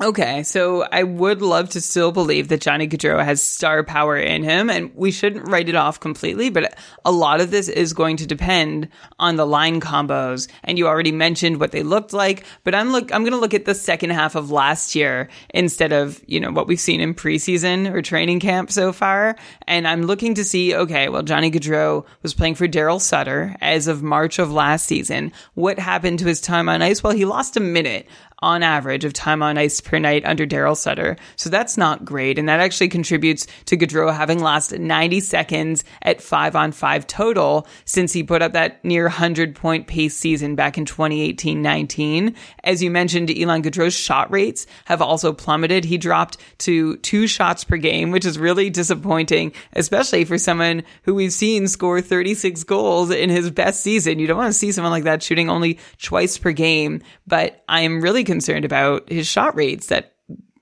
Okay, 0.00 0.42
so 0.42 0.84
I 0.90 1.02
would 1.02 1.42
love 1.42 1.68
to 1.70 1.80
still 1.80 2.12
believe 2.12 2.48
that 2.48 2.62
Johnny 2.62 2.88
Gaudreau 2.88 3.22
has 3.22 3.42
star 3.42 3.84
power 3.84 4.16
in 4.16 4.42
him, 4.42 4.70
and 4.70 4.90
we 4.94 5.10
shouldn't 5.12 5.48
write 5.48 5.68
it 5.68 5.74
off 5.74 6.00
completely, 6.00 6.48
but 6.48 6.74
a 7.04 7.12
lot 7.12 7.42
of 7.42 7.50
this 7.50 7.68
is 7.68 7.92
going 7.92 8.16
to 8.16 8.26
depend 8.26 8.88
on 9.18 9.36
the 9.36 9.46
line 9.46 9.82
combos. 9.82 10.48
And 10.64 10.78
you 10.78 10.88
already 10.88 11.12
mentioned 11.12 11.60
what 11.60 11.72
they 11.72 11.82
looked 11.82 12.14
like, 12.14 12.44
but 12.64 12.74
I'm 12.74 12.90
look 12.90 13.14
I'm 13.14 13.22
gonna 13.22 13.36
look 13.36 13.52
at 13.52 13.66
the 13.66 13.74
second 13.74 14.10
half 14.10 14.34
of 14.34 14.50
last 14.50 14.94
year 14.94 15.28
instead 15.50 15.92
of, 15.92 16.20
you 16.26 16.40
know, 16.40 16.50
what 16.50 16.66
we've 16.66 16.80
seen 16.80 17.02
in 17.02 17.14
preseason 17.14 17.92
or 17.92 18.00
training 18.00 18.40
camp 18.40 18.72
so 18.72 18.92
far. 18.92 19.36
And 19.68 19.86
I'm 19.86 20.04
looking 20.04 20.34
to 20.34 20.44
see, 20.44 20.74
okay, 20.74 21.10
well 21.10 21.22
Johnny 21.22 21.50
Gaudreau 21.50 22.06
was 22.22 22.32
playing 22.32 22.54
for 22.54 22.66
Darryl 22.66 23.00
Sutter 23.00 23.54
as 23.60 23.88
of 23.88 24.02
March 24.02 24.38
of 24.38 24.50
last 24.50 24.86
season. 24.86 25.32
What 25.52 25.78
happened 25.78 26.18
to 26.20 26.26
his 26.26 26.40
time 26.40 26.70
on 26.70 26.80
ice? 26.80 27.02
Well, 27.02 27.12
he 27.12 27.26
lost 27.26 27.58
a 27.58 27.60
minute 27.60 28.08
on 28.42 28.62
average 28.62 29.04
of 29.04 29.12
time 29.12 29.42
on 29.42 29.56
ice 29.56 29.80
per 29.80 29.98
night 29.98 30.24
under 30.24 30.46
Darryl 30.46 30.76
Sutter. 30.76 31.16
So 31.36 31.48
that's 31.48 31.76
not 31.76 32.04
great. 32.04 32.38
And 32.38 32.48
that 32.48 32.60
actually 32.60 32.88
contributes 32.88 33.46
to 33.66 33.76
Gaudreau 33.76 34.14
having 34.14 34.40
lost 34.40 34.76
90 34.76 35.20
seconds 35.20 35.84
at 36.02 36.20
five 36.20 36.56
on 36.56 36.72
five 36.72 37.06
total 37.06 37.66
since 37.84 38.12
he 38.12 38.22
put 38.22 38.42
up 38.42 38.52
that 38.52 38.84
near 38.84 39.04
100 39.04 39.54
point 39.54 39.86
pace 39.86 40.16
season 40.16 40.54
back 40.54 40.76
in 40.76 40.84
2018-19. 40.84 42.34
As 42.64 42.82
you 42.82 42.90
mentioned, 42.90 43.30
Elon 43.30 43.62
Gaudreau's 43.62 43.94
shot 43.94 44.30
rates 44.30 44.66
have 44.86 45.00
also 45.00 45.32
plummeted. 45.32 45.84
He 45.84 45.98
dropped 45.98 46.38
to 46.58 46.96
two 46.98 47.26
shots 47.26 47.64
per 47.64 47.76
game, 47.76 48.10
which 48.10 48.26
is 48.26 48.38
really 48.38 48.70
disappointing, 48.70 49.52
especially 49.74 50.24
for 50.24 50.38
someone 50.38 50.82
who 51.04 51.14
we've 51.14 51.32
seen 51.32 51.68
score 51.68 52.00
36 52.00 52.64
goals 52.64 53.10
in 53.10 53.30
his 53.30 53.50
best 53.50 53.80
season. 53.80 54.18
You 54.18 54.26
don't 54.26 54.36
want 54.36 54.52
to 54.52 54.58
see 54.58 54.72
someone 54.72 54.92
like 54.92 55.04
that 55.04 55.22
shooting 55.22 55.48
only 55.48 55.78
twice 56.00 56.38
per 56.38 56.52
game, 56.52 57.02
but 57.26 57.62
I 57.68 57.82
am 57.82 58.00
really 58.00 58.24
concerned 58.32 58.64
about 58.64 59.10
his 59.10 59.26
shot 59.26 59.54
rates 59.54 59.88
that 59.88 60.14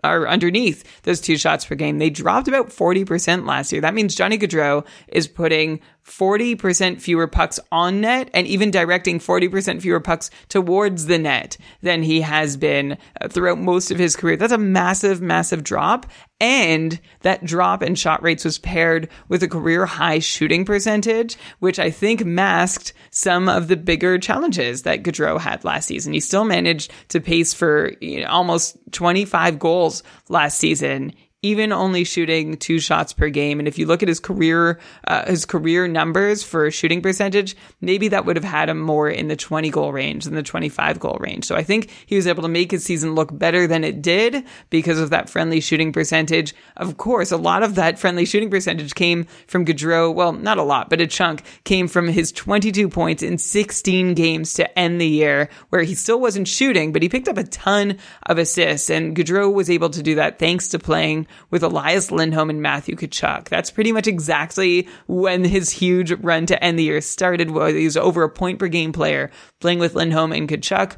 are 0.02 0.26
underneath 0.26 1.02
those 1.02 1.20
two 1.20 1.36
shots 1.36 1.64
per 1.64 1.76
game. 1.76 1.98
They 1.98 2.10
dropped 2.10 2.48
about 2.48 2.70
40% 2.70 3.46
last 3.46 3.70
year. 3.70 3.80
That 3.80 3.94
means 3.94 4.16
Johnny 4.16 4.38
Gaudreau 4.38 4.84
is 5.08 5.28
putting 5.28 5.80
40% 6.10 7.00
fewer 7.00 7.28
pucks 7.28 7.60
on 7.70 8.00
net 8.00 8.30
and 8.34 8.46
even 8.46 8.70
directing 8.70 9.20
40% 9.20 9.80
fewer 9.80 10.00
pucks 10.00 10.30
towards 10.48 11.06
the 11.06 11.18
net 11.18 11.56
than 11.82 12.02
he 12.02 12.20
has 12.20 12.56
been 12.56 12.98
uh, 13.20 13.28
throughout 13.28 13.58
most 13.58 13.92
of 13.92 13.98
his 13.98 14.16
career. 14.16 14.36
That's 14.36 14.52
a 14.52 14.58
massive, 14.58 15.22
massive 15.22 15.62
drop. 15.62 16.06
And 16.40 16.98
that 17.20 17.44
drop 17.44 17.82
in 17.82 17.94
shot 17.94 18.22
rates 18.22 18.44
was 18.44 18.58
paired 18.58 19.08
with 19.28 19.42
a 19.42 19.48
career 19.48 19.86
high 19.86 20.18
shooting 20.18 20.64
percentage, 20.64 21.36
which 21.60 21.78
I 21.78 21.90
think 21.90 22.24
masked 22.24 22.92
some 23.10 23.48
of 23.48 23.68
the 23.68 23.76
bigger 23.76 24.18
challenges 24.18 24.82
that 24.82 25.02
Gaudreau 25.02 25.38
had 25.38 25.64
last 25.64 25.86
season. 25.86 26.12
He 26.12 26.20
still 26.20 26.44
managed 26.44 26.90
to 27.08 27.20
pace 27.20 27.54
for 27.54 27.92
you 28.00 28.22
know, 28.22 28.28
almost 28.28 28.78
25 28.92 29.58
goals 29.58 30.02
last 30.28 30.58
season 30.58 31.12
even 31.42 31.72
only 31.72 32.04
shooting 32.04 32.56
two 32.58 32.78
shots 32.78 33.14
per 33.14 33.30
game. 33.30 33.58
And 33.58 33.66
if 33.66 33.78
you 33.78 33.86
look 33.86 34.02
at 34.02 34.08
his 34.08 34.20
career, 34.20 34.78
uh, 35.06 35.24
his 35.24 35.46
career 35.46 35.88
numbers 35.88 36.42
for 36.42 36.70
shooting 36.70 37.00
percentage, 37.00 37.56
maybe 37.80 38.08
that 38.08 38.26
would 38.26 38.36
have 38.36 38.44
had 38.44 38.68
him 38.68 38.78
more 38.78 39.08
in 39.08 39.28
the 39.28 39.36
20 39.36 39.70
goal 39.70 39.90
range 39.90 40.24
than 40.24 40.34
the 40.34 40.42
25 40.42 41.00
goal 41.00 41.16
range. 41.18 41.46
So 41.46 41.56
I 41.56 41.62
think 41.62 41.90
he 42.04 42.16
was 42.16 42.26
able 42.26 42.42
to 42.42 42.48
make 42.48 42.70
his 42.70 42.84
season 42.84 43.14
look 43.14 43.36
better 43.36 43.66
than 43.66 43.84
it 43.84 44.02
did 44.02 44.44
because 44.68 45.00
of 45.00 45.10
that 45.10 45.30
friendly 45.30 45.60
shooting 45.60 45.94
percentage. 45.94 46.54
Of 46.76 46.98
course, 46.98 47.32
a 47.32 47.38
lot 47.38 47.62
of 47.62 47.74
that 47.76 47.98
friendly 47.98 48.26
shooting 48.26 48.50
percentage 48.50 48.94
came 48.94 49.24
from 49.46 49.64
Gaudreau. 49.64 50.14
Well, 50.14 50.32
not 50.32 50.58
a 50.58 50.62
lot, 50.62 50.90
but 50.90 51.00
a 51.00 51.06
chunk 51.06 51.42
came 51.64 51.88
from 51.88 52.06
his 52.06 52.32
22 52.32 52.90
points 52.90 53.22
in 53.22 53.38
16 53.38 54.12
games 54.12 54.52
to 54.54 54.78
end 54.78 55.00
the 55.00 55.08
year 55.08 55.48
where 55.70 55.82
he 55.82 55.94
still 55.94 56.20
wasn't 56.20 56.48
shooting, 56.48 56.92
but 56.92 57.02
he 57.02 57.08
picked 57.08 57.28
up 57.28 57.38
a 57.38 57.44
ton 57.44 57.96
of 58.24 58.36
assists 58.36 58.90
and 58.90 59.16
Gaudreau 59.16 59.50
was 59.50 59.70
able 59.70 59.88
to 59.88 60.02
do 60.02 60.16
that 60.16 60.38
thanks 60.38 60.68
to 60.68 60.78
playing 60.78 61.26
with 61.50 61.62
Elias 61.62 62.10
Lindholm 62.10 62.50
and 62.50 62.62
Matthew 62.62 62.96
Tkachuk. 62.96 63.48
That's 63.48 63.70
pretty 63.70 63.92
much 63.92 64.06
exactly 64.06 64.88
when 65.06 65.44
his 65.44 65.70
huge 65.70 66.12
run 66.12 66.46
to 66.46 66.62
end 66.62 66.78
the 66.78 66.84
year 66.84 67.00
started, 67.00 67.50
where 67.50 67.68
he 67.68 67.84
was 67.84 67.96
over 67.96 68.22
a 68.22 68.28
point 68.28 68.58
per 68.58 68.68
game 68.68 68.92
player 68.92 69.30
playing 69.60 69.78
with 69.78 69.94
Lindholm 69.94 70.32
and 70.32 70.48
Tkachuk. 70.48 70.96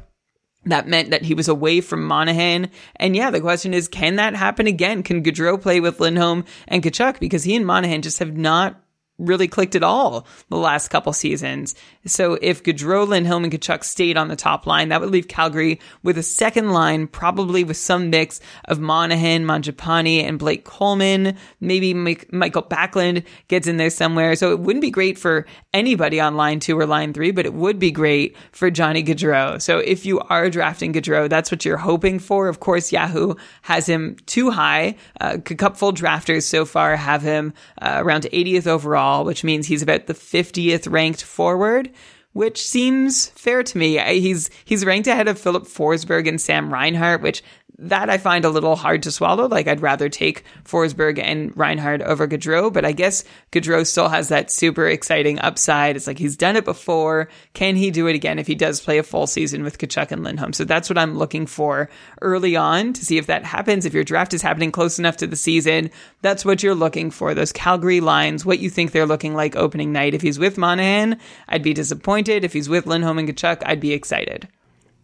That 0.65 0.87
meant 0.87 1.09
that 1.11 1.23
he 1.23 1.33
was 1.33 1.47
away 1.47 1.81
from 1.81 2.05
Monahan. 2.05 2.69
And 2.95 3.15
yeah, 3.15 3.31
the 3.31 3.41
question 3.41 3.73
is, 3.73 3.87
can 3.87 4.15
that 4.15 4.35
happen 4.35 4.65
again? 4.67 5.03
Can 5.03 5.23
Gaudreau 5.23 5.61
play 5.61 5.79
with 5.79 5.99
Lindholm 5.99 6.45
and 6.67 6.81
Tkachuk? 6.81 7.19
Because 7.19 7.43
he 7.43 7.55
and 7.55 7.65
Monahan 7.65 8.01
just 8.01 8.19
have 8.19 8.37
not 8.37 8.82
really 9.19 9.47
clicked 9.47 9.75
at 9.75 9.83
all 9.83 10.25
the 10.49 10.57
last 10.57 10.87
couple 10.87 11.13
seasons. 11.13 11.75
So 12.05 12.37
if 12.41 12.63
Gaudreau, 12.63 13.07
Lindholm, 13.07 13.43
and 13.43 13.53
Tkachuk 13.53 13.83
stayed 13.83 14.17
on 14.17 14.27
the 14.27 14.35
top 14.35 14.65
line, 14.65 14.89
that 14.89 15.01
would 15.01 15.11
leave 15.11 15.27
Calgary 15.27 15.79
with 16.01 16.17
a 16.17 16.23
second 16.23 16.71
line, 16.71 17.07
probably 17.07 17.63
with 17.63 17.77
some 17.77 18.09
mix 18.09 18.39
of 18.65 18.79
Monahan, 18.79 19.45
Mangiapane, 19.45 20.23
and 20.23 20.39
Blake 20.39 20.65
Coleman. 20.65 21.37
Maybe 21.59 21.93
Mikael 21.93 22.63
Backlund 22.63 23.23
gets 23.47 23.67
in 23.67 23.77
there 23.77 23.91
somewhere. 23.91 24.35
So 24.35 24.51
it 24.51 24.59
wouldn't 24.59 24.81
be 24.81 24.91
great 24.91 25.17
for 25.17 25.45
anybody 25.73 26.19
on 26.19 26.35
line 26.35 26.59
two 26.59 26.77
or 26.77 26.87
line 26.87 27.13
three, 27.13 27.31
but 27.31 27.45
it 27.45 27.53
would 27.53 27.77
be 27.77 27.91
great 27.91 28.35
for 28.51 28.71
Johnny 28.71 29.03
Gaudreau. 29.03 29.61
So 29.61 29.77
if 29.77 30.05
you 30.05 30.19
are 30.21 30.49
drafting 30.49 30.91
Gaudreau, 30.91 31.29
that's 31.29 31.51
what 31.51 31.65
you're 31.65 31.77
hoping 31.77 32.17
for. 32.17 32.47
Of 32.47 32.59
course, 32.59 32.91
Yahoo 32.91 33.35
has 33.61 33.87
him 33.87 34.17
too 34.25 34.49
high. 34.49 34.95
Uh, 35.21 35.37
a 35.37 35.55
couple 35.55 35.93
drafters 35.93 36.43
so 36.43 36.65
far 36.65 36.95
have 36.95 37.21
him 37.21 37.53
uh, 37.81 38.01
around 38.03 38.23
80th 38.23 38.67
overall 38.67 39.02
overall, 39.03 39.25
which 39.25 39.43
means 39.43 39.67
he's 39.67 39.81
about 39.81 40.07
the 40.07 40.13
50th 40.13 40.91
ranked 40.91 41.23
forward, 41.23 41.91
which 42.33 42.65
seems 42.65 43.27
fair 43.29 43.63
to 43.63 43.77
me. 43.77 43.97
He's 44.19 44.49
he's 44.65 44.85
ranked 44.85 45.07
ahead 45.07 45.27
of 45.27 45.39
Filip 45.39 45.63
Forsberg 45.63 46.27
and 46.27 46.39
Sam 46.41 46.73
Reinhart, 46.73 47.21
which 47.21 47.43
that 47.79 48.09
I 48.09 48.17
find 48.17 48.45
a 48.45 48.49
little 48.49 48.75
hard 48.75 49.03
to 49.03 49.11
swallow. 49.11 49.47
Like 49.47 49.67
I'd 49.67 49.81
rather 49.81 50.09
take 50.09 50.43
Forsberg 50.63 51.19
and 51.19 51.55
Reinhart 51.57 52.01
over 52.01 52.27
Gaudreau, 52.27 52.71
but 52.71 52.85
I 52.85 52.91
guess 52.91 53.23
Gaudreau 53.51 53.85
still 53.85 54.09
has 54.09 54.29
that 54.29 54.51
super 54.51 54.87
exciting 54.87 55.39
upside. 55.39 55.95
It's 55.95 56.07
like 56.07 56.19
he's 56.19 56.37
done 56.37 56.55
it 56.55 56.65
before. 56.65 57.29
Can 57.53 57.75
he 57.75 57.91
do 57.91 58.07
it 58.07 58.15
again 58.15 58.39
if 58.39 58.47
he 58.47 58.55
does 58.55 58.81
play 58.81 58.97
a 58.97 59.03
full 59.03 59.27
season 59.27 59.63
with 59.63 59.77
Tkachuk 59.77 60.11
and 60.11 60.23
Lindholm? 60.23 60.53
So 60.53 60.65
that's 60.65 60.89
what 60.89 60.97
I'm 60.97 61.17
looking 61.17 61.45
for 61.45 61.89
early 62.21 62.55
on 62.55 62.93
to 62.93 63.05
see 63.05 63.17
if 63.17 63.27
that 63.27 63.43
happens. 63.43 63.85
If 63.85 63.93
your 63.93 64.03
draft 64.03 64.33
is 64.33 64.41
happening 64.41 64.71
close 64.71 64.99
enough 64.99 65.17
to 65.17 65.27
the 65.27 65.35
season, 65.35 65.89
that's 66.21 66.45
what 66.45 66.61
you're 66.61 66.75
looking 66.75 67.11
for. 67.11 67.33
Those 67.33 67.51
Calgary 67.51 68.01
lines, 68.01 68.45
what 68.45 68.59
you 68.59 68.69
think 68.69 68.91
they're 68.91 69.05
looking 69.05 69.33
like 69.33 69.55
opening 69.55 69.91
night. 69.91 70.13
If 70.13 70.21
he's 70.21 70.39
with 70.39 70.57
Monahan, 70.57 71.19
I'd 71.49 71.63
be 71.63 71.73
disappointed. 71.73 72.43
If 72.43 72.53
he's 72.53 72.69
with 72.69 72.85
Lindholm 72.85 73.17
and 73.19 73.27
Tkachuk, 73.27 73.63
I'd 73.65 73.79
be 73.79 73.93
excited. 73.93 74.47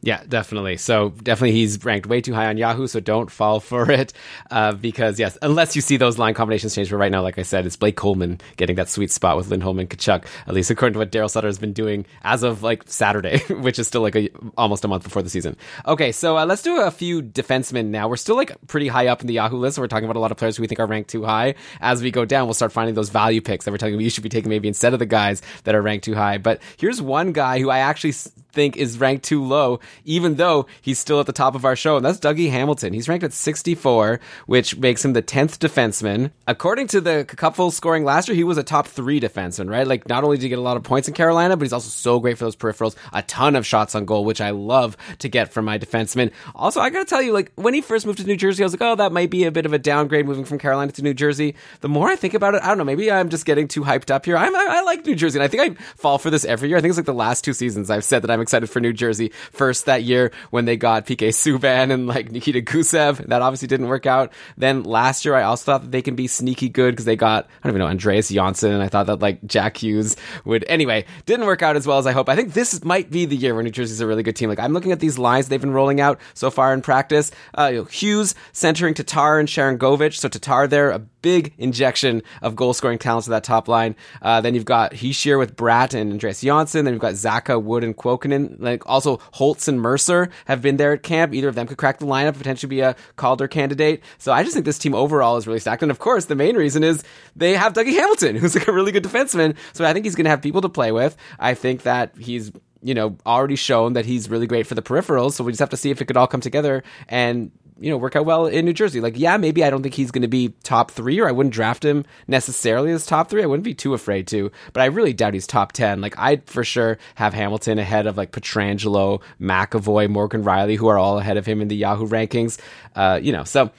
Yeah, 0.02 0.24
definitely. 0.28 0.78
So 0.78 1.10
definitely 1.10 1.52
he's 1.52 1.84
ranked 1.84 2.08
way 2.08 2.22
too 2.22 2.34
high 2.34 2.48
on 2.48 2.58
Yahoo, 2.58 2.88
so 2.88 3.02
don't 3.02 3.30
fall 3.30 3.60
for 3.60 3.92
it. 3.92 4.14
Uh, 4.50 4.72
because 4.72 5.20
yes, 5.20 5.38
unless 5.42 5.76
you 5.76 5.82
see 5.82 5.98
those 5.98 6.18
line 6.18 6.34
combinations 6.34 6.74
change, 6.74 6.90
but 6.90 6.98
right 6.98 7.12
now, 7.12 7.22
like 7.22 7.38
I 7.38 7.44
said, 7.44 7.66
it's 7.66 7.76
Blake 7.76 7.98
Coleman 7.98 8.40
getting 8.56 8.78
that 8.78 8.90
sweet 8.90 9.12
spot 9.12 9.36
with 9.36 9.50
Lindholm 9.50 9.80
and 9.80 9.90
Tkachuk, 9.90 10.26
at 10.48 10.54
least 10.54 10.72
according 10.72 10.94
to 10.94 11.00
what 11.00 11.12
Darryl 11.12 11.30
Sutter 11.30 11.48
has 11.48 11.60
been 11.60 11.74
doing 11.74 12.06
as 12.24 12.44
of 12.44 12.64
like 12.64 12.84
Saturday, 12.88 13.40
which 13.50 13.78
is 13.78 13.88
still 13.88 14.02
like 14.02 14.16
a, 14.16 14.30
almost 14.58 14.86
a 14.86 14.88
month 14.88 15.04
before 15.04 15.22
the 15.22 15.30
season. 15.30 15.58
Okay, 15.86 16.12
so 16.12 16.38
uh, 16.38 16.46
let's 16.46 16.62
do 16.62 16.80
a 16.82 16.92
few 16.92 17.22
defensemen 17.22 17.88
now. 17.88 18.08
We're 18.08 18.18
still 18.18 18.38
like 18.38 18.56
pretty 18.68 18.88
high 18.88 19.08
up 19.08 19.20
in 19.22 19.28
the 19.28 19.34
Yahoo 19.34 19.58
list. 19.58 19.76
So 19.76 19.82
we're 19.82 19.88
talking 19.88 20.06
about 20.06 20.16
a 20.16 20.22
lot 20.22 20.32
of 20.32 20.38
players 20.38 20.56
who 20.56 20.62
we 20.62 20.68
think 20.68 20.80
are 20.80 20.88
ranked 20.88 21.10
too 21.10 21.26
high. 21.26 21.56
As 21.82 22.02
we 22.02 22.10
go 22.10 22.24
down, 22.24 22.48
we'll 22.48 22.54
start 22.54 22.72
finding 22.72 22.96
those 22.96 23.10
value 23.10 23.42
picks 23.42 23.66
that 23.66 23.72
we're 23.72 23.78
telling 23.78 23.96
you 23.96 24.00
you 24.00 24.10
should 24.10 24.24
be 24.24 24.30
taking 24.30 24.50
maybe 24.50 24.70
instead 24.70 24.94
of 24.94 25.00
the 25.00 25.06
guys 25.06 25.42
that 25.66 25.76
are 25.76 25.82
ranked 25.82 26.06
too 26.06 26.16
high. 26.16 26.38
But 26.38 26.62
here's 26.78 27.02
one 27.02 27.34
guy 27.34 27.60
who 27.60 27.70
I 27.70 27.80
actually 27.80 28.14
think 28.52 28.78
is 28.78 29.00
ranked 29.00 29.26
too 29.26 29.44
low, 29.44 29.80
even 30.06 30.36
though 30.36 30.66
he's 30.82 31.00
still 31.00 31.20
at 31.20 31.26
the 31.26 31.34
top 31.34 31.56
of 31.56 31.66
our 31.66 31.76
show, 31.76 31.98
and 31.98 32.06
that's 32.06 32.20
Dougie 32.20 32.50
Hamilton. 32.50 32.94
He's 32.94 33.08
ranked 33.08 33.24
at 33.24 33.34
64, 33.34 34.20
which 34.48 34.78
makes 34.78 35.04
him 35.04 35.14
the 35.14 35.22
10th 35.22 35.58
defenseman. 35.58 36.32
According 36.48 36.88
to 36.88 37.02
the 37.02 37.26
Cupful 37.28 37.72
scoring 37.72 38.04
last 38.04 38.28
year, 38.28 38.36
he 38.36 38.44
was 38.44 38.58
a 38.58 38.64
top 38.64 38.88
three 38.88 39.20
defenseman, 39.20 39.70
right? 39.70 39.88
Like, 39.88 40.08
not 40.08 40.24
only 40.24 40.38
did 40.38 40.44
he 40.44 40.50
get 40.50 40.60
a 40.60 40.62
lot 40.62 40.78
of 40.78 40.84
points 40.84 41.08
in 41.08 41.14
Carolina, 41.14 41.56
but 41.58 41.64
he's 41.64 41.74
also 41.74 41.90
so 41.90 42.20
great 42.20 42.38
for 42.38 42.46
those 42.46 42.56
peripherals, 42.56 42.96
a 43.14 43.22
ton 43.24 43.56
of 43.56 43.66
shots 43.66 43.96
on 43.96 44.06
goal, 44.06 44.26
which 44.26 44.42
I 44.42 44.50
love 44.52 44.98
to 45.20 45.30
get 45.30 45.54
from 45.54 45.66
my 45.66 45.78
defenseman. 45.78 46.32
Also, 46.56 46.82
I 46.82 46.90
gotta 46.90 47.06
tell 47.06 47.22
you, 47.22 47.34
like, 47.34 47.52
when 47.56 47.74
he 47.74 47.82
first 47.82 48.06
moved 48.06 48.20
to 48.20 48.26
New 48.26 48.38
Jersey, 48.38 48.64
I 48.64 48.66
was 48.66 48.74
like, 48.74 48.82
oh, 48.82 48.96
that 48.96 49.12
might 49.12 49.30
be 49.30 49.46
a 49.46 49.52
bit 49.52 49.66
of 49.66 49.74
a 49.74 49.80
downgrade 49.80 50.26
moving 50.26 50.46
from 50.46 50.60
Carolina 50.60 50.92
to 50.94 51.02
New 51.02 51.14
Jersey. 51.14 51.56
The 51.82 51.90
more 51.90 52.10
I 52.10 52.16
think 52.16 52.34
about 52.34 52.56
it, 52.56 52.64
I 52.64 52.68
don't 52.68 52.78
know, 52.78 52.84
maybe 52.84 53.12
I'm 53.12 53.30
just 53.30 53.46
getting 53.46 53.68
too 53.68 53.82
hyped 53.82 54.12
up 54.12 54.26
here. 54.26 54.38
I'm, 54.38 54.56
I, 54.56 54.68
I 54.70 54.82
like 54.82 55.06
New 55.06 55.16
Jersey, 55.16 55.40
and 55.40 55.44
I 55.44 55.48
think 55.48 55.80
I 55.80 55.84
fall 55.96 56.18
for 56.18 56.30
this 56.30 56.46
every 56.46 56.70
year. 56.70 56.78
I 56.78 56.82
think 56.82 56.90
it's 56.90 56.98
like 56.98 57.06
the 57.06 57.14
last 57.14 57.44
two 57.44 57.54
seasons 57.54 57.90
I've 57.90 58.04
said 58.04 58.22
that 58.24 58.32
I'm 58.32 58.39
excited 58.42 58.70
for 58.70 58.80
New 58.80 58.94
Jersey. 58.94 59.32
First 59.52 59.86
that 59.86 60.04
year 60.04 60.32
when 60.52 60.66
they 60.66 60.78
got 60.78 61.06
PK 61.06 61.30
Subban 61.30 61.92
and 61.92 62.08
like 62.08 62.32
Nikita 62.32 62.62
Gusev. 62.62 63.18
That 63.28 63.42
obviously 63.42 63.68
didn't 63.68 63.88
work 63.88 64.06
out. 64.06 64.32
Then 64.58 64.84
last 64.84 65.26
year 65.26 65.36
I 65.36 65.44
also 65.44 65.66
thought 65.66 65.82
that 65.82 65.92
they 65.92 66.02
can 66.02 66.16
be 66.16 66.28
sneaky 66.28 66.70
good 66.70 66.92
because 66.92 67.06
they 67.06 67.16
got, 67.16 67.46
I 67.46 67.68
don't 67.68 67.72
even 67.72 67.80
know, 67.80 67.88
Andreas 67.88 68.30
Johnsson. 68.30 68.74
And 68.74 68.84
I 68.84 68.88
thought 68.88 69.08
that 69.08 69.20
like 69.20 69.46
Jack 69.46 69.78
Hughes 69.78 70.16
would, 70.46 70.66
anyway, 70.68 71.06
didn't 71.26 71.46
work 71.46 71.62
out 71.62 71.76
as 71.76 71.86
well 71.86 71.98
as 71.98 72.08
I 72.08 72.12
hope. 72.12 72.30
I 72.30 72.36
think 72.36 72.54
this 72.54 72.84
might 72.84 73.10
be 73.12 73.26
the 73.26 73.36
year 73.36 73.54
where 73.54 73.64
New 73.64 73.72
Jersey's 73.72 74.02
a 74.02 74.08
really 74.08 74.24
good 74.24 74.36
team. 74.36 74.50
Like 74.50 74.60
I'm 74.60 74.74
looking 74.74 74.92
at 74.92 75.00
these 75.00 75.18
lines 75.18 75.48
they've 75.48 75.62
been 75.62 75.72
rolling 75.72 76.02
out 76.02 76.20
so 76.34 76.50
far 76.50 76.74
in 76.74 76.82
practice. 76.82 77.32
Uh, 77.58 77.70
you 77.72 77.78
know, 77.80 77.84
Hughes 77.86 78.36
centering 78.54 78.94
Tatar 78.94 79.40
and 79.40 79.48
Sharangovich. 79.48 80.18
So 80.18 80.30
Tatar 80.30 80.68
there, 80.68 80.92
a 80.92 81.00
big 81.22 81.54
injection 81.58 82.22
of 82.42 82.56
goal 82.56 82.74
scoring 82.74 82.98
talent 82.98 83.26
to 83.26 83.30
that 83.32 83.44
top 83.44 83.68
line. 83.68 83.96
Uh, 84.22 84.42
then 84.42 84.56
you've 84.56 84.66
got 84.66 84.94
Hischier 84.94 85.38
with 85.38 85.56
Bratt 85.56 85.94
and 85.94 86.12
Andreas 86.12 86.42
Johnsson. 86.42 86.86
Then 86.86 86.94
you've 86.94 87.02
got 87.02 87.14
Zacha, 87.14 87.62
Wood, 87.62 87.84
and 87.84 87.96
Kuokkanen. 87.96 88.56
Like 88.60 88.88
also 88.88 89.20
Holtz 89.34 89.68
and 89.68 89.82
Mercer 89.82 90.30
have 90.46 90.62
been 90.62 90.78
there 90.78 90.94
at 90.94 91.04
camp. 91.04 91.34
Either 91.34 91.50
of 91.50 91.56
them 91.56 91.68
could 91.68 91.78
crack 91.78 92.00
the 92.00 92.06
lineup, 92.06 92.38
potentially 92.38 92.70
be 92.70 92.82
a 92.82 92.96
Calder 93.16 93.48
candidate. 93.48 94.04
So 94.18 94.32
I 94.32 94.44
just 94.44 94.54
think 94.54 94.66
this 94.66 94.80
team 94.80 94.94
overall 94.94 95.38
is 95.38 95.48
really 95.48 95.60
stacked. 95.60 95.84
And 95.84 95.92
of 95.92 96.00
course, 96.00 96.26
the 96.26 96.36
main 96.36 96.56
reason 96.56 96.84
is 96.84 97.04
they 97.36 97.56
have 97.56 97.74
Dougie 97.74 97.94
Hamilton, 97.94 98.36
who's 98.38 98.56
like 98.56 98.68
a 98.68 98.72
really 98.72 98.92
good 98.92 99.04
defenseman. 99.04 99.56
So 99.74 99.86
I 99.86 99.94
think 99.94 100.06
he's 100.06 100.16
going 100.16 100.26
to 100.26 100.32
have 100.32 100.42
people 100.42 100.62
to 100.62 100.70
play 100.70 100.92
with. 100.92 101.16
I 101.40 101.54
think 101.54 101.84
that 101.84 102.18
he's 102.18 102.52
you 102.82 102.94
know, 102.94 103.18
already 103.26 103.58
shown 103.58 103.94
that 103.94 104.06
he's 104.06 104.30
really 104.30 104.48
great 104.48 104.66
for 104.66 104.76
the 104.76 104.82
peripherals. 104.82 105.34
So 105.34 105.44
we 105.44 105.52
just 105.52 105.60
have 105.60 105.70
to 105.72 105.78
see 105.78 105.90
if 105.90 106.02
it 106.02 106.06
could 106.06 106.16
all 106.16 106.28
come 106.28 106.42
together 106.42 106.84
and 107.10 107.52
you 107.80 107.90
know 107.90 107.98
work 107.98 108.16
out 108.16 108.26
well 108.26 108.46
in 108.46 108.66
New 108.66 108.74
Jersey. 108.74 109.02
Like, 109.02 109.18
yeah, 109.18 109.38
maybe 109.38 109.64
I 109.64 109.70
don't 109.70 109.82
think 109.82 109.96
he's 109.96 110.12
going 110.12 110.22
to 110.22 110.28
be 110.28 110.54
top 110.64 110.92
three, 110.92 111.20
or 111.20 111.28
I 111.28 111.32
wouldn't 111.32 111.54
draft 111.54 111.84
him 111.84 112.06
necessarily 112.28 112.92
as 112.92 113.06
top 113.06 113.30
three. 113.30 113.44
I 113.44 113.46
wouldn't 113.46 113.64
be 113.64 113.74
too 113.74 113.94
afraid 113.94 114.28
to, 114.28 114.52
but 114.74 114.82
I 114.82 114.86
really 114.86 115.14
doubt 115.14 115.34
he's 115.34 115.48
top 115.48 115.72
ten. 115.72 116.02
Like, 116.02 116.18
I'd 116.18 116.48
for 116.50 116.64
sure 116.64 116.98
have 117.16 117.34
Hamilton 117.34 117.80
ahead 117.80 118.08
of 118.08 118.18
like 118.18 118.32
Pietrangelo, 118.32 119.22
McAvoy, 119.40 120.10
Morgan 120.10 120.44
Rielly, 120.44 120.78
who 120.78 120.88
are 120.88 120.98
all 120.98 121.20
ahead 121.20 121.38
of 121.38 121.46
him 121.46 121.62
in 121.62 121.68
the 121.68 121.76
Yahoo 121.76 122.08
rankings. 122.08 122.60
Uh, 122.96 123.20
you 123.22 123.32
know, 123.32 123.44
so 123.44 123.72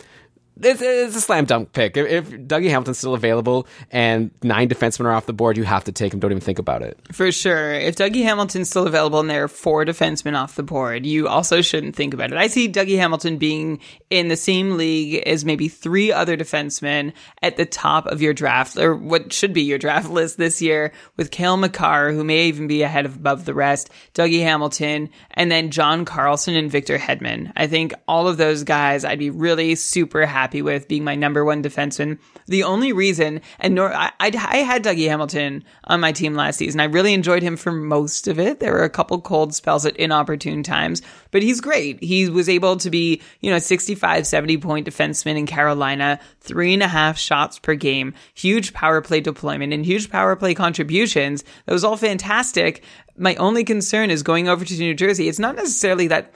it's, 0.62 0.82
it's 0.82 1.16
a 1.16 1.20
slam 1.20 1.44
dunk 1.44 1.72
pick. 1.72 1.96
If, 1.96 2.06
if 2.06 2.30
Dougie 2.30 2.68
Hamilton's 2.68 2.98
still 2.98 3.14
available 3.14 3.66
and 3.90 4.30
nine 4.42 4.68
defensemen 4.68 5.06
are 5.06 5.12
off 5.12 5.26
the 5.26 5.32
board, 5.32 5.56
you 5.56 5.64
have 5.64 5.84
to 5.84 5.92
take 5.92 6.12
him. 6.12 6.20
Don't 6.20 6.30
even 6.30 6.40
think 6.40 6.58
about 6.58 6.82
it. 6.82 6.98
For 7.12 7.32
sure. 7.32 7.72
If 7.72 7.96
Dougie 7.96 8.22
Hamilton's 8.22 8.68
still 8.68 8.86
available 8.86 9.20
and 9.20 9.30
there 9.30 9.44
are 9.44 9.48
four 9.48 9.84
defensemen 9.84 10.36
off 10.36 10.56
the 10.56 10.62
board, 10.62 11.06
you 11.06 11.28
also 11.28 11.60
shouldn't 11.60 11.96
think 11.96 12.14
about 12.14 12.32
it. 12.32 12.38
I 12.38 12.46
see 12.46 12.70
Dougie 12.70 12.96
Hamilton 12.96 13.38
being 13.38 13.80
in 14.10 14.28
the 14.28 14.36
same 14.36 14.76
league 14.76 15.22
as 15.26 15.44
maybe 15.44 15.68
three 15.68 16.12
other 16.12 16.36
defensemen 16.36 17.12
at 17.42 17.56
the 17.56 17.66
top 17.66 18.06
of 18.06 18.20
your 18.20 18.34
draft, 18.34 18.76
or 18.76 18.94
what 18.94 19.32
should 19.32 19.52
be 19.52 19.62
your 19.62 19.78
draft 19.78 20.10
list 20.10 20.36
this 20.36 20.60
year, 20.60 20.92
with 21.16 21.30
Cale 21.30 21.56
Makar, 21.56 22.12
who 22.12 22.24
may 22.24 22.46
even 22.46 22.66
be 22.66 22.82
ahead 22.82 23.06
of 23.06 23.16
above 23.16 23.44
the 23.44 23.54
rest, 23.54 23.90
Dougie 24.14 24.42
Hamilton, 24.42 25.10
and 25.32 25.50
then 25.50 25.70
John 25.70 26.04
Carlson 26.04 26.54
and 26.54 26.70
Victor 26.70 26.98
Hedman. 26.98 27.52
I 27.56 27.66
think 27.66 27.94
all 28.06 28.28
of 28.28 28.36
those 28.36 28.64
guys 28.64 29.04
I'd 29.04 29.18
be 29.18 29.30
really 29.30 29.74
super 29.74 30.26
happy 30.26 30.49
happy 30.50 30.62
with 30.62 30.88
being 30.88 31.04
my 31.04 31.14
number 31.14 31.44
one 31.44 31.62
defenseman. 31.62 32.18
The 32.46 32.64
only 32.64 32.92
reason, 32.92 33.40
and 33.60 33.76
nor 33.76 33.94
I, 33.94 34.10
I, 34.18 34.56
had 34.56 34.82
Dougie 34.82 35.08
Hamilton 35.08 35.62
on 35.84 36.00
my 36.00 36.10
team 36.10 36.34
last 36.34 36.56
season. 36.56 36.80
I 36.80 36.86
really 36.86 37.14
enjoyed 37.14 37.44
him 37.44 37.56
for 37.56 37.70
most 37.70 38.26
of 38.26 38.40
it. 38.40 38.58
There 38.58 38.72
were 38.72 38.82
a 38.82 38.90
couple 38.90 39.20
cold 39.20 39.54
spells 39.54 39.86
at 39.86 39.96
inopportune 39.96 40.64
times, 40.64 41.02
but 41.30 41.44
he's 41.44 41.60
great. 41.60 42.02
He 42.02 42.28
was 42.28 42.48
able 42.48 42.76
to 42.78 42.90
be, 42.90 43.22
you 43.38 43.48
know, 43.48 43.60
65, 43.60 44.26
70 44.26 44.58
point 44.58 44.88
defenseman 44.88 45.38
in 45.38 45.46
Carolina, 45.46 46.18
three 46.40 46.74
and 46.74 46.82
a 46.82 46.88
half 46.88 47.16
shots 47.16 47.60
per 47.60 47.76
game, 47.76 48.12
huge 48.34 48.72
power 48.72 49.00
play 49.00 49.20
deployment 49.20 49.72
and 49.72 49.86
huge 49.86 50.10
power 50.10 50.34
play 50.34 50.52
contributions. 50.52 51.44
That 51.66 51.74
was 51.74 51.84
all 51.84 51.96
fantastic. 51.96 52.82
My 53.16 53.36
only 53.36 53.62
concern 53.62 54.10
is 54.10 54.24
going 54.24 54.48
over 54.48 54.64
to 54.64 54.78
New 54.78 54.94
Jersey. 54.94 55.28
It's 55.28 55.38
not 55.38 55.54
necessarily 55.54 56.08
that 56.08 56.34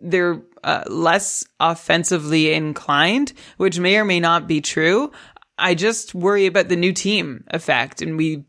they're 0.00 0.42
uh, 0.64 0.84
less 0.88 1.44
offensively 1.60 2.52
inclined, 2.52 3.32
which 3.56 3.78
may 3.78 3.96
or 3.96 4.04
may 4.04 4.20
not 4.20 4.46
be 4.46 4.60
true. 4.60 5.12
I 5.58 5.74
just 5.74 6.14
worry 6.14 6.46
about 6.46 6.68
the 6.68 6.76
new 6.76 6.92
team 6.92 7.44
effect. 7.48 8.02
And 8.02 8.16
we 8.16 8.44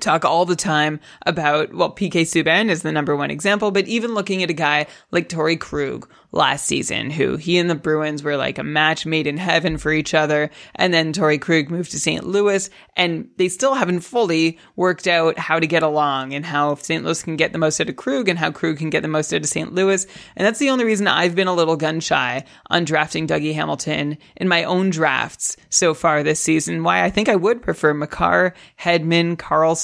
talk 0.00 0.24
all 0.24 0.44
the 0.44 0.56
time 0.56 1.00
about, 1.24 1.72
well, 1.72 1.92
PK 1.92 2.22
Subban 2.22 2.68
is 2.68 2.82
the 2.82 2.92
number 2.92 3.14
one 3.14 3.30
example, 3.30 3.70
but 3.70 3.86
even 3.86 4.14
looking 4.14 4.42
at 4.42 4.50
a 4.50 4.54
guy 4.54 4.86
like 5.10 5.28
Torey 5.28 5.58
Krug 5.58 6.08
last 6.32 6.66
season, 6.66 7.10
who 7.10 7.36
he 7.36 7.58
and 7.58 7.70
the 7.70 7.76
Bruins 7.76 8.24
were 8.24 8.36
like 8.36 8.58
a 8.58 8.64
match 8.64 9.06
made 9.06 9.28
in 9.28 9.36
heaven 9.36 9.78
for 9.78 9.92
each 9.92 10.14
other. 10.14 10.50
And 10.74 10.92
then 10.92 11.12
Torey 11.12 11.40
Krug 11.40 11.70
moved 11.70 11.92
to 11.92 12.00
St. 12.00 12.26
Louis 12.26 12.68
and 12.96 13.28
they 13.36 13.48
still 13.48 13.74
haven't 13.74 14.00
fully 14.00 14.58
worked 14.74 15.06
out 15.06 15.38
how 15.38 15.60
to 15.60 15.66
get 15.66 15.84
along 15.84 16.34
and 16.34 16.44
how 16.44 16.74
St. 16.74 17.04
Louis 17.04 17.22
can 17.22 17.36
get 17.36 17.52
the 17.52 17.58
most 17.58 17.80
out 17.80 17.88
of 17.88 17.94
Krug 17.94 18.28
and 18.28 18.38
how 18.38 18.50
Krug 18.50 18.78
can 18.78 18.90
get 18.90 19.02
the 19.02 19.08
most 19.08 19.32
out 19.32 19.42
of 19.42 19.46
St. 19.46 19.72
Louis. 19.72 20.06
And 20.34 20.44
that's 20.44 20.58
the 20.58 20.70
only 20.70 20.84
reason 20.84 21.06
I've 21.06 21.36
been 21.36 21.46
a 21.46 21.54
little 21.54 21.76
gun 21.76 22.00
shy 22.00 22.44
on 22.68 22.84
drafting 22.84 23.28
Dougie 23.28 23.54
Hamilton 23.54 24.18
in 24.36 24.48
my 24.48 24.64
own 24.64 24.90
drafts 24.90 25.56
so 25.68 25.94
far 25.94 26.24
this 26.24 26.40
season. 26.40 26.82
Why 26.82 27.04
I 27.04 27.10
think 27.10 27.28
I 27.28 27.36
would 27.36 27.62
prefer 27.62 27.94
Makar, 27.94 28.54
Hedman, 28.80 29.38
Carlson 29.38 29.83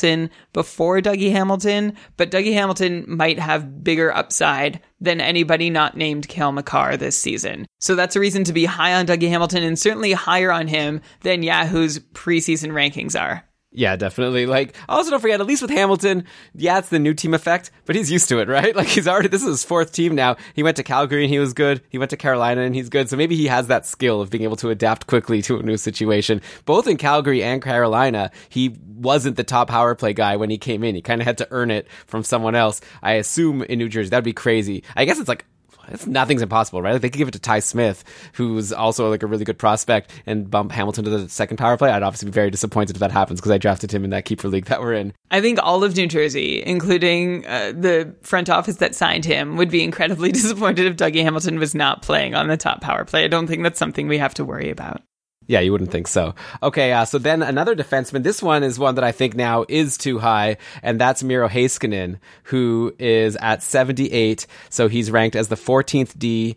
before 0.53 1.01
Dougie 1.01 1.33
Hamilton, 1.33 1.97
but 2.17 2.31
Dougie 2.31 2.53
Hamilton 2.53 3.05
might 3.09 3.39
have 3.39 3.85
bigger 3.85 4.15
upside 4.15 4.81
than 5.01 5.21
anybody 5.21 5.71
not 5.71 5.97
named 5.97 6.29
Cale 6.29 6.53
Makar 6.53 6.97
this 6.97 7.21
season. 7.21 7.67
So 7.79 7.95
that's 7.95 8.17
a 8.17 8.21
reason 8.21 8.45
to 8.45 8.53
be 8.53 8.65
high 8.65 8.95
on 8.95 9.07
Dougie 9.07 9.29
Hamilton 9.29 9.63
and 9.63 9.79
certainly 9.79 10.13
higher 10.13 10.53
on 10.53 10.69
him 10.69 11.01
than 11.23 11.43
Yahoo's 11.43 11.99
preseason 11.99 12.71
rankings 12.71 13.19
are. 13.21 13.45
Yeah, 13.73 13.95
definitely. 13.95 14.47
Like, 14.47 14.75
also 14.89 15.13
don't 15.13 15.21
forget, 15.21 15.41
at 15.41 15.47
least 15.47 15.63
with 15.63 15.71
Hamilton, 15.71 16.25
yeah, 16.55 16.79
it's 16.79 16.89
the 16.89 16.99
new 16.99 17.15
team 17.15 17.35
effect, 17.35 17.71
but 17.85 17.95
he's 17.95 18.11
used 18.11 18.29
to 18.31 18.41
it, 18.41 18.49
right? 18.57 18.75
Like, 18.75 18.89
he's 18.89 19.07
already, 19.07 19.29
this 19.29 19.43
is 19.43 19.49
his 19.49 19.65
fourth 19.65 19.93
team 19.93 20.17
now. 20.17 20.37
He 20.55 20.65
went 20.65 20.77
to 20.79 20.83
Calgary 20.83 21.23
and 21.23 21.33
he 21.33 21.39
was 21.39 21.53
good. 21.53 21.81
He 21.89 21.97
went 21.97 22.11
to 22.11 22.17
Carolina 22.17 22.63
and 22.63 22.75
he's 22.75 22.89
good. 22.89 23.09
So 23.09 23.17
maybe 23.17 23.37
he 23.37 23.47
has 23.47 23.69
that 23.69 23.87
skill 23.87 24.21
of 24.21 24.29
being 24.29 24.43
able 24.43 24.57
to 24.57 24.71
adapt 24.71 25.07
quickly 25.07 25.41
to 25.43 25.59
a 25.59 25.63
new 25.63 25.77
situation. 25.77 26.43
Both 26.65 26.89
in 26.89 26.97
Calgary 26.97 27.45
and 27.45 27.63
Carolina, 27.63 28.33
he 28.49 28.77
wasn't 28.97 29.37
the 29.37 29.45
top 29.45 29.69
power 29.69 29.95
play 29.95 30.15
guy 30.15 30.35
when 30.37 30.51
he 30.51 30.59
came 30.59 30.83
in. 30.83 30.97
He 30.97 31.03
kind 31.03 31.21
of 31.21 31.27
had 31.27 31.39
to 31.39 31.49
earn 31.53 31.71
it 31.71 31.87
from 32.07 32.25
someone 32.25 32.57
else. 32.57 32.81
I 33.03 33.13
assume 33.15 33.63
in 33.63 33.79
New 33.79 33.89
Jersey, 33.89 34.11
that'd 34.11 34.25
be 34.25 34.33
crazy. 34.33 34.83
I 34.97 35.05
guess 35.05 35.21
it's 35.21 35.29
like 35.29 35.45
it's, 35.91 36.07
nothing's 36.07 36.43
impossible, 36.43 36.83
right? 36.83 36.93
Like 36.93 37.03
they 37.03 37.11
could 37.11 37.19
give 37.19 37.29
it 37.29 37.33
to 37.33 37.39
Ty 37.39 37.61
Smith, 37.61 38.05
who's 38.35 38.73
also 38.73 39.11
like 39.11 39.23
a 39.23 39.27
really 39.27 39.45
good 39.45 39.59
prospect, 39.59 40.11
and 40.27 40.51
bump 40.51 40.73
Hamilton 40.73 41.05
to 41.05 41.11
the 41.11 41.29
second 41.29 41.57
power 41.57 41.77
play. 41.77 41.91
I'd 41.91 42.03
obviously 42.03 42.27
be 42.27 42.33
very 42.33 42.51
disappointed 42.51 42.97
if 42.97 43.01
that 43.01 43.11
happens 43.11 43.41
because 43.41 43.53
I 43.53 43.59
drafted 43.59 43.93
him 43.93 44.05
in 44.05 44.11
that 44.11 44.25
keeper 44.25 44.49
league 44.49 44.67
that 44.67 44.81
we're 44.81 44.95
in. 44.95 45.13
I 45.31 45.41
think 45.41 45.59
all 45.63 45.85
of 45.85 45.97
New 45.97 46.07
Jersey, 46.07 46.63
including 46.65 47.47
uh, 47.47 47.73
the 47.77 48.15
front 48.23 48.51
office 48.51 48.77
that 48.77 48.95
signed 48.95 49.25
him, 49.25 49.57
would 49.57 49.71
be 49.71 49.85
incredibly 49.85 50.33
disappointed 50.33 50.87
if 50.87 50.97
Dougie 50.97 51.23
Hamilton 51.23 51.59
was 51.59 51.75
not 51.75 52.03
playing 52.03 52.35
on 52.35 52.49
the 52.49 52.57
top 52.57 52.81
power 52.81 53.05
play. 53.05 53.25
I 53.25 53.29
don't 53.29 53.47
think 53.47 53.63
that's 53.63 53.79
something 53.79 54.09
we 54.09 54.19
have 54.19 54.35
to 54.35 54.45
worry 54.45 54.71
about. 54.71 55.03
Yeah, 55.51 55.59
you 55.59 55.73
wouldn't 55.73 55.91
think 55.91 56.07
so. 56.07 56.37
Okay, 56.63 56.93
uh, 56.93 57.05
so 57.05 57.19
then 57.19 57.43
another 57.43 57.75
defenseman. 57.75 58.23
This 58.23 58.41
one 58.41 58.63
is 58.63 58.79
one 58.79 58.95
that 58.95 59.03
I 59.03 59.11
think 59.11 59.35
now 59.35 59.65
is 59.69 59.99
too 59.99 60.21
high, 60.21 60.59
and 60.81 61.01
that's 61.01 61.25
Miro 61.25 61.49
Heiskanen, 61.49 62.21
who 62.45 62.95
is 63.01 63.35
at 63.35 63.65
78. 63.65 64.47
So 64.69 64.87
he's 64.87 65.11
ranked 65.11 65.35
as 65.35 65.49
the 65.49 65.57
14th 65.57 66.17
D 66.17 66.55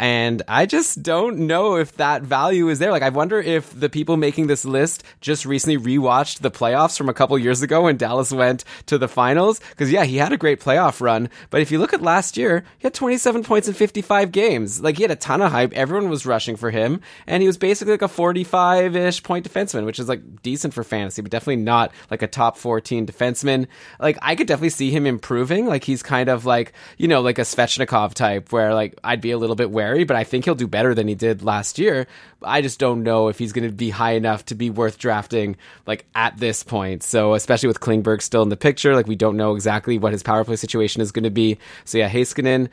and 0.00 0.40
I 0.48 0.64
just 0.64 1.02
don't 1.02 1.40
know 1.40 1.76
if 1.76 1.98
that 1.98 2.22
value 2.22 2.70
is 2.70 2.78
there. 2.78 2.90
Like, 2.90 3.02
I 3.02 3.10
wonder 3.10 3.38
if 3.38 3.78
the 3.78 3.90
people 3.90 4.16
making 4.16 4.46
this 4.46 4.64
list 4.64 5.04
just 5.20 5.44
recently 5.44 5.76
rewatched 5.76 6.38
the 6.38 6.50
playoffs 6.50 6.96
from 6.96 7.10
a 7.10 7.14
couple 7.14 7.38
years 7.38 7.60
ago 7.60 7.82
when 7.82 7.98
Dallas 7.98 8.32
went 8.32 8.64
to 8.86 8.96
the 8.96 9.08
finals. 9.08 9.60
Cause 9.76 9.90
yeah, 9.90 10.04
he 10.04 10.16
had 10.16 10.32
a 10.32 10.38
great 10.38 10.58
playoff 10.58 11.02
run. 11.02 11.28
But 11.50 11.60
if 11.60 11.70
you 11.70 11.78
look 11.78 11.92
at 11.92 12.00
last 12.00 12.38
year, 12.38 12.64
he 12.78 12.86
had 12.86 12.94
27 12.94 13.44
points 13.44 13.68
in 13.68 13.74
55 13.74 14.32
games. 14.32 14.80
Like, 14.80 14.96
he 14.96 15.02
had 15.02 15.10
a 15.10 15.16
ton 15.16 15.42
of 15.42 15.52
hype. 15.52 15.74
Everyone 15.74 16.08
was 16.08 16.24
rushing 16.24 16.56
for 16.56 16.70
him. 16.70 17.02
And 17.26 17.42
he 17.42 17.46
was 17.46 17.58
basically 17.58 17.92
like 17.92 18.00
a 18.00 18.08
45 18.08 18.96
ish 18.96 19.22
point 19.22 19.46
defenseman, 19.46 19.84
which 19.84 19.98
is 19.98 20.08
like 20.08 20.40
decent 20.40 20.72
for 20.72 20.82
fantasy, 20.82 21.20
but 21.20 21.30
definitely 21.30 21.56
not 21.56 21.92
like 22.10 22.22
a 22.22 22.26
top 22.26 22.56
14 22.56 23.06
defenseman. 23.06 23.66
Like, 23.98 24.16
I 24.22 24.34
could 24.34 24.46
definitely 24.46 24.70
see 24.70 24.90
him 24.90 25.04
improving. 25.04 25.66
Like, 25.66 25.84
he's 25.84 26.02
kind 26.02 26.30
of 26.30 26.46
like, 26.46 26.72
you 26.96 27.06
know, 27.06 27.20
like 27.20 27.38
a 27.38 27.42
Svechnikov 27.42 28.14
type 28.14 28.50
where 28.50 28.72
like 28.72 28.98
I'd 29.04 29.20
be 29.20 29.32
a 29.32 29.36
little 29.36 29.56
bit 29.56 29.70
wary 29.70 29.89
but 30.04 30.16
I 30.16 30.24
think 30.24 30.44
he'll 30.44 30.54
do 30.54 30.66
better 30.66 30.94
than 30.94 31.08
he 31.08 31.14
did 31.14 31.42
last 31.42 31.78
year. 31.78 32.06
I 32.42 32.62
just 32.62 32.78
don't 32.78 33.02
know 33.02 33.28
if 33.28 33.38
he's 33.38 33.52
going 33.52 33.68
to 33.68 33.74
be 33.74 33.90
high 33.90 34.12
enough 34.12 34.44
to 34.46 34.54
be 34.54 34.70
worth 34.70 34.98
drafting 34.98 35.56
like 35.86 36.06
at 36.14 36.38
this 36.38 36.62
point. 36.62 37.02
So 37.02 37.34
especially 37.34 37.68
with 37.68 37.80
Klingberg 37.80 38.22
still 38.22 38.42
in 38.42 38.48
the 38.48 38.56
picture, 38.56 38.94
like 38.94 39.06
we 39.06 39.16
don't 39.16 39.36
know 39.36 39.54
exactly 39.54 39.98
what 39.98 40.12
his 40.12 40.22
power 40.22 40.44
play 40.44 40.56
situation 40.56 41.02
is 41.02 41.12
going 41.12 41.24
to 41.24 41.30
be. 41.30 41.58
So 41.84 41.98
yeah, 41.98 42.08
Heiskanen 42.08 42.68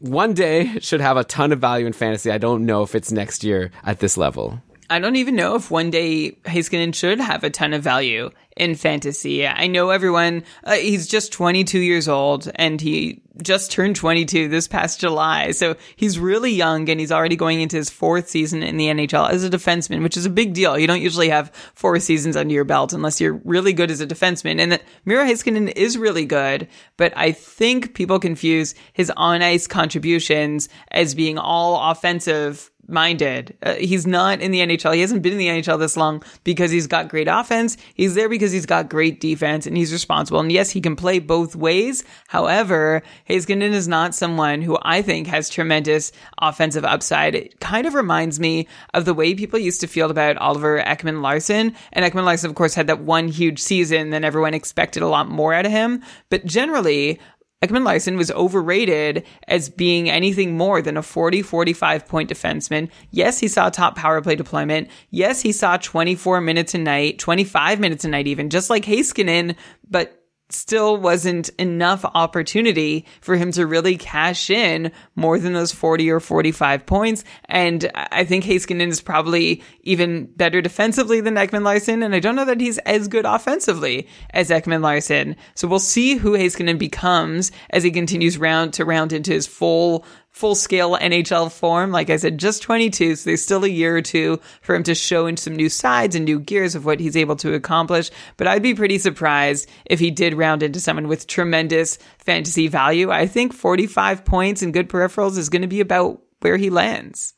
one 0.00 0.34
day 0.34 0.78
should 0.80 1.00
have 1.00 1.16
a 1.16 1.24
ton 1.24 1.52
of 1.52 1.60
value 1.60 1.86
in 1.86 1.92
fantasy. 1.92 2.30
I 2.30 2.38
don't 2.38 2.66
know 2.66 2.82
if 2.82 2.94
it's 2.94 3.12
next 3.12 3.44
year 3.44 3.70
at 3.84 4.00
this 4.00 4.16
level. 4.16 4.60
I 4.88 4.98
don't 4.98 5.16
even 5.16 5.36
know 5.36 5.56
if 5.56 5.70
one 5.70 5.90
day 5.90 6.32
Heiskanen 6.44 6.94
should 6.94 7.20
have 7.20 7.44
a 7.44 7.50
ton 7.50 7.72
of 7.72 7.82
value 7.82 8.30
in 8.56 8.74
fantasy. 8.74 9.46
I 9.46 9.66
know 9.66 9.90
everyone, 9.90 10.44
uh, 10.64 10.74
he's 10.74 11.06
just 11.06 11.32
22 11.32 11.78
years 11.78 12.08
old 12.08 12.50
and 12.54 12.80
he 12.80 13.20
just 13.42 13.70
turned 13.70 13.96
22 13.96 14.48
this 14.48 14.66
past 14.66 14.98
July. 14.98 15.50
So 15.50 15.76
he's 15.96 16.18
really 16.18 16.52
young 16.52 16.88
and 16.88 16.98
he's 16.98 17.12
already 17.12 17.36
going 17.36 17.60
into 17.60 17.76
his 17.76 17.90
fourth 17.90 18.30
season 18.30 18.62
in 18.62 18.78
the 18.78 18.86
NHL 18.86 19.28
as 19.28 19.44
a 19.44 19.50
defenseman, 19.50 20.02
which 20.02 20.16
is 20.16 20.24
a 20.24 20.30
big 20.30 20.54
deal. 20.54 20.78
You 20.78 20.86
don't 20.86 21.02
usually 21.02 21.28
have 21.28 21.50
four 21.74 21.98
seasons 22.00 22.34
under 22.34 22.54
your 22.54 22.64
belt 22.64 22.94
unless 22.94 23.20
you're 23.20 23.40
really 23.44 23.74
good 23.74 23.90
as 23.90 24.00
a 24.00 24.06
defenseman. 24.06 24.58
And 24.58 24.72
that 24.72 24.84
Miro 25.04 25.24
Heiskanen 25.24 25.70
is 25.76 25.98
really 25.98 26.24
good, 26.24 26.66
but 26.96 27.12
I 27.14 27.32
think 27.32 27.94
people 27.94 28.18
confuse 28.18 28.74
his 28.94 29.12
on 29.16 29.42
ice 29.42 29.66
contributions 29.66 30.70
as 30.92 31.14
being 31.14 31.36
all 31.36 31.90
offensive 31.90 32.70
minded. 32.88 33.56
Uh, 33.62 33.74
he's 33.74 34.06
not 34.06 34.40
in 34.40 34.50
the 34.50 34.60
NHL. 34.60 34.94
He 34.94 35.00
hasn't 35.00 35.22
been 35.22 35.32
in 35.32 35.38
the 35.38 35.48
NHL 35.48 35.78
this 35.78 35.96
long 35.96 36.22
because 36.44 36.70
he's 36.70 36.86
got 36.86 37.08
great 37.08 37.28
offense. 37.28 37.76
He's 37.94 38.14
there 38.14 38.28
because 38.28 38.52
he's 38.52 38.66
got 38.66 38.88
great 38.88 39.20
defense 39.20 39.66
and 39.66 39.76
he's 39.76 39.92
responsible. 39.92 40.40
And 40.40 40.52
yes, 40.52 40.70
he 40.70 40.80
can 40.80 40.96
play 40.96 41.18
both 41.18 41.56
ways. 41.56 42.04
However, 42.28 43.02
Heiskanen 43.28 43.72
is 43.72 43.88
not 43.88 44.14
someone 44.14 44.62
who 44.62 44.78
I 44.82 45.02
think 45.02 45.26
has 45.26 45.48
tremendous 45.48 46.12
offensive 46.40 46.84
upside. 46.84 47.34
It 47.34 47.60
kind 47.60 47.86
of 47.86 47.94
reminds 47.94 48.40
me 48.40 48.68
of 48.94 49.04
the 49.04 49.14
way 49.14 49.34
people 49.34 49.58
used 49.58 49.80
to 49.80 49.86
feel 49.86 50.10
about 50.10 50.36
Oliver 50.36 50.80
Ekman 50.80 51.22
Larsson. 51.22 51.74
And 51.92 52.04
Ekman 52.04 52.24
Larsson, 52.24 52.50
of 52.50 52.56
course, 52.56 52.74
had 52.74 52.86
that 52.86 53.00
one 53.00 53.28
huge 53.28 53.58
season. 53.58 54.10
Then 54.10 54.24
everyone 54.24 54.54
expected 54.54 55.02
a 55.02 55.08
lot 55.08 55.28
more 55.28 55.54
out 55.54 55.66
of 55.66 55.72
him. 55.72 56.02
But 56.30 56.44
generally, 56.44 57.20
Ekman 57.62 57.84
Larsson 57.84 58.18
was 58.18 58.30
overrated 58.32 59.24
as 59.48 59.70
being 59.70 60.10
anything 60.10 60.56
more 60.58 60.82
than 60.82 60.96
a 60.96 61.02
40, 61.02 61.40
45 61.40 62.06
point 62.06 62.28
defenseman. 62.28 62.90
Yes, 63.10 63.38
he 63.38 63.48
saw 63.48 63.70
top 63.70 63.96
power 63.96 64.20
play 64.20 64.36
deployment. 64.36 64.88
Yes, 65.10 65.40
he 65.40 65.52
saw 65.52 65.78
24 65.78 66.42
minutes 66.42 66.74
a 66.74 66.78
night, 66.78 67.18
25 67.18 67.80
minutes 67.80 68.04
a 68.04 68.08
night 68.08 68.26
even, 68.26 68.50
just 68.50 68.68
like 68.68 68.84
Heiskanen, 68.84 69.56
but 69.88 70.25
still 70.48 70.96
wasn't 70.96 71.48
enough 71.58 72.04
opportunity 72.04 73.04
for 73.20 73.36
him 73.36 73.50
to 73.52 73.66
really 73.66 73.96
cash 73.96 74.48
in 74.48 74.92
more 75.14 75.38
than 75.38 75.52
those 75.52 75.72
40 75.72 76.10
or 76.10 76.20
45 76.20 76.86
points. 76.86 77.24
And 77.46 77.90
I 77.94 78.24
think 78.24 78.44
Heiskanen 78.44 78.88
is 78.88 79.00
probably 79.00 79.62
even 79.82 80.26
better 80.26 80.60
defensively 80.60 81.20
than 81.20 81.34
Ekman 81.34 81.64
Larsson. 81.64 82.02
And 82.02 82.14
I 82.14 82.20
don't 82.20 82.36
know 82.36 82.44
that 82.44 82.60
he's 82.60 82.78
as 82.78 83.08
good 83.08 83.24
offensively 83.24 84.08
as 84.30 84.50
Ekman 84.50 84.82
Larsson. 84.82 85.36
So 85.54 85.66
we'll 85.66 85.78
see 85.78 86.14
who 86.14 86.32
Heiskanen 86.32 86.78
becomes 86.78 87.50
as 87.70 87.82
he 87.82 87.90
continues 87.90 88.38
round 88.38 88.72
to 88.74 88.84
round 88.84 89.12
into 89.12 89.32
his 89.32 89.46
full 89.46 90.04
full 90.36 90.54
scale 90.54 90.98
NHL 90.98 91.50
form. 91.50 91.92
Like 91.92 92.10
I 92.10 92.16
said, 92.16 92.36
just 92.36 92.60
22. 92.60 93.16
So 93.16 93.30
there's 93.30 93.42
still 93.42 93.64
a 93.64 93.68
year 93.68 93.96
or 93.96 94.02
two 94.02 94.38
for 94.60 94.74
him 94.74 94.82
to 94.82 94.94
show 94.94 95.24
in 95.26 95.38
some 95.38 95.56
new 95.56 95.70
sides 95.70 96.14
and 96.14 96.26
new 96.26 96.38
gears 96.38 96.74
of 96.74 96.84
what 96.84 97.00
he's 97.00 97.16
able 97.16 97.36
to 97.36 97.54
accomplish. 97.54 98.10
But 98.36 98.46
I'd 98.46 98.62
be 98.62 98.74
pretty 98.74 98.98
surprised 98.98 99.66
if 99.86 99.98
he 99.98 100.10
did 100.10 100.34
round 100.34 100.62
into 100.62 100.78
someone 100.78 101.08
with 101.08 101.26
tremendous 101.26 101.98
fantasy 102.18 102.68
value. 102.68 103.10
I 103.10 103.26
think 103.26 103.54
45 103.54 104.26
points 104.26 104.60
and 104.60 104.74
good 104.74 104.90
peripherals 104.90 105.38
is 105.38 105.48
going 105.48 105.62
to 105.62 105.68
be 105.68 105.80
about 105.80 106.20
where 106.40 106.58
he 106.58 106.68
lands. 106.68 107.32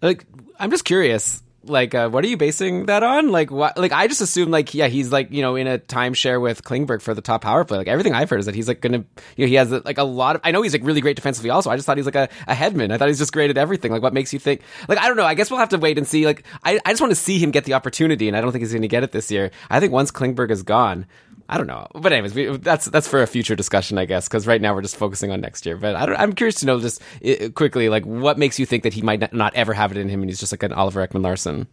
Like, 0.00 0.24
I'm 0.56 0.70
just 0.70 0.84
curious 0.84 1.42
like 1.64 1.94
uh, 1.94 2.08
what 2.08 2.24
are 2.24 2.28
you 2.28 2.36
basing 2.36 2.86
that 2.86 3.02
on? 3.02 3.30
Like 3.30 3.50
what 3.50 3.76
like 3.76 3.92
i 3.92 4.06
just 4.06 4.20
assume 4.20 4.50
like 4.50 4.74
yeah 4.74 4.86
he's 4.86 5.12
like 5.12 5.30
you 5.30 5.42
know 5.42 5.56
in 5.56 5.66
a 5.66 5.78
timeshare 5.78 6.40
with 6.40 6.64
klingberg 6.64 7.02
for 7.02 7.14
the 7.14 7.20
top 7.20 7.42
power 7.42 7.64
play. 7.64 7.78
Like 7.78 7.88
everything 7.88 8.14
i've 8.14 8.30
heard 8.30 8.40
is 8.40 8.46
that 8.46 8.54
he's 8.54 8.68
like 8.68 8.80
gonna 8.80 9.04
you 9.36 9.44
know 9.44 9.48
he 9.48 9.54
has 9.54 9.70
like 9.70 9.98
a 9.98 10.04
lot 10.04 10.36
of 10.36 10.42
i 10.44 10.50
know 10.50 10.62
he's 10.62 10.72
like 10.72 10.84
really 10.84 11.00
great 11.00 11.16
defensively 11.16 11.50
also. 11.50 11.70
I 11.70 11.76
just 11.76 11.86
thought 11.86 11.96
he's 11.96 12.06
like 12.06 12.14
a, 12.14 12.28
a 12.46 12.54
Hedman. 12.54 12.92
I 12.92 12.98
thought 12.98 13.08
he's 13.08 13.18
just 13.18 13.32
great 13.32 13.50
at 13.50 13.58
everything. 13.58 13.92
Like 13.92 14.02
what 14.02 14.14
makes 14.14 14.32
you 14.32 14.38
think 14.38 14.62
like 14.88 14.98
i 14.98 15.06
don't 15.06 15.16
know. 15.16 15.26
I 15.26 15.34
guess 15.34 15.50
we'll 15.50 15.60
have 15.60 15.70
to 15.70 15.78
wait 15.78 15.98
and 15.98 16.06
see. 16.06 16.24
Like 16.26 16.44
i, 16.64 16.80
I 16.84 16.90
just 16.92 17.00
want 17.00 17.10
to 17.10 17.16
see 17.16 17.38
him 17.38 17.50
get 17.50 17.64
the 17.64 17.74
opportunity 17.74 18.28
and 18.28 18.36
i 18.36 18.40
don't 18.40 18.52
think 18.52 18.62
he's 18.62 18.72
gonna 18.72 18.88
get 18.88 19.02
it 19.02 19.12
this 19.12 19.30
year. 19.30 19.50
I 19.68 19.80
think 19.80 19.92
once 19.92 20.10
klingberg 20.10 20.50
is 20.50 20.62
gone 20.62 21.06
I 21.50 21.58
don't 21.58 21.66
know, 21.66 21.88
but 21.94 22.12
anyways, 22.12 22.32
we, 22.32 22.56
that's 22.58 22.84
that's 22.84 23.08
for 23.08 23.22
a 23.22 23.26
future 23.26 23.56
discussion, 23.56 23.98
I 23.98 24.04
guess. 24.04 24.28
Because 24.28 24.46
right 24.46 24.60
now 24.60 24.72
we're 24.72 24.82
just 24.82 24.96
focusing 24.96 25.32
on 25.32 25.40
next 25.40 25.66
year. 25.66 25.76
But 25.76 25.96
I 25.96 26.22
am 26.22 26.32
curious 26.32 26.60
to 26.60 26.66
know 26.66 26.78
just 26.78 27.02
it, 27.20 27.56
quickly, 27.56 27.88
like 27.88 28.06
what 28.06 28.38
makes 28.38 28.60
you 28.60 28.66
think 28.66 28.84
that 28.84 28.94
he 28.94 29.02
might 29.02 29.32
not 29.32 29.54
ever 29.56 29.72
have 29.72 29.90
it 29.90 29.98
in 29.98 30.08
him, 30.08 30.22
and 30.22 30.30
he's 30.30 30.38
just 30.38 30.52
like 30.52 30.62
an 30.62 30.72
Oliver 30.72 31.04
Ekman 31.04 31.24
Larsson. 31.24 31.66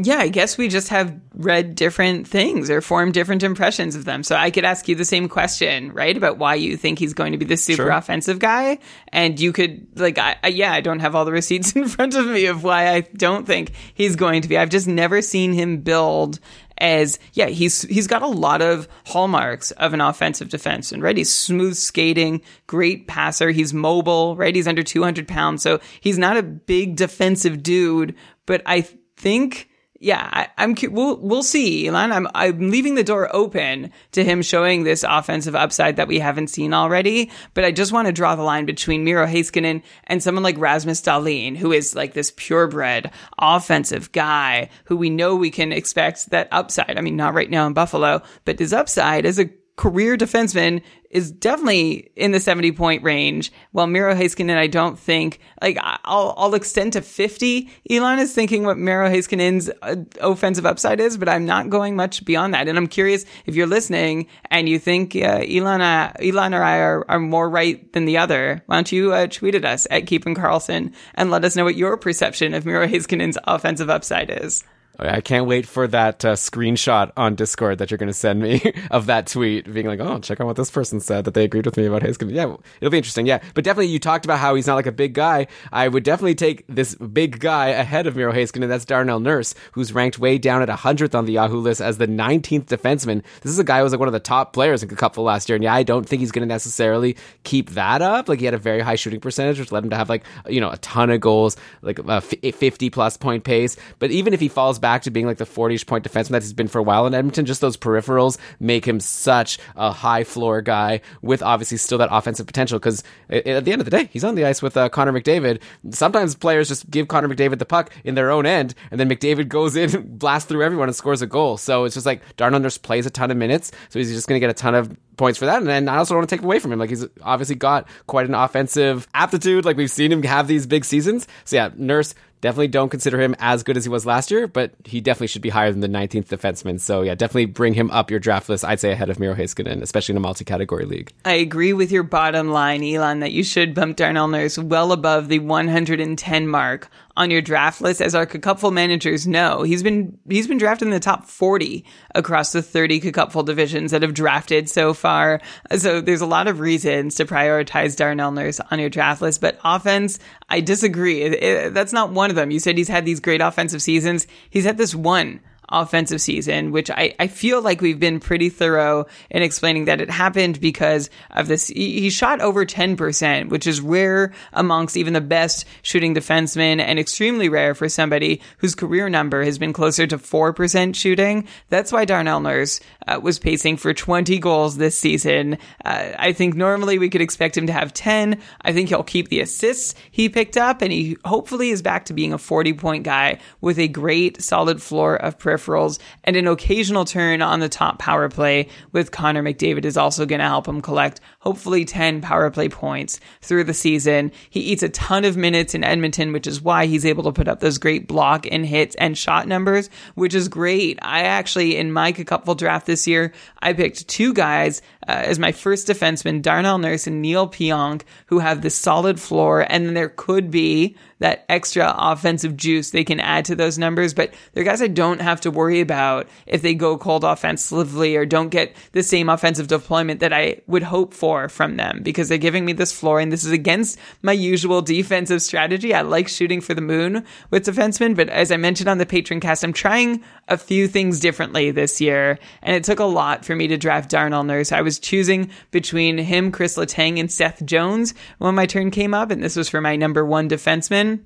Yeah, 0.00 0.18
I 0.18 0.28
guess 0.28 0.56
we 0.56 0.68
just 0.68 0.90
have 0.90 1.12
read 1.34 1.74
different 1.74 2.28
things 2.28 2.70
or 2.70 2.80
formed 2.80 3.14
different 3.14 3.42
impressions 3.42 3.96
of 3.96 4.04
them. 4.04 4.22
So 4.22 4.36
I 4.36 4.52
could 4.52 4.64
ask 4.64 4.86
you 4.86 4.94
the 4.94 5.04
same 5.04 5.28
question, 5.28 5.92
right? 5.92 6.16
About 6.16 6.38
why 6.38 6.54
you 6.54 6.76
think 6.76 7.00
he's 7.00 7.14
going 7.14 7.32
to 7.32 7.38
be 7.38 7.44
the 7.44 7.56
super 7.56 7.82
sure. 7.82 7.90
offensive 7.90 8.38
guy. 8.38 8.78
And 9.08 9.40
you 9.40 9.52
could, 9.52 9.88
like, 9.96 10.16
I, 10.18 10.36
I, 10.44 10.48
yeah, 10.48 10.72
I 10.72 10.82
don't 10.82 11.00
have 11.00 11.16
all 11.16 11.24
the 11.24 11.32
receipts 11.32 11.72
in 11.76 11.88
front 11.88 12.14
of 12.14 12.26
me 12.26 12.46
of 12.46 12.62
why 12.62 12.94
I 12.94 13.00
don't 13.00 13.44
think 13.44 13.72
he's 13.92 14.14
going 14.14 14.42
to 14.42 14.48
be. 14.48 14.56
I've 14.56 14.70
just 14.70 14.86
never 14.86 15.20
seen 15.20 15.52
him 15.52 15.78
build 15.78 16.38
as 16.78 17.18
yeah 17.32 17.46
he's 17.46 17.82
he's 17.82 18.06
got 18.06 18.22
a 18.22 18.26
lot 18.26 18.62
of 18.62 18.88
hallmarks 19.06 19.70
of 19.72 19.92
an 19.92 20.00
offensive 20.00 20.48
defenseman 20.48 21.02
right 21.02 21.16
he's 21.16 21.32
smooth 21.32 21.74
skating 21.74 22.40
great 22.66 23.06
passer 23.06 23.50
he's 23.50 23.74
mobile 23.74 24.36
right 24.36 24.54
he's 24.54 24.68
under 24.68 24.82
200 24.82 25.26
pounds 25.28 25.62
so 25.62 25.80
he's 26.00 26.18
not 26.18 26.36
a 26.36 26.42
big 26.42 26.96
defensive 26.96 27.62
dude 27.62 28.14
but 28.46 28.62
i 28.66 28.80
think 29.16 29.68
yeah, 30.00 30.46
I, 30.56 30.62
am 30.62 30.76
We'll 30.90 31.16
we'll 31.16 31.42
see, 31.42 31.88
Elon. 31.88 32.12
I'm 32.12 32.28
I'm 32.32 32.70
leaving 32.70 32.94
the 32.94 33.02
door 33.02 33.34
open 33.34 33.90
to 34.12 34.22
him 34.22 34.42
showing 34.42 34.84
this 34.84 35.02
offensive 35.02 35.56
upside 35.56 35.96
that 35.96 36.06
we 36.06 36.20
haven't 36.20 36.48
seen 36.48 36.72
already. 36.72 37.32
But 37.54 37.64
I 37.64 37.72
just 37.72 37.90
want 37.90 38.06
to 38.06 38.12
draw 38.12 38.36
the 38.36 38.42
line 38.42 38.64
between 38.64 39.02
Miro 39.02 39.26
Heiskanen 39.26 39.82
and 40.04 40.22
someone 40.22 40.44
like 40.44 40.56
Rasmus 40.58 41.02
Dahlin, 41.02 41.56
who 41.56 41.72
is 41.72 41.96
like 41.96 42.14
this 42.14 42.32
purebred 42.36 43.10
offensive 43.40 44.12
guy 44.12 44.70
who 44.84 44.96
we 44.96 45.10
know 45.10 45.34
we 45.34 45.50
can 45.50 45.72
expect 45.72 46.30
that 46.30 46.48
upside. 46.52 46.96
I 46.96 47.00
mean, 47.00 47.16
not 47.16 47.34
right 47.34 47.50
now 47.50 47.66
in 47.66 47.72
Buffalo, 47.72 48.22
but 48.44 48.60
his 48.60 48.72
upside 48.72 49.26
as 49.26 49.40
a 49.40 49.50
career 49.78 50.16
defenseman 50.16 50.82
is 51.10 51.30
definitely 51.30 52.10
in 52.16 52.32
the 52.32 52.40
70 52.40 52.72
point 52.72 53.02
range. 53.02 53.52
While 53.72 53.86
Miro 53.86 54.14
Heiskanen, 54.14 54.56
I 54.56 54.66
don't 54.66 54.98
think, 54.98 55.40
like, 55.62 55.78
I'll, 55.80 56.34
I'll 56.36 56.54
extend 56.54 56.92
to 56.94 57.02
50. 57.02 57.70
Elon 57.90 58.18
is 58.18 58.34
thinking 58.34 58.64
what 58.64 58.78
Miro 58.78 59.08
Heiskanen's 59.08 59.70
uh, 59.82 59.96
offensive 60.20 60.66
upside 60.66 61.00
is, 61.00 61.16
but 61.16 61.28
I'm 61.28 61.46
not 61.46 61.70
going 61.70 61.96
much 61.96 62.24
beyond 62.24 62.54
that. 62.54 62.68
And 62.68 62.76
I'm 62.76 62.86
curious 62.86 63.24
if 63.46 63.54
you're 63.54 63.66
listening 63.66 64.26
and 64.50 64.68
you 64.68 64.78
think 64.78 65.16
uh, 65.16 65.44
Elon, 65.48 65.80
uh, 65.80 66.12
Elon 66.20 66.54
or 66.54 66.62
I 66.62 66.78
are, 66.78 67.04
are 67.08 67.20
more 67.20 67.48
right 67.48 67.90
than 67.92 68.04
the 68.04 68.18
other, 68.18 68.62
why 68.66 68.76
don't 68.76 68.92
you 68.92 69.12
uh, 69.12 69.26
tweet 69.26 69.54
at 69.54 69.64
us 69.64 69.86
at 69.90 70.06
Keeping 70.06 70.34
Karlsson 70.34 70.92
and 71.14 71.30
let 71.30 71.44
us 71.44 71.56
know 71.56 71.64
what 71.64 71.76
your 71.76 71.96
perception 71.96 72.54
of 72.54 72.66
Miro 72.66 72.86
Heiskanen's 72.86 73.38
offensive 73.44 73.90
upside 73.90 74.30
is. 74.30 74.64
I 74.98 75.20
can't 75.20 75.46
wait 75.46 75.64
for 75.64 75.86
that 75.86 76.24
uh, 76.24 76.34
screenshot 76.34 77.12
on 77.16 77.36
Discord 77.36 77.78
that 77.78 77.90
you're 77.90 77.98
going 77.98 78.08
to 78.08 78.14
send 78.14 78.40
me 78.40 78.60
of 78.90 79.06
that 79.06 79.28
tweet, 79.28 79.72
being 79.72 79.86
like, 79.86 80.00
"Oh, 80.00 80.18
check 80.18 80.40
out 80.40 80.46
what 80.46 80.56
this 80.56 80.72
person 80.72 80.98
said 80.98 81.24
that 81.24 81.34
they 81.34 81.44
agreed 81.44 81.66
with 81.66 81.76
me 81.76 81.86
about 81.86 82.02
Heiskanen." 82.02 82.34
Yeah, 82.34 82.56
it'll 82.80 82.90
be 82.90 82.96
interesting. 82.96 83.26
Yeah, 83.26 83.40
but 83.54 83.62
definitely, 83.62 83.92
you 83.92 84.00
talked 84.00 84.24
about 84.24 84.40
how 84.40 84.56
he's 84.56 84.66
not 84.66 84.74
like 84.74 84.86
a 84.86 84.92
big 84.92 85.14
guy. 85.14 85.46
I 85.72 85.86
would 85.86 86.02
definitely 86.02 86.34
take 86.34 86.64
this 86.66 86.96
big 86.96 87.38
guy 87.38 87.68
ahead 87.68 88.08
of 88.08 88.16
Miro 88.16 88.32
Heiskanen. 88.32 88.66
That's 88.66 88.84
Darnell 88.84 89.20
Nurse, 89.20 89.54
who's 89.72 89.92
ranked 89.92 90.18
way 90.18 90.36
down 90.36 90.62
at 90.62 90.68
100th 90.68 91.14
on 91.14 91.26
the 91.26 91.32
Yahoo 91.32 91.60
list 91.60 91.80
as 91.80 91.98
the 91.98 92.08
19th 92.08 92.64
defenseman. 92.64 93.22
This 93.42 93.52
is 93.52 93.58
a 93.60 93.64
guy 93.64 93.78
who 93.78 93.84
was 93.84 93.92
like 93.92 94.00
one 94.00 94.08
of 94.08 94.12
the 94.12 94.20
top 94.20 94.52
players 94.52 94.82
in 94.82 94.88
Cupful 94.88 95.22
last 95.22 95.48
year, 95.48 95.54
and 95.54 95.62
yeah, 95.62 95.74
I 95.74 95.84
don't 95.84 96.08
think 96.08 96.20
he's 96.20 96.32
going 96.32 96.46
to 96.46 96.52
necessarily 96.52 97.16
keep 97.44 97.70
that 97.70 98.02
up. 98.02 98.28
Like 98.28 98.40
he 98.40 98.46
had 98.46 98.54
a 98.54 98.58
very 98.58 98.80
high 98.80 98.96
shooting 98.96 99.20
percentage, 99.20 99.60
which 99.60 99.70
led 99.70 99.84
him 99.84 99.90
to 99.90 99.96
have 99.96 100.08
like 100.08 100.24
you 100.48 100.60
know 100.60 100.70
a 100.70 100.78
ton 100.78 101.10
of 101.10 101.20
goals, 101.20 101.56
like 101.82 102.00
a 102.00 102.20
50 102.20 102.90
plus 102.90 103.16
point 103.16 103.44
pace. 103.44 103.76
But 104.00 104.10
even 104.10 104.34
if 104.34 104.40
he 104.40 104.48
falls 104.48 104.80
back 104.80 104.87
to 104.96 105.10
being 105.10 105.26
like 105.26 105.36
the 105.36 105.44
40ish 105.44 105.86
point 105.86 106.04
defenseman 106.04 106.30
that 106.30 106.42
he's 106.42 106.52
been 106.52 106.68
for 106.68 106.78
a 106.78 106.82
while 106.82 107.06
in 107.06 107.14
Edmonton, 107.14 107.44
just 107.44 107.60
those 107.60 107.76
peripherals 107.76 108.38
make 108.60 108.86
him 108.86 109.00
such 109.00 109.58
a 109.76 109.92
high 109.92 110.24
floor 110.24 110.62
guy 110.62 111.00
with 111.20 111.42
obviously 111.42 111.76
still 111.76 111.98
that 111.98 112.08
offensive 112.10 112.46
potential. 112.46 112.78
Because 112.78 113.02
at 113.28 113.64
the 113.64 113.72
end 113.72 113.80
of 113.80 113.84
the 113.84 113.90
day, 113.90 114.08
he's 114.12 114.24
on 114.24 114.34
the 114.34 114.44
ice 114.44 114.62
with 114.62 114.76
uh, 114.76 114.88
Connor 114.88 115.12
McDavid. 115.12 115.60
Sometimes 115.90 116.34
players 116.34 116.68
just 116.68 116.90
give 116.90 117.08
Connor 117.08 117.28
McDavid 117.28 117.58
the 117.58 117.66
puck 117.66 117.92
in 118.04 118.14
their 118.14 118.30
own 118.30 118.46
end, 118.46 118.74
and 118.90 118.98
then 118.98 119.08
McDavid 119.08 119.48
goes 119.58 119.76
in, 119.76 120.16
blasts 120.16 120.48
through 120.48 120.62
everyone, 120.62 120.88
and 120.88 120.96
scores 120.96 121.22
a 121.22 121.26
goal. 121.26 121.56
So 121.58 121.84
it's 121.84 121.94
just 121.94 122.06
like 122.06 122.22
Darnell 122.36 122.60
Nurse 122.60 122.78
plays 122.78 123.04
a 123.06 123.10
ton 123.10 123.30
of 123.30 123.36
minutes, 123.36 123.72
so 123.88 123.98
he's 123.98 124.12
just 124.12 124.28
going 124.28 124.40
to 124.40 124.40
get 124.40 124.50
a 124.50 124.54
ton 124.54 124.74
of 124.74 124.96
points 125.18 125.38
for 125.38 125.44
that. 125.44 125.58
And 125.58 125.66
then 125.66 125.88
I 125.88 125.98
also 125.98 126.14
don't 126.14 126.20
want 126.20 126.30
to 126.30 126.36
take 126.36 126.44
away 126.44 126.58
from 126.58 126.72
him. 126.72 126.78
Like 126.78 126.90
he's 126.90 127.04
obviously 127.22 127.56
got 127.56 127.86
quite 128.06 128.26
an 128.26 128.34
offensive 128.34 129.06
aptitude. 129.12 129.66
Like 129.66 129.76
we've 129.76 129.90
seen 129.90 130.10
him 130.10 130.22
have 130.22 130.48
these 130.48 130.66
big 130.66 130.86
seasons. 130.86 131.28
So 131.44 131.56
yeah, 131.56 131.70
Nurse 131.76 132.14
Definitely 132.40 132.68
don't 132.68 132.88
consider 132.88 133.20
him 133.20 133.34
as 133.40 133.64
good 133.64 133.76
as 133.76 133.84
he 133.84 133.90
was 133.90 134.06
last 134.06 134.30
year, 134.30 134.46
but 134.46 134.72
he 134.84 135.00
definitely 135.00 135.26
should 135.26 135.42
be 135.42 135.48
higher 135.48 135.72
than 135.72 135.80
the 135.80 135.88
19th 135.88 136.26
defenseman. 136.26 136.78
So 136.78 137.02
yeah, 137.02 137.16
definitely 137.16 137.46
bring 137.46 137.74
him 137.74 137.90
up 137.90 138.10
your 138.10 138.20
draft 138.20 138.48
list. 138.48 138.64
I'd 138.64 138.78
say 138.78 138.92
ahead 138.92 139.10
of 139.10 139.18
Miro 139.18 139.34
Heiskanen, 139.34 139.82
especially 139.82 140.12
in 140.12 140.18
a 140.18 140.20
multi-category 140.20 140.84
league. 140.84 141.12
I 141.24 141.34
agree 141.34 141.72
with 141.72 141.90
your 141.90 142.04
bottom 142.04 142.50
line, 142.50 142.84
Elon, 142.84 143.20
that 143.20 143.32
you 143.32 143.42
should 143.42 143.74
bump 143.74 143.96
Darnell 143.96 144.28
Nurse 144.28 144.56
well 144.56 144.92
above 144.92 145.28
the 145.28 145.40
110 145.40 146.46
mark 146.46 146.88
on 147.18 147.32
your 147.32 147.42
draft 147.42 147.80
list, 147.80 148.00
as 148.00 148.14
our 148.14 148.24
Cupful 148.24 148.70
managers 148.70 149.26
know. 149.26 149.62
He's 149.62 149.82
been 149.82 150.16
he's 150.28 150.46
been 150.46 150.56
drafted 150.56 150.86
in 150.86 150.92
the 150.92 151.00
top 151.00 151.26
40 151.26 151.84
across 152.14 152.52
the 152.52 152.62
30 152.62 153.10
Cupful 153.10 153.42
divisions 153.42 153.90
that 153.90 154.02
have 154.02 154.14
drafted 154.14 154.70
so 154.70 154.94
far. 154.94 155.40
So 155.76 156.00
there's 156.00 156.20
a 156.20 156.26
lot 156.26 156.46
of 156.46 156.60
reasons 156.60 157.16
to 157.16 157.26
prioritize 157.26 157.96
Darnell 157.96 158.30
Nurse 158.30 158.60
on 158.70 158.78
your 158.78 158.88
draft 158.88 159.20
list. 159.20 159.40
But 159.40 159.58
offense, 159.64 160.20
I 160.48 160.60
disagree. 160.60 161.22
It, 161.22 161.42
it, 161.42 161.74
that's 161.74 161.92
not 161.92 162.12
one 162.12 162.30
of 162.30 162.36
them. 162.36 162.52
You 162.52 162.60
said 162.60 162.78
he's 162.78 162.88
had 162.88 163.04
these 163.04 163.20
great 163.20 163.40
offensive 163.40 163.82
seasons. 163.82 164.28
He's 164.48 164.64
had 164.64 164.78
this 164.78 164.94
one 164.94 165.40
offensive 165.70 166.20
season, 166.20 166.72
which 166.72 166.90
I, 166.90 167.14
I 167.18 167.26
feel 167.26 167.60
like 167.62 167.80
we've 167.80 168.00
been 168.00 168.20
pretty 168.20 168.48
thorough 168.48 169.06
in 169.30 169.42
explaining 169.42 169.86
that 169.86 170.00
it 170.00 170.10
happened 170.10 170.60
because 170.60 171.10
of 171.30 171.48
this. 171.48 171.68
He, 171.68 172.00
he 172.00 172.10
shot 172.10 172.40
over 172.40 172.64
10%, 172.64 173.48
which 173.48 173.66
is 173.66 173.80
rare 173.80 174.32
amongst 174.52 174.96
even 174.96 175.12
the 175.12 175.20
best 175.20 175.66
shooting 175.82 176.14
defensemen 176.14 176.80
and 176.80 176.98
extremely 176.98 177.48
rare 177.48 177.74
for 177.74 177.88
somebody 177.88 178.40
whose 178.58 178.74
career 178.74 179.08
number 179.08 179.44
has 179.44 179.58
been 179.58 179.72
closer 179.72 180.06
to 180.06 180.18
4% 180.18 180.94
shooting. 180.94 181.46
That's 181.68 181.92
why 181.92 182.04
Darnell 182.04 182.40
Nurse 182.40 182.80
uh, 183.06 183.20
was 183.22 183.38
pacing 183.38 183.76
for 183.76 183.92
20 183.94 184.38
goals 184.38 184.76
this 184.76 184.98
season. 184.98 185.58
Uh, 185.84 186.12
I 186.18 186.32
think 186.32 186.54
normally 186.54 186.98
we 186.98 187.10
could 187.10 187.22
expect 187.22 187.56
him 187.56 187.66
to 187.66 187.72
have 187.72 187.92
10. 187.92 188.40
I 188.62 188.72
think 188.72 188.88
he'll 188.88 189.02
keep 189.02 189.28
the 189.28 189.40
assists 189.40 189.94
he 190.10 190.28
picked 190.28 190.56
up 190.56 190.82
and 190.82 190.92
he 190.92 191.16
hopefully 191.24 191.70
is 191.70 191.82
back 191.82 192.06
to 192.06 192.12
being 192.12 192.32
a 192.32 192.38
40 192.38 192.72
point 192.74 193.04
guy 193.04 193.38
with 193.60 193.78
a 193.78 193.88
great 193.88 194.42
solid 194.42 194.82
floor 194.82 195.16
of 195.16 195.38
peripherals 195.58 195.98
and 196.24 196.36
an 196.36 196.46
occasional 196.46 197.04
turn 197.04 197.42
on 197.42 197.60
the 197.60 197.68
top 197.68 197.98
power 197.98 198.28
play 198.28 198.68
with 198.92 199.10
Connor 199.10 199.42
McDavid 199.42 199.84
is 199.84 199.96
also 199.96 200.26
going 200.26 200.40
to 200.40 200.46
help 200.46 200.66
him 200.66 200.80
collect 200.80 201.20
hopefully 201.40 201.84
10 201.84 202.20
power 202.20 202.50
play 202.50 202.68
points 202.68 203.20
through 203.40 203.64
the 203.64 203.74
season. 203.74 204.32
He 204.50 204.60
eats 204.60 204.82
a 204.82 204.88
ton 204.88 205.24
of 205.24 205.36
minutes 205.36 205.74
in 205.74 205.84
Edmonton, 205.84 206.32
which 206.32 206.46
is 206.46 206.60
why 206.60 206.86
he's 206.86 207.06
able 207.06 207.24
to 207.24 207.32
put 207.32 207.48
up 207.48 207.60
those 207.60 207.78
great 207.78 208.06
block 208.06 208.46
and 208.50 208.64
hits 208.64 208.94
and 208.96 209.16
shot 209.16 209.46
numbers, 209.46 209.90
which 210.14 210.34
is 210.34 210.48
great. 210.48 210.98
I 211.02 211.22
actually, 211.22 211.76
in 211.76 211.92
my 211.92 212.12
Cupful 212.12 212.56
draft 212.56 212.86
this 212.86 213.06
year, 213.06 213.32
I 213.60 213.72
picked 213.72 214.08
two 214.08 214.34
guys 214.34 214.82
uh, 215.08 215.22
as 215.24 215.38
my 215.38 215.52
first 215.52 215.88
defenseman, 215.88 216.42
Darnell 216.42 216.76
Nurse 216.76 217.06
and 217.06 217.22
Neal 217.22 217.48
Pionk, 217.48 218.02
who 218.26 218.40
have 218.40 218.60
this 218.60 218.74
solid 218.74 219.18
floor. 219.18 219.66
And 219.68 219.86
then 219.86 219.94
there 219.94 220.10
could 220.10 220.50
be 220.50 220.96
that 221.20 221.44
extra 221.48 221.94
offensive 221.96 222.56
juice 222.56 222.90
they 222.90 223.04
can 223.04 223.18
add 223.18 223.46
to 223.46 223.56
those 223.56 223.78
numbers. 223.78 224.14
But 224.14 224.34
they're 224.52 224.64
guys 224.64 224.82
I 224.82 224.86
don't 224.86 225.20
have 225.20 225.40
to 225.42 225.50
worry 225.50 225.80
about 225.80 226.28
if 226.46 226.62
they 226.62 226.74
go 226.74 226.98
cold 226.98 227.24
offensively 227.24 228.16
or 228.16 228.26
don't 228.26 228.50
get 228.50 228.76
the 228.92 229.02
same 229.02 229.28
offensive 229.28 229.66
deployment 229.66 230.20
that 230.20 230.32
I 230.32 230.60
would 230.66 230.82
hope 230.82 231.14
for 231.14 231.48
from 231.48 231.76
them 231.76 232.02
because 232.02 232.28
they're 232.28 232.38
giving 232.38 232.64
me 232.64 232.74
this 232.74 232.92
floor. 232.92 233.18
And 233.18 233.32
this 233.32 233.44
is 233.44 233.50
against 233.50 233.98
my 234.22 234.32
usual 234.32 234.82
defensive 234.82 235.42
strategy. 235.42 235.94
I 235.94 236.02
like 236.02 236.28
shooting 236.28 236.60
for 236.60 236.74
the 236.74 236.80
moon 236.82 237.24
with 237.50 237.66
defensemen. 237.66 238.14
But 238.14 238.28
as 238.28 238.52
I 238.52 238.58
mentioned 238.58 238.88
on 238.88 238.98
the 238.98 239.06
Patreon 239.06 239.40
cast, 239.40 239.64
I'm 239.64 239.72
trying 239.72 240.22
a 240.48 240.58
few 240.58 240.86
things 240.86 241.18
differently 241.18 241.70
this 241.70 242.00
year. 242.00 242.38
And 242.62 242.76
it 242.76 242.84
took 242.84 243.00
a 243.00 243.04
lot 243.04 243.44
for 243.44 243.56
me 243.56 243.68
to 243.68 243.78
draft 243.78 244.10
Darnell 244.10 244.44
Nurse. 244.44 244.70
I 244.70 244.82
was 244.82 244.97
choosing 244.98 245.50
between 245.70 246.18
him, 246.18 246.52
Chris 246.52 246.76
Letang, 246.76 247.18
and 247.18 247.30
Seth 247.30 247.64
Jones 247.64 248.14
when 248.38 248.54
my 248.54 248.66
turn 248.66 248.90
came 248.90 249.14
up. 249.14 249.30
And 249.30 249.42
this 249.42 249.56
was 249.56 249.68
for 249.68 249.80
my 249.80 249.96
number 249.96 250.24
one 250.24 250.48
defenseman. 250.48 251.20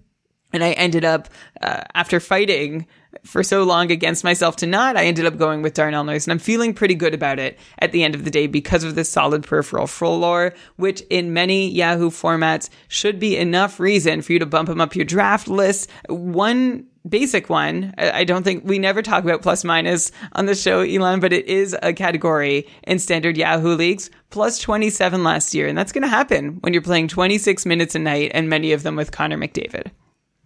And 0.52 0.62
I 0.62 0.72
ended 0.72 1.04
up, 1.04 1.28
uh, 1.62 1.82
after 1.94 2.20
fighting 2.20 2.86
for 3.24 3.42
so 3.42 3.62
long 3.62 3.90
against 3.90 4.24
myself 4.24 4.56
to 4.56 4.66
not, 4.66 4.96
I 4.96 5.04
ended 5.04 5.24
up 5.24 5.38
going 5.38 5.62
with 5.62 5.74
Darnell 5.74 6.04
Nurse. 6.04 6.26
And 6.26 6.32
I'm 6.32 6.38
feeling 6.38 6.74
pretty 6.74 6.94
good 6.94 7.14
about 7.14 7.38
it 7.38 7.58
at 7.78 7.92
the 7.92 8.04
end 8.04 8.14
of 8.14 8.24
the 8.24 8.30
day 8.30 8.46
because 8.46 8.84
of 8.84 8.94
this 8.94 9.08
solid 9.08 9.44
peripheral 9.44 9.86
floor, 9.86 10.52
which 10.76 11.00
in 11.08 11.32
many 11.32 11.70
Yahoo 11.70 12.10
formats 12.10 12.68
should 12.88 13.18
be 13.18 13.36
enough 13.36 13.80
reason 13.80 14.20
for 14.20 14.32
you 14.32 14.38
to 14.38 14.46
bump 14.46 14.68
him 14.68 14.80
up 14.80 14.94
your 14.94 15.04
draft 15.04 15.48
list. 15.48 15.88
One 16.08 16.86
basic 17.08 17.48
one. 17.48 17.94
I 17.98 18.24
don't 18.24 18.42
think 18.42 18.64
we 18.64 18.78
never 18.78 19.02
talk 19.02 19.24
about 19.24 19.42
plus 19.42 19.64
minus 19.64 20.12
on 20.32 20.46
the 20.46 20.54
show, 20.54 20.80
Elon, 20.80 21.20
but 21.20 21.32
it 21.32 21.46
is 21.46 21.76
a 21.82 21.92
category 21.92 22.66
in 22.84 22.98
standard 22.98 23.36
Yahoo 23.36 23.74
leagues. 23.74 24.10
Plus 24.30 24.58
27 24.58 25.22
last 25.22 25.54
year. 25.54 25.68
And 25.68 25.76
that's 25.76 25.92
going 25.92 26.02
to 26.02 26.08
happen 26.08 26.58
when 26.60 26.72
you're 26.72 26.82
playing 26.82 27.08
26 27.08 27.66
minutes 27.66 27.94
a 27.94 27.98
night 27.98 28.30
and 28.34 28.48
many 28.48 28.72
of 28.72 28.82
them 28.82 28.96
with 28.96 29.12
Connor 29.12 29.36
McDavid. 29.36 29.90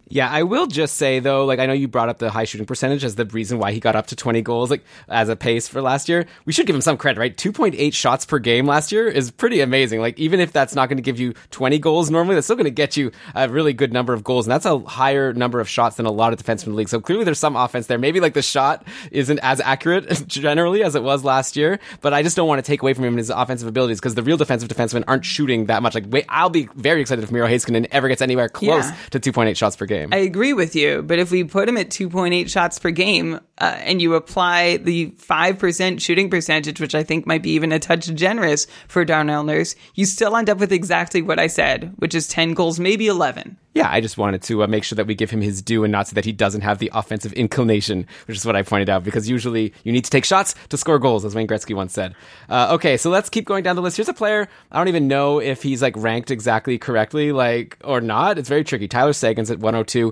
Yeah, 0.09 0.29
I 0.29 0.43
will 0.43 0.67
just 0.67 0.95
say 0.95 1.19
though, 1.19 1.45
like 1.45 1.59
I 1.59 1.65
know 1.65 1.73
you 1.73 1.87
brought 1.87 2.09
up 2.09 2.17
the 2.17 2.29
high 2.29 2.45
shooting 2.45 2.65
percentage 2.65 3.03
as 3.03 3.15
the 3.15 3.25
reason 3.25 3.59
why 3.59 3.71
he 3.71 3.79
got 3.79 3.95
up 3.95 4.07
to 4.07 4.15
20 4.15 4.41
goals, 4.41 4.69
like 4.69 4.83
as 5.09 5.29
a 5.29 5.35
pace 5.35 5.67
for 5.67 5.81
last 5.81 6.07
year. 6.07 6.25
We 6.45 6.53
should 6.53 6.65
give 6.65 6.75
him 6.75 6.81
some 6.81 6.97
credit, 6.97 7.19
right? 7.19 7.35
2.8 7.35 7.93
shots 7.93 8.25
per 8.25 8.39
game 8.39 8.65
last 8.65 8.91
year 8.91 9.07
is 9.07 9.31
pretty 9.31 9.59
amazing. 9.61 9.99
Like 9.99 10.17
even 10.17 10.39
if 10.39 10.51
that's 10.53 10.75
not 10.75 10.87
going 10.89 10.97
to 10.97 11.03
give 11.03 11.19
you 11.19 11.33
20 11.51 11.77
goals 11.79 12.09
normally, 12.09 12.35
that's 12.35 12.47
still 12.47 12.55
going 12.55 12.65
to 12.65 12.71
get 12.71 12.95
you 12.95 13.11
a 13.35 13.49
really 13.49 13.73
good 13.73 13.91
number 13.91 14.13
of 14.13 14.23
goals, 14.23 14.45
and 14.47 14.51
that's 14.51 14.65
a 14.65 14.79
higher 14.79 15.33
number 15.33 15.59
of 15.59 15.67
shots 15.67 15.97
than 15.97 16.05
a 16.05 16.11
lot 16.11 16.31
of 16.31 16.39
defensemen 16.39 16.67
in 16.67 16.71
the 16.73 16.77
league. 16.77 16.89
So 16.89 17.01
clearly 17.01 17.25
there's 17.25 17.39
some 17.39 17.55
offense 17.57 17.87
there. 17.87 17.97
Maybe 17.97 18.19
like 18.21 18.33
the 18.33 18.41
shot 18.41 18.87
isn't 19.11 19.39
as 19.39 19.59
accurate 19.59 20.23
generally 20.27 20.83
as 20.83 20.95
it 20.95 21.03
was 21.03 21.23
last 21.25 21.57
year, 21.57 21.79
but 22.01 22.13
I 22.13 22.23
just 22.23 22.37
don't 22.37 22.47
want 22.47 22.59
to 22.63 22.67
take 22.69 22.81
away 22.81 22.93
from 22.93 23.03
him 23.03 23.17
his 23.17 23.29
offensive 23.29 23.67
abilities 23.67 23.99
because 23.99 24.15
the 24.15 24.23
real 24.23 24.37
defensive 24.37 24.69
defensemen 24.69 25.03
aren't 25.07 25.25
shooting 25.25 25.65
that 25.65 25.81
much. 25.83 25.95
Like 25.95 26.05
wait, 26.07 26.25
I'll 26.29 26.49
be 26.49 26.69
very 26.75 27.01
excited 27.01 27.23
if 27.25 27.31
Miro 27.31 27.47
Heiskanen 27.47 27.87
ever 27.91 28.07
gets 28.07 28.21
anywhere 28.21 28.47
close 28.47 28.85
Yeah. 28.85 28.95
to 29.11 29.19
2.8 29.19 29.57
shots 29.57 29.75
per 29.75 29.85
game. 29.85 29.96
I 30.11 30.17
agree 30.17 30.53
with 30.53 30.75
you, 30.75 31.01
but 31.01 31.19
if 31.19 31.31
we 31.31 31.43
put 31.43 31.67
him 31.67 31.77
at 31.77 31.89
2.8 31.89 32.49
shots 32.49 32.79
per 32.79 32.91
game 32.91 33.39
uh, 33.57 33.75
and 33.79 34.01
you 34.01 34.13
apply 34.15 34.77
the 34.77 35.11
5% 35.11 36.01
shooting 36.01 36.29
percentage, 36.29 36.79
which 36.79 36.95
I 36.95 37.03
think 37.03 37.25
might 37.25 37.43
be 37.43 37.51
even 37.51 37.71
a 37.71 37.79
touch 37.79 38.13
generous 38.13 38.67
for 38.87 39.03
Darnell 39.05 39.43
Nurse, 39.43 39.75
you 39.95 40.05
still 40.05 40.35
end 40.35 40.49
up 40.49 40.59
with 40.59 40.71
exactly 40.71 41.21
what 41.21 41.39
I 41.39 41.47
said, 41.47 41.93
which 41.97 42.13
is 42.13 42.27
10 42.27 42.53
goals, 42.53 42.79
maybe 42.79 43.07
11. 43.07 43.57
Yeah, 43.77 43.91
I 43.91 44.01
just 44.01 44.17
wanted 44.17 44.41
to 44.41 44.63
uh, 44.63 44.67
make 44.67 44.83
sure 44.83 44.95
that 44.95 45.05
we 45.05 45.13
give 45.13 45.29
him 45.29 45.39
his 45.39 45.61
due 45.61 45.83
and 45.83 45.91
not 45.91 46.07
say 46.07 46.15
that 46.15 46.25
he 46.25 46.31
doesn't 46.31 46.61
have 46.61 46.79
the 46.79 46.89
offensive 46.95 47.31
inclination, 47.33 48.07
which 48.25 48.35
is 48.35 48.43
what 48.43 48.55
I 48.55 48.63
pointed 48.63 48.89
out, 48.89 49.03
because 49.03 49.29
usually 49.29 49.71
you 49.83 49.91
need 49.91 50.03
to 50.03 50.09
take 50.09 50.25
shots 50.25 50.55
to 50.69 50.77
score 50.77 50.97
goals, 50.97 51.23
as 51.23 51.35
Wayne 51.35 51.45
Gretzky 51.45 51.75
once 51.75 51.93
said. 51.93 52.15
Uh, 52.49 52.69
okay, 52.71 52.97
so 52.97 53.11
let's 53.11 53.29
keep 53.29 53.45
going 53.45 53.61
down 53.61 53.75
the 53.75 53.83
list. 53.83 53.97
Here's 53.97 54.09
a 54.09 54.15
player, 54.15 54.47
I 54.71 54.79
don't 54.79 54.87
even 54.87 55.07
know 55.07 55.39
if 55.39 55.61
he's 55.61 55.83
like 55.83 55.93
ranked 55.95 56.31
exactly 56.31 56.79
correctly, 56.79 57.31
like, 57.31 57.77
or 57.83 58.01
not. 58.01 58.39
It's 58.39 58.49
very 58.49 58.63
tricky. 58.63 58.87
Tyler 58.87 59.13
Seguin's 59.13 59.51
at 59.51 59.59
102 59.59 60.11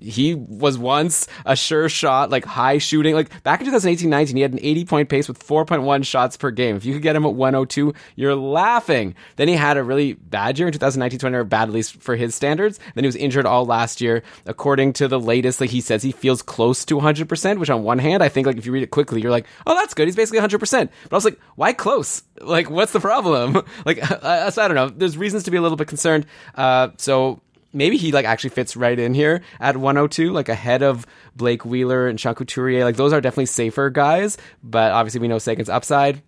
he 0.00 0.34
was 0.34 0.76
once 0.76 1.26
a 1.46 1.56
sure 1.56 1.88
shot, 1.88 2.30
like 2.30 2.44
high 2.44 2.78
shooting. 2.78 3.14
Like 3.14 3.42
back 3.42 3.60
in 3.60 3.66
2018 3.66 4.08
19, 4.08 4.36
he 4.36 4.42
had 4.42 4.52
an 4.52 4.58
80 4.60 4.84
point 4.84 5.08
pace 5.08 5.28
with 5.28 5.46
4.1 5.46 6.04
shots 6.04 6.36
per 6.36 6.50
game. 6.50 6.76
If 6.76 6.84
you 6.84 6.92
could 6.92 7.02
get 7.02 7.16
him 7.16 7.24
at 7.24 7.34
102, 7.34 7.94
you're 8.16 8.34
laughing. 8.34 9.14
Then 9.36 9.48
he 9.48 9.54
had 9.54 9.76
a 9.76 9.82
really 9.82 10.14
bad 10.14 10.58
year 10.58 10.68
in 10.68 10.72
2019 10.72 11.18
20, 11.18 11.36
or 11.36 11.44
bad 11.44 11.68
at 11.68 11.74
least 11.74 12.00
for 12.00 12.16
his 12.16 12.34
standards. 12.34 12.78
Then 12.94 13.04
he 13.04 13.08
was 13.08 13.16
injured 13.16 13.46
all 13.46 13.64
last 13.64 14.00
year. 14.00 14.22
According 14.46 14.94
to 14.94 15.08
the 15.08 15.20
latest, 15.20 15.60
like 15.60 15.70
he 15.70 15.80
says 15.80 16.02
he 16.02 16.12
feels 16.12 16.42
close 16.42 16.84
to 16.86 16.96
100%, 16.96 17.58
which 17.58 17.70
on 17.70 17.82
one 17.82 17.98
hand, 17.98 18.22
I 18.22 18.28
think 18.28 18.46
like 18.46 18.56
if 18.56 18.66
you 18.66 18.72
read 18.72 18.82
it 18.82 18.90
quickly, 18.90 19.20
you're 19.20 19.30
like, 19.30 19.46
oh, 19.66 19.74
that's 19.74 19.94
good. 19.94 20.08
He's 20.08 20.16
basically 20.16 20.40
100%. 20.40 20.58
But 20.60 21.12
I 21.12 21.14
was 21.14 21.24
like, 21.24 21.38
why 21.56 21.72
close? 21.72 22.22
Like, 22.40 22.70
what's 22.70 22.92
the 22.92 23.00
problem? 23.00 23.62
like, 23.84 23.98
I, 24.24 24.46
I 24.46 24.50
don't 24.50 24.74
know. 24.74 24.88
There's 24.88 25.16
reasons 25.16 25.44
to 25.44 25.50
be 25.50 25.56
a 25.56 25.62
little 25.62 25.76
bit 25.76 25.88
concerned. 25.88 26.26
Uh, 26.54 26.90
so 26.96 27.40
maybe 27.74 27.96
he 27.96 28.12
like 28.12 28.24
actually 28.24 28.50
fits 28.50 28.76
right 28.76 28.98
in 28.98 29.14
here 29.14 29.42
at 29.60 29.76
102, 29.76 30.32
like 30.32 30.48
ahead 30.48 30.82
of 30.82 31.06
Blake 31.36 31.64
Wheeler 31.64 32.06
and 32.06 32.18
Sean 32.18 32.34
Couturier. 32.34 32.84
Like 32.84 32.96
those 32.96 33.12
are 33.12 33.20
definitely 33.20 33.46
safer 33.46 33.90
guys, 33.90 34.38
but 34.62 34.92
obviously 34.92 35.20
we 35.20 35.28
know 35.28 35.38
Seguin's 35.38 35.68
upside. 35.68 36.22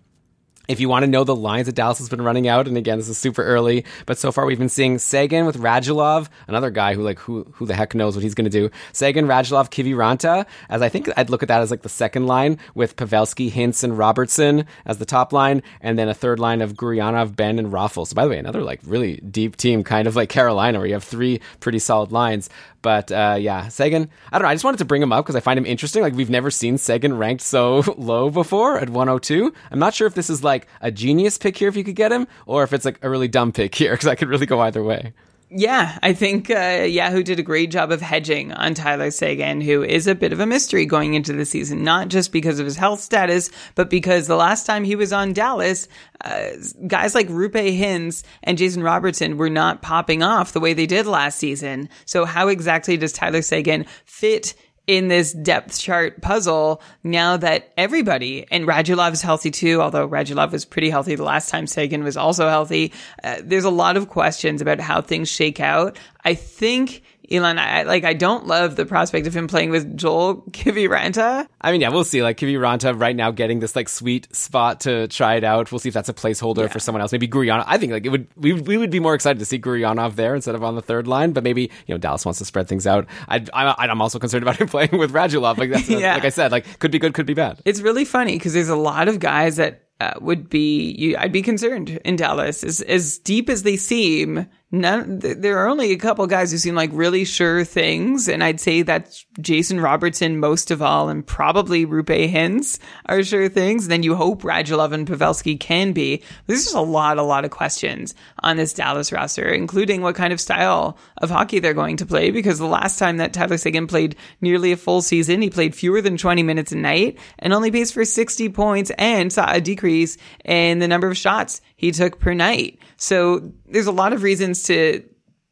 If 0.68 0.80
you 0.80 0.88
want 0.88 1.04
to 1.04 1.06
know 1.10 1.24
the 1.24 1.34
lines 1.34 1.66
that 1.66 1.74
Dallas 1.74 1.98
has 1.98 2.08
been 2.08 2.22
running 2.22 2.48
out, 2.48 2.66
and 2.66 2.76
again, 2.76 2.98
this 2.98 3.08
is 3.08 3.18
super 3.18 3.42
early, 3.42 3.84
but 4.04 4.18
so 4.18 4.32
far 4.32 4.46
we've 4.46 4.58
been 4.58 4.68
seeing 4.68 4.98
Seguin 4.98 5.46
with 5.46 5.58
Radulov, 5.58 6.28
another 6.48 6.70
guy 6.70 6.94
who 6.94 7.02
like 7.02 7.18
who 7.20 7.44
who 7.52 7.66
the 7.66 7.74
heck 7.74 7.94
knows 7.94 8.16
what 8.16 8.22
he's 8.22 8.34
going 8.34 8.50
to 8.50 8.50
do. 8.50 8.70
Seguin, 8.92 9.26
Radulov, 9.26 9.70
Kiviranta, 9.70 10.44
as 10.68 10.82
I 10.82 10.88
think 10.88 11.08
I'd 11.16 11.30
look 11.30 11.42
at 11.42 11.48
that 11.48 11.60
as 11.60 11.70
like 11.70 11.82
the 11.82 11.88
second 11.88 12.26
line 12.26 12.58
with 12.74 12.96
Pavelski, 12.96 13.50
Hintz, 13.50 13.84
and 13.84 13.96
Robertson 13.96 14.66
as 14.84 14.98
the 14.98 15.04
top 15.04 15.32
line, 15.32 15.62
and 15.80 15.98
then 15.98 16.08
a 16.08 16.14
third 16.14 16.40
line 16.40 16.60
of 16.62 16.74
Gurianov, 16.74 17.36
Benn, 17.36 17.58
and 17.58 17.72
Raffl. 17.72 18.06
So 18.06 18.14
by 18.14 18.24
the 18.24 18.30
way, 18.30 18.38
another 18.38 18.62
like 18.62 18.80
really 18.84 19.16
deep 19.18 19.56
team, 19.56 19.84
kind 19.84 20.08
of 20.08 20.16
like 20.16 20.28
Carolina, 20.28 20.78
where 20.78 20.86
you 20.86 20.94
have 20.94 21.04
three 21.04 21.40
pretty 21.60 21.78
solid 21.78 22.12
lines. 22.12 22.50
But 22.86 23.10
uh, 23.10 23.36
yeah, 23.40 23.66
Seguin, 23.66 24.08
I 24.30 24.38
don't 24.38 24.44
know. 24.44 24.48
I 24.48 24.54
just 24.54 24.62
wanted 24.62 24.76
to 24.76 24.84
bring 24.84 25.02
him 25.02 25.10
up 25.10 25.24
because 25.24 25.34
I 25.34 25.40
find 25.40 25.58
him 25.58 25.66
interesting. 25.66 26.02
Like 26.02 26.14
we've 26.14 26.30
never 26.30 26.52
seen 26.52 26.78
Seguin 26.78 27.18
ranked 27.18 27.42
so 27.42 27.82
low 27.98 28.30
before 28.30 28.78
at 28.78 28.90
102. 28.90 29.52
I'm 29.72 29.80
not 29.80 29.92
sure 29.92 30.06
if 30.06 30.14
this 30.14 30.30
is 30.30 30.44
like 30.44 30.68
a 30.80 30.92
genius 30.92 31.36
pick 31.36 31.56
here 31.56 31.68
if 31.68 31.76
you 31.76 31.82
could 31.82 31.96
get 31.96 32.12
him, 32.12 32.28
or 32.46 32.62
if 32.62 32.72
it's 32.72 32.84
like 32.84 33.02
a 33.02 33.10
really 33.10 33.26
dumb 33.26 33.50
pick 33.50 33.74
here 33.74 33.90
because 33.90 34.06
I 34.06 34.14
could 34.14 34.28
really 34.28 34.46
go 34.46 34.60
either 34.60 34.84
way. 34.84 35.14
Yeah, 35.48 35.96
I 36.02 36.12
think 36.12 36.50
uh, 36.50 36.86
Yahoo 36.88 37.22
did 37.22 37.38
a 37.38 37.42
great 37.42 37.70
job 37.70 37.92
of 37.92 38.00
hedging 38.00 38.52
on 38.52 38.74
Tyler 38.74 39.12
Seguin, 39.12 39.60
who 39.60 39.84
is 39.84 40.08
a 40.08 40.16
bit 40.16 40.32
of 40.32 40.40
a 40.40 40.46
mystery 40.46 40.86
going 40.86 41.14
into 41.14 41.32
the 41.32 41.44
season, 41.44 41.84
not 41.84 42.08
just 42.08 42.32
because 42.32 42.58
of 42.58 42.64
his 42.64 42.76
health 42.76 43.00
status, 43.00 43.48
but 43.76 43.88
because 43.88 44.26
the 44.26 44.34
last 44.34 44.66
time 44.66 44.82
he 44.82 44.96
was 44.96 45.12
on 45.12 45.32
Dallas, 45.32 45.86
uh, 46.24 46.48
guys 46.88 47.14
like 47.14 47.28
Roope 47.28 47.78
Hintz 47.78 48.24
and 48.42 48.58
Jason 48.58 48.82
Robertson 48.82 49.36
were 49.36 49.48
not 49.48 49.82
popping 49.82 50.20
off 50.20 50.52
the 50.52 50.58
way 50.58 50.72
they 50.72 50.86
did 50.86 51.06
last 51.06 51.38
season. 51.38 51.90
So 52.06 52.24
how 52.24 52.48
exactly 52.48 52.96
does 52.96 53.12
Tyler 53.12 53.42
Seguin 53.42 53.86
fit 54.04 54.52
in 54.86 55.08
this 55.08 55.32
depth 55.32 55.78
chart 55.78 56.22
puzzle 56.22 56.80
now 57.02 57.36
that 57.36 57.72
everybody 57.76 58.46
and 58.50 58.66
Radulov 58.66 59.12
is 59.12 59.22
healthy 59.22 59.50
too, 59.50 59.82
although 59.82 60.08
Radulov 60.08 60.52
was 60.52 60.64
pretty 60.64 60.90
healthy 60.90 61.14
the 61.16 61.24
last 61.24 61.48
time 61.48 61.66
Seguin 61.66 62.04
was 62.04 62.16
also 62.16 62.48
healthy. 62.48 62.92
Uh, 63.24 63.38
there's 63.42 63.64
a 63.64 63.70
lot 63.70 63.96
of 63.96 64.08
questions 64.08 64.62
about 64.62 64.78
how 64.78 65.00
things 65.00 65.28
shake 65.28 65.58
out. 65.58 65.98
I 66.24 66.34
think 66.34 67.02
Elon, 67.30 67.58
I 67.58 67.82
like 67.82 68.04
I 68.04 68.12
don't 68.12 68.46
love 68.46 68.76
the 68.76 68.86
prospect 68.86 69.26
of 69.26 69.34
him 69.34 69.48
playing 69.48 69.70
with 69.70 69.96
Joel 69.96 70.42
Kiviranta. 70.50 71.46
I 71.60 71.72
mean, 71.72 71.80
yeah, 71.80 71.88
we'll 71.88 72.04
see. 72.04 72.22
Like 72.22 72.38
Kiviranta 72.38 72.98
right 72.98 73.16
now 73.16 73.30
getting 73.30 73.60
this 73.60 73.74
like 73.74 73.88
sweet 73.88 74.34
spot 74.34 74.80
to 74.80 75.08
try 75.08 75.34
it 75.34 75.44
out. 75.44 75.72
We'll 75.72 75.78
see 75.78 75.88
if 75.88 75.94
that's 75.94 76.08
a 76.08 76.14
placeholder 76.14 76.62
yeah. 76.62 76.66
for 76.68 76.78
someone 76.78 77.02
else. 77.02 77.12
Maybe 77.12 77.28
Gurianov. 77.28 77.64
I 77.66 77.78
think 77.78 77.92
like 77.92 78.06
it 78.06 78.10
would 78.10 78.28
we 78.36 78.52
we 78.52 78.76
would 78.76 78.90
be 78.90 79.00
more 79.00 79.14
excited 79.14 79.38
to 79.40 79.44
see 79.44 79.58
Gurianov 79.58 80.14
there 80.14 80.34
instead 80.34 80.54
of 80.54 80.62
on 80.62 80.74
the 80.74 80.82
third 80.82 81.06
line. 81.08 81.32
But 81.32 81.44
maybe 81.44 81.62
you 81.86 81.94
know 81.94 81.98
Dallas 81.98 82.24
wants 82.24 82.38
to 82.38 82.44
spread 82.44 82.68
things 82.68 82.86
out. 82.86 83.06
I, 83.28 83.44
I 83.52 83.86
I'm 83.86 84.00
also 84.00 84.18
concerned 84.18 84.42
about 84.42 84.56
him 84.56 84.68
playing 84.68 84.96
with 84.96 85.12
Radulov. 85.12 85.58
Like 85.58 85.70
that's 85.70 85.88
yeah. 85.88 86.14
like 86.14 86.24
I 86.24 86.30
said, 86.30 86.52
like 86.52 86.78
could 86.78 86.90
be 86.90 86.98
good, 86.98 87.14
could 87.14 87.26
be 87.26 87.34
bad. 87.34 87.60
It's 87.64 87.80
really 87.80 88.04
funny 88.04 88.36
because 88.36 88.52
there's 88.52 88.68
a 88.68 88.76
lot 88.76 89.08
of 89.08 89.18
guys 89.18 89.56
that 89.56 89.82
uh, 90.00 90.14
would 90.20 90.48
be 90.48 90.94
you, 90.98 91.16
I'd 91.16 91.32
be 91.32 91.42
concerned 91.42 91.90
in 92.04 92.16
Dallas 92.16 92.62
as 92.62 92.82
as 92.82 93.18
deep 93.18 93.48
as 93.48 93.62
they 93.62 93.76
seem 93.76 94.46
none, 94.70 95.20
there 95.20 95.58
are 95.58 95.68
only 95.68 95.92
a 95.92 95.96
couple 95.96 96.26
guys 96.26 96.50
who 96.50 96.58
seem 96.58 96.74
like 96.74 96.90
really 96.92 97.24
sure 97.24 97.64
things. 97.64 98.28
And 98.28 98.42
I'd 98.42 98.60
say 98.60 98.82
that's 98.82 99.24
Jason 99.40 99.80
Robertson 99.80 100.38
most 100.38 100.70
of 100.70 100.82
all, 100.82 101.08
and 101.08 101.26
probably 101.26 101.86
Roope 101.86 102.32
Hintz 102.32 102.78
are 103.06 103.22
sure 103.22 103.48
things. 103.48 103.88
Then 103.88 104.02
you 104.02 104.14
hope 104.14 104.42
Radulov 104.42 104.92
and 104.92 105.06
Pavelski 105.06 105.58
can 105.58 105.92
be. 105.92 106.22
There's 106.46 106.64
just 106.64 106.74
a 106.74 106.80
lot, 106.80 107.18
a 107.18 107.22
lot 107.22 107.44
of 107.44 107.50
questions 107.50 108.14
on 108.42 108.56
this 108.56 108.74
Dallas 108.74 109.12
roster, 109.12 109.48
including 109.48 110.02
what 110.02 110.16
kind 110.16 110.32
of 110.32 110.40
style 110.40 110.98
of 111.18 111.30
hockey 111.30 111.58
they're 111.58 111.74
going 111.74 111.96
to 111.98 112.06
play. 112.06 112.30
Because 112.30 112.58
the 112.58 112.66
last 112.66 112.98
time 112.98 113.18
that 113.18 113.32
Tyler 113.32 113.58
Seguin 113.58 113.86
played 113.86 114.16
nearly 114.40 114.72
a 114.72 114.76
full 114.76 115.02
season, 115.02 115.42
he 115.42 115.50
played 115.50 115.74
fewer 115.74 116.00
than 116.00 116.16
20 116.16 116.42
minutes 116.42 116.72
a 116.72 116.76
night 116.76 117.18
and 117.38 117.52
only 117.52 117.70
pays 117.70 117.92
for 117.92 118.04
60 118.04 118.48
points 118.50 118.90
and 118.98 119.32
saw 119.32 119.50
a 119.50 119.60
decrease 119.60 120.18
in 120.44 120.78
the 120.78 120.88
number 120.88 121.08
of 121.08 121.16
shots 121.16 121.60
he 121.76 121.92
took 121.92 122.18
per 122.18 122.34
night. 122.34 122.78
So 122.96 123.52
there's 123.68 123.86
a 123.86 123.92
lot 123.92 124.12
of 124.12 124.22
reasons 124.22 124.62
to 124.64 125.02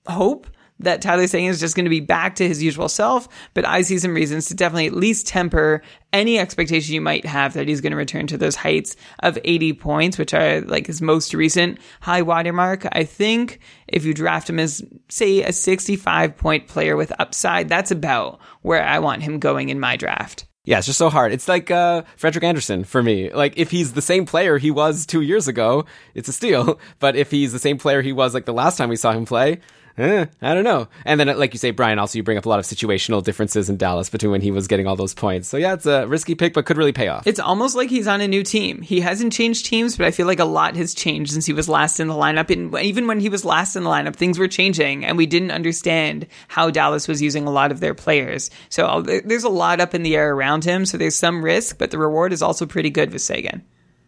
hope 0.06 0.46
that 0.80 1.00
Tyler 1.00 1.26
Seguin 1.26 1.50
is 1.50 1.60
just 1.60 1.76
going 1.76 1.84
to 1.84 1.90
be 1.90 2.00
back 2.00 2.34
to 2.36 2.48
his 2.48 2.62
usual 2.62 2.88
self, 2.88 3.28
but 3.54 3.66
I 3.66 3.82
see 3.82 3.98
some 3.98 4.14
reasons 4.14 4.46
to 4.46 4.54
definitely 4.54 4.86
at 4.86 4.94
least 4.94 5.26
temper 5.26 5.82
any 6.12 6.38
expectation 6.38 6.94
you 6.94 7.00
might 7.00 7.24
have 7.24 7.54
that 7.54 7.68
he's 7.68 7.80
going 7.80 7.92
to 7.92 7.96
return 7.96 8.26
to 8.28 8.36
those 8.36 8.56
heights 8.56 8.96
of 9.20 9.38
80 9.44 9.74
points, 9.74 10.18
which 10.18 10.34
are 10.34 10.60
like 10.62 10.86
his 10.86 11.00
most 11.00 11.32
recent 11.32 11.78
high 12.00 12.22
watermark. 12.22 12.86
I 12.92 13.04
think 13.04 13.60
if 13.86 14.04
you 14.04 14.14
draft 14.14 14.50
him 14.50 14.58
as, 14.58 14.82
say, 15.08 15.42
a 15.42 15.52
65 15.52 16.36
point 16.36 16.66
player 16.66 16.96
with 16.96 17.12
upside, 17.18 17.68
that's 17.68 17.90
about 17.90 18.40
where 18.62 18.82
I 18.82 18.98
want 18.98 19.22
him 19.22 19.38
going 19.38 19.68
in 19.68 19.78
my 19.78 19.96
draft. 19.96 20.46
Yeah, 20.64 20.78
it's 20.78 20.86
just 20.86 20.98
so 20.98 21.10
hard. 21.10 21.32
It's 21.32 21.46
like 21.46 21.70
uh, 21.70 22.02
Frederik 22.16 22.42
Andersen 22.42 22.84
for 22.84 23.02
me. 23.02 23.30
Like 23.30 23.58
if 23.58 23.70
he's 23.70 23.92
the 23.92 24.02
same 24.02 24.24
player 24.24 24.56
he 24.56 24.70
was 24.70 25.04
two 25.04 25.20
years 25.20 25.46
ago, 25.46 25.84
it's 26.14 26.28
a 26.28 26.32
steal. 26.32 26.80
But 27.00 27.16
if 27.16 27.30
he's 27.30 27.52
the 27.52 27.58
same 27.58 27.76
player 27.76 28.00
he 28.00 28.12
was 28.12 28.32
like 28.32 28.46
the 28.46 28.54
last 28.54 28.78
time 28.78 28.88
we 28.88 28.96
saw 28.96 29.12
him 29.12 29.26
play, 29.26 29.60
eh, 29.98 30.26
I 30.42 30.54
don't 30.54 30.64
know. 30.64 30.88
And 31.04 31.18
then, 31.18 31.38
like 31.38 31.54
you 31.54 31.58
say, 31.58 31.70
Brian, 31.70 31.98
also 31.98 32.18
you 32.18 32.22
bring 32.22 32.38
up 32.38 32.46
a 32.46 32.48
lot 32.48 32.58
of 32.58 32.64
situational 32.64 33.22
differences 33.22 33.68
in 33.68 33.76
Dallas 33.76 34.10
between 34.10 34.32
when 34.32 34.40
he 34.40 34.50
was 34.50 34.68
getting 34.68 34.86
all 34.86 34.96
those 34.96 35.14
points. 35.14 35.48
So 35.48 35.56
yeah, 35.56 35.74
it's 35.74 35.86
a 35.86 36.06
risky 36.06 36.34
pick, 36.34 36.54
but 36.54 36.66
could 36.66 36.76
really 36.76 36.92
pay 36.92 37.08
off. 37.08 37.26
It's 37.26 37.40
almost 37.40 37.76
like 37.76 37.90
he's 37.90 38.06
on 38.06 38.20
a 38.20 38.28
new 38.28 38.42
team. 38.42 38.82
He 38.82 39.00
hasn't 39.00 39.32
changed 39.32 39.66
teams, 39.66 39.96
but 39.96 40.06
I 40.06 40.10
feel 40.10 40.26
like 40.26 40.40
a 40.40 40.44
lot 40.44 40.76
has 40.76 40.94
changed 40.94 41.32
since 41.32 41.46
he 41.46 41.52
was 41.52 41.68
last 41.68 42.00
in 42.00 42.08
the 42.08 42.14
lineup. 42.14 42.50
And 42.50 42.74
even 42.84 43.06
when 43.06 43.20
he 43.20 43.28
was 43.28 43.44
last 43.44 43.76
in 43.76 43.84
the 43.84 43.90
lineup, 43.90 44.16
things 44.16 44.38
were 44.38 44.48
changing, 44.48 45.04
and 45.04 45.16
we 45.16 45.26
didn't 45.26 45.50
understand 45.50 46.26
how 46.48 46.70
Dallas 46.70 47.08
was 47.08 47.22
using 47.22 47.46
a 47.46 47.50
lot 47.50 47.72
of 47.72 47.80
their 47.80 47.94
players. 47.94 48.50
So 48.68 48.86
uh, 48.86 49.20
there's 49.24 49.44
a 49.44 49.48
lot 49.48 49.80
up 49.80 49.94
in 49.94 50.02
the 50.02 50.16
air 50.16 50.32
around 50.32 50.64
him. 50.64 50.86
So 50.86 50.98
there's 50.98 51.16
some 51.16 51.44
risk, 51.44 51.78
but 51.78 51.90
the 51.90 51.98
reward 51.98 52.32
is 52.32 52.42
also 52.42 52.66
pretty 52.66 52.90
good 52.90 53.12
with 53.12 53.22
Seguin. 53.22 53.62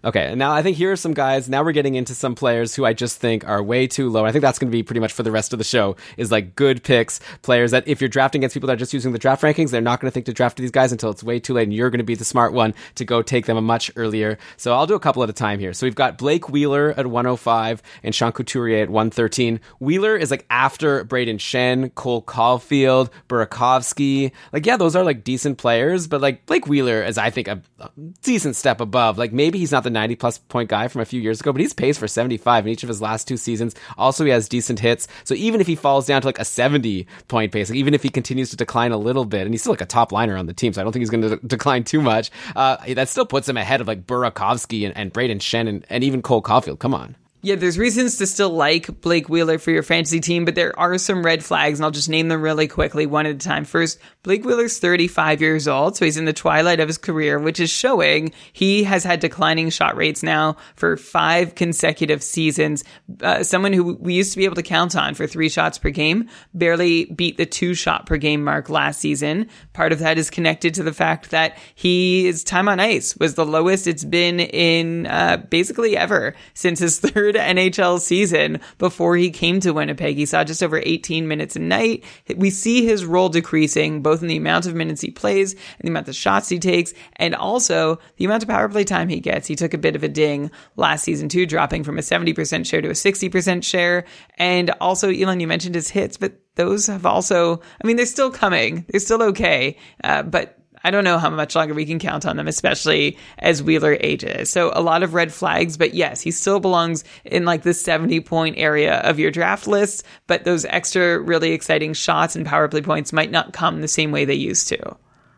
Okay, 0.06 0.36
now 0.36 0.52
I 0.52 0.62
think 0.62 0.76
here 0.76 0.92
are 0.92 0.96
some 0.96 1.14
guys. 1.14 1.48
Now 1.48 1.64
we're 1.64 1.72
getting 1.72 1.96
into 1.96 2.14
some 2.14 2.36
players 2.36 2.76
who 2.76 2.84
I 2.84 2.92
just 2.92 3.18
think 3.18 3.44
are 3.44 3.60
way 3.60 3.88
too 3.88 4.08
low. 4.08 4.24
I 4.24 4.30
think 4.30 4.42
that's 4.42 4.56
going 4.56 4.70
to 4.70 4.72
be 4.72 4.84
pretty 4.84 5.00
much 5.00 5.12
for 5.12 5.24
the 5.24 5.32
rest 5.32 5.52
of 5.52 5.58
the 5.58 5.64
show. 5.64 5.96
Is 6.16 6.30
like 6.30 6.54
good 6.54 6.84
picks, 6.84 7.18
players 7.42 7.72
that 7.72 7.88
if 7.88 8.00
you're 8.00 8.06
drafting 8.06 8.38
against 8.38 8.54
people 8.54 8.68
that 8.68 8.74
are 8.74 8.76
just 8.76 8.94
using 8.94 9.10
the 9.10 9.18
draft 9.18 9.42
rankings, 9.42 9.72
they're 9.72 9.80
not 9.80 10.00
going 10.00 10.08
to 10.08 10.14
think 10.14 10.26
to 10.26 10.32
draft 10.32 10.58
these 10.58 10.70
guys 10.70 10.92
until 10.92 11.10
it's 11.10 11.24
way 11.24 11.40
too 11.40 11.54
late, 11.54 11.64
and 11.64 11.74
you're 11.74 11.90
going 11.90 11.98
to 11.98 12.04
be 12.04 12.14
the 12.14 12.24
smart 12.24 12.52
one 12.52 12.72
to 12.94 13.04
go 13.04 13.20
take 13.20 13.46
them 13.46 13.56
a 13.56 13.60
much 13.60 13.90
earlier. 13.96 14.38
So 14.56 14.72
I'll 14.74 14.86
do 14.86 14.94
a 14.94 15.00
couple 15.00 15.24
at 15.24 15.28
a 15.28 15.32
time 15.32 15.58
here. 15.58 15.72
So 15.72 15.84
we've 15.88 15.96
got 15.96 16.18
Blake 16.18 16.48
Wheeler 16.48 16.94
at 16.96 17.08
105 17.08 17.82
and 18.04 18.14
Sean 18.14 18.30
Couturier 18.30 18.84
at 18.84 18.88
113. 18.88 19.58
Wheeler 19.80 20.14
is 20.16 20.30
like 20.30 20.46
after 20.48 21.04
Brayden 21.04 21.40
Schenn, 21.40 21.92
Cole 21.96 22.22
Caufield, 22.22 23.10
Burakovsky. 23.28 24.30
Like 24.52 24.66
yeah, 24.66 24.76
those 24.76 24.94
are 24.94 25.02
like 25.02 25.24
decent 25.24 25.58
players, 25.58 26.06
but 26.06 26.20
like 26.20 26.46
Blake 26.46 26.68
Wheeler 26.68 27.02
is 27.02 27.18
I 27.18 27.30
think 27.30 27.48
a, 27.48 27.60
a 27.80 27.90
decent 28.22 28.54
step 28.54 28.80
above. 28.80 29.18
Like 29.18 29.32
maybe 29.32 29.58
he's 29.58 29.72
not 29.72 29.82
the 29.82 29.95
90 29.96 30.16
plus 30.16 30.38
point 30.38 30.68
guy 30.68 30.88
from 30.88 31.00
a 31.00 31.04
few 31.04 31.20
years 31.20 31.40
ago, 31.40 31.52
but 31.52 31.60
he's 31.60 31.72
pays 31.72 31.98
for 31.98 32.06
75 32.06 32.66
in 32.66 32.72
each 32.72 32.82
of 32.82 32.88
his 32.88 33.02
last 33.02 33.26
two 33.26 33.36
seasons. 33.36 33.74
Also, 33.98 34.24
he 34.24 34.30
has 34.30 34.48
decent 34.48 34.78
hits. 34.78 35.08
So 35.24 35.34
even 35.34 35.60
if 35.60 35.66
he 35.66 35.74
falls 35.74 36.06
down 36.06 36.20
to 36.20 36.28
like 36.28 36.38
a 36.38 36.44
70 36.44 37.06
point 37.28 37.50
pace, 37.50 37.70
like 37.70 37.78
even 37.78 37.94
if 37.94 38.02
he 38.02 38.08
continues 38.08 38.50
to 38.50 38.56
decline 38.56 38.92
a 38.92 38.98
little 38.98 39.24
bit, 39.24 39.42
and 39.42 39.52
he's 39.52 39.62
still 39.62 39.72
like 39.72 39.80
a 39.80 39.86
top 39.86 40.12
liner 40.12 40.36
on 40.36 40.46
the 40.46 40.54
team, 40.54 40.72
so 40.72 40.80
I 40.80 40.84
don't 40.84 40.92
think 40.92 41.00
he's 41.00 41.10
going 41.10 41.22
to 41.22 41.36
de- 41.36 41.46
decline 41.46 41.84
too 41.84 42.02
much, 42.02 42.30
uh, 42.54 42.76
that 42.94 43.08
still 43.08 43.26
puts 43.26 43.48
him 43.48 43.56
ahead 43.56 43.80
of 43.80 43.88
like 43.88 44.06
Burakovsky 44.06 44.86
and, 44.86 44.96
and 44.96 45.12
Brayden 45.12 45.38
Schenn 45.38 45.68
and, 45.68 45.86
and 45.88 46.04
even 46.04 46.22
Cole 46.22 46.42
Caufield. 46.42 46.78
Come 46.78 46.94
on. 46.94 47.16
Yeah, 47.46 47.54
there's 47.54 47.78
reasons 47.78 48.16
to 48.18 48.26
still 48.26 48.50
like 48.50 49.00
Blake 49.02 49.28
Wheeler 49.28 49.58
for 49.58 49.70
your 49.70 49.84
fantasy 49.84 50.18
team, 50.18 50.44
but 50.44 50.56
there 50.56 50.76
are 50.76 50.98
some 50.98 51.24
red 51.24 51.44
flags, 51.44 51.78
and 51.78 51.84
I'll 51.84 51.92
just 51.92 52.08
name 52.08 52.26
them 52.26 52.42
really 52.42 52.66
quickly, 52.66 53.06
one 53.06 53.24
at 53.24 53.36
a 53.36 53.38
time. 53.38 53.64
First, 53.64 54.00
Blake 54.26 54.44
Wheeler's 54.44 54.80
35 54.80 55.40
years 55.40 55.68
old, 55.68 55.96
so 55.96 56.04
he's 56.04 56.16
in 56.16 56.24
the 56.24 56.32
twilight 56.32 56.80
of 56.80 56.88
his 56.88 56.98
career, 56.98 57.38
which 57.38 57.60
is 57.60 57.70
showing 57.70 58.32
he 58.52 58.82
has 58.82 59.04
had 59.04 59.20
declining 59.20 59.70
shot 59.70 59.96
rates 59.96 60.20
now 60.20 60.56
for 60.74 60.96
five 60.96 61.54
consecutive 61.54 62.24
seasons. 62.24 62.82
Uh, 63.22 63.44
someone 63.44 63.72
who 63.72 63.94
we 63.94 64.14
used 64.14 64.32
to 64.32 64.38
be 64.38 64.44
able 64.44 64.56
to 64.56 64.64
count 64.64 64.96
on 64.96 65.14
for 65.14 65.28
three 65.28 65.48
shots 65.48 65.78
per 65.78 65.90
game 65.90 66.28
barely 66.52 67.04
beat 67.04 67.36
the 67.36 67.46
two 67.46 67.72
shot 67.72 68.06
per 68.06 68.16
game 68.16 68.42
mark 68.42 68.68
last 68.68 68.98
season. 69.00 69.48
Part 69.74 69.92
of 69.92 70.00
that 70.00 70.18
is 70.18 70.28
connected 70.28 70.74
to 70.74 70.82
the 70.82 70.92
fact 70.92 71.30
that 71.30 71.56
his 71.76 72.42
time 72.42 72.68
on 72.68 72.80
ice 72.80 73.16
was 73.18 73.36
the 73.36 73.46
lowest 73.46 73.86
it's 73.86 74.04
been 74.04 74.40
in 74.40 75.06
uh, 75.06 75.36
basically 75.36 75.96
ever 75.96 76.34
since 76.52 76.80
his 76.80 76.98
third 77.06 77.36
NHL 77.36 78.00
season 78.00 78.58
before 78.78 79.16
he 79.16 79.30
came 79.30 79.60
to 79.60 79.70
Winnipeg. 79.70 80.16
He 80.16 80.26
saw 80.26 80.42
just 80.42 80.64
over 80.64 80.82
18 80.84 81.28
minutes 81.28 81.54
a 81.54 81.60
night. 81.60 82.02
We 82.34 82.50
see 82.50 82.84
his 82.84 83.04
role 83.04 83.28
decreasing 83.28 84.02
both 84.02 84.15
in 84.22 84.28
the 84.28 84.36
amount 84.36 84.66
of 84.66 84.74
minutes 84.74 85.00
he 85.00 85.10
plays 85.10 85.52
and 85.52 85.82
the 85.82 85.88
amount 85.88 86.08
of 86.08 86.16
shots 86.16 86.48
he 86.48 86.58
takes, 86.58 86.92
and 87.16 87.34
also 87.34 87.98
the 88.16 88.24
amount 88.24 88.42
of 88.42 88.48
power 88.48 88.68
play 88.68 88.84
time 88.84 89.08
he 89.08 89.20
gets. 89.20 89.46
He 89.46 89.56
took 89.56 89.74
a 89.74 89.78
bit 89.78 89.96
of 89.96 90.02
a 90.02 90.08
ding 90.08 90.50
last 90.76 91.04
season 91.04 91.28
too, 91.28 91.46
dropping 91.46 91.84
from 91.84 91.98
a 91.98 92.02
70% 92.02 92.66
share 92.66 92.82
to 92.82 92.88
a 92.88 92.92
60% 92.92 93.64
share. 93.64 94.04
And 94.38 94.70
also, 94.80 95.10
Elon, 95.10 95.40
you 95.40 95.46
mentioned 95.46 95.74
his 95.74 95.90
hits, 95.90 96.16
but 96.16 96.34
those 96.56 96.86
have 96.86 97.06
also, 97.06 97.60
I 97.82 97.86
mean, 97.86 97.96
they're 97.96 98.06
still 98.06 98.30
coming. 98.30 98.86
They're 98.88 99.00
still 99.00 99.22
okay. 99.22 99.76
Uh, 100.02 100.22
but 100.22 100.55
I 100.86 100.92
don't 100.92 101.02
know 101.02 101.18
how 101.18 101.30
much 101.30 101.56
longer 101.56 101.74
we 101.74 101.84
can 101.84 101.98
count 101.98 102.24
on 102.24 102.36
them, 102.36 102.46
especially 102.46 103.18
as 103.40 103.60
Wheeler 103.60 103.96
ages. 103.98 104.50
So 104.50 104.70
a 104.72 104.80
lot 104.80 105.02
of 105.02 105.14
red 105.14 105.32
flags, 105.32 105.76
but 105.76 105.94
yes, 105.94 106.20
he 106.20 106.30
still 106.30 106.60
belongs 106.60 107.02
in 107.24 107.44
like 107.44 107.64
the 107.64 107.74
70 107.74 108.20
point 108.20 108.56
area 108.56 108.98
of 109.00 109.18
your 109.18 109.32
draft 109.32 109.66
list, 109.66 110.04
but 110.28 110.44
those 110.44 110.64
extra 110.66 111.18
really 111.18 111.50
exciting 111.50 111.92
shots 111.92 112.36
and 112.36 112.46
power 112.46 112.68
play 112.68 112.82
points 112.82 113.12
might 113.12 113.32
not 113.32 113.52
come 113.52 113.80
the 113.80 113.88
same 113.88 114.12
way 114.12 114.24
they 114.24 114.34
used 114.34 114.68
to. 114.68 114.96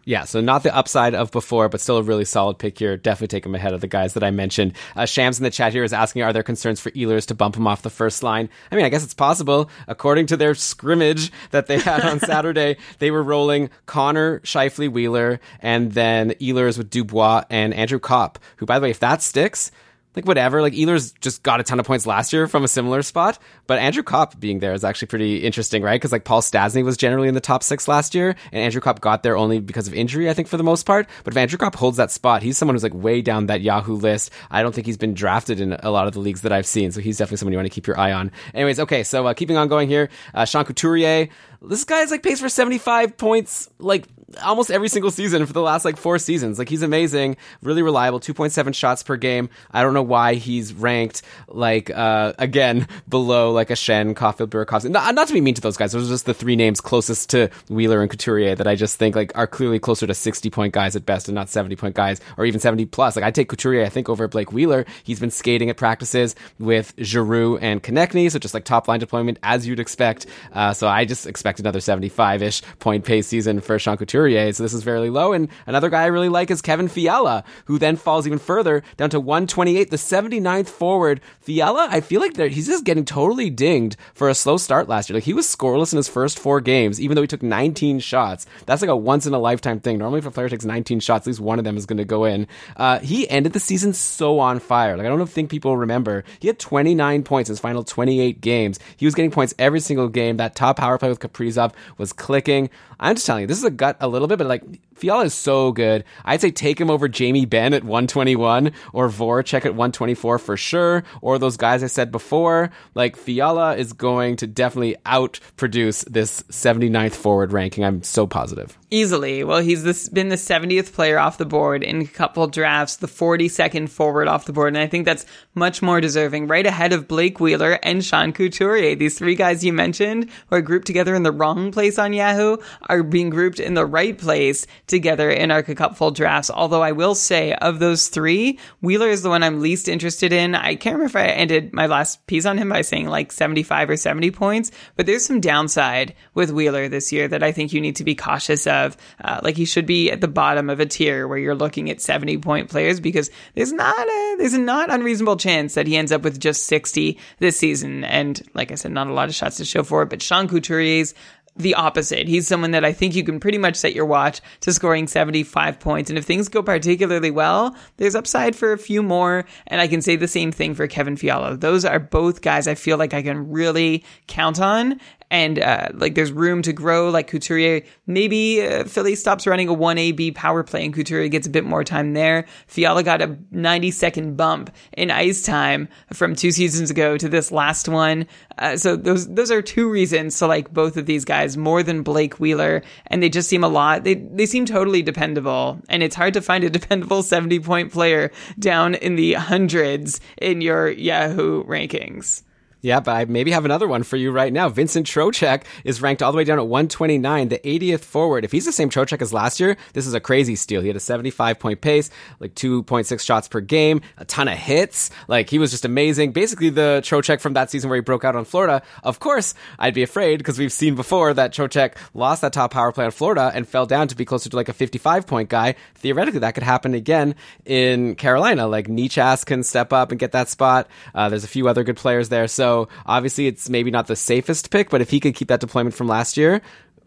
Yeah, 0.08 0.24
so 0.24 0.40
not 0.40 0.62
the 0.62 0.74
upside 0.74 1.14
of 1.14 1.30
before, 1.32 1.68
but 1.68 1.82
still 1.82 1.98
a 1.98 2.02
really 2.02 2.24
solid 2.24 2.56
pick 2.56 2.78
here. 2.78 2.96
Definitely 2.96 3.28
take 3.28 3.44
him 3.44 3.54
ahead 3.54 3.74
of 3.74 3.82
the 3.82 3.86
guys 3.86 4.14
that 4.14 4.24
I 4.24 4.30
mentioned. 4.30 4.72
Uh, 4.96 5.04
Shams 5.04 5.36
in 5.36 5.44
the 5.44 5.50
chat 5.50 5.74
here 5.74 5.84
is 5.84 5.92
asking, 5.92 6.22
are 6.22 6.32
there 6.32 6.42
concerns 6.42 6.80
for 6.80 6.90
Ehlers 6.92 7.26
to 7.26 7.34
bump 7.34 7.56
him 7.56 7.66
off 7.66 7.82
the 7.82 7.90
first 7.90 8.22
line? 8.22 8.48
I 8.72 8.76
mean, 8.76 8.86
I 8.86 8.88
guess 8.88 9.04
it's 9.04 9.12
possible. 9.12 9.68
According 9.86 10.24
to 10.28 10.38
their 10.38 10.54
scrimmage 10.54 11.30
that 11.50 11.66
they 11.66 11.78
had 11.78 12.06
on 12.06 12.20
Saturday, 12.20 12.78
they 13.00 13.10
were 13.10 13.22
rolling 13.22 13.68
Connor, 13.84 14.40
Scheifele, 14.44 14.90
Wheeler, 14.90 15.40
and 15.60 15.92
then 15.92 16.30
Ehlers 16.40 16.78
with 16.78 16.88
Dubois 16.88 17.44
and 17.50 17.74
Andrew 17.74 17.98
Copp, 17.98 18.38
who, 18.56 18.64
by 18.64 18.78
the 18.78 18.84
way, 18.84 18.90
if 18.90 19.00
that 19.00 19.20
sticks, 19.20 19.70
like 20.18 20.26
whatever. 20.26 20.60
Like 20.60 20.72
Ehlers 20.72 21.18
just 21.20 21.42
got 21.42 21.60
a 21.60 21.62
ton 21.62 21.78
of 21.78 21.86
points 21.86 22.06
last 22.06 22.32
year 22.32 22.48
from 22.48 22.64
a 22.64 22.68
similar 22.68 23.02
spot, 23.02 23.38
but 23.66 23.78
Andrew 23.78 24.02
Copp 24.02 24.38
being 24.38 24.58
there 24.58 24.72
is 24.72 24.84
actually 24.84 25.06
pretty 25.06 25.44
interesting, 25.44 25.82
right? 25.82 25.94
Because 25.94 26.12
like 26.12 26.24
Paul 26.24 26.42
Stastny 26.42 26.84
was 26.84 26.96
generally 26.96 27.28
in 27.28 27.34
the 27.34 27.40
top 27.40 27.62
six 27.62 27.86
last 27.86 28.14
year, 28.14 28.34
and 28.52 28.62
Andrew 28.62 28.80
Copp 28.80 29.00
got 29.00 29.22
there 29.22 29.36
only 29.36 29.60
because 29.60 29.86
of 29.86 29.94
injury, 29.94 30.28
I 30.28 30.34
think, 30.34 30.48
for 30.48 30.56
the 30.56 30.64
most 30.64 30.84
part. 30.84 31.08
But 31.22 31.34
if 31.34 31.36
Andrew 31.36 31.58
Copp 31.58 31.76
holds 31.76 31.96
that 31.98 32.10
spot, 32.10 32.42
he's 32.42 32.58
someone 32.58 32.74
who's 32.74 32.82
like 32.82 32.94
way 32.94 33.22
down 33.22 33.46
that 33.46 33.60
Yahoo 33.60 33.94
list. 33.94 34.30
I 34.50 34.62
don't 34.62 34.74
think 34.74 34.86
he's 34.86 34.96
been 34.96 35.14
drafted 35.14 35.60
in 35.60 35.74
a 35.74 35.90
lot 35.90 36.08
of 36.08 36.14
the 36.14 36.20
leagues 36.20 36.42
that 36.42 36.52
I've 36.52 36.66
seen, 36.66 36.90
so 36.90 37.00
he's 37.00 37.18
definitely 37.18 37.38
someone 37.38 37.52
you 37.52 37.58
want 37.58 37.66
to 37.66 37.74
keep 37.74 37.86
your 37.86 37.98
eye 37.98 38.12
on. 38.12 38.32
Anyways, 38.54 38.80
okay, 38.80 39.04
so 39.04 39.26
uh, 39.26 39.34
keeping 39.34 39.56
on 39.56 39.68
going 39.68 39.88
here, 39.88 40.08
uh, 40.34 40.44
Sean 40.44 40.64
Couturier. 40.64 41.28
This 41.62 41.84
guy's 41.84 42.10
like 42.10 42.22
pays 42.22 42.40
for 42.40 42.48
75 42.48 43.16
points, 43.16 43.68
like 43.78 44.06
almost 44.42 44.70
every 44.70 44.88
single 44.88 45.10
season 45.10 45.46
for 45.46 45.52
the 45.52 45.62
last 45.62 45.84
like 45.84 45.96
four 45.96 46.18
seasons. 46.18 46.58
Like 46.58 46.68
he's 46.68 46.82
amazing, 46.82 47.36
really 47.62 47.82
reliable, 47.82 48.20
2.7 48.20 48.74
shots 48.74 49.02
per 49.02 49.16
game. 49.16 49.48
I 49.70 49.82
don't 49.82 49.94
know 49.94 50.02
why 50.02 50.34
he's 50.34 50.72
ranked 50.74 51.22
like 51.48 51.90
uh 51.90 52.34
again 52.38 52.86
below 53.08 53.52
like 53.52 53.70
a 53.70 53.74
Schenn, 53.74 54.14
Caufield, 54.14 54.48
Burakovsky. 54.48 54.90
Not, 54.90 55.14
not 55.14 55.28
to 55.28 55.34
be 55.34 55.40
mean 55.40 55.54
to 55.54 55.60
those 55.60 55.76
guys. 55.76 55.92
Those 55.92 56.08
are 56.08 56.12
just 56.12 56.26
the 56.26 56.34
three 56.34 56.56
names 56.56 56.80
closest 56.80 57.30
to 57.30 57.50
Wheeler 57.68 58.02
and 58.02 58.10
Couturier 58.10 58.54
that 58.54 58.66
I 58.66 58.74
just 58.74 58.98
think 58.98 59.16
like 59.16 59.36
are 59.36 59.46
clearly 59.46 59.78
closer 59.78 60.06
to 60.06 60.14
60 60.14 60.50
point 60.50 60.74
guys 60.74 60.94
at 60.94 61.06
best 61.06 61.28
and 61.28 61.34
not 61.34 61.48
70 61.48 61.76
point 61.76 61.94
guys 61.94 62.20
or 62.36 62.44
even 62.44 62.60
70 62.60 62.86
plus. 62.86 63.16
Like 63.16 63.24
I 63.24 63.30
take 63.30 63.48
Couturier, 63.48 63.84
I 63.84 63.88
think 63.88 64.08
over 64.08 64.28
Blake 64.28 64.52
Wheeler. 64.52 64.84
He's 65.04 65.20
been 65.20 65.30
skating 65.30 65.70
at 65.70 65.76
practices 65.76 66.34
with 66.58 66.92
Giroux 66.98 67.56
and 67.58 67.82
Konecny, 67.82 68.30
so 68.30 68.38
just 68.38 68.54
like 68.54 68.64
top 68.64 68.88
line 68.88 69.00
deployment 69.00 69.38
as 69.42 69.66
you'd 69.66 69.80
expect. 69.80 70.26
Uh, 70.52 70.72
so 70.72 70.86
I 70.86 71.04
just 71.04 71.26
expect 71.26 71.60
another 71.60 71.80
75 71.80 72.42
ish 72.42 72.62
point 72.78 73.04
pace 73.04 73.26
season 73.26 73.60
for 73.60 73.78
Sean 73.78 73.96
Couturier. 73.96 74.17
Couturier, 74.18 74.52
so 74.52 74.64
this 74.64 74.74
is 74.74 74.82
fairly 74.82 75.10
low. 75.10 75.32
And 75.32 75.48
another 75.66 75.88
guy 75.88 76.02
I 76.02 76.06
really 76.06 76.28
like 76.28 76.50
is 76.50 76.60
Kevin 76.60 76.88
Fiala, 76.88 77.44
who 77.66 77.78
then 77.78 77.96
falls 77.96 78.26
even 78.26 78.40
further 78.40 78.82
down 78.96 79.10
to 79.10 79.20
128, 79.20 79.90
the 79.90 79.96
79th 79.96 80.68
forward. 80.68 81.20
Fiala, 81.40 81.86
I 81.90 82.00
feel 82.00 82.20
like 82.20 82.36
he's 82.36 82.66
just 82.66 82.84
getting 82.84 83.04
totally 83.04 83.48
dinged 83.48 83.96
for 84.14 84.28
a 84.28 84.34
slow 84.34 84.56
start 84.56 84.88
last 84.88 85.08
year. 85.08 85.14
Like 85.14 85.24
he 85.24 85.34
was 85.34 85.46
scoreless 85.46 85.92
in 85.92 85.98
his 85.98 86.08
first 86.08 86.38
four 86.38 86.60
games, 86.60 87.00
even 87.00 87.14
though 87.14 87.22
he 87.22 87.28
took 87.28 87.42
19 87.44 88.00
shots. 88.00 88.46
That's 88.66 88.82
like 88.82 88.90
a 88.90 88.96
once 88.96 89.24
in 89.24 89.34
a 89.34 89.38
lifetime 89.38 89.78
thing. 89.78 89.98
Normally, 89.98 90.18
if 90.18 90.26
a 90.26 90.32
player 90.32 90.48
takes 90.48 90.64
19 90.64 90.98
shots, 90.98 91.22
at 91.22 91.28
least 91.28 91.40
one 91.40 91.60
of 91.60 91.64
them 91.64 91.76
is 91.76 91.86
going 91.86 91.98
to 91.98 92.04
go 92.04 92.24
in. 92.24 92.48
Uh, 92.76 92.98
he 92.98 93.30
ended 93.30 93.52
the 93.52 93.60
season 93.60 93.92
so 93.92 94.40
on 94.40 94.58
fire. 94.58 94.96
Like 94.96 95.06
I 95.06 95.10
don't 95.10 95.30
think 95.30 95.48
people 95.48 95.76
remember. 95.76 96.24
He 96.40 96.48
had 96.48 96.58
29 96.58 97.22
points 97.22 97.50
in 97.50 97.52
his 97.52 97.60
final 97.60 97.84
28 97.84 98.40
games. 98.40 98.80
He 98.96 99.06
was 99.06 99.14
getting 99.14 99.30
points 99.30 99.54
every 99.60 99.80
single 99.80 100.08
game. 100.08 100.38
That 100.38 100.56
top 100.56 100.78
power 100.78 100.98
play 100.98 101.08
with 101.08 101.20
Kaprizov 101.20 101.72
was 101.98 102.12
clicking. 102.12 102.70
I'm 103.00 103.14
just 103.14 103.26
telling 103.26 103.42
you, 103.42 103.46
this 103.46 103.58
is 103.58 103.64
a 103.64 103.70
gut 103.70 103.96
a 104.00 104.08
little 104.08 104.28
bit, 104.28 104.38
but 104.38 104.46
like 104.46 104.62
Fiala 104.98 105.24
is 105.24 105.34
so 105.34 105.72
good. 105.72 106.04
I'd 106.24 106.40
say 106.40 106.50
take 106.50 106.80
him 106.80 106.90
over 106.90 107.08
Jamie 107.08 107.46
Benn 107.46 107.72
at 107.72 107.84
121 107.84 108.72
or 108.92 109.08
Voracek 109.08 109.64
at 109.64 109.74
124 109.74 110.38
for 110.38 110.56
sure, 110.56 111.04
or 111.20 111.38
those 111.38 111.56
guys 111.56 111.82
I 111.82 111.86
said 111.86 112.10
before. 112.10 112.70
Like 112.94 113.16
Fiala 113.16 113.76
is 113.76 113.92
going 113.92 114.36
to 114.36 114.46
definitely 114.46 114.96
outproduce 115.06 116.04
this 116.06 116.42
79th 116.50 117.14
forward 117.14 117.52
ranking. 117.52 117.84
I'm 117.84 118.02
so 118.02 118.26
positive. 118.26 118.76
Easily. 118.90 119.44
Well, 119.44 119.60
he's 119.60 119.84
this, 119.84 120.08
been 120.08 120.30
the 120.30 120.36
70th 120.36 120.92
player 120.92 121.18
off 121.18 121.38
the 121.38 121.44
board 121.44 121.82
in 121.82 122.00
a 122.02 122.06
couple 122.06 122.46
drafts, 122.46 122.96
the 122.96 123.06
42nd 123.06 123.88
forward 123.88 124.28
off 124.28 124.46
the 124.46 124.52
board. 124.52 124.68
And 124.68 124.78
I 124.78 124.86
think 124.86 125.04
that's 125.04 125.26
much 125.54 125.82
more 125.82 126.00
deserving, 126.00 126.46
right 126.48 126.66
ahead 126.66 126.92
of 126.92 127.06
Blake 127.06 127.38
Wheeler 127.38 127.78
and 127.82 128.04
Sean 128.04 128.32
Couturier. 128.32 128.96
These 128.96 129.18
three 129.18 129.34
guys 129.34 129.62
you 129.62 129.72
mentioned 129.72 130.30
who 130.48 130.56
are 130.56 130.62
grouped 130.62 130.86
together 130.86 131.14
in 131.14 131.22
the 131.22 131.32
wrong 131.32 131.70
place 131.70 131.98
on 131.98 132.12
Yahoo 132.12 132.56
are 132.88 133.02
being 133.02 133.30
grouped 133.30 133.60
in 133.60 133.74
the 133.74 133.86
right 133.86 134.16
place 134.16 134.66
together 134.86 135.30
in 135.30 135.50
our 135.50 135.62
cupful 135.62 136.10
drafts. 136.10 136.50
Although 136.50 136.82
I 136.82 136.92
will 136.92 137.14
say 137.14 137.52
of 137.54 137.78
those 137.78 138.08
three, 138.08 138.58
Wheeler 138.80 139.08
is 139.08 139.22
the 139.22 139.28
one 139.28 139.42
I'm 139.42 139.60
least 139.60 139.88
interested 139.88 140.32
in. 140.32 140.54
I 140.54 140.74
can't 140.74 140.94
remember 140.96 141.18
if 141.18 141.24
I 141.24 141.28
ended 141.28 141.72
my 141.72 141.86
last 141.86 142.26
piece 142.26 142.46
on 142.46 142.58
him 142.58 142.70
by 142.70 142.82
saying 142.82 143.08
like 143.08 143.32
75 143.32 143.90
or 143.90 143.96
70 143.96 144.30
points, 144.30 144.70
but 144.96 145.06
there's 145.06 145.24
some 145.24 145.40
downside 145.40 146.14
with 146.34 146.50
Wheeler 146.50 146.88
this 146.88 147.12
year 147.12 147.28
that 147.28 147.42
I 147.42 147.52
think 147.52 147.72
you 147.72 147.80
need 147.80 147.96
to 147.96 148.04
be 148.04 148.14
cautious 148.14 148.66
of. 148.66 148.96
Uh, 149.22 149.40
like 149.42 149.56
he 149.56 149.64
should 149.64 149.86
be 149.86 150.10
at 150.10 150.20
the 150.20 150.28
bottom 150.28 150.70
of 150.70 150.80
a 150.80 150.86
tier 150.86 151.28
where 151.28 151.38
you're 151.38 151.54
looking 151.54 151.90
at 151.90 152.00
70 152.00 152.38
point 152.38 152.70
players 152.70 153.00
because 153.00 153.30
there's 153.54 153.72
not 153.72 154.08
a, 154.08 154.36
there's 154.38 154.54
a 154.54 154.58
not 154.58 154.90
unreasonable 154.90 155.36
chance 155.36 155.74
that 155.74 155.86
he 155.86 155.96
ends 155.96 156.12
up 156.12 156.22
with 156.22 156.40
just 156.40 156.66
60 156.66 157.18
this 157.38 157.58
season. 157.58 158.04
And 158.04 158.40
like 158.54 158.72
I 158.72 158.76
said, 158.76 158.92
not 158.92 159.08
a 159.08 159.12
lot 159.12 159.28
of 159.28 159.34
shots 159.34 159.58
to 159.58 159.64
show 159.64 159.82
for 159.82 160.02
it, 160.02 160.10
but 160.10 160.22
Sean 160.22 160.48
Couturier's 160.48 161.14
the 161.58 161.74
opposite. 161.74 162.28
He's 162.28 162.46
someone 162.46 162.70
that 162.70 162.84
I 162.84 162.92
think 162.92 163.14
you 163.14 163.24
can 163.24 163.40
pretty 163.40 163.58
much 163.58 163.76
set 163.76 163.94
your 163.94 164.06
watch 164.06 164.40
to 164.60 164.72
scoring 164.72 165.06
75 165.06 165.80
points. 165.80 166.08
And 166.08 166.18
if 166.18 166.24
things 166.24 166.48
go 166.48 166.62
particularly 166.62 167.30
well, 167.30 167.76
there's 167.96 168.14
upside 168.14 168.56
for 168.56 168.72
a 168.72 168.78
few 168.78 169.02
more. 169.02 169.44
And 169.66 169.80
I 169.80 169.88
can 169.88 170.00
say 170.00 170.16
the 170.16 170.28
same 170.28 170.52
thing 170.52 170.74
for 170.74 170.86
Kevin 170.86 171.16
Fiala. 171.16 171.56
Those 171.56 171.84
are 171.84 171.98
both 171.98 172.40
guys 172.40 172.68
I 172.68 172.74
feel 172.74 172.96
like 172.96 173.12
I 173.12 173.22
can 173.22 173.50
really 173.50 174.04
count 174.28 174.60
on 174.60 175.00
and 175.30 175.58
uh, 175.58 175.88
like 175.94 176.14
there's 176.14 176.32
room 176.32 176.62
to 176.62 176.72
grow. 176.72 177.10
Like 177.10 177.28
Couturier, 177.28 177.82
maybe 178.06 178.66
uh, 178.66 178.84
Philly 178.84 179.14
stops 179.14 179.46
running 179.46 179.68
a 179.68 179.72
one 179.72 179.98
AB 179.98 180.32
power 180.32 180.62
play 180.62 180.84
and 180.84 180.94
Couturier 180.94 181.28
gets 181.28 181.46
a 181.46 181.50
bit 181.50 181.64
more 181.64 181.84
time 181.84 182.14
there. 182.14 182.46
Fiala 182.66 183.02
got 183.02 183.22
a 183.22 183.36
90 183.50 183.90
second 183.90 184.36
bump 184.36 184.70
in 184.96 185.10
ice 185.10 185.42
time 185.42 185.88
from 186.12 186.34
two 186.34 186.50
seasons 186.50 186.90
ago 186.90 187.16
to 187.16 187.28
this 187.28 187.52
last 187.52 187.88
one. 187.88 188.26
Uh, 188.58 188.76
so 188.76 188.96
those 188.96 189.28
those 189.28 189.50
are 189.50 189.62
two 189.62 189.90
reasons 189.90 190.38
to 190.38 190.46
like 190.46 190.72
both 190.72 190.96
of 190.96 191.06
these 191.06 191.24
guys 191.24 191.56
more 191.56 191.82
than 191.82 192.02
Blake 192.02 192.40
Wheeler, 192.40 192.82
and 193.06 193.22
they 193.22 193.28
just 193.28 193.48
seem 193.48 193.64
a 193.64 193.68
lot. 193.68 194.04
They 194.04 194.14
they 194.14 194.46
seem 194.46 194.66
totally 194.66 195.02
dependable, 195.02 195.80
and 195.88 196.02
it's 196.02 196.16
hard 196.16 196.34
to 196.34 196.40
find 196.40 196.64
a 196.64 196.70
dependable 196.70 197.22
70 197.22 197.60
point 197.60 197.92
player 197.92 198.32
down 198.58 198.94
in 198.94 199.16
the 199.16 199.34
hundreds 199.34 200.20
in 200.40 200.60
your 200.60 200.88
Yahoo 200.88 201.64
rankings. 201.64 202.42
Yeah, 202.80 203.00
but 203.00 203.12
I 203.12 203.24
maybe 203.24 203.50
have 203.50 203.64
another 203.64 203.88
one 203.88 204.04
for 204.04 204.16
you 204.16 204.30
right 204.30 204.52
now. 204.52 204.68
Vincent 204.68 205.04
Trocheck 205.04 205.64
is 205.84 206.00
ranked 206.00 206.22
all 206.22 206.30
the 206.30 206.38
way 206.38 206.44
down 206.44 206.58
at 206.58 206.66
129, 206.68 207.48
the 207.48 207.58
80th 207.58 208.00
forward. 208.00 208.44
If 208.44 208.52
he's 208.52 208.66
the 208.66 208.72
same 208.72 208.88
Trocheck 208.88 209.20
as 209.20 209.32
last 209.32 209.58
year, 209.58 209.76
this 209.94 210.06
is 210.06 210.14
a 210.14 210.20
crazy 210.20 210.54
steal. 210.54 210.80
He 210.80 210.86
had 210.86 210.96
a 210.96 211.00
75 211.00 211.58
point 211.58 211.80
pace, 211.80 212.08
like 212.38 212.54
2.6 212.54 213.20
shots 213.20 213.48
per 213.48 213.60
game, 213.60 214.00
a 214.16 214.24
ton 214.24 214.46
of 214.46 214.56
hits. 214.56 215.10
Like 215.26 215.50
he 215.50 215.58
was 215.58 215.72
just 215.72 215.84
amazing. 215.84 216.30
Basically 216.30 216.70
the 216.70 217.00
Trocheck 217.04 217.40
from 217.40 217.54
that 217.54 217.68
season 217.68 217.90
where 217.90 217.96
he 217.96 218.00
broke 218.00 218.24
out 218.24 218.36
on 218.36 218.44
Florida. 218.44 218.82
Of 219.02 219.18
course, 219.18 219.54
I'd 219.78 219.94
be 219.94 220.04
afraid 220.04 220.38
because 220.38 220.56
we've 220.58 220.72
seen 220.72 220.94
before 220.94 221.34
that 221.34 221.52
Trocheck 221.52 221.94
lost 222.14 222.42
that 222.42 222.52
top 222.52 222.70
power 222.70 222.92
play 222.92 223.06
on 223.06 223.10
Florida 223.10 223.50
and 223.52 223.66
fell 223.66 223.86
down 223.86 224.06
to 224.06 224.16
be 224.16 224.24
closer 224.24 224.48
to 224.50 224.56
like 224.56 224.68
a 224.68 224.72
55 224.72 225.26
point 225.26 225.48
guy. 225.48 225.74
Theoretically, 225.96 226.40
that 226.40 226.54
could 226.54 226.62
happen 226.62 226.94
again 226.94 227.34
in 227.64 228.14
Carolina. 228.14 228.68
Like 228.68 228.86
Necas 228.86 229.44
can 229.44 229.64
step 229.64 229.92
up 229.92 230.12
and 230.12 230.20
get 230.20 230.30
that 230.30 230.48
spot. 230.48 230.88
Uh, 231.12 231.28
there's 231.28 231.44
a 231.44 231.48
few 231.48 231.66
other 231.68 231.82
good 231.82 231.96
players 231.96 232.28
there. 232.28 232.46
So 232.46 232.67
so 232.68 232.88
obviously, 233.06 233.46
it's 233.46 233.70
maybe 233.70 233.90
not 233.90 234.06
the 234.06 234.16
safest 234.16 234.70
pick, 234.70 234.90
but 234.90 235.00
if 235.00 235.10
he 235.10 235.20
could 235.20 235.34
keep 235.34 235.48
that 235.48 235.60
deployment 235.60 235.94
from 235.94 236.06
last 236.06 236.36
year, 236.36 236.60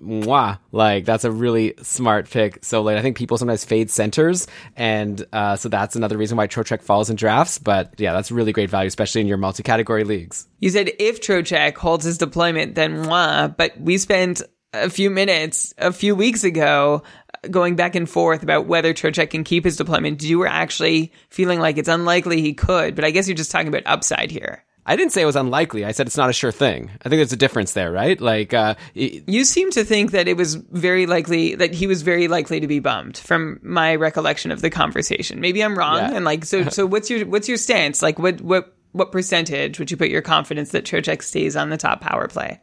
mwah, 0.03 0.57
like 0.71 1.05
that's 1.05 1.23
a 1.23 1.31
really 1.31 1.75
smart 1.83 2.27
pick 2.29 2.65
so 2.65 2.81
late. 2.81 2.97
I 2.97 3.03
think 3.03 3.15
people 3.15 3.37
sometimes 3.37 3.63
fade 3.63 3.91
centers, 3.91 4.47
and 4.75 5.23
uh, 5.31 5.55
so 5.55 5.69
that's 5.69 5.95
another 5.95 6.17
reason 6.17 6.35
why 6.37 6.47
Trocheck 6.47 6.81
falls 6.81 7.11
in 7.11 7.15
drafts. 7.15 7.59
But 7.59 7.93
yeah, 7.99 8.13
that's 8.13 8.31
really 8.31 8.51
great 8.51 8.71
value, 8.71 8.87
especially 8.87 9.21
in 9.21 9.27
your 9.27 9.37
multi-category 9.37 10.03
leagues. 10.03 10.47
You 10.59 10.71
said 10.71 10.91
if 10.97 11.21
Trocheck 11.21 11.75
holds 11.75 12.05
his 12.05 12.17
deployment, 12.17 12.73
then 12.73 13.05
mwah. 13.05 13.55
But 13.55 13.79
we 13.79 13.99
spent 13.99 14.41
a 14.73 14.89
few 14.89 15.11
minutes 15.11 15.73
a 15.77 15.91
few 15.91 16.15
weeks 16.15 16.43
ago 16.43 17.03
going 17.49 17.75
back 17.75 17.95
and 17.95 18.09
forth 18.09 18.41
about 18.43 18.65
whether 18.67 18.93
Trocheck 18.93 19.29
can 19.29 19.43
keep 19.43 19.63
his 19.63 19.77
deployment. 19.77 20.23
You 20.23 20.39
were 20.39 20.47
actually 20.47 21.11
feeling 21.29 21.59
like 21.59 21.77
it's 21.77 21.89
unlikely 21.89 22.41
he 22.41 22.53
could, 22.53 22.95
but 22.95 23.05
I 23.05 23.11
guess 23.11 23.27
you're 23.27 23.37
just 23.37 23.51
talking 23.51 23.67
about 23.67 23.83
upside 23.85 24.31
here. 24.31 24.63
I 24.85 24.95
didn't 24.95 25.11
say 25.11 25.21
it 25.21 25.25
was 25.25 25.35
unlikely. 25.35 25.85
I 25.85 25.91
said 25.91 26.07
it's 26.07 26.17
not 26.17 26.29
a 26.29 26.33
sure 26.33 26.51
thing. 26.51 26.89
I 27.05 27.09
think 27.09 27.19
there's 27.19 27.33
a 27.33 27.37
difference 27.37 27.73
there, 27.73 27.91
right? 27.91 28.19
Like, 28.19 28.53
uh, 28.53 28.75
it, 28.95 29.23
you 29.27 29.45
seem 29.45 29.69
to 29.71 29.83
think 29.83 30.11
that 30.11 30.27
it 30.27 30.37
was 30.37 30.55
very 30.55 31.05
likely 31.05 31.55
that 31.55 31.73
he 31.73 31.85
was 31.85 32.01
very 32.01 32.27
likely 32.27 32.59
to 32.59 32.67
be 32.67 32.79
bummed 32.79 33.17
from 33.17 33.59
my 33.61 33.95
recollection 33.95 34.51
of 34.51 34.61
the 34.61 34.71
conversation. 34.71 35.39
Maybe 35.39 35.63
I'm 35.63 35.77
wrong. 35.77 35.97
Yeah. 35.97 36.15
And 36.15 36.25
like, 36.25 36.45
so, 36.45 36.63
so 36.69 36.85
what's 36.87 37.09
your, 37.09 37.27
what's 37.27 37.47
your 37.47 37.57
stance? 37.57 38.01
Like, 38.01 38.17
what, 38.17 38.41
what, 38.41 38.75
what 38.93 39.11
percentage 39.11 39.77
would 39.77 39.91
you 39.91 39.97
put 39.97 40.09
your 40.09 40.21
confidence 40.21 40.71
that 40.71 40.83
Trocheck 40.83 41.21
stays 41.21 41.55
on 41.55 41.69
the 41.69 41.77
top 41.77 42.01
power 42.01 42.27
play? 42.27 42.59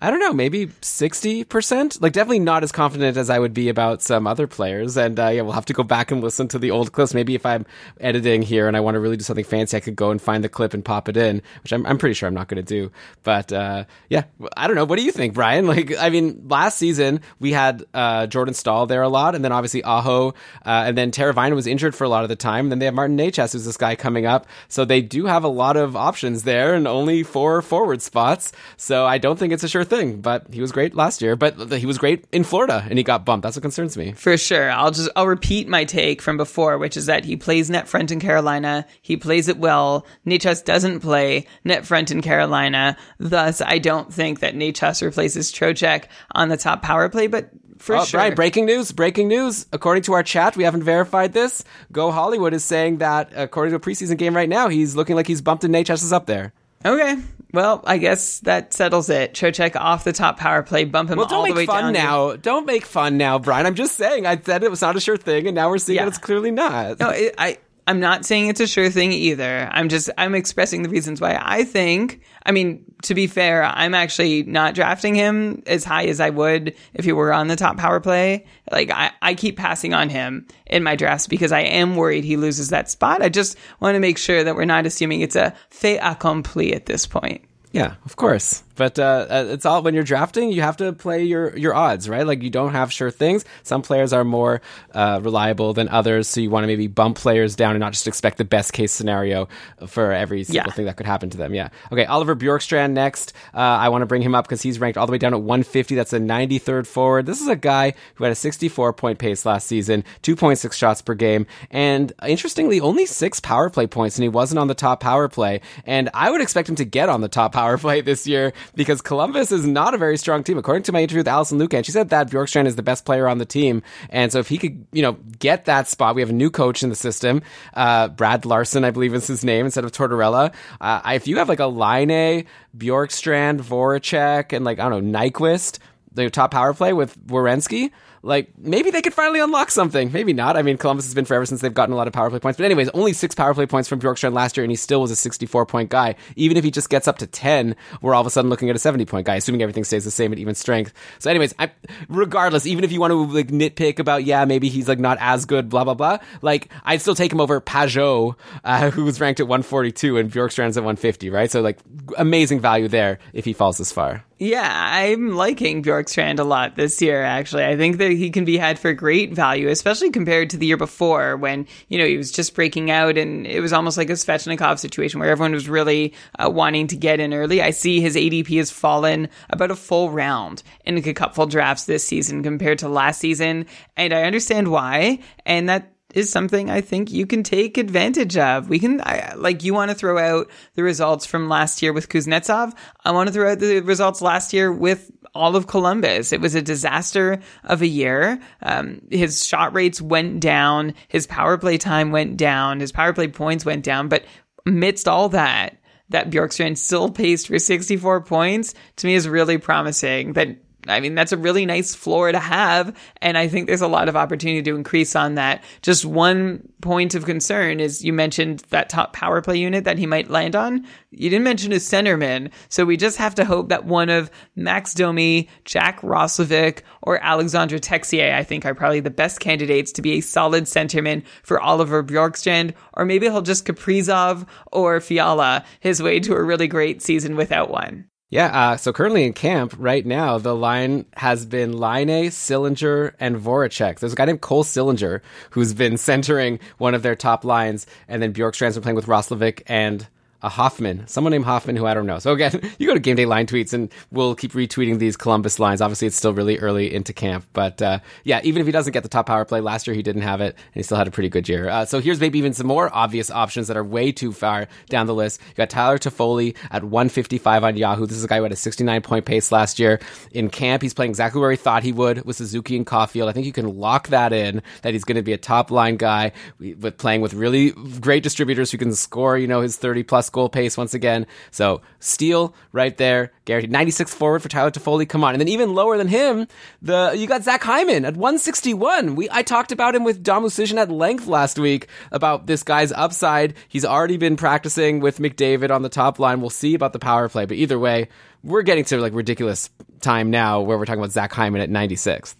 I 0.00 0.10
don't 0.10 0.20
know, 0.20 0.32
maybe 0.32 0.66
60%. 0.66 2.00
Like, 2.00 2.12
definitely 2.12 2.38
not 2.38 2.62
as 2.62 2.70
confident 2.70 3.16
as 3.16 3.30
I 3.30 3.38
would 3.38 3.52
be 3.52 3.68
about 3.68 4.00
some 4.02 4.26
other 4.26 4.46
players. 4.46 4.96
And 4.96 5.18
uh, 5.18 5.28
yeah, 5.28 5.42
we'll 5.42 5.52
have 5.52 5.66
to 5.66 5.72
go 5.72 5.82
back 5.82 6.10
and 6.10 6.22
listen 6.22 6.46
to 6.48 6.58
the 6.58 6.70
old 6.70 6.92
clips. 6.92 7.14
Maybe 7.14 7.34
if 7.34 7.44
I'm 7.44 7.66
editing 8.00 8.42
here 8.42 8.68
and 8.68 8.76
I 8.76 8.80
want 8.80 8.94
to 8.94 9.00
really 9.00 9.16
do 9.16 9.24
something 9.24 9.44
fancy, 9.44 9.76
I 9.76 9.80
could 9.80 9.96
go 9.96 10.10
and 10.10 10.22
find 10.22 10.44
the 10.44 10.48
clip 10.48 10.74
and 10.74 10.84
pop 10.84 11.08
it 11.08 11.16
in, 11.16 11.42
which 11.62 11.72
I'm, 11.72 11.84
I'm 11.86 11.98
pretty 11.98 12.14
sure 12.14 12.28
I'm 12.28 12.34
not 12.34 12.48
going 12.48 12.64
to 12.64 12.74
do. 12.74 12.92
But 13.24 13.52
uh, 13.52 13.84
yeah, 14.08 14.24
I 14.56 14.66
don't 14.66 14.76
know. 14.76 14.84
What 14.84 14.98
do 14.98 15.04
you 15.04 15.12
think, 15.12 15.34
Brian? 15.34 15.68
Like, 15.78 15.94
I 15.98 16.08
mean, 16.08 16.46
last 16.48 16.78
season 16.78 17.20
we 17.40 17.52
had 17.52 17.84
uh, 17.92 18.26
Jordan 18.26 18.54
Staal 18.54 18.86
there 18.86 19.02
a 19.02 19.08
lot, 19.08 19.34
and 19.34 19.44
then 19.44 19.52
obviously 19.52 19.84
Aho, 19.84 20.28
uh, 20.28 20.32
and 20.64 20.96
then 20.96 21.10
Teravainen 21.10 21.54
was 21.54 21.66
injured 21.66 21.94
for 21.94 22.04
a 22.04 22.08
lot 22.08 22.22
of 22.22 22.30
the 22.30 22.36
time. 22.36 22.66
And 22.66 22.72
then 22.72 22.78
they 22.78 22.86
have 22.86 22.94
Martin 22.94 23.18
Necas, 23.18 23.52
who's 23.52 23.66
this 23.66 23.76
guy 23.76 23.94
coming 23.96 24.24
up. 24.24 24.46
So 24.68 24.86
they 24.86 25.02
do 25.02 25.26
have 25.26 25.44
a 25.44 25.48
lot 25.48 25.76
of 25.76 25.94
options 25.94 26.44
there 26.44 26.74
and 26.74 26.88
only 26.88 27.22
four 27.22 27.60
forward 27.60 28.00
spots. 28.00 28.50
So 28.78 29.04
I 29.04 29.18
don't 29.18 29.38
think 29.38 29.52
it's 29.52 29.62
a 29.62 29.68
sure 29.68 29.84
thing, 29.88 30.20
but 30.20 30.46
he 30.52 30.60
was 30.60 30.72
great 30.72 30.94
last 30.94 31.22
year. 31.22 31.36
But 31.36 31.72
he 31.72 31.86
was 31.86 31.98
great 31.98 32.24
in 32.32 32.44
Florida 32.44 32.84
and 32.88 32.98
he 32.98 33.02
got 33.02 33.24
bumped. 33.24 33.42
That's 33.42 33.56
what 33.56 33.62
concerns 33.62 33.96
me. 33.96 34.12
For 34.12 34.36
sure. 34.36 34.70
I'll 34.70 34.90
just, 34.90 35.10
I'll 35.16 35.26
repeat 35.26 35.68
my 35.68 35.84
take 35.84 36.22
from 36.22 36.36
before, 36.36 36.78
which 36.78 36.96
is 36.96 37.06
that 37.06 37.24
he 37.24 37.36
plays 37.36 37.70
net 37.70 37.88
front 37.88 38.10
in 38.10 38.20
Carolina. 38.20 38.86
He 39.02 39.16
plays 39.16 39.48
it 39.48 39.58
well. 39.58 40.06
Necas 40.26 40.64
doesn't 40.64 41.00
play 41.00 41.46
net 41.64 41.86
front 41.86 42.10
in 42.10 42.22
Carolina. 42.22 42.96
Thus, 43.18 43.60
I 43.60 43.78
don't 43.78 44.12
think 44.12 44.40
that 44.40 44.54
Necas 44.54 45.02
replaces 45.02 45.52
Trocheck 45.52 46.04
on 46.32 46.48
the 46.48 46.56
top 46.56 46.82
power 46.82 47.08
play, 47.08 47.26
but 47.26 47.50
for 47.78 47.96
oh, 47.96 48.04
sure. 48.04 48.20
Right, 48.20 48.34
breaking 48.34 48.66
news, 48.66 48.92
breaking 48.92 49.28
news. 49.28 49.66
According 49.72 50.02
to 50.04 50.12
our 50.14 50.22
chat, 50.22 50.56
we 50.56 50.64
haven't 50.64 50.82
verified 50.82 51.32
this. 51.32 51.64
Go 51.92 52.10
Hollywood 52.10 52.52
is 52.52 52.64
saying 52.64 52.98
that 52.98 53.30
according 53.34 53.72
to 53.72 53.76
a 53.76 53.80
preseason 53.80 54.18
game 54.18 54.34
right 54.34 54.48
now, 54.48 54.68
he's 54.68 54.96
looking 54.96 55.16
like 55.16 55.26
he's 55.26 55.40
bumped 55.40 55.64
and 55.64 55.74
Necas 55.74 56.02
is 56.02 56.12
up 56.12 56.26
there. 56.26 56.52
Okay. 56.84 57.16
Well, 57.52 57.82
I 57.86 57.96
guess 57.98 58.40
that 58.40 58.74
settles 58.74 59.08
it. 59.08 59.32
Trocheck 59.32 59.74
off 59.74 60.04
the 60.04 60.12
top 60.12 60.38
power 60.38 60.62
play, 60.62 60.84
bump 60.84 61.10
him 61.10 61.16
well, 61.16 61.26
don't 61.26 61.38
all 61.38 61.44
the 61.46 61.52
way 61.52 61.60
make 61.60 61.70
fun 61.70 61.84
down. 61.84 61.92
now. 61.94 62.36
Don't 62.36 62.66
make 62.66 62.84
fun 62.84 63.16
now, 63.16 63.38
Brian. 63.38 63.64
I'm 63.64 63.74
just 63.74 63.96
saying. 63.96 64.26
I 64.26 64.38
said 64.38 64.62
it 64.62 64.70
was 64.70 64.82
not 64.82 64.96
a 64.96 65.00
sure 65.00 65.16
thing, 65.16 65.46
and 65.46 65.54
now 65.54 65.70
we're 65.70 65.78
seeing 65.78 65.96
Yeah. 65.96 66.04
that 66.04 66.08
it's 66.10 66.18
clearly 66.18 66.50
not. 66.50 67.00
No, 67.00 67.08
it, 67.08 67.34
I 67.38 67.56
I'm 67.88 68.00
not 68.00 68.26
saying 68.26 68.48
it's 68.48 68.60
a 68.60 68.66
sure 68.66 68.90
thing 68.90 69.12
either. 69.12 69.66
I'm 69.72 69.88
just 69.88 70.10
I'm 70.18 70.34
expressing 70.34 70.82
the 70.82 70.90
reasons 70.90 71.22
why 71.22 71.40
I 71.40 71.64
think. 71.64 72.20
I 72.44 72.52
mean, 72.52 72.84
to 73.04 73.14
be 73.14 73.26
fair, 73.26 73.64
I'm 73.64 73.94
actually 73.94 74.42
not 74.42 74.74
drafting 74.74 75.14
him 75.14 75.62
as 75.66 75.84
high 75.84 76.04
as 76.04 76.20
I 76.20 76.28
would 76.28 76.74
if 76.92 77.06
he 77.06 77.12
were 77.12 77.32
on 77.32 77.48
the 77.48 77.56
top 77.56 77.78
power 77.78 77.98
play. 77.98 78.44
Like 78.70 78.90
I, 78.90 79.12
I 79.22 79.32
keep 79.32 79.56
passing 79.56 79.94
on 79.94 80.10
him 80.10 80.46
in 80.66 80.82
my 80.82 80.96
drafts 80.96 81.26
because 81.28 81.50
I 81.50 81.60
am 81.60 81.96
worried 81.96 82.24
he 82.24 82.36
loses 82.36 82.68
that 82.68 82.90
spot. 82.90 83.22
I 83.22 83.30
just 83.30 83.56
want 83.80 83.94
to 83.94 84.00
make 84.00 84.18
sure 84.18 84.44
that 84.44 84.54
we're 84.54 84.66
not 84.66 84.84
assuming 84.84 85.22
it's 85.22 85.36
a 85.36 85.54
fait 85.70 85.96
accompli 85.96 86.74
at 86.74 86.84
this 86.84 87.06
point. 87.06 87.40
Yeah, 87.72 87.94
of 88.04 88.16
course. 88.16 88.64
But 88.78 88.98
uh, 88.98 89.26
uh, 89.28 89.44
it's 89.50 89.66
all 89.66 89.82
when 89.82 89.92
you're 89.92 90.04
drafting, 90.04 90.50
you 90.52 90.62
have 90.62 90.76
to 90.78 90.92
play 90.92 91.24
your 91.24 91.54
your 91.58 91.74
odds, 91.74 92.08
right? 92.08 92.26
Like 92.26 92.42
you 92.42 92.48
don't 92.50 92.72
have 92.72 92.92
sure 92.92 93.10
things. 93.10 93.44
Some 93.64 93.82
players 93.82 94.12
are 94.12 94.24
more 94.24 94.62
uh, 94.94 95.20
reliable 95.22 95.74
than 95.74 95.88
others, 95.88 96.28
so 96.28 96.40
you 96.40 96.48
want 96.48 96.62
to 96.62 96.68
maybe 96.68 96.86
bump 96.86 97.16
players 97.16 97.56
down 97.56 97.72
and 97.72 97.80
not 97.80 97.92
just 97.92 98.06
expect 98.06 98.38
the 98.38 98.44
best 98.44 98.72
case 98.72 98.92
scenario 98.92 99.48
for 99.88 100.12
every 100.12 100.44
single 100.44 100.68
Yeah. 100.68 100.72
thing 100.72 100.86
that 100.86 100.96
could 100.96 101.06
happen 101.06 101.28
to 101.30 101.36
them. 101.36 101.54
Yeah. 101.54 101.70
Okay, 101.92 102.04
Oliver 102.06 102.36
Bjorkstrand 102.36 102.92
next. 102.92 103.32
Uh, 103.52 103.58
I 103.58 103.88
want 103.88 104.02
to 104.02 104.06
bring 104.06 104.22
him 104.22 104.34
up 104.34 104.46
because 104.46 104.62
he's 104.62 104.78
ranked 104.78 104.96
all 104.96 105.06
the 105.06 105.12
way 105.12 105.18
down 105.18 105.34
at 105.34 105.40
150. 105.42 105.96
That's 105.96 106.12
a 106.12 106.20
93rd 106.20 106.86
forward. 106.86 107.26
This 107.26 107.40
is 107.40 107.48
a 107.48 107.56
guy 107.56 107.94
who 108.14 108.24
had 108.24 108.32
a 108.32 108.36
64 108.36 108.92
point 108.92 109.18
pace 109.18 109.44
last 109.44 109.66
season, 109.66 110.04
2.6 110.22 110.72
shots 110.72 111.02
per 111.02 111.14
game, 111.14 111.46
and 111.72 112.12
interestingly, 112.24 112.80
only 112.80 113.06
six 113.06 113.40
power 113.40 113.68
play 113.70 113.88
points, 113.88 114.16
and 114.16 114.22
he 114.22 114.28
wasn't 114.28 114.58
on 114.60 114.68
the 114.68 114.74
top 114.74 115.00
power 115.00 115.28
play. 115.28 115.60
And 115.84 116.08
I 116.14 116.30
would 116.30 116.40
expect 116.40 116.68
him 116.68 116.76
to 116.76 116.84
get 116.84 117.08
on 117.08 117.22
the 117.22 117.28
top 117.28 117.52
power 117.52 117.76
play 117.76 118.00
this 118.02 118.26
year 118.26 118.52
because 118.74 119.00
Columbus 119.00 119.52
is 119.52 119.66
not 119.66 119.94
a 119.94 119.98
very 119.98 120.16
strong 120.16 120.42
team. 120.44 120.58
According 120.58 120.84
to 120.84 120.92
my 120.92 121.02
interview 121.02 121.20
with 121.20 121.28
Alison 121.28 121.58
Lukan, 121.58 121.84
she 121.84 121.92
said 121.92 122.10
that 122.10 122.30
Bjorkstrand 122.30 122.66
is 122.66 122.76
the 122.76 122.82
best 122.82 123.04
player 123.04 123.28
on 123.28 123.38
the 123.38 123.44
team. 123.44 123.82
And 124.10 124.32
so 124.32 124.38
if 124.38 124.48
he 124.48 124.58
could, 124.58 124.86
you 124.92 125.02
know, 125.02 125.12
get 125.38 125.66
that 125.66 125.88
spot, 125.88 126.14
we 126.14 126.22
have 126.22 126.30
a 126.30 126.34
new 126.34 126.50
coach 126.50 126.82
in 126.82 126.88
the 126.90 126.96
system. 126.96 127.42
Uh, 127.74 128.08
Brad 128.08 128.44
Larsen, 128.44 128.84
I 128.84 128.90
believe 128.90 129.14
is 129.14 129.26
his 129.26 129.44
name 129.44 129.64
instead 129.64 129.84
of 129.84 129.92
Tortorella. 129.92 130.52
Uh, 130.80 131.00
if 131.06 131.26
you 131.26 131.38
have 131.38 131.48
like 131.48 131.60
a 131.60 131.66
Laine, 131.66 132.46
Bjorkstrand, 132.76 133.60
Voracek, 133.60 134.52
and 134.52 134.64
like, 134.64 134.78
I 134.78 134.88
don't 134.88 135.10
know, 135.10 135.18
Nyquist, 135.18 135.78
the 136.12 136.30
top 136.30 136.50
power 136.50 136.74
play 136.74 136.92
with 136.92 137.18
Werenski, 137.26 137.90
like 138.22 138.50
maybe 138.58 138.90
they 138.90 139.02
could 139.02 139.14
finally 139.14 139.40
unlock 139.40 139.70
something. 139.70 140.12
Maybe 140.12 140.32
not. 140.32 140.56
I 140.56 140.62
mean, 140.62 140.76
Columbus 140.76 141.06
has 141.06 141.14
been 141.14 141.24
forever 141.24 141.46
since 141.46 141.60
they've 141.60 141.72
gotten 141.72 141.92
a 141.92 141.96
lot 141.96 142.06
of 142.06 142.12
power 142.12 142.30
play 142.30 142.38
points. 142.38 142.56
But 142.56 142.64
anyways, 142.64 142.88
only 142.90 143.12
six 143.12 143.34
power 143.34 143.54
play 143.54 143.66
points 143.66 143.88
from 143.88 144.00
Bjorkstrand 144.00 144.32
last 144.32 144.56
year, 144.56 144.64
and 144.64 144.70
he 144.70 144.76
still 144.76 145.00
was 145.00 145.10
a 145.10 145.16
64 145.16 145.66
point 145.66 145.90
guy. 145.90 146.16
Even 146.36 146.56
if 146.56 146.64
he 146.64 146.70
just 146.70 146.90
gets 146.90 147.08
up 147.08 147.18
to 147.18 147.26
10, 147.26 147.76
we're 148.02 148.14
all 148.14 148.20
of 148.20 148.26
a 148.26 148.30
sudden 148.30 148.50
looking 148.50 148.70
at 148.70 148.76
a 148.76 148.78
70 148.78 149.04
point 149.06 149.26
guy, 149.26 149.36
assuming 149.36 149.62
everything 149.62 149.84
stays 149.84 150.04
the 150.04 150.10
same 150.10 150.32
at 150.32 150.38
even 150.38 150.54
strength. 150.54 150.92
So, 151.18 151.30
anyways, 151.30 151.54
I, 151.58 151.70
regardless, 152.08 152.66
even 152.66 152.84
if 152.84 152.92
you 152.92 153.00
want 153.00 153.12
to 153.12 153.26
like 153.26 153.48
nitpick 153.48 153.98
about, 153.98 154.24
yeah, 154.24 154.44
maybe 154.44 154.68
he's 154.68 154.88
like 154.88 154.98
not 154.98 155.18
as 155.20 155.44
good, 155.44 155.68
blah 155.68 155.84
blah 155.84 155.94
blah. 155.94 156.18
Like, 156.42 156.68
I'd 156.84 157.00
still 157.00 157.14
take 157.14 157.32
him 157.32 157.40
over 157.40 157.60
Pageau, 157.60 158.34
uh, 158.64 158.90
who 158.98 159.04
was 159.04 159.20
ranked 159.20 159.40
at 159.40 159.48
142, 159.48 160.18
and 160.18 160.30
Bjorkstrand's 160.30 160.76
at 160.76 160.82
150, 160.82 161.30
right? 161.30 161.50
So, 161.50 161.60
like, 161.60 161.78
amazing 162.16 162.60
value 162.60 162.88
there 162.88 163.18
if 163.32 163.44
he 163.44 163.52
falls 163.52 163.78
this 163.78 163.92
far. 163.92 164.24
Yeah, 164.40 164.70
I'm 164.72 165.30
liking 165.34 165.82
Bjorkstrand 165.82 166.38
a 166.38 166.44
lot 166.44 166.76
this 166.76 167.02
year, 167.02 167.24
actually. 167.24 167.64
I 167.64 167.76
think 167.76 167.98
that 167.98 168.12
he 168.12 168.30
can 168.30 168.44
be 168.44 168.56
had 168.56 168.78
for 168.78 168.92
great 168.92 169.34
value, 169.34 169.68
especially 169.68 170.10
compared 170.10 170.50
to 170.50 170.56
the 170.56 170.66
year 170.66 170.76
before 170.76 171.36
when, 171.36 171.66
you 171.88 171.98
know, 171.98 172.06
he 172.06 172.16
was 172.16 172.30
just 172.30 172.54
breaking 172.54 172.88
out 172.88 173.18
and 173.18 173.48
it 173.48 173.60
was 173.60 173.72
almost 173.72 173.98
like 173.98 174.10
a 174.10 174.12
Svechnikov 174.12 174.78
situation 174.78 175.18
where 175.18 175.28
everyone 175.28 175.54
was 175.54 175.68
really 175.68 176.14
uh, 176.38 176.48
wanting 176.48 176.86
to 176.86 176.96
get 176.96 177.18
in 177.18 177.34
early. 177.34 177.60
I 177.60 177.70
see 177.70 178.00
his 178.00 178.14
ADP 178.14 178.56
has 178.58 178.70
fallen 178.70 179.28
about 179.50 179.72
a 179.72 179.76
full 179.76 180.08
round 180.10 180.62
in 180.84 180.96
a 180.96 181.14
couple 181.14 181.44
drafts 181.46 181.86
this 181.86 182.06
season 182.06 182.44
compared 182.44 182.78
to 182.78 182.88
last 182.88 183.18
season. 183.18 183.66
And 183.96 184.12
I 184.12 184.22
understand 184.22 184.68
why. 184.68 185.18
And 185.46 185.68
that 185.68 185.97
is 186.14 186.30
something 186.30 186.70
I 186.70 186.80
think 186.80 187.10
you 187.12 187.26
can 187.26 187.42
take 187.42 187.76
advantage 187.76 188.36
of. 188.36 188.68
We 188.68 188.78
can, 188.78 189.00
I, 189.02 189.34
like, 189.36 189.62
you 189.62 189.74
want 189.74 189.90
to 189.90 189.94
throw 189.94 190.18
out 190.18 190.50
the 190.74 190.82
results 190.82 191.26
from 191.26 191.48
last 191.48 191.82
year 191.82 191.92
with 191.92 192.08
Kuznetsov. 192.08 192.72
I 193.04 193.10
want 193.10 193.28
to 193.28 193.32
throw 193.32 193.52
out 193.52 193.58
the 193.58 193.80
results 193.80 194.22
last 194.22 194.52
year 194.52 194.72
with 194.72 195.10
all 195.34 195.54
of 195.54 195.66
Columbus. 195.66 196.32
It 196.32 196.40
was 196.40 196.54
a 196.54 196.62
disaster 196.62 197.40
of 197.64 197.82
a 197.82 197.86
year. 197.86 198.40
Um, 198.62 199.02
his 199.10 199.46
shot 199.46 199.74
rates 199.74 200.00
went 200.00 200.40
down. 200.40 200.94
His 201.08 201.26
power 201.26 201.58
play 201.58 201.76
time 201.76 202.10
went 202.10 202.38
down. 202.38 202.80
His 202.80 202.92
power 202.92 203.12
play 203.12 203.28
points 203.28 203.66
went 203.66 203.84
down. 203.84 204.08
But 204.08 204.24
amidst 204.66 205.08
all 205.08 205.28
that, 205.30 205.76
that 206.08 206.30
Bjorkstrand 206.30 206.78
still 206.78 207.10
paced 207.10 207.48
for 207.48 207.58
64 207.58 208.22
points 208.22 208.74
to 208.96 209.06
me 209.06 209.14
is 209.14 209.28
really 209.28 209.58
promising 209.58 210.32
that 210.32 210.56
I 210.88 211.00
mean, 211.00 211.14
that's 211.14 211.32
a 211.32 211.36
really 211.36 211.66
nice 211.66 211.94
floor 211.94 212.32
to 212.32 212.38
have. 212.38 212.96
And 213.20 213.36
I 213.36 213.48
think 213.48 213.66
there's 213.66 213.82
a 213.82 213.88
lot 213.88 214.08
of 214.08 214.16
opportunity 214.16 214.62
to 214.62 214.76
increase 214.76 215.14
on 215.14 215.34
that. 215.34 215.62
Just 215.82 216.04
one 216.04 216.68
point 216.80 217.14
of 217.14 217.24
concern 217.24 217.80
is 217.80 218.04
you 218.04 218.12
mentioned 218.12 218.60
that 218.70 218.88
top 218.88 219.12
power 219.12 219.42
play 219.42 219.58
unit 219.58 219.84
that 219.84 219.98
he 219.98 220.06
might 220.06 220.30
land 220.30 220.56
on. 220.56 220.86
You 221.10 221.30
didn't 221.30 221.44
mention 221.44 221.72
his 221.72 221.88
centerman. 221.88 222.50
So 222.68 222.84
we 222.84 222.96
just 222.96 223.18
have 223.18 223.34
to 223.36 223.44
hope 223.44 223.68
that 223.68 223.84
one 223.84 224.08
of 224.08 224.30
Max 224.56 224.94
Domi, 224.94 225.48
Jack 225.64 226.00
Roslovic, 226.00 226.80
or 227.02 227.22
Alexandre 227.22 227.78
Texier, 227.78 228.34
I 228.34 228.44
think 228.44 228.64
are 228.64 228.74
probably 228.74 229.00
the 229.00 229.10
best 229.10 229.40
candidates 229.40 229.92
to 229.92 230.02
be 230.02 230.12
a 230.12 230.20
solid 230.20 230.64
centerman 230.64 231.24
for 231.42 231.60
Oliver 231.60 232.02
Bjorkstrand. 232.02 232.74
Or 232.94 233.04
maybe 233.04 233.26
he'll 233.26 233.42
just 233.42 233.66
Kaprizov 233.66 234.46
or 234.72 235.00
Fiala 235.00 235.64
his 235.80 236.02
way 236.02 236.20
to 236.20 236.34
a 236.34 236.42
really 236.42 236.66
great 236.66 237.02
season 237.02 237.36
without 237.36 237.70
one. 237.70 238.07
Yeah, 238.30 238.46
uh, 238.72 238.76
so 238.76 238.92
currently 238.92 239.24
in 239.24 239.32
camp 239.32 239.74
right 239.78 240.04
now, 240.04 240.36
the 240.36 240.54
line 240.54 241.06
has 241.16 241.46
been 241.46 241.72
Laine, 241.72 242.28
Sillinger, 242.28 243.14
and 243.18 243.36
Voracek. 243.36 244.00
There's 244.00 244.12
a 244.12 244.16
guy 244.16 244.26
named 244.26 244.42
Cole 244.42 244.64
Sillinger 244.64 245.22
who's 245.50 245.72
been 245.72 245.96
centering 245.96 246.58
one 246.76 246.94
of 246.94 247.02
their 247.02 247.16
top 247.16 247.42
lines, 247.42 247.86
and 248.06 248.22
then 248.22 248.34
Bjorkstrand's 248.34 248.76
been 248.76 248.82
playing 248.82 248.96
with 248.96 249.06
Roslovic 249.06 249.62
and 249.66 250.06
a 250.42 250.48
Hoffman, 250.48 251.06
someone 251.08 251.32
named 251.32 251.44
Hoffman 251.44 251.76
who 251.76 251.86
I 251.86 251.94
don't 251.94 252.06
know. 252.06 252.18
So 252.20 252.32
again, 252.32 252.60
you 252.78 252.86
go 252.86 252.94
to 252.94 253.00
Game 253.00 253.16
Day 253.16 253.26
Line 253.26 253.46
tweets 253.46 253.72
and 253.72 253.92
we'll 254.10 254.34
keep 254.34 254.52
retweeting 254.52 254.98
these 254.98 255.16
Columbus 255.16 255.58
lines. 255.58 255.80
Obviously, 255.80 256.06
it's 256.06 256.16
still 256.16 256.32
really 256.32 256.58
early 256.58 256.94
into 256.94 257.12
camp, 257.12 257.46
but 257.52 257.82
uh, 257.82 257.98
yeah, 258.24 258.40
even 258.44 258.60
if 258.60 258.66
he 258.66 258.72
doesn't 258.72 258.92
get 258.92 259.02
the 259.02 259.08
top 259.08 259.26
power 259.26 259.44
play, 259.44 259.60
last 259.60 259.86
year 259.86 259.94
he 259.94 260.02
didn't 260.02 260.22
have 260.22 260.40
it 260.40 260.54
and 260.54 260.74
he 260.74 260.82
still 260.82 260.96
had 260.96 261.08
a 261.08 261.10
pretty 261.10 261.28
good 261.28 261.48
year. 261.48 261.68
Uh, 261.68 261.84
so 261.84 262.00
here's 262.00 262.20
maybe 262.20 262.38
even 262.38 262.54
some 262.54 262.66
more 262.66 262.94
obvious 262.94 263.30
options 263.30 263.66
that 263.68 263.76
are 263.76 263.84
way 263.84 264.12
too 264.12 264.32
far 264.32 264.68
down 264.88 265.06
the 265.06 265.14
list. 265.14 265.40
You 265.48 265.54
got 265.54 265.70
Tyler 265.70 265.98
Toffoli 265.98 266.56
at 266.70 266.84
155 266.84 267.64
on 267.64 267.76
Yahoo. 267.76 268.06
This 268.06 268.16
is 268.16 268.24
a 268.24 268.28
guy 268.28 268.36
who 268.36 268.44
had 268.44 268.52
a 268.52 268.56
69 268.56 269.02
point 269.02 269.24
pace 269.24 269.50
last 269.50 269.78
year 269.78 269.98
in 270.30 270.50
camp. 270.50 270.82
He's 270.82 270.94
playing 270.94 271.10
exactly 271.10 271.40
where 271.40 271.50
he 271.50 271.56
thought 271.56 271.82
he 271.82 271.92
would 271.92 272.24
with 272.24 272.36
Suzuki 272.36 272.76
and 272.76 272.86
Caufield. 272.86 273.28
I 273.28 273.32
think 273.32 273.46
you 273.46 273.52
can 273.52 273.76
lock 273.76 274.08
that 274.08 274.32
in 274.32 274.62
that 274.82 274.92
he's 274.92 275.04
going 275.04 275.16
to 275.16 275.22
be 275.22 275.32
a 275.32 275.38
top 275.38 275.70
line 275.72 275.96
guy 275.96 276.32
with 276.58 276.96
playing 276.98 277.22
with 277.22 277.34
really 277.34 277.72
great 278.00 278.22
distributors 278.22 278.70
who 278.70 278.78
can 278.78 278.94
score, 278.94 279.36
you 279.36 279.48
know, 279.48 279.60
his 279.60 279.76
30 279.76 280.04
plus 280.04 280.27
goal 280.30 280.48
pace 280.48 280.76
once 280.76 280.94
again. 280.94 281.26
So 281.50 281.80
steal 282.00 282.54
right 282.72 282.96
there, 282.96 283.32
guaranteed. 283.44 283.72
96 283.72 284.14
forward 284.14 284.42
for 284.42 284.48
Tyler 284.48 284.70
Toffoli. 284.70 285.08
Come 285.08 285.24
on, 285.24 285.34
and 285.34 285.40
then 285.40 285.48
even 285.48 285.74
lower 285.74 285.96
than 285.96 286.08
him, 286.08 286.46
the 286.82 287.14
you 287.16 287.26
got 287.26 287.44
Zach 287.44 287.62
Hyman 287.62 288.04
at 288.04 288.16
161. 288.16 289.14
We 289.14 289.28
I 289.30 289.42
talked 289.42 289.72
about 289.72 289.94
him 289.94 290.04
with 290.04 290.22
Dom 290.22 290.44
Luszczyszyn 290.44 290.78
at 290.78 290.90
length 290.90 291.26
last 291.26 291.58
week 291.58 291.88
about 292.12 292.46
this 292.46 292.62
guy's 292.62 292.92
upside. 292.92 293.54
He's 293.68 293.84
already 293.84 294.16
been 294.16 294.36
practicing 294.36 295.00
with 295.00 295.18
McDavid 295.18 295.70
on 295.70 295.82
the 295.82 295.88
top 295.88 296.18
line. 296.18 296.40
We'll 296.40 296.50
see 296.50 296.74
about 296.74 296.92
the 296.92 296.98
power 296.98 297.28
play, 297.28 297.46
but 297.46 297.56
either 297.56 297.78
way, 297.78 298.08
we're 298.42 298.62
getting 298.62 298.84
to 298.84 298.98
like 298.98 299.14
ridiculous 299.14 299.70
time 300.00 300.30
now 300.30 300.60
where 300.60 300.78
we're 300.78 300.86
talking 300.86 301.00
about 301.00 301.12
Zach 301.12 301.32
Hyman 301.32 301.60
at 301.60 301.70
96th. 301.70 302.36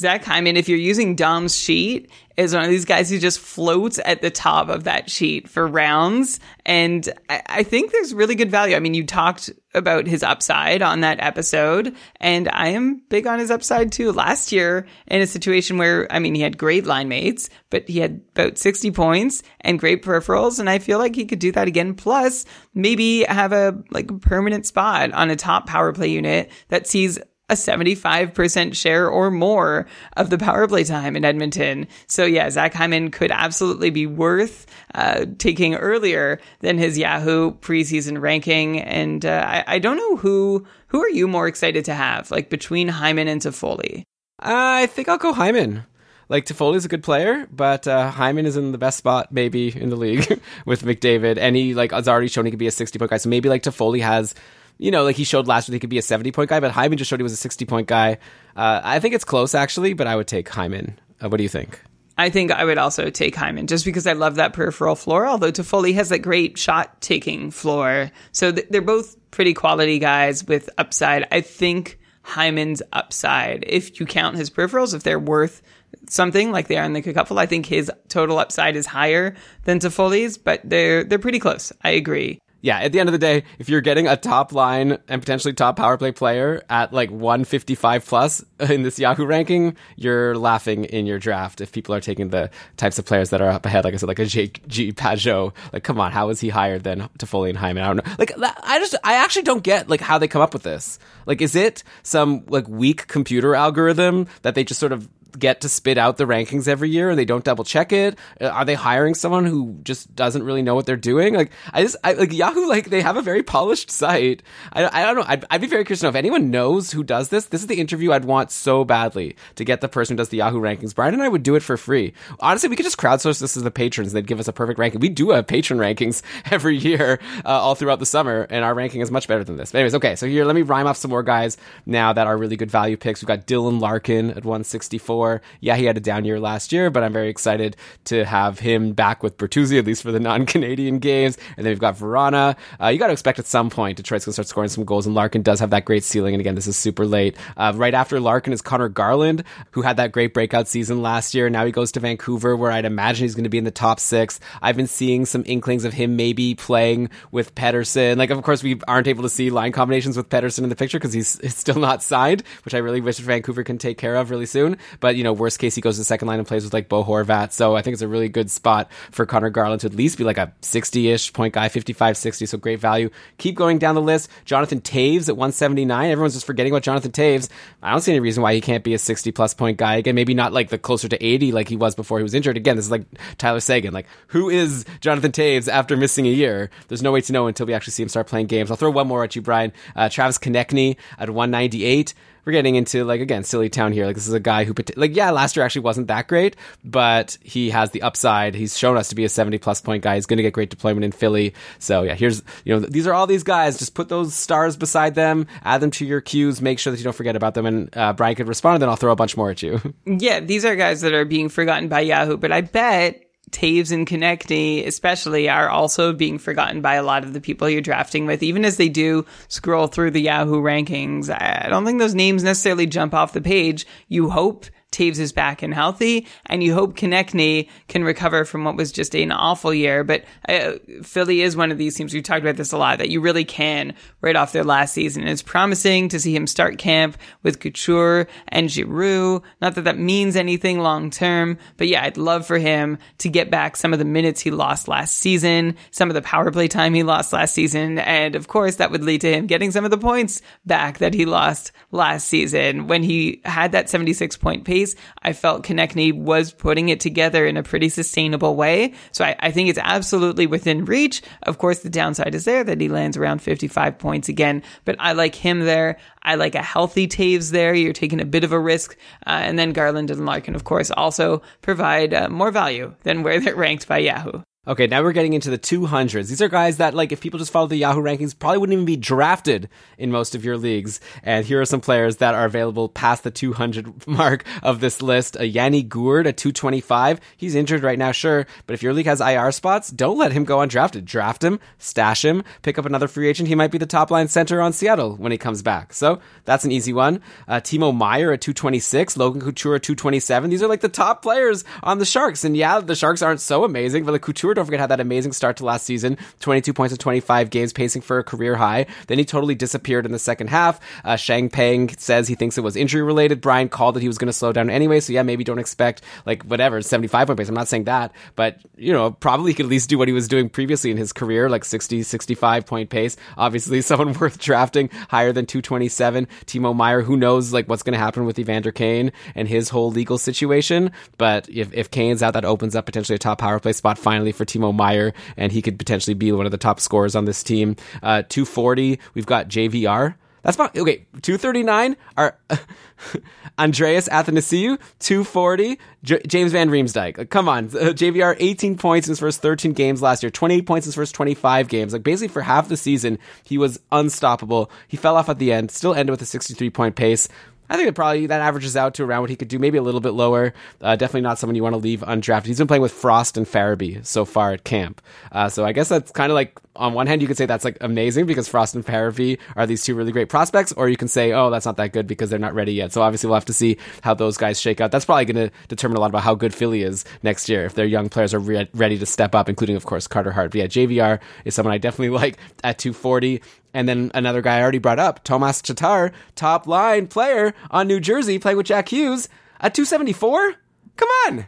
Zach 0.00 0.24
Hyman, 0.24 0.56
if 0.56 0.66
you're 0.66 0.78
using 0.78 1.14
Dom's 1.14 1.54
sheet, 1.54 2.10
is 2.38 2.54
one 2.54 2.64
of 2.64 2.70
these 2.70 2.86
guys 2.86 3.10
who 3.10 3.18
just 3.18 3.38
floats 3.38 4.00
at 4.02 4.22
the 4.22 4.30
top 4.30 4.70
of 4.70 4.84
that 4.84 5.10
sheet 5.10 5.46
for 5.46 5.66
rounds. 5.66 6.40
And 6.64 7.06
I, 7.28 7.42
I, 7.44 7.62
think 7.64 7.92
there's 7.92 8.14
really 8.14 8.34
good 8.34 8.50
value. 8.50 8.74
I 8.74 8.78
mean, 8.80 8.94
you 8.94 9.04
talked 9.04 9.50
about 9.74 10.06
his 10.06 10.22
upside 10.22 10.80
on 10.80 11.00
that 11.00 11.20
episode, 11.20 11.94
and 12.16 12.48
I 12.48 12.68
am 12.68 13.02
big 13.10 13.26
on 13.26 13.40
his 13.40 13.50
upside 13.50 13.92
too. 13.92 14.10
Last 14.10 14.52
year, 14.52 14.86
in 15.06 15.20
a 15.20 15.26
situation 15.26 15.76
where, 15.76 16.10
I 16.10 16.18
mean, 16.18 16.34
he 16.34 16.40
had 16.40 16.56
great 16.56 16.86
line 16.86 17.08
mates, 17.08 17.50
but 17.68 17.86
he 17.86 17.98
had 17.98 18.22
about 18.34 18.56
60 18.56 18.90
points 18.92 19.42
and 19.60 19.78
great 19.78 20.02
peripherals. 20.02 20.58
And 20.58 20.70
I 20.70 20.78
feel 20.78 20.98
like 20.98 21.14
he 21.14 21.26
could 21.26 21.40
do 21.40 21.52
that 21.52 21.68
again. 21.68 21.94
Plus, 21.94 22.46
maybe 22.72 23.24
have 23.24 23.52
a 23.52 23.82
like 23.90 24.22
permanent 24.22 24.64
spot 24.64 25.12
on 25.12 25.28
a 25.28 25.36
top 25.36 25.66
power 25.66 25.92
play 25.92 26.08
unit 26.08 26.50
that 26.68 26.86
sees 26.86 27.18
a 27.50 27.54
75% 27.54 28.74
share 28.74 29.08
or 29.08 29.30
more 29.30 29.86
of 30.16 30.30
the 30.30 30.38
power 30.38 30.66
play 30.68 30.84
time 30.84 31.16
in 31.16 31.24
Edmonton. 31.24 31.88
So 32.06 32.24
yeah, 32.24 32.48
Zach 32.48 32.72
Hyman 32.72 33.10
could 33.10 33.32
absolutely 33.32 33.90
be 33.90 34.06
worth 34.06 34.66
uh, 34.94 35.26
taking 35.38 35.74
earlier 35.74 36.40
than 36.60 36.78
his 36.78 36.96
Yahoo 36.96 37.52
preseason 37.56 38.20
ranking. 38.20 38.80
And 38.80 39.26
uh, 39.26 39.44
I, 39.46 39.64
I, 39.74 39.78
don't 39.78 39.96
know 39.96 40.16
who 40.16 40.66
who 40.88 41.02
are 41.02 41.10
you 41.10 41.28
more 41.28 41.48
excited 41.48 41.84
to 41.86 41.94
have, 41.94 42.30
like 42.30 42.50
between 42.50 42.88
Hyman 42.88 43.28
and 43.28 43.40
Toffoli? 43.40 44.04
I 44.38 44.86
think 44.86 45.08
I'll 45.08 45.18
go 45.18 45.32
Hyman. 45.32 45.84
Like 46.28 46.46
Toffoli 46.46 46.76
is 46.76 46.84
a 46.84 46.88
good 46.88 47.02
player, 47.02 47.48
but 47.50 47.88
uh, 47.88 48.10
Hyman 48.10 48.46
is 48.46 48.56
in 48.56 48.70
the 48.70 48.78
best 48.78 48.98
spot 48.98 49.32
maybe 49.32 49.76
in 49.76 49.90
the 49.90 49.96
league 49.96 50.40
with 50.64 50.84
McDavid, 50.84 51.38
and 51.38 51.56
he 51.56 51.74
like 51.74 51.90
has 51.90 52.06
already 52.06 52.28
shown 52.28 52.44
he 52.44 52.52
could 52.52 52.58
be 52.58 52.68
a 52.68 52.72
sixty 52.72 53.00
point 53.00 53.10
guy. 53.10 53.16
So 53.16 53.28
maybe 53.28 53.48
like 53.48 53.64
Toffoli 53.64 54.00
has 54.00 54.34
you 54.80 54.90
know, 54.90 55.04
like 55.04 55.16
he 55.16 55.24
showed 55.24 55.46
last 55.46 55.68
week 55.68 55.74
he 55.74 55.78
could 55.80 55.90
be 55.90 55.98
a 55.98 56.02
70 56.02 56.32
point 56.32 56.48
guy, 56.48 56.58
but 56.58 56.72
Hyman 56.72 56.96
just 56.96 57.10
showed 57.10 57.20
he 57.20 57.22
was 57.22 57.34
a 57.34 57.36
60 57.36 57.66
point 57.66 57.86
guy. 57.86 58.18
Uh, 58.56 58.80
I 58.82 58.98
think 58.98 59.14
it's 59.14 59.24
close 59.24 59.54
actually, 59.54 59.92
but 59.92 60.06
I 60.06 60.16
would 60.16 60.26
take 60.26 60.48
Hyman. 60.48 60.98
Uh, 61.22 61.28
what 61.28 61.36
do 61.36 61.42
you 61.42 61.50
think? 61.50 61.80
I 62.16 62.30
think 62.30 62.50
I 62.50 62.64
would 62.64 62.78
also 62.78 63.10
take 63.10 63.36
Hyman 63.36 63.66
just 63.66 63.84
because 63.84 64.06
I 64.06 64.14
love 64.14 64.36
that 64.36 64.54
peripheral 64.54 64.94
floor, 64.94 65.26
although 65.26 65.52
Toffoli 65.52 65.94
has 65.94 66.08
that 66.08 66.20
great 66.20 66.58
shot 66.58 67.00
taking 67.02 67.50
floor. 67.50 68.10
So 68.32 68.52
th- 68.52 68.68
they're 68.70 68.80
both 68.80 69.16
pretty 69.30 69.54
quality 69.54 69.98
guys 69.98 70.44
with 70.46 70.70
upside. 70.78 71.28
I 71.30 71.42
think 71.42 71.98
Hyman's 72.22 72.82
upside, 72.92 73.64
if 73.66 74.00
you 74.00 74.06
count 74.06 74.36
his 74.36 74.50
peripherals, 74.50 74.94
if 74.94 75.02
they're 75.02 75.18
worth 75.18 75.62
something 76.08 76.52
like 76.52 76.68
they 76.68 76.76
are 76.76 76.84
in 76.84 76.94
the 76.94 77.02
couple, 77.12 77.38
I 77.38 77.46
think 77.46 77.66
his 77.66 77.90
total 78.08 78.38
upside 78.38 78.76
is 78.76 78.86
higher 78.86 79.34
than 79.64 79.78
Toffoli's, 79.78 80.38
but 80.38 80.60
they're 80.64 81.04
they're 81.04 81.18
pretty 81.18 81.38
close. 81.38 81.72
I 81.82 81.90
agree 81.90 82.40
yeah, 82.62 82.78
at 82.78 82.92
the 82.92 83.00
end 83.00 83.08
of 83.08 83.12
the 83.12 83.18
day, 83.18 83.44
if 83.58 83.68
you're 83.68 83.80
getting 83.80 84.06
a 84.06 84.16
top 84.16 84.52
line 84.52 84.98
and 85.08 85.22
potentially 85.22 85.54
top 85.54 85.76
power 85.76 85.96
play 85.96 86.12
player 86.12 86.62
at 86.68 86.92
like 86.92 87.10
155 87.10 88.06
plus 88.06 88.44
in 88.68 88.82
this 88.82 88.98
Yahoo 88.98 89.24
ranking, 89.24 89.76
you're 89.96 90.36
laughing 90.36 90.84
in 90.84 91.06
your 91.06 91.18
draft 91.18 91.60
if 91.60 91.72
people 91.72 91.94
are 91.94 92.00
taking 92.00 92.28
the 92.28 92.50
types 92.76 92.98
of 92.98 93.06
players 93.06 93.30
that 93.30 93.40
are 93.40 93.48
up 93.48 93.64
ahead. 93.64 93.84
Like 93.84 93.94
I 93.94 93.96
said, 93.96 94.08
like 94.08 94.18
a 94.18 94.26
J.G. 94.26 94.92
Pageau. 94.92 95.54
Like, 95.72 95.84
come 95.84 95.98
on, 96.00 96.12
how 96.12 96.28
is 96.28 96.40
he 96.40 96.50
higher 96.50 96.78
than 96.78 97.08
Toffoli 97.18 97.48
and 97.48 97.58
Hyman? 97.58 97.82
I 97.82 97.86
don't 97.86 98.04
know. 98.04 98.14
Like, 98.18 98.32
I 98.38 98.78
just, 98.78 98.94
I 99.02 99.14
actually 99.14 99.42
don't 99.42 99.62
get 99.62 99.88
like 99.88 100.00
how 100.00 100.18
they 100.18 100.28
come 100.28 100.42
up 100.42 100.52
with 100.52 100.62
this. 100.62 100.98
Like, 101.26 101.40
is 101.40 101.56
it 101.56 101.82
some 102.02 102.44
like 102.46 102.68
weak 102.68 103.06
computer 103.06 103.54
algorithm 103.54 104.26
that 104.42 104.54
they 104.54 104.64
just 104.64 104.80
sort 104.80 104.92
of 104.92 105.08
get 105.38 105.60
to 105.62 105.68
spit 105.68 105.98
out 105.98 106.16
the 106.16 106.24
rankings 106.24 106.68
every 106.68 106.90
year 106.90 107.10
and 107.10 107.18
they 107.18 107.24
don't 107.24 107.44
double 107.44 107.64
check 107.64 107.92
it? 107.92 108.18
Uh, 108.40 108.46
are 108.46 108.64
they 108.64 108.74
hiring 108.74 109.14
someone 109.14 109.46
who 109.46 109.78
just 109.82 110.14
doesn't 110.14 110.42
really 110.42 110.62
know 110.62 110.74
what 110.74 110.86
they're 110.86 110.96
doing? 110.96 111.34
Like, 111.34 111.50
I 111.72 111.82
just, 111.82 111.96
I, 112.04 112.12
like 112.12 112.32
Yahoo, 112.32 112.68
like 112.68 112.90
they 112.90 113.02
have 113.02 113.16
a 113.16 113.22
very 113.22 113.42
polished 113.42 113.90
site. 113.90 114.42
I, 114.72 115.02
I 115.02 115.06
don't 115.06 115.16
know. 115.16 115.24
I'd, 115.26 115.44
I'd 115.50 115.60
be 115.60 115.66
very 115.66 115.84
curious 115.84 116.00
to 116.00 116.06
know 116.06 116.10
if 116.10 116.16
anyone 116.16 116.50
knows 116.50 116.92
who 116.92 117.02
does 117.02 117.28
this. 117.28 117.46
This 117.46 117.60
is 117.60 117.66
the 117.66 117.80
interview 117.80 118.12
I'd 118.12 118.24
want 118.24 118.50
so 118.50 118.84
badly 118.84 119.36
to 119.56 119.64
get 119.64 119.80
the 119.80 119.88
person 119.88 120.14
who 120.14 120.18
does 120.18 120.30
the 120.30 120.38
Yahoo 120.38 120.60
rankings. 120.60 120.94
Brian 120.94 121.14
and 121.14 121.22
I 121.22 121.28
would 121.28 121.42
do 121.42 121.54
it 121.54 121.62
for 121.62 121.76
free. 121.76 122.12
Honestly, 122.40 122.68
we 122.68 122.76
could 122.76 122.86
just 122.86 122.98
crowdsource 122.98 123.40
this 123.40 123.54
to 123.54 123.60
the 123.60 123.70
patrons. 123.70 124.12
They'd 124.12 124.26
give 124.26 124.40
us 124.40 124.48
a 124.48 124.52
perfect 124.52 124.78
ranking. 124.78 125.00
We 125.00 125.08
do 125.08 125.30
have 125.30 125.46
patron 125.46 125.78
rankings 125.78 126.22
every 126.50 126.76
year, 126.76 127.20
uh, 127.44 127.48
all 127.48 127.74
throughout 127.74 127.98
the 127.98 128.06
summer, 128.06 128.46
and 128.50 128.64
our 128.64 128.74
ranking 128.74 129.00
is 129.00 129.10
much 129.10 129.28
better 129.28 129.44
than 129.44 129.56
this. 129.56 129.72
But 129.72 129.78
anyways, 129.78 129.94
okay. 129.96 130.16
So 130.16 130.26
here, 130.26 130.44
let 130.44 130.54
me 130.54 130.62
rhyme 130.62 130.86
off 130.86 130.96
some 130.96 131.10
more 131.10 131.22
guys 131.22 131.56
now 131.86 132.12
that 132.12 132.26
are 132.26 132.36
really 132.36 132.56
good 132.56 132.70
value 132.70 132.96
picks. 132.96 133.22
We've 133.22 133.28
got 133.28 133.46
Dylan 133.46 133.80
Larkin 133.80 134.30
at 134.30 134.44
164. 134.44 135.19
Yeah, 135.60 135.76
he 135.76 135.84
had 135.84 135.96
a 135.96 136.00
down 136.00 136.24
year 136.24 136.40
last 136.40 136.72
year, 136.72 136.90
but 136.90 137.02
I'm 137.02 137.12
very 137.12 137.28
excited 137.28 137.76
to 138.04 138.24
have 138.24 138.58
him 138.58 138.92
back 138.92 139.22
with 139.22 139.36
Bertuzzi, 139.36 139.78
at 139.78 139.84
least 139.84 140.02
for 140.02 140.12
the 140.12 140.20
non-Canadian 140.20 140.98
games. 140.98 141.38
And 141.56 141.64
then 141.64 141.72
we've 141.72 141.78
got 141.78 141.96
Vrana. 141.96 142.56
Uh, 142.80 142.88
you 142.88 142.98
got 142.98 143.08
to 143.08 143.12
expect 143.12 143.38
at 143.38 143.46
some 143.46 143.70
point 143.70 143.96
Detroit's 143.96 144.24
going 144.24 144.30
to 144.30 144.34
start 144.34 144.48
scoring 144.48 144.68
some 144.70 144.84
goals, 144.84 145.06
and 145.06 145.14
Larkin 145.14 145.42
does 145.42 145.60
have 145.60 145.70
that 145.70 145.84
great 145.84 146.04
ceiling. 146.04 146.34
And 146.34 146.40
again, 146.40 146.54
this 146.54 146.66
is 146.66 146.76
super 146.76 147.06
late. 147.06 147.36
Uh, 147.56 147.72
right 147.74 147.94
after 147.94 148.20
Larkin 148.20 148.52
is 148.52 148.62
Conor 148.62 148.88
Garland, 148.88 149.44
who 149.72 149.82
had 149.82 149.96
that 149.96 150.12
great 150.12 150.34
breakout 150.34 150.68
season 150.68 151.02
last 151.02 151.34
year. 151.34 151.50
Now 151.50 151.64
he 151.64 151.72
goes 151.72 151.92
to 151.92 152.00
Vancouver, 152.00 152.56
where 152.56 152.72
I'd 152.72 152.84
imagine 152.84 153.24
he's 153.24 153.34
going 153.34 153.44
to 153.44 153.50
be 153.50 153.58
in 153.58 153.64
the 153.64 153.70
top 153.70 154.00
six. 154.00 154.40
I've 154.62 154.76
been 154.76 154.86
seeing 154.86 155.26
some 155.26 155.42
inklings 155.46 155.84
of 155.84 155.92
him 155.92 156.16
maybe 156.16 156.54
playing 156.54 157.10
with 157.30 157.54
Pettersson. 157.54 158.16
Like, 158.16 158.30
of 158.30 158.42
course, 158.42 158.62
we 158.62 158.80
aren't 158.88 159.08
able 159.08 159.22
to 159.22 159.28
see 159.28 159.50
line 159.50 159.72
combinations 159.72 160.16
with 160.16 160.28
Pettersson 160.28 160.62
in 160.62 160.68
the 160.68 160.76
picture 160.76 160.98
because 160.98 161.12
he's, 161.12 161.38
he's 161.42 161.56
still 161.56 161.78
not 161.78 162.02
signed, 162.02 162.42
which 162.64 162.74
I 162.74 162.78
really 162.78 163.00
wish 163.00 163.18
Vancouver 163.18 163.64
can 163.64 163.78
take 163.78 163.98
care 163.98 164.16
of 164.16 164.30
really 164.30 164.46
soon. 164.46 164.78
But, 165.00 165.09
you 165.16 165.24
know, 165.24 165.32
worst 165.32 165.58
case, 165.58 165.74
he 165.74 165.80
goes 165.80 165.96
to 165.96 166.00
the 166.00 166.04
second 166.04 166.28
line 166.28 166.38
and 166.38 166.46
plays 166.48 166.64
with 166.64 166.72
like 166.72 166.88
Bo 166.88 167.04
Horvat. 167.04 167.52
So 167.52 167.76
I 167.76 167.82
think 167.82 167.94
it's 167.94 168.02
a 168.02 168.08
really 168.08 168.28
good 168.28 168.50
spot 168.50 168.90
for 169.10 169.26
Conor 169.26 169.50
Garland 169.50 169.80
to 169.82 169.86
at 169.86 169.94
least 169.94 170.18
be 170.18 170.24
like 170.24 170.38
a 170.38 170.52
60 170.62 171.08
ish 171.08 171.32
point 171.32 171.54
guy, 171.54 171.68
55, 171.68 172.16
60. 172.16 172.46
So 172.46 172.58
great 172.58 172.80
value. 172.80 173.10
Keep 173.38 173.56
going 173.56 173.78
down 173.78 173.94
the 173.94 174.02
list. 174.02 174.28
Jonathan 174.44 174.80
Toews 174.80 175.28
at 175.28 175.36
179. 175.36 176.10
Everyone's 176.10 176.34
just 176.34 176.46
forgetting 176.46 176.72
about 176.72 176.82
Jonathan 176.82 177.12
Toews. 177.12 177.48
I 177.82 177.90
don't 177.90 178.00
see 178.00 178.12
any 178.12 178.20
reason 178.20 178.42
why 178.42 178.54
he 178.54 178.60
can't 178.60 178.84
be 178.84 178.94
a 178.94 178.98
60 178.98 179.32
plus 179.32 179.54
point 179.54 179.78
guy. 179.78 179.96
Again, 179.96 180.14
maybe 180.14 180.34
not 180.34 180.52
like 180.52 180.68
the 180.68 180.78
closer 180.78 181.08
to 181.08 181.24
80 181.24 181.52
like 181.52 181.68
he 181.68 181.76
was 181.76 181.94
before 181.94 182.18
he 182.18 182.22
was 182.22 182.34
injured. 182.34 182.56
Again, 182.56 182.76
this 182.76 182.86
is 182.86 182.90
like 182.90 183.04
Tyler 183.38 183.60
Seguin. 183.60 183.92
Like, 183.92 184.06
who 184.28 184.50
is 184.50 184.84
Jonathan 185.00 185.32
Taves 185.32 185.68
after 185.68 185.96
missing 185.96 186.26
a 186.26 186.30
year? 186.30 186.70
There's 186.88 187.02
no 187.02 187.12
way 187.12 187.20
to 187.20 187.32
know 187.32 187.46
until 187.46 187.66
we 187.66 187.74
actually 187.74 187.92
see 187.92 188.02
him 188.02 188.08
start 188.08 188.26
playing 188.26 188.46
games. 188.46 188.70
I'll 188.70 188.76
throw 188.76 188.90
one 188.90 189.08
more 189.08 189.24
at 189.24 189.36
you, 189.36 189.42
Brian. 189.42 189.72
Uh, 189.94 190.08
Travis 190.08 190.38
Konecny 190.38 190.96
at 191.18 191.30
198 191.30 192.14
we're 192.44 192.52
getting 192.52 192.74
into 192.74 193.04
like 193.04 193.20
again 193.20 193.44
silly 193.44 193.68
town 193.68 193.92
here. 193.92 194.06
Like 194.06 194.14
this 194.14 194.26
is 194.26 194.34
a 194.34 194.40
guy 194.40 194.64
who 194.64 194.74
like 194.96 195.14
yeah, 195.14 195.30
last 195.30 195.56
year 195.56 195.64
actually 195.64 195.82
wasn't 195.82 196.08
that 196.08 196.28
great, 196.28 196.56
but 196.84 197.36
he 197.42 197.70
has 197.70 197.90
the 197.90 198.02
upside. 198.02 198.54
He's 198.54 198.76
shown 198.76 198.96
us 198.96 199.08
to 199.08 199.14
be 199.14 199.24
a 199.24 199.28
70 199.28 199.58
plus 199.58 199.80
point 199.80 200.02
guy. 200.02 200.14
He's 200.14 200.26
going 200.26 200.38
to 200.38 200.42
get 200.42 200.52
great 200.52 200.70
deployment 200.70 201.04
in 201.04 201.12
Philly. 201.12 201.54
So 201.78 202.02
yeah, 202.02 202.14
here's 202.14 202.42
you 202.64 202.74
know 202.74 202.80
these 202.80 203.06
are 203.06 203.14
all 203.14 203.26
these 203.26 203.42
guys. 203.42 203.78
Just 203.78 203.94
put 203.94 204.08
those 204.08 204.34
stars 204.34 204.76
beside 204.76 205.14
them, 205.14 205.46
add 205.64 205.80
them 205.80 205.90
to 205.92 206.04
your 206.04 206.20
queues. 206.20 206.60
Make 206.60 206.78
sure 206.78 206.90
that 206.90 206.98
you 206.98 207.04
don't 207.04 207.16
forget 207.16 207.36
about 207.36 207.54
them. 207.54 207.66
And 207.66 207.96
uh, 207.96 208.12
Brian 208.12 208.34
could 208.34 208.48
respond, 208.48 208.74
and 208.74 208.82
then 208.82 208.88
I'll 208.88 208.96
throw 208.96 209.12
a 209.12 209.16
bunch 209.16 209.36
more 209.36 209.50
at 209.50 209.62
you. 209.62 209.80
yeah, 210.06 210.40
these 210.40 210.64
are 210.64 210.76
guys 210.76 211.00
that 211.02 211.14
are 211.14 211.24
being 211.24 211.48
forgotten 211.48 211.88
by 211.88 212.00
Yahoo, 212.00 212.36
but 212.36 212.52
I 212.52 212.60
bet 212.62 213.29
Toews 213.52 213.92
and 213.92 214.06
Konecny, 214.06 214.86
especially, 214.86 215.48
are 215.48 215.68
also 215.68 216.12
being 216.12 216.38
forgotten 216.38 216.80
by 216.80 216.94
a 216.94 217.02
lot 217.02 217.24
of 217.24 217.32
the 217.32 217.40
people 217.40 217.68
you're 217.68 217.80
drafting 217.80 218.26
with. 218.26 218.42
Even 218.42 218.64
as 218.64 218.76
they 218.76 218.88
do 218.88 219.24
scroll 219.48 219.86
through 219.86 220.12
the 220.12 220.22
Yahoo 220.22 220.60
rankings, 220.60 221.30
I 221.30 221.68
don't 221.68 221.84
think 221.84 221.98
those 221.98 222.14
names 222.14 222.42
necessarily 222.42 222.86
jump 222.86 223.14
off 223.14 223.32
the 223.32 223.40
page. 223.40 223.86
You 224.08 224.30
hope 224.30 224.66
Toews 224.92 225.20
is 225.20 225.32
back 225.32 225.62
and 225.62 225.72
healthy, 225.72 226.26
and 226.46 226.62
you 226.62 226.74
hope 226.74 226.96
Konecny 226.96 227.68
can 227.88 228.02
recover 228.02 228.44
from 228.44 228.64
what 228.64 228.76
was 228.76 228.90
just 228.90 229.14
an 229.14 229.30
awful 229.30 229.72
year. 229.72 230.02
But 230.02 230.24
uh, 230.48 230.72
Philly 231.02 231.42
is 231.42 231.56
one 231.56 231.70
of 231.70 231.78
these 231.78 231.94
teams, 231.94 232.12
we've 232.12 232.24
talked 232.24 232.42
about 232.42 232.56
this 232.56 232.72
a 232.72 232.78
lot, 232.78 232.98
that 232.98 233.08
you 233.08 233.20
really 233.20 233.44
can 233.44 233.94
write 234.20 234.34
off 234.34 234.52
their 234.52 234.64
last 234.64 234.92
season. 234.92 235.22
And 235.22 235.30
it's 235.30 235.42
promising 235.42 236.08
to 236.08 236.18
see 236.18 236.34
him 236.34 236.46
start 236.46 236.78
camp 236.78 237.16
with 237.44 237.60
Couture 237.60 238.26
and 238.48 238.70
Giroux. 238.70 239.42
Not 239.60 239.76
that 239.76 239.84
that 239.84 239.98
means 239.98 240.34
anything 240.34 240.80
long 240.80 241.10
term, 241.10 241.58
but 241.76 241.86
yeah, 241.86 242.02
I'd 242.02 242.16
love 242.16 242.46
for 242.46 242.58
him 242.58 242.98
to 243.18 243.28
get 243.28 243.50
back 243.50 243.76
some 243.76 243.92
of 243.92 244.00
the 244.00 244.04
minutes 244.04 244.40
he 244.40 244.50
lost 244.50 244.88
last 244.88 245.16
season, 245.18 245.76
some 245.92 246.10
of 246.10 246.14
the 246.14 246.22
power 246.22 246.50
play 246.50 246.66
time 246.66 246.94
he 246.94 247.04
lost 247.04 247.32
last 247.32 247.54
season, 247.54 247.98
and 248.00 248.34
of 248.34 248.48
course 248.48 248.76
that 248.76 248.90
would 248.90 249.04
lead 249.04 249.20
to 249.20 249.32
him 249.32 249.46
getting 249.46 249.70
some 249.70 249.84
of 249.84 249.90
the 249.92 249.98
points 249.98 250.42
back 250.66 250.98
that 250.98 251.14
he 251.14 251.26
lost 251.26 251.70
last 251.92 252.26
season 252.26 252.88
when 252.88 253.02
he 253.02 253.40
had 253.44 253.72
that 253.72 253.88
76 253.88 254.36
point 254.36 254.64
pace 254.64 254.79
I 255.22 255.32
felt 255.32 255.64
Konecny 255.64 256.12
was 256.12 256.52
putting 256.52 256.88
it 256.88 257.00
together 257.00 257.46
in 257.46 257.56
a 257.56 257.62
pretty 257.62 257.88
sustainable 257.88 258.56
way. 258.56 258.94
So 259.12 259.24
I, 259.24 259.36
I 259.40 259.50
think 259.50 259.68
it's 259.68 259.78
absolutely 259.82 260.46
within 260.46 260.84
reach. 260.84 261.22
Of 261.44 261.58
course, 261.58 261.80
the 261.80 261.90
downside 261.90 262.34
is 262.34 262.44
there 262.44 262.64
that 262.64 262.80
he 262.80 262.88
lands 262.88 263.16
around 263.16 263.42
55 263.42 263.98
points 263.98 264.28
again, 264.28 264.62
but 264.84 264.96
I 264.98 265.12
like 265.12 265.34
him 265.34 265.60
there. 265.60 265.98
I 266.22 266.34
like 266.34 266.54
a 266.54 266.62
healthy 266.62 267.06
Taves 267.06 267.50
there. 267.50 267.74
You're 267.74 267.92
taking 267.92 268.20
a 268.20 268.26
bit 268.26 268.44
of 268.44 268.52
a 268.52 268.58
risk. 268.58 268.96
Uh, 269.26 269.40
and 269.42 269.58
then 269.58 269.72
Garland 269.72 270.10
and 270.10 270.26
Larkin, 270.26 270.54
of 270.54 270.64
course, 270.64 270.90
also 270.90 271.42
provide 271.62 272.12
uh, 272.14 272.28
more 272.28 272.50
value 272.50 272.94
than 273.02 273.22
where 273.22 273.40
they're 273.40 273.56
ranked 273.56 273.88
by 273.88 273.98
Yahoo. 273.98 274.42
Okay, 274.68 274.86
now 274.86 275.02
we're 275.02 275.12
getting 275.12 275.32
into 275.32 275.48
the 275.48 275.58
200s. 275.58 276.28
These 276.28 276.42
are 276.42 276.48
guys 276.50 276.76
that, 276.76 276.92
like, 276.92 277.12
if 277.12 277.22
people 277.22 277.38
just 277.38 277.50
follow 277.50 277.66
the 277.66 277.78
Yahoo 277.78 278.02
rankings, 278.02 278.38
probably 278.38 278.58
wouldn't 278.58 278.74
even 278.74 278.84
be 278.84 278.94
drafted 278.98 279.70
in 279.96 280.12
most 280.12 280.34
of 280.34 280.44
your 280.44 280.58
leagues. 280.58 281.00
And 281.22 281.46
here 281.46 281.62
are 281.62 281.64
some 281.64 281.80
players 281.80 282.16
that 282.16 282.34
are 282.34 282.44
available 282.44 282.90
past 282.90 283.24
the 283.24 283.30
200 283.30 284.06
mark 284.06 284.44
of 284.62 284.80
this 284.80 285.00
list. 285.00 285.34
A 285.40 285.46
Yanni 285.46 285.82
Gourde 285.82 286.26
a 286.26 286.34
225. 286.34 287.20
He's 287.38 287.54
injured 287.54 287.82
right 287.82 287.98
now, 287.98 288.12
sure, 288.12 288.46
but 288.66 288.74
if 288.74 288.82
your 288.82 288.92
league 288.92 289.06
has 289.06 289.22
IR 289.22 289.50
spots, 289.50 289.88
don't 289.88 290.18
let 290.18 290.30
him 290.30 290.44
go 290.44 290.58
undrafted. 290.58 291.06
Draft 291.06 291.42
him, 291.42 291.58
stash 291.78 292.22
him, 292.22 292.44
pick 292.60 292.78
up 292.78 292.84
another 292.84 293.08
free 293.08 293.30
agent. 293.30 293.48
He 293.48 293.54
might 293.54 293.70
be 293.70 293.78
the 293.78 293.86
top 293.86 294.10
line 294.10 294.28
center 294.28 294.60
on 294.60 294.74
Seattle 294.74 295.16
when 295.16 295.32
he 295.32 295.38
comes 295.38 295.62
back. 295.62 295.94
So 295.94 296.20
that's 296.44 296.66
an 296.66 296.70
easy 296.70 296.92
one. 296.92 297.22
Uh, 297.48 297.60
Timo 297.60 297.96
Meier, 297.96 298.30
a 298.30 298.36
226. 298.36 299.16
Logan 299.16 299.40
Couture 299.40 299.76
at 299.76 299.82
227. 299.84 300.50
These 300.50 300.62
are 300.62 300.68
like 300.68 300.82
the 300.82 300.90
top 300.90 301.22
players 301.22 301.64
on 301.82 301.98
the 301.98 302.04
Sharks. 302.04 302.44
And 302.44 302.54
yeah, 302.54 302.80
the 302.80 302.94
Sharks 302.94 303.22
aren't 303.22 303.40
so 303.40 303.64
amazing, 303.64 304.04
but 304.04 304.12
the 304.12 304.18
Couture 304.18 304.49
don't 304.54 304.64
forget, 304.64 304.80
had 304.80 304.90
that 304.90 305.00
amazing 305.00 305.32
start 305.32 305.56
to 305.58 305.64
last 305.64 305.84
season 305.84 306.18
22 306.40 306.72
points 306.72 306.92
in 306.92 306.98
25 306.98 307.50
games, 307.50 307.72
pacing 307.72 308.02
for 308.02 308.18
a 308.18 308.24
career 308.24 308.56
high. 308.56 308.86
Then 309.06 309.18
he 309.18 309.24
totally 309.24 309.54
disappeared 309.54 310.06
in 310.06 310.12
the 310.12 310.18
second 310.18 310.48
half. 310.48 310.80
Uh, 311.04 311.16
Shang 311.16 311.50
Peng 311.50 311.88
says 311.96 312.28
he 312.28 312.34
thinks 312.34 312.58
it 312.58 312.62
was 312.62 312.76
injury 312.76 313.02
related. 313.02 313.40
Brian 313.40 313.68
called 313.68 313.96
that 313.96 314.02
he 314.02 314.08
was 314.08 314.18
going 314.18 314.26
to 314.26 314.32
slow 314.32 314.52
down 314.52 314.70
anyway. 314.70 315.00
So 315.00 315.12
yeah, 315.12 315.22
maybe 315.22 315.44
don't 315.44 315.58
expect 315.58 316.02
like 316.26 316.42
whatever, 316.44 316.80
75 316.82 317.26
point 317.26 317.38
pace. 317.38 317.48
I'm 317.48 317.54
not 317.54 317.68
saying 317.68 317.84
that, 317.84 318.12
but 318.36 318.58
you 318.76 318.92
know, 318.92 319.10
probably 319.10 319.52
he 319.52 319.54
could 319.54 319.66
at 319.66 319.70
least 319.70 319.88
do 319.88 319.98
what 319.98 320.08
he 320.08 320.14
was 320.14 320.28
doing 320.28 320.48
previously 320.48 320.90
in 320.90 320.96
his 320.96 321.12
career, 321.12 321.48
like 321.48 321.64
60, 321.64 322.02
65 322.02 322.66
point 322.66 322.90
pace. 322.90 323.16
Obviously, 323.36 323.80
someone 323.90 324.14
worth 324.14 324.38
drafting 324.38 324.90
higher 325.08 325.32
than 325.32 325.46
227. 325.46 326.26
Timo 326.46 326.74
Meier, 326.74 327.02
who 327.02 327.16
knows 327.16 327.52
like 327.52 327.68
what's 327.68 327.82
going 327.82 327.94
to 327.94 327.98
happen 327.98 328.24
with 328.24 328.38
Evander 328.38 328.72
Kane 328.72 329.12
and 329.34 329.48
his 329.48 329.68
whole 329.68 329.90
legal 329.90 330.18
situation. 330.18 330.92
But 331.18 331.48
if, 331.48 331.72
if 331.72 331.90
Kane's 331.90 332.22
out, 332.22 332.34
that 332.34 332.44
opens 332.44 332.74
up 332.74 332.86
potentially 332.86 333.16
a 333.16 333.18
top 333.18 333.38
power 333.38 333.58
play 333.58 333.72
spot 333.72 333.98
finally 333.98 334.32
for 334.40 334.46
Timo 334.46 334.74
Meier, 334.74 335.12
and 335.36 335.52
he 335.52 335.60
could 335.60 335.78
potentially 335.78 336.14
be 336.14 336.32
one 336.32 336.46
of 336.46 336.52
the 336.52 336.58
top 336.58 336.80
scorers 336.80 337.14
on 337.14 337.26
this 337.26 337.42
team. 337.42 337.76
Uh, 338.02 338.22
240, 338.28 338.98
we've 339.14 339.26
got 339.26 339.48
JVR. 339.48 340.14
That's 340.42 340.56
about 340.56 340.74
okay. 340.76 341.04
239 341.20 341.96
are 342.16 342.38
Andreas 343.58 344.08
Athanasiou, 344.08 344.78
240, 345.00 345.78
J- 346.02 346.22
James 346.26 346.52
Van 346.52 346.70
Riemsdyk. 346.70 347.18
Like, 347.18 347.28
come 347.28 347.48
on, 347.48 347.64
uh, 347.66 347.92
JVR 347.92 348.36
18 348.38 348.78
points 348.78 349.06
in 349.06 349.12
his 349.12 349.20
first 349.20 349.42
13 349.42 349.72
games 349.72 350.00
last 350.00 350.22
year, 350.22 350.30
28 350.30 350.66
points 350.66 350.86
in 350.86 350.88
his 350.88 350.94
first 350.94 351.14
25 351.14 351.68
games. 351.68 351.92
Like 351.92 352.02
basically 352.02 352.28
for 352.28 352.40
half 352.40 352.68
the 352.68 352.76
season, 352.76 353.18
he 353.44 353.58
was 353.58 353.80
unstoppable. 353.92 354.70
He 354.88 354.96
fell 354.96 355.16
off 355.16 355.28
at 355.28 355.38
the 355.38 355.52
end, 355.52 355.70
still 355.70 355.94
ended 355.94 356.10
with 356.10 356.22
a 356.22 356.26
63 356.26 356.70
point 356.70 356.96
pace. 356.96 357.28
I 357.70 357.76
think 357.76 357.88
it 357.88 357.94
probably 357.94 358.26
that 358.26 358.40
averages 358.40 358.76
out 358.76 358.94
to 358.94 359.04
around 359.04 359.20
what 359.22 359.30
he 359.30 359.36
could 359.36 359.46
do, 359.46 359.58
maybe 359.60 359.78
a 359.78 359.82
little 359.82 360.00
bit 360.00 360.10
lower. 360.10 360.52
Uh, 360.82 360.96
definitely 360.96 361.20
not 361.20 361.38
someone 361.38 361.54
you 361.54 361.62
want 361.62 361.74
to 361.74 361.78
leave 361.78 362.00
undrafted. 362.00 362.46
He's 362.46 362.58
been 362.58 362.66
playing 362.66 362.82
with 362.82 362.92
Frost 362.92 363.36
and 363.36 363.46
Farabee 363.46 364.04
so 364.04 364.24
far 364.24 364.52
at 364.52 364.64
camp. 364.64 365.00
Uh, 365.30 365.48
so 365.48 365.64
I 365.64 365.70
guess 365.70 365.88
that's 365.88 366.10
kind 366.10 366.32
of 366.32 366.34
like 366.34 366.58
on 366.76 366.94
one 366.94 367.06
hand 367.06 367.20
you 367.20 367.28
could 367.28 367.36
say 367.36 367.46
that's 367.46 367.64
like 367.64 367.76
amazing 367.80 368.26
because 368.26 368.48
Frost 368.48 368.74
and 368.74 368.84
Farabee 368.84 369.38
are 369.54 369.66
these 369.66 369.84
two 369.84 369.94
really 369.94 370.10
great 370.10 370.28
prospects, 370.28 370.72
or 370.72 370.88
you 370.88 370.96
can 370.96 371.06
say 371.06 371.32
oh 371.32 371.50
that's 371.50 371.64
not 371.64 371.76
that 371.76 371.92
good 371.92 372.08
because 372.08 372.28
they're 372.28 372.38
not 372.40 372.54
ready 372.54 372.72
yet. 372.72 372.92
So 372.92 373.02
obviously 373.02 373.28
we'll 373.28 373.36
have 373.36 373.44
to 373.46 373.52
see 373.52 373.76
how 374.02 374.14
those 374.14 374.36
guys 374.36 374.60
shake 374.60 374.80
out. 374.80 374.90
That's 374.90 375.04
probably 375.04 375.26
going 375.26 375.48
to 375.48 375.54
determine 375.68 375.96
a 375.96 376.00
lot 376.00 376.10
about 376.10 376.22
how 376.22 376.34
good 376.34 376.52
Philly 376.52 376.82
is 376.82 377.04
next 377.22 377.48
year 377.48 377.64
if 377.66 377.74
their 377.74 377.86
young 377.86 378.08
players 378.08 378.34
are 378.34 378.40
re- 378.40 378.68
ready 378.74 378.98
to 378.98 379.06
step 379.06 379.34
up, 379.34 379.48
including 379.48 379.76
of 379.76 379.86
course 379.86 380.08
Carter 380.08 380.32
Hart. 380.32 380.50
But 380.50 380.58
yeah, 380.58 380.66
JVR 380.66 381.20
is 381.44 381.54
someone 381.54 381.72
I 381.72 381.78
definitely 381.78 382.10
like 382.18 382.36
at 382.64 382.78
240. 382.78 383.42
And 383.72 383.88
then 383.88 384.10
another 384.14 384.42
guy 384.42 384.58
I 384.58 384.62
already 384.62 384.78
brought 384.78 384.98
up, 384.98 385.22
Tomas 385.24 385.62
Tatar, 385.62 386.12
top 386.34 386.66
line 386.66 387.06
player 387.06 387.54
on 387.70 387.86
New 387.86 388.00
Jersey, 388.00 388.38
playing 388.38 388.56
with 388.56 388.66
Jack 388.66 388.88
Hughes 388.88 389.28
at 389.60 389.74
274. 389.74 390.54
Come 390.96 391.08
on. 391.26 391.46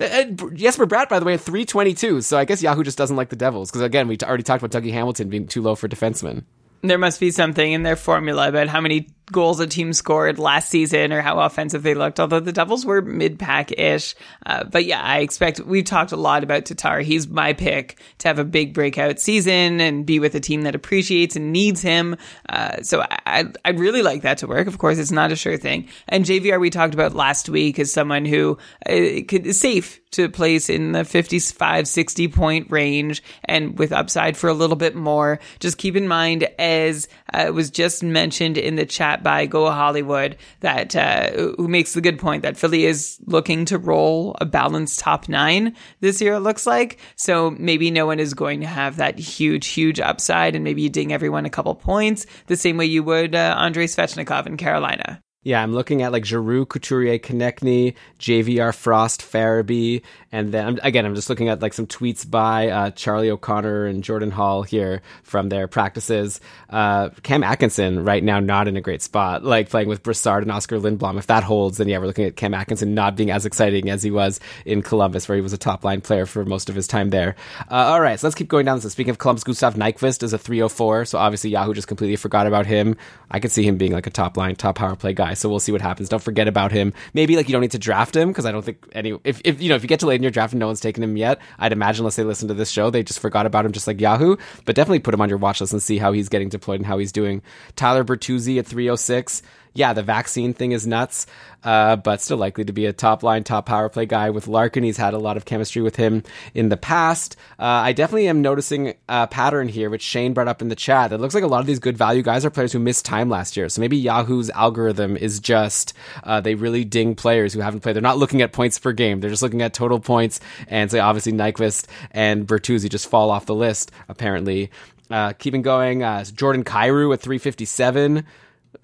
Uh, 0.00 0.24
Jesper 0.54 0.86
Bratt, 0.86 1.08
by 1.08 1.18
the 1.18 1.26
way, 1.26 1.34
at 1.34 1.40
322. 1.40 2.22
So 2.22 2.38
I 2.38 2.44
guess 2.44 2.62
Yahoo 2.62 2.82
just 2.82 2.96
doesn't 2.96 3.16
like 3.16 3.28
the 3.28 3.36
Devils 3.36 3.70
because 3.70 3.82
again, 3.82 4.08
we 4.08 4.16
already 4.22 4.42
talked 4.42 4.62
about 4.62 4.82
Dougie 4.82 4.92
Hamilton 4.92 5.28
being 5.28 5.46
too 5.46 5.62
low 5.62 5.74
for 5.74 5.88
defensemen. 5.88 6.44
There 6.82 6.98
must 6.98 7.20
be 7.20 7.30
something 7.30 7.72
in 7.72 7.82
their 7.82 7.96
formula 7.96 8.48
about 8.48 8.68
how 8.68 8.80
many 8.80 9.08
goals 9.32 9.60
a 9.60 9.66
team 9.66 9.92
scored 9.92 10.38
last 10.38 10.68
season 10.68 11.12
or 11.12 11.20
how 11.20 11.40
offensive 11.40 11.82
they 11.82 11.94
looked, 11.94 12.20
although 12.20 12.40
the 12.40 12.52
Devils 12.52 12.84
were 12.84 13.02
mid 13.02 13.38
pack 13.38 13.72
ish. 13.78 14.14
Uh, 14.44 14.64
but 14.64 14.84
yeah, 14.84 15.02
I 15.02 15.18
expect 15.18 15.60
we've 15.60 15.84
talked 15.84 16.12
a 16.12 16.16
lot 16.16 16.42
about 16.42 16.64
Tatar. 16.64 17.00
He's 17.00 17.28
my 17.28 17.52
pick 17.52 18.00
to 18.18 18.28
have 18.28 18.38
a 18.38 18.44
big 18.44 18.74
breakout 18.74 19.20
season 19.20 19.80
and 19.80 20.04
be 20.06 20.18
with 20.18 20.34
a 20.34 20.40
team 20.40 20.62
that 20.62 20.74
appreciates 20.74 21.36
and 21.36 21.52
needs 21.52 21.82
him. 21.82 22.16
Uh, 22.48 22.82
so 22.82 23.04
I, 23.26 23.46
I'd 23.64 23.78
really 23.78 24.02
like 24.02 24.22
that 24.22 24.38
to 24.38 24.46
work. 24.46 24.66
Of 24.66 24.78
course, 24.78 24.98
it's 24.98 25.10
not 25.10 25.32
a 25.32 25.36
sure 25.36 25.56
thing. 25.56 25.88
And 26.08 26.24
JVR, 26.24 26.60
we 26.60 26.70
talked 26.70 26.94
about 26.94 27.14
last 27.14 27.48
week, 27.48 27.78
is 27.78 27.92
someone 27.92 28.24
who 28.24 28.58
uh, 28.86 29.22
could, 29.28 29.46
is 29.46 29.60
safe 29.60 30.00
to 30.12 30.28
place 30.28 30.68
in 30.68 30.92
the 30.92 31.04
55, 31.04 31.86
60 31.86 32.28
point 32.28 32.70
range 32.70 33.22
and 33.44 33.78
with 33.78 33.92
upside 33.92 34.36
for 34.36 34.48
a 34.48 34.54
little 34.54 34.76
bit 34.76 34.94
more. 34.94 35.38
Just 35.60 35.78
keep 35.78 35.96
in 35.96 36.08
mind, 36.08 36.44
as 36.58 37.08
uh, 37.32 37.52
was 37.52 37.70
just 37.70 38.02
mentioned 38.02 38.58
in 38.58 38.76
the 38.76 38.86
chat 38.86 39.22
by 39.22 39.46
Go 39.46 39.70
Hollywood, 39.70 40.36
that 40.60 40.94
uh, 40.96 41.30
who 41.56 41.68
makes 41.68 41.94
the 41.94 42.00
good 42.00 42.18
point 42.18 42.42
that 42.42 42.56
Philly 42.56 42.86
is 42.86 43.18
looking 43.26 43.64
to 43.66 43.78
roll 43.78 44.36
a 44.40 44.46
balanced 44.46 44.98
top 45.00 45.28
nine 45.28 45.74
this 46.00 46.20
year. 46.20 46.34
It 46.34 46.40
looks 46.40 46.66
like 46.66 46.98
so 47.16 47.50
maybe 47.52 47.90
no 47.90 48.06
one 48.06 48.20
is 48.20 48.34
going 48.34 48.60
to 48.60 48.66
have 48.66 48.96
that 48.96 49.18
huge, 49.18 49.68
huge 49.68 50.00
upside, 50.00 50.54
and 50.54 50.64
maybe 50.64 50.82
you 50.82 50.90
ding 50.90 51.12
everyone 51.12 51.46
a 51.46 51.50
couple 51.50 51.74
points 51.74 52.26
the 52.46 52.56
same 52.56 52.76
way 52.76 52.86
you 52.86 53.02
would 53.02 53.34
uh, 53.34 53.56
Andrei 53.58 53.86
Svechnikov 53.86 54.46
in 54.46 54.56
Carolina. 54.56 55.22
Yeah, 55.42 55.62
I'm 55.62 55.72
looking 55.72 56.02
at 56.02 56.12
like 56.12 56.26
Giroux, 56.26 56.66
Couturier, 56.66 57.18
Konecny, 57.18 57.94
JVR, 58.18 58.74
Frost, 58.74 59.22
Farabee, 59.22 60.02
and 60.30 60.52
then 60.52 60.78
again, 60.82 61.06
I'm 61.06 61.14
just 61.14 61.30
looking 61.30 61.48
at 61.48 61.62
like 61.62 61.72
some 61.72 61.86
tweets 61.86 62.30
by 62.30 62.68
uh, 62.68 62.90
Charlie 62.90 63.30
O'Connor 63.30 63.86
and 63.86 64.04
Jordan 64.04 64.30
Hall 64.30 64.62
here 64.62 65.00
from 65.22 65.48
their 65.48 65.66
practices. 65.66 66.42
Uh, 66.68 67.08
Cam 67.22 67.42
Atkinson 67.42 68.04
right 68.04 68.22
now 68.22 68.38
not 68.38 68.68
in 68.68 68.76
a 68.76 68.82
great 68.82 69.00
spot, 69.00 69.42
like 69.42 69.70
playing 69.70 69.88
with 69.88 70.02
Brassard 70.02 70.42
and 70.42 70.52
Oskar 70.52 70.76
Lindblom. 70.76 71.16
If 71.16 71.28
that 71.28 71.42
holds, 71.42 71.78
then 71.78 71.88
yeah, 71.88 71.96
we're 71.96 72.06
looking 72.06 72.26
at 72.26 72.36
Cam 72.36 72.52
Atkinson 72.52 72.92
not 72.92 73.16
being 73.16 73.30
as 73.30 73.46
exciting 73.46 73.88
as 73.88 74.02
he 74.02 74.10
was 74.10 74.40
in 74.66 74.82
Columbus, 74.82 75.26
where 75.26 75.36
he 75.36 75.42
was 75.42 75.54
a 75.54 75.58
top 75.58 75.84
line 75.84 76.02
player 76.02 76.26
for 76.26 76.44
most 76.44 76.68
of 76.68 76.74
his 76.74 76.86
time 76.86 77.08
there. 77.08 77.34
Uh, 77.70 77.76
all 77.76 78.00
right, 78.02 78.20
so 78.20 78.26
let's 78.26 78.34
keep 78.34 78.48
going 78.48 78.66
down. 78.66 78.82
So 78.82 78.90
speaking 78.90 79.10
of 79.10 79.16
Columbus, 79.16 79.44
Gustav 79.44 79.74
Nyquist 79.74 80.22
is 80.22 80.34
a 80.34 80.38
304, 80.38 81.06
so 81.06 81.18
obviously 81.18 81.48
Yahoo 81.48 81.72
just 81.72 81.88
completely 81.88 82.16
forgot 82.16 82.46
about 82.46 82.66
him. 82.66 82.94
I 83.30 83.40
could 83.40 83.50
see 83.50 83.66
him 83.66 83.78
being 83.78 83.92
like 83.92 84.06
a 84.06 84.10
top 84.10 84.36
line, 84.36 84.54
top 84.54 84.76
power 84.76 84.96
play 84.96 85.14
guy. 85.14 85.29
So 85.34 85.48
we'll 85.48 85.60
see 85.60 85.72
what 85.72 85.80
happens. 85.80 86.08
Don't 86.08 86.22
forget 86.22 86.48
about 86.48 86.72
him. 86.72 86.92
Maybe 87.14 87.36
like 87.36 87.48
you 87.48 87.52
don't 87.52 87.62
need 87.62 87.72
to 87.72 87.78
draft 87.78 88.14
him 88.14 88.28
because 88.28 88.46
I 88.46 88.52
don't 88.52 88.62
think 88.62 88.86
any. 88.92 89.18
If, 89.24 89.40
if 89.44 89.60
you 89.60 89.68
know 89.68 89.76
if 89.76 89.82
you 89.82 89.88
get 89.88 90.00
to 90.00 90.06
late 90.06 90.16
in 90.16 90.22
your 90.22 90.30
draft 90.30 90.52
and 90.52 90.60
no 90.60 90.66
one's 90.66 90.80
taken 90.80 91.02
him 91.02 91.16
yet, 91.16 91.40
I'd 91.58 91.72
imagine 91.72 92.02
unless 92.02 92.16
they 92.16 92.24
listen 92.24 92.48
to 92.48 92.54
this 92.54 92.70
show, 92.70 92.90
they 92.90 93.02
just 93.02 93.20
forgot 93.20 93.46
about 93.46 93.64
him, 93.64 93.72
just 93.72 93.86
like 93.86 94.00
Yahoo. 94.00 94.36
But 94.64 94.74
definitely 94.74 95.00
put 95.00 95.14
him 95.14 95.20
on 95.20 95.28
your 95.28 95.38
watch 95.38 95.60
list 95.60 95.72
and 95.72 95.82
see 95.82 95.98
how 95.98 96.12
he's 96.12 96.28
getting 96.28 96.48
deployed 96.48 96.80
and 96.80 96.86
how 96.86 96.98
he's 96.98 97.12
doing. 97.12 97.42
Tyler 97.76 98.04
Bertuzzi 98.04 98.58
at 98.58 98.66
306 98.66 99.42
yeah, 99.72 99.92
the 99.92 100.02
vaccine 100.02 100.52
thing 100.52 100.72
is 100.72 100.86
nuts, 100.86 101.26
uh, 101.62 101.96
but 101.96 102.20
still 102.20 102.36
likely 102.36 102.64
to 102.64 102.72
be 102.72 102.86
a 102.86 102.92
top 102.92 103.22
line, 103.22 103.44
top 103.44 103.66
power 103.66 103.88
play 103.88 104.06
guy 104.06 104.30
with 104.30 104.48
Larkin. 104.48 104.82
He's 104.82 104.96
had 104.96 105.14
a 105.14 105.18
lot 105.18 105.36
of 105.36 105.44
chemistry 105.44 105.80
with 105.82 105.96
him 105.96 106.22
in 106.54 106.70
the 106.70 106.76
past. 106.76 107.36
Uh, 107.58 107.64
I 107.64 107.92
definitely 107.92 108.28
am 108.28 108.42
noticing 108.42 108.94
a 109.08 109.26
pattern 109.26 109.68
here, 109.68 109.88
which 109.88 110.02
Shane 110.02 110.32
brought 110.32 110.48
up 110.48 110.60
in 110.60 110.68
the 110.68 110.74
chat. 110.74 111.12
It 111.12 111.18
looks 111.18 111.34
like 111.34 111.44
a 111.44 111.48
lot 111.48 111.60
of 111.60 111.66
these 111.66 111.78
good 111.78 111.96
value 111.96 112.22
guys 112.22 112.44
are 112.44 112.50
players 112.50 112.72
who 112.72 112.78
missed 112.78 113.04
time 113.04 113.28
last 113.28 113.56
year. 113.56 113.68
So 113.68 113.80
maybe 113.80 113.96
Yahoo's 113.96 114.50
algorithm 114.50 115.16
is 115.16 115.38
just 115.38 115.92
uh, 116.24 116.40
they 116.40 116.54
really 116.54 116.84
ding 116.84 117.14
players 117.14 117.52
who 117.52 117.60
haven't 117.60 117.80
played. 117.80 117.94
They're 117.94 118.02
not 118.02 118.18
looking 118.18 118.42
at 118.42 118.52
points 118.52 118.78
per 118.78 118.92
game. 118.92 119.20
They're 119.20 119.30
just 119.30 119.42
looking 119.42 119.62
at 119.62 119.72
total 119.72 120.00
points. 120.00 120.40
And 120.66 120.90
so 120.90 121.00
obviously 121.00 121.32
Nyquist 121.32 121.86
and 122.10 122.46
Bertuzzi 122.46 122.88
just 122.88 123.08
fall 123.08 123.30
off 123.30 123.46
the 123.46 123.54
list, 123.54 123.92
apparently. 124.08 124.70
Uh, 125.10 125.32
keeping 125.32 125.62
going, 125.62 126.04
uh, 126.04 126.22
Jordan 126.24 126.62
Kyrou 126.62 127.12
at 127.12 127.20
357. 127.20 128.24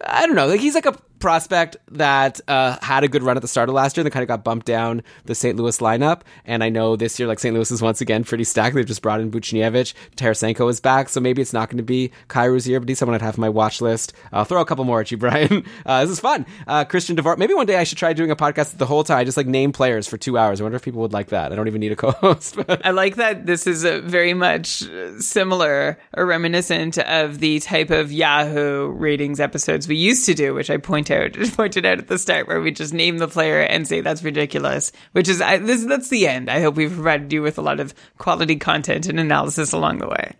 I 0.00 0.26
don't 0.26 0.36
know. 0.36 0.46
Like 0.46 0.60
he's 0.60 0.74
like 0.74 0.86
a 0.86 0.96
prospect 1.18 1.76
that 1.93 2.40
uh, 2.48 2.76
had 2.82 3.05
a 3.05 3.09
good 3.09 3.22
run 3.22 3.36
at 3.36 3.43
the 3.43 3.48
start 3.48 3.68
of 3.68 3.74
last 3.74 3.97
year 3.97 4.02
and 4.02 4.06
then 4.06 4.12
kind 4.12 4.22
of 4.22 4.28
got 4.28 4.44
bumped 4.44 4.66
down 4.66 5.02
the 5.24 5.34
St. 5.34 5.56
Louis 5.56 5.78
lineup. 5.78 6.22
And 6.44 6.62
I 6.62 6.68
know 6.68 6.97
this 6.97 7.18
year, 7.18 7.28
like 7.28 7.38
St. 7.38 7.55
Louis 7.55 7.70
is 7.70 7.82
once 7.82 8.01
again 8.01 8.24
pretty 8.24 8.44
stacked. 8.44 8.74
They've 8.74 8.86
just 8.86 9.02
brought 9.02 9.20
in 9.20 9.30
Buchnevich. 9.30 9.94
Tarasenko 10.16 10.68
is 10.70 10.80
back. 10.80 11.09
So 11.09 11.20
maybe 11.20 11.43
it's 11.43 11.52
not 11.52 11.68
going 11.68 11.78
to 11.78 11.82
be 11.82 12.12
Kyrou's 12.28 12.68
year, 12.68 12.80
but 12.80 12.88
he's 12.88 12.98
someone 12.98 13.14
I'd 13.14 13.22
have 13.22 13.38
on 13.38 13.40
my 13.40 13.48
watch 13.48 13.80
list. 13.80 14.12
I'll 14.32 14.44
throw 14.44 14.60
a 14.60 14.66
couple 14.66 14.84
more 14.84 15.01
at 15.01 15.10
you, 15.10 15.16
Brian. 15.26 15.64
Uh, 15.84 16.02
this 16.02 16.10
is 16.12 16.20
fun. 16.20 16.47
Uh, 16.66 16.84
Christian 16.84 17.16
Dvorak. 17.16 17.38
Maybe 17.38 17.55
one 17.55 17.66
day 17.66 17.76
I 17.76 17.84
should 17.84 17.98
try 17.98 18.12
doing 18.12 18.30
a 18.30 18.36
podcast 18.36 18.76
the 18.76 18.86
whole 18.86 19.05
time. 19.05 19.18
I 19.18 19.24
just 19.24 19.36
like 19.36 19.47
name 19.47 19.72
players 19.72 20.06
for 20.06 20.16
two 20.16 20.36
hours. 20.38 20.60
I 20.60 20.64
wonder 20.64 20.76
if 20.76 20.82
people 20.82 21.02
would 21.02 21.12
like 21.12 21.28
that. 21.28 21.52
I 21.52 21.56
don't 21.56 21.68
even 21.68 21.80
need 21.80 21.93
a 21.93 21.97
co-host. 22.06 22.59
I 22.68 22.90
like 22.90 23.16
that 23.16 23.47
this 23.47 23.66
is 23.66 23.84
very 23.84 24.34
much 24.34 24.84
similar 25.18 25.98
or 26.14 26.26
reminiscent 26.26 26.98
of 26.98 27.38
the 27.38 27.60
type 27.60 27.90
of 27.90 28.12
Yahoo 28.12 28.88
ratings 28.88 29.40
episodes 29.40 29.88
we 29.88 29.97
used 29.97 30.26
to 30.26 30.34
do, 30.34 30.55
which 30.55 30.70
I 30.70 30.76
point 30.76 31.05
out 31.10 31.32
pointed 31.56 31.86
out 31.86 31.98
at 31.98 32.08
the 32.08 32.18
start, 32.18 32.48
where 32.48 32.60
we 32.60 32.70
just 32.70 32.94
name 32.94 33.18
the 33.18 33.28
player 33.28 33.60
and 33.60 33.86
say 33.86 34.00
that's 34.00 34.22
ridiculous. 34.22 34.92
Which 35.12 35.28
is 35.28 35.40
I, 35.40 35.58
this 35.58 35.84
that's 35.84 36.08
the 36.08 36.28
end. 36.28 36.50
I 36.50 36.60
hope 36.60 36.76
we've 36.76 36.92
provided 36.92 37.32
you 37.32 37.42
with 37.42 37.58
a 37.58 37.62
lot 37.62 37.80
of 37.80 37.94
quality 38.18 38.56
content 38.56 39.06
and 39.06 39.20
analysis 39.20 39.72
along 39.72 39.98
the 39.98 40.08
way. 40.08 40.34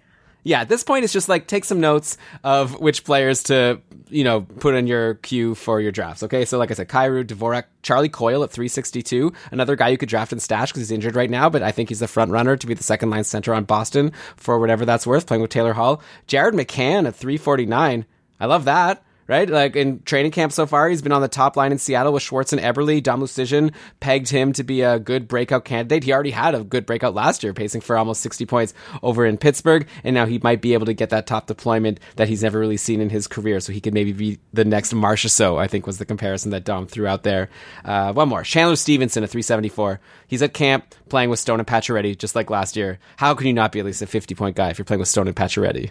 Yeah, 0.47 0.61
at 0.61 0.69
this 0.69 0.85
point, 0.85 1.03
it's 1.03 1.13
just 1.13 1.29
like 1.29 1.49
take 1.49 1.65
some 1.65 1.81
notes 1.81 2.17
of 2.45 2.79
which 2.79 3.03
players 3.03 3.43
to, 3.45 3.81
you 4.09 4.23
know, 4.23 4.43
put 4.43 4.77
in 4.77 4.87
your 4.87 5.15
queue 5.15 5.57
for 5.57 5.81
your 5.81 5.91
drafts. 5.91 6.23
Okay, 6.23 6.45
so 6.45 6.57
like 6.57 6.71
I 6.71 6.75
said, 6.75 6.89
Kyrou, 6.89 7.25
Dvorak, 7.25 7.65
Charlie 7.83 8.09
Coyle 8.09 8.45
at 8.45 8.53
362, 8.53 9.33
another 9.51 9.75
guy 9.75 9.89
you 9.89 9.99
could 9.99 10.09
draft 10.09 10.33
in 10.33 10.39
stash 10.39 10.71
because 10.71 10.83
he's 10.83 10.93
injured 10.93 11.17
right 11.17 11.29
now, 11.31 11.51
but 11.51 11.65
I 11.65 11.73
think 11.73 11.89
he's 11.89 11.99
the 11.99 12.07
front 12.07 12.31
runner 12.31 12.57
to 12.57 12.67
be 12.69 12.75
the 12.75 12.85
second 12.85 13.11
line 13.11 13.25
center 13.25 13.53
on 13.53 13.65
Boston 13.65 14.13
for 14.37 14.61
whatever 14.61 14.85
that's 14.85 15.05
worth, 15.05 15.27
playing 15.27 15.43
with 15.43 15.51
Taylor 15.51 15.73
Hall. 15.73 16.01
Jared 16.29 16.55
McCann 16.55 17.09
at 17.09 17.17
349. 17.17 18.07
I 18.39 18.47
love 18.47 18.67
that 18.67 19.03
right? 19.29 19.49
Like 19.49 19.77
in 19.77 20.03
training 20.03 20.33
camp 20.33 20.53
so 20.53 20.67
far, 20.67 20.89
he's 20.89 21.03
been 21.03 21.13
on 21.13 21.23
the 21.23 21.29
top 21.29 21.57
line 21.57 21.73
in 21.73 21.79
Seattle 21.79 22.13
with 22.13 22.23
Schwartz 22.23 22.53
and 22.53 22.63
Eberle. 22.63 23.03
Dom 23.03 23.21
Luszczyszyn 23.21 23.73
pegged 24.01 24.29
him 24.29 24.53
to 24.55 24.65
be 24.65 24.83
a 24.83 24.99
good 24.99 25.29
breakout 25.29 25.65
candidate. 25.65 26.05
He 26.05 26.13
already 26.13 26.31
had 26.31 26.55
a 26.55 26.65
good 26.65 26.87
breakout 26.87 27.15
last 27.15 27.43
year, 27.43 27.53
pacing 27.53 27.81
for 27.81 27.97
almost 27.97 28.21
60 28.23 28.47
points 28.47 28.75
over 29.03 29.27
in 29.27 29.39
Pittsburgh, 29.39 29.87
and 30.05 30.15
now 30.15 30.27
he 30.27 30.39
might 30.43 30.61
be 30.61 30.75
able 30.75 30.87
to 30.87 30.95
get 30.95 31.11
that 31.11 31.27
top 31.27 31.47
deployment 31.47 32.01
that 32.17 32.29
he's 32.29 32.43
never 32.43 32.59
really 32.59 32.77
seen 32.77 33.01
in 33.01 33.11
his 33.11 33.27
career. 33.27 33.61
So 33.61 33.73
he 33.73 33.81
could 33.81 33.95
maybe 33.95 34.13
be 34.13 34.39
the 34.53 34.65
next 34.65 34.93
Marchessault, 34.93 35.59
I 35.59 35.67
think 35.67 35.87
was 35.87 35.99
the 35.99 36.05
comparison 36.05 36.51
that 36.53 36.65
Dom 36.65 36.87
threw 36.87 37.07
out 37.07 37.23
there. 37.23 37.49
Uh, 37.85 38.13
one 38.13 38.29
more. 38.29 38.43
Chandler 38.43 38.77
Stephenson 38.77 39.23
at 39.23 39.31
374. 39.31 40.01
He's 40.27 40.43
at 40.43 40.55
camp 40.55 40.95
playing 41.09 41.31
with 41.31 41.39
Stone 41.39 41.61
and 41.61 41.67
Pacioretty, 41.67 42.17
just 42.17 42.35
like 42.35 42.51
last 42.51 42.77
year. 42.77 42.99
How 43.17 43.35
can 43.35 43.47
you 43.47 43.53
not 43.53 43.73
be 43.73 43.81
at 43.81 43.87
least 43.87 44.03
a 44.03 44.07
50 44.07 44.35
point 44.35 44.57
guy 44.57 44.71
if 44.71 44.79
you're 44.79 44.85
playing 44.85 45.01
with 45.01 45.09
Stone 45.09 45.29
and 45.29 45.37
Pacioretty? 45.37 45.91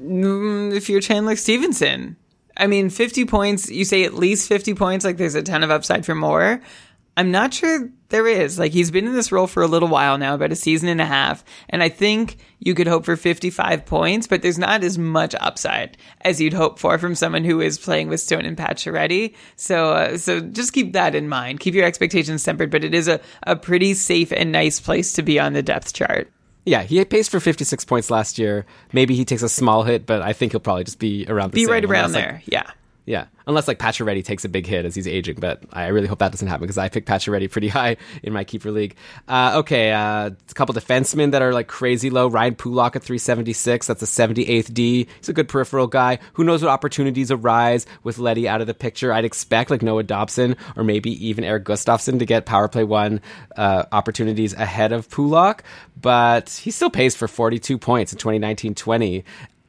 Mm, 0.00 0.74
if 0.74 0.88
you're 0.88 1.00
Chandler 1.00 1.36
Stephenson, 1.36 2.16
I 2.62 2.68
mean, 2.68 2.90
50 2.90 3.24
points, 3.24 3.68
you 3.68 3.84
say 3.84 4.04
at 4.04 4.14
least 4.14 4.48
50 4.48 4.74
points, 4.74 5.04
like 5.04 5.16
there's 5.16 5.34
a 5.34 5.42
ton 5.42 5.64
of 5.64 5.72
upside 5.72 6.06
for 6.06 6.14
more. 6.14 6.60
I'm 7.16 7.32
not 7.32 7.52
sure 7.52 7.90
there 8.10 8.28
is. 8.28 8.56
Like, 8.56 8.70
he's 8.70 8.92
been 8.92 9.04
in 9.04 9.14
this 9.14 9.32
role 9.32 9.48
for 9.48 9.64
a 9.64 9.66
little 9.66 9.88
while 9.88 10.16
now, 10.16 10.34
about 10.34 10.52
a 10.52 10.56
season 10.56 10.88
and 10.88 11.00
a 11.00 11.04
half. 11.04 11.44
And 11.68 11.82
I 11.82 11.88
think 11.88 12.38
you 12.60 12.76
could 12.76 12.86
hope 12.86 13.04
for 13.04 13.16
55 13.16 13.84
points, 13.84 14.28
but 14.28 14.42
there's 14.42 14.60
not 14.60 14.84
as 14.84 14.96
much 14.96 15.34
upside 15.40 15.96
as 16.20 16.40
you'd 16.40 16.52
hope 16.52 16.78
for 16.78 16.98
from 16.98 17.16
someone 17.16 17.42
who 17.42 17.60
is 17.60 17.80
playing 17.80 18.08
with 18.08 18.20
Stone 18.20 18.44
and 18.44 18.56
Pacioretty. 18.56 19.34
So, 19.56 19.94
uh, 19.94 20.16
so 20.16 20.38
just 20.38 20.72
keep 20.72 20.92
that 20.92 21.16
in 21.16 21.28
mind. 21.28 21.58
Keep 21.58 21.74
your 21.74 21.84
expectations 21.84 22.44
tempered, 22.44 22.70
but 22.70 22.84
it 22.84 22.94
is 22.94 23.08
a, 23.08 23.20
a 23.42 23.56
pretty 23.56 23.92
safe 23.94 24.30
and 24.30 24.52
nice 24.52 24.78
place 24.78 25.14
to 25.14 25.22
be 25.22 25.40
on 25.40 25.52
the 25.52 25.64
depth 25.64 25.94
chart. 25.94 26.30
Yeah, 26.64 26.82
he 26.82 27.04
paced 27.04 27.30
for 27.30 27.40
56 27.40 27.84
points 27.84 28.10
last 28.10 28.38
year. 28.38 28.64
Maybe 28.92 29.14
he 29.16 29.24
takes 29.24 29.42
a 29.42 29.48
small 29.48 29.82
hit, 29.82 30.06
but 30.06 30.22
I 30.22 30.32
think 30.32 30.52
he'll 30.52 30.60
probably 30.60 30.84
just 30.84 30.98
be 31.00 31.26
around 31.28 31.50
the 31.52 31.56
Be 31.56 31.66
right 31.66 31.84
around 31.84 32.06
unless, 32.06 32.14
like, 32.14 32.24
there. 32.24 32.42
yeah. 32.46 32.70
Yeah, 33.04 33.26
unless 33.48 33.66
like 33.66 33.80
Pacioretty 33.80 34.24
takes 34.24 34.44
a 34.44 34.48
big 34.48 34.64
hit 34.64 34.84
as 34.84 34.94
he's 34.94 35.08
aging, 35.08 35.38
but 35.40 35.64
I 35.72 35.88
really 35.88 36.06
hope 36.06 36.20
that 36.20 36.30
doesn't 36.30 36.46
happen 36.46 36.62
because 36.62 36.78
I 36.78 36.88
picked 36.88 37.08
Pacioretty 37.08 37.50
pretty 37.50 37.68
high 37.78 37.96
in 38.22 38.32
my 38.32 38.44
keeper 38.44 38.70
league. 38.70 38.94
Uh, 39.26 39.54
okay, 39.56 39.90
uh, 39.90 40.30
a 40.30 40.54
couple 40.54 40.72
defensemen 40.72 41.32
that 41.32 41.42
are 41.42 41.52
like 41.52 41.66
crazy 41.66 42.10
low. 42.10 42.28
Ryan 42.28 42.54
Pulock 42.54 42.94
at 42.94 43.02
376. 43.02 43.88
That's 43.88 44.02
a 44.02 44.06
78th 44.06 44.72
D. 44.72 45.08
He's 45.18 45.28
a 45.28 45.32
good 45.32 45.48
peripheral 45.48 45.88
guy. 45.88 46.20
Who 46.34 46.44
knows 46.44 46.62
what 46.62 46.68
opportunities 46.70 47.32
arise 47.32 47.86
with 48.04 48.18
Leddy 48.18 48.48
out 48.48 48.60
of 48.60 48.68
the 48.68 48.74
picture? 48.74 49.12
I'd 49.12 49.24
expect 49.24 49.70
like 49.70 49.82
Noah 49.82 50.04
Dobson 50.04 50.56
or 50.76 50.84
maybe 50.84 51.10
even 51.26 51.42
Erik 51.42 51.64
Gustafsson 51.64 52.20
to 52.20 52.26
get 52.26 52.46
power 52.46 52.68
play 52.68 52.84
one 52.84 53.20
uh, 53.56 53.84
opportunities 53.90 54.52
ahead 54.54 54.92
of 54.92 55.10
Pulock, 55.10 55.64
but 56.00 56.50
he 56.50 56.70
still 56.70 56.90
pays 56.90 57.16
for 57.16 57.26
42 57.26 57.78
points 57.78 58.12
in 58.12 58.18
2019-20 58.18 59.24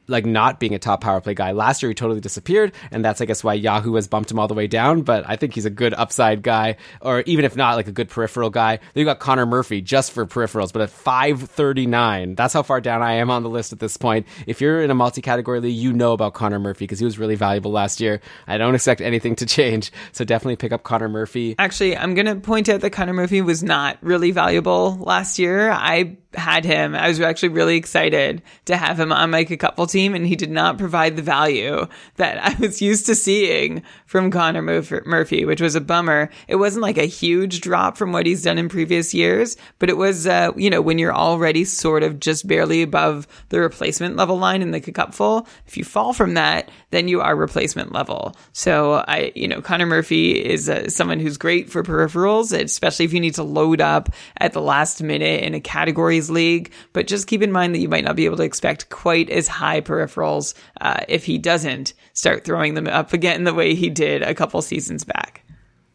like 0.08 0.26
not 0.26 0.60
being 0.60 0.74
a 0.74 0.78
top 0.78 1.00
power 1.00 1.20
play 1.20 1.34
guy. 1.34 1.52
Last 1.52 1.82
year 1.82 1.90
he 1.90 1.94
totally 1.94 2.20
disappeared, 2.20 2.72
and 2.90 3.04
that's 3.04 3.20
I 3.20 3.26
guess 3.26 3.44
why 3.44 3.54
Yahoo 3.54 3.94
has 3.94 4.08
bumped 4.08 4.30
him 4.30 4.38
all 4.38 4.48
the 4.48 4.54
way 4.54 4.66
down. 4.66 5.02
But 5.02 5.24
I 5.28 5.36
think 5.36 5.54
he's 5.54 5.64
a 5.64 5.70
good 5.70 5.94
upside 5.94 6.42
guy, 6.42 6.76
or 7.00 7.20
even 7.22 7.44
if 7.44 7.56
not, 7.56 7.76
like 7.76 7.88
a 7.88 7.92
good 7.92 8.08
peripheral 8.08 8.50
guy. 8.50 8.76
Then 8.76 9.00
you 9.00 9.04
got 9.04 9.18
Connor 9.18 9.46
Murphy 9.46 9.80
just 9.80 10.12
for 10.12 10.26
peripherals, 10.26 10.72
but 10.72 10.82
at 10.82 10.90
five 10.90 11.42
thirty 11.42 11.86
nine, 11.86 12.34
that's 12.34 12.54
how 12.54 12.62
far 12.62 12.80
down 12.80 13.02
I 13.02 13.14
am 13.14 13.30
on 13.30 13.42
the 13.42 13.50
list 13.50 13.72
at 13.72 13.78
this 13.78 13.96
point. 13.96 14.26
If 14.46 14.60
you're 14.60 14.82
in 14.82 14.90
a 14.90 14.94
multi 14.94 15.22
category 15.22 15.60
league, 15.60 15.76
you 15.76 15.92
know 15.92 16.12
about 16.12 16.34
Connor 16.34 16.58
Murphy 16.58 16.84
because 16.84 16.98
he 16.98 17.04
was 17.04 17.18
really 17.18 17.36
valuable 17.36 17.70
last 17.70 18.00
year. 18.00 18.20
I 18.46 18.58
don't 18.58 18.74
expect 18.74 19.00
anything 19.00 19.36
to 19.36 19.46
change, 19.54 19.92
so 20.12 20.24
definitely 20.24 20.56
pick 20.56 20.72
up 20.72 20.82
Connor 20.82 21.08
Murphy. 21.08 21.54
Actually, 21.58 21.96
I'm 21.96 22.14
to 22.24 22.36
point 22.36 22.68
out 22.68 22.80
that 22.80 22.90
Connor 22.90 23.12
Murphy 23.12 23.40
was 23.40 23.62
not 23.62 23.98
really 24.00 24.30
valuable 24.30 24.96
last 24.96 25.38
year. 25.38 25.70
I 25.70 26.16
had 26.36 26.64
him. 26.64 26.94
I 26.94 27.08
was 27.08 27.20
actually 27.20 27.50
really 27.50 27.76
excited 27.76 28.42
to 28.66 28.76
have 28.76 28.98
him 28.98 29.12
on 29.12 29.30
my 29.30 29.44
couple 29.44 29.86
team, 29.86 30.14
and 30.14 30.26
he 30.26 30.36
did 30.36 30.50
not 30.50 30.78
provide 30.78 31.16
the 31.16 31.22
value 31.22 31.86
that 32.16 32.38
I 32.42 32.54
was 32.60 32.82
used 32.82 33.06
to 33.06 33.14
seeing 33.14 33.82
from 34.06 34.30
Connor 34.30 34.62
Murphy, 34.62 35.44
which 35.44 35.60
was 35.60 35.74
a 35.74 35.80
bummer. 35.80 36.30
It 36.48 36.56
wasn't 36.56 36.82
like 36.82 36.98
a 36.98 37.06
huge 37.06 37.60
drop 37.60 37.96
from 37.96 38.12
what 38.12 38.26
he's 38.26 38.42
done 38.42 38.58
in 38.58 38.68
previous 38.68 39.14
years, 39.14 39.56
but 39.78 39.90
it 39.90 39.96
was, 39.96 40.26
uh, 40.26 40.52
you 40.56 40.70
know, 40.70 40.80
when 40.80 40.98
you're 40.98 41.14
already 41.14 41.64
sort 41.64 42.02
of 42.02 42.20
just 42.20 42.46
barely 42.46 42.82
above 42.82 43.26
the 43.48 43.60
replacement 43.60 44.16
level 44.16 44.38
line 44.38 44.62
in 44.62 44.70
the 44.70 44.80
cupful, 44.80 45.46
if 45.66 45.76
you 45.76 45.84
fall 45.84 46.12
from 46.12 46.34
that, 46.34 46.70
then 46.90 47.08
you 47.08 47.20
are 47.20 47.34
replacement 47.34 47.92
level. 47.92 48.36
So 48.52 49.04
I, 49.08 49.32
you 49.34 49.48
know, 49.48 49.60
Connor 49.60 49.86
Murphy 49.86 50.32
is 50.32 50.68
uh, 50.68 50.88
someone 50.88 51.20
who's 51.20 51.36
great 51.36 51.70
for 51.70 51.82
peripherals, 51.82 52.56
especially 52.58 53.04
if 53.04 53.12
you 53.12 53.20
need 53.20 53.34
to 53.34 53.42
load 53.42 53.80
up 53.80 54.10
at 54.38 54.52
the 54.52 54.62
last 54.62 55.02
minute 55.02 55.42
in 55.42 55.54
a 55.54 55.60
league. 56.30 56.72
But 56.92 57.06
just 57.06 57.26
keep 57.26 57.42
in 57.42 57.52
mind 57.52 57.74
that 57.74 57.80
you 57.80 57.88
might 57.88 58.04
not 58.04 58.16
be 58.16 58.24
able 58.24 58.36
to 58.38 58.42
expect 58.42 58.90
quite 58.90 59.30
as 59.30 59.48
high 59.48 59.80
peripherals 59.80 60.54
uh, 60.80 61.04
if 61.08 61.24
he 61.24 61.38
doesn't 61.38 61.94
start 62.12 62.44
throwing 62.44 62.74
them 62.74 62.86
up 62.86 63.12
again 63.12 63.44
the 63.44 63.54
way 63.54 63.74
he 63.74 63.90
did 63.90 64.22
a 64.22 64.34
couple 64.34 64.60
seasons 64.62 65.04
back. 65.04 65.43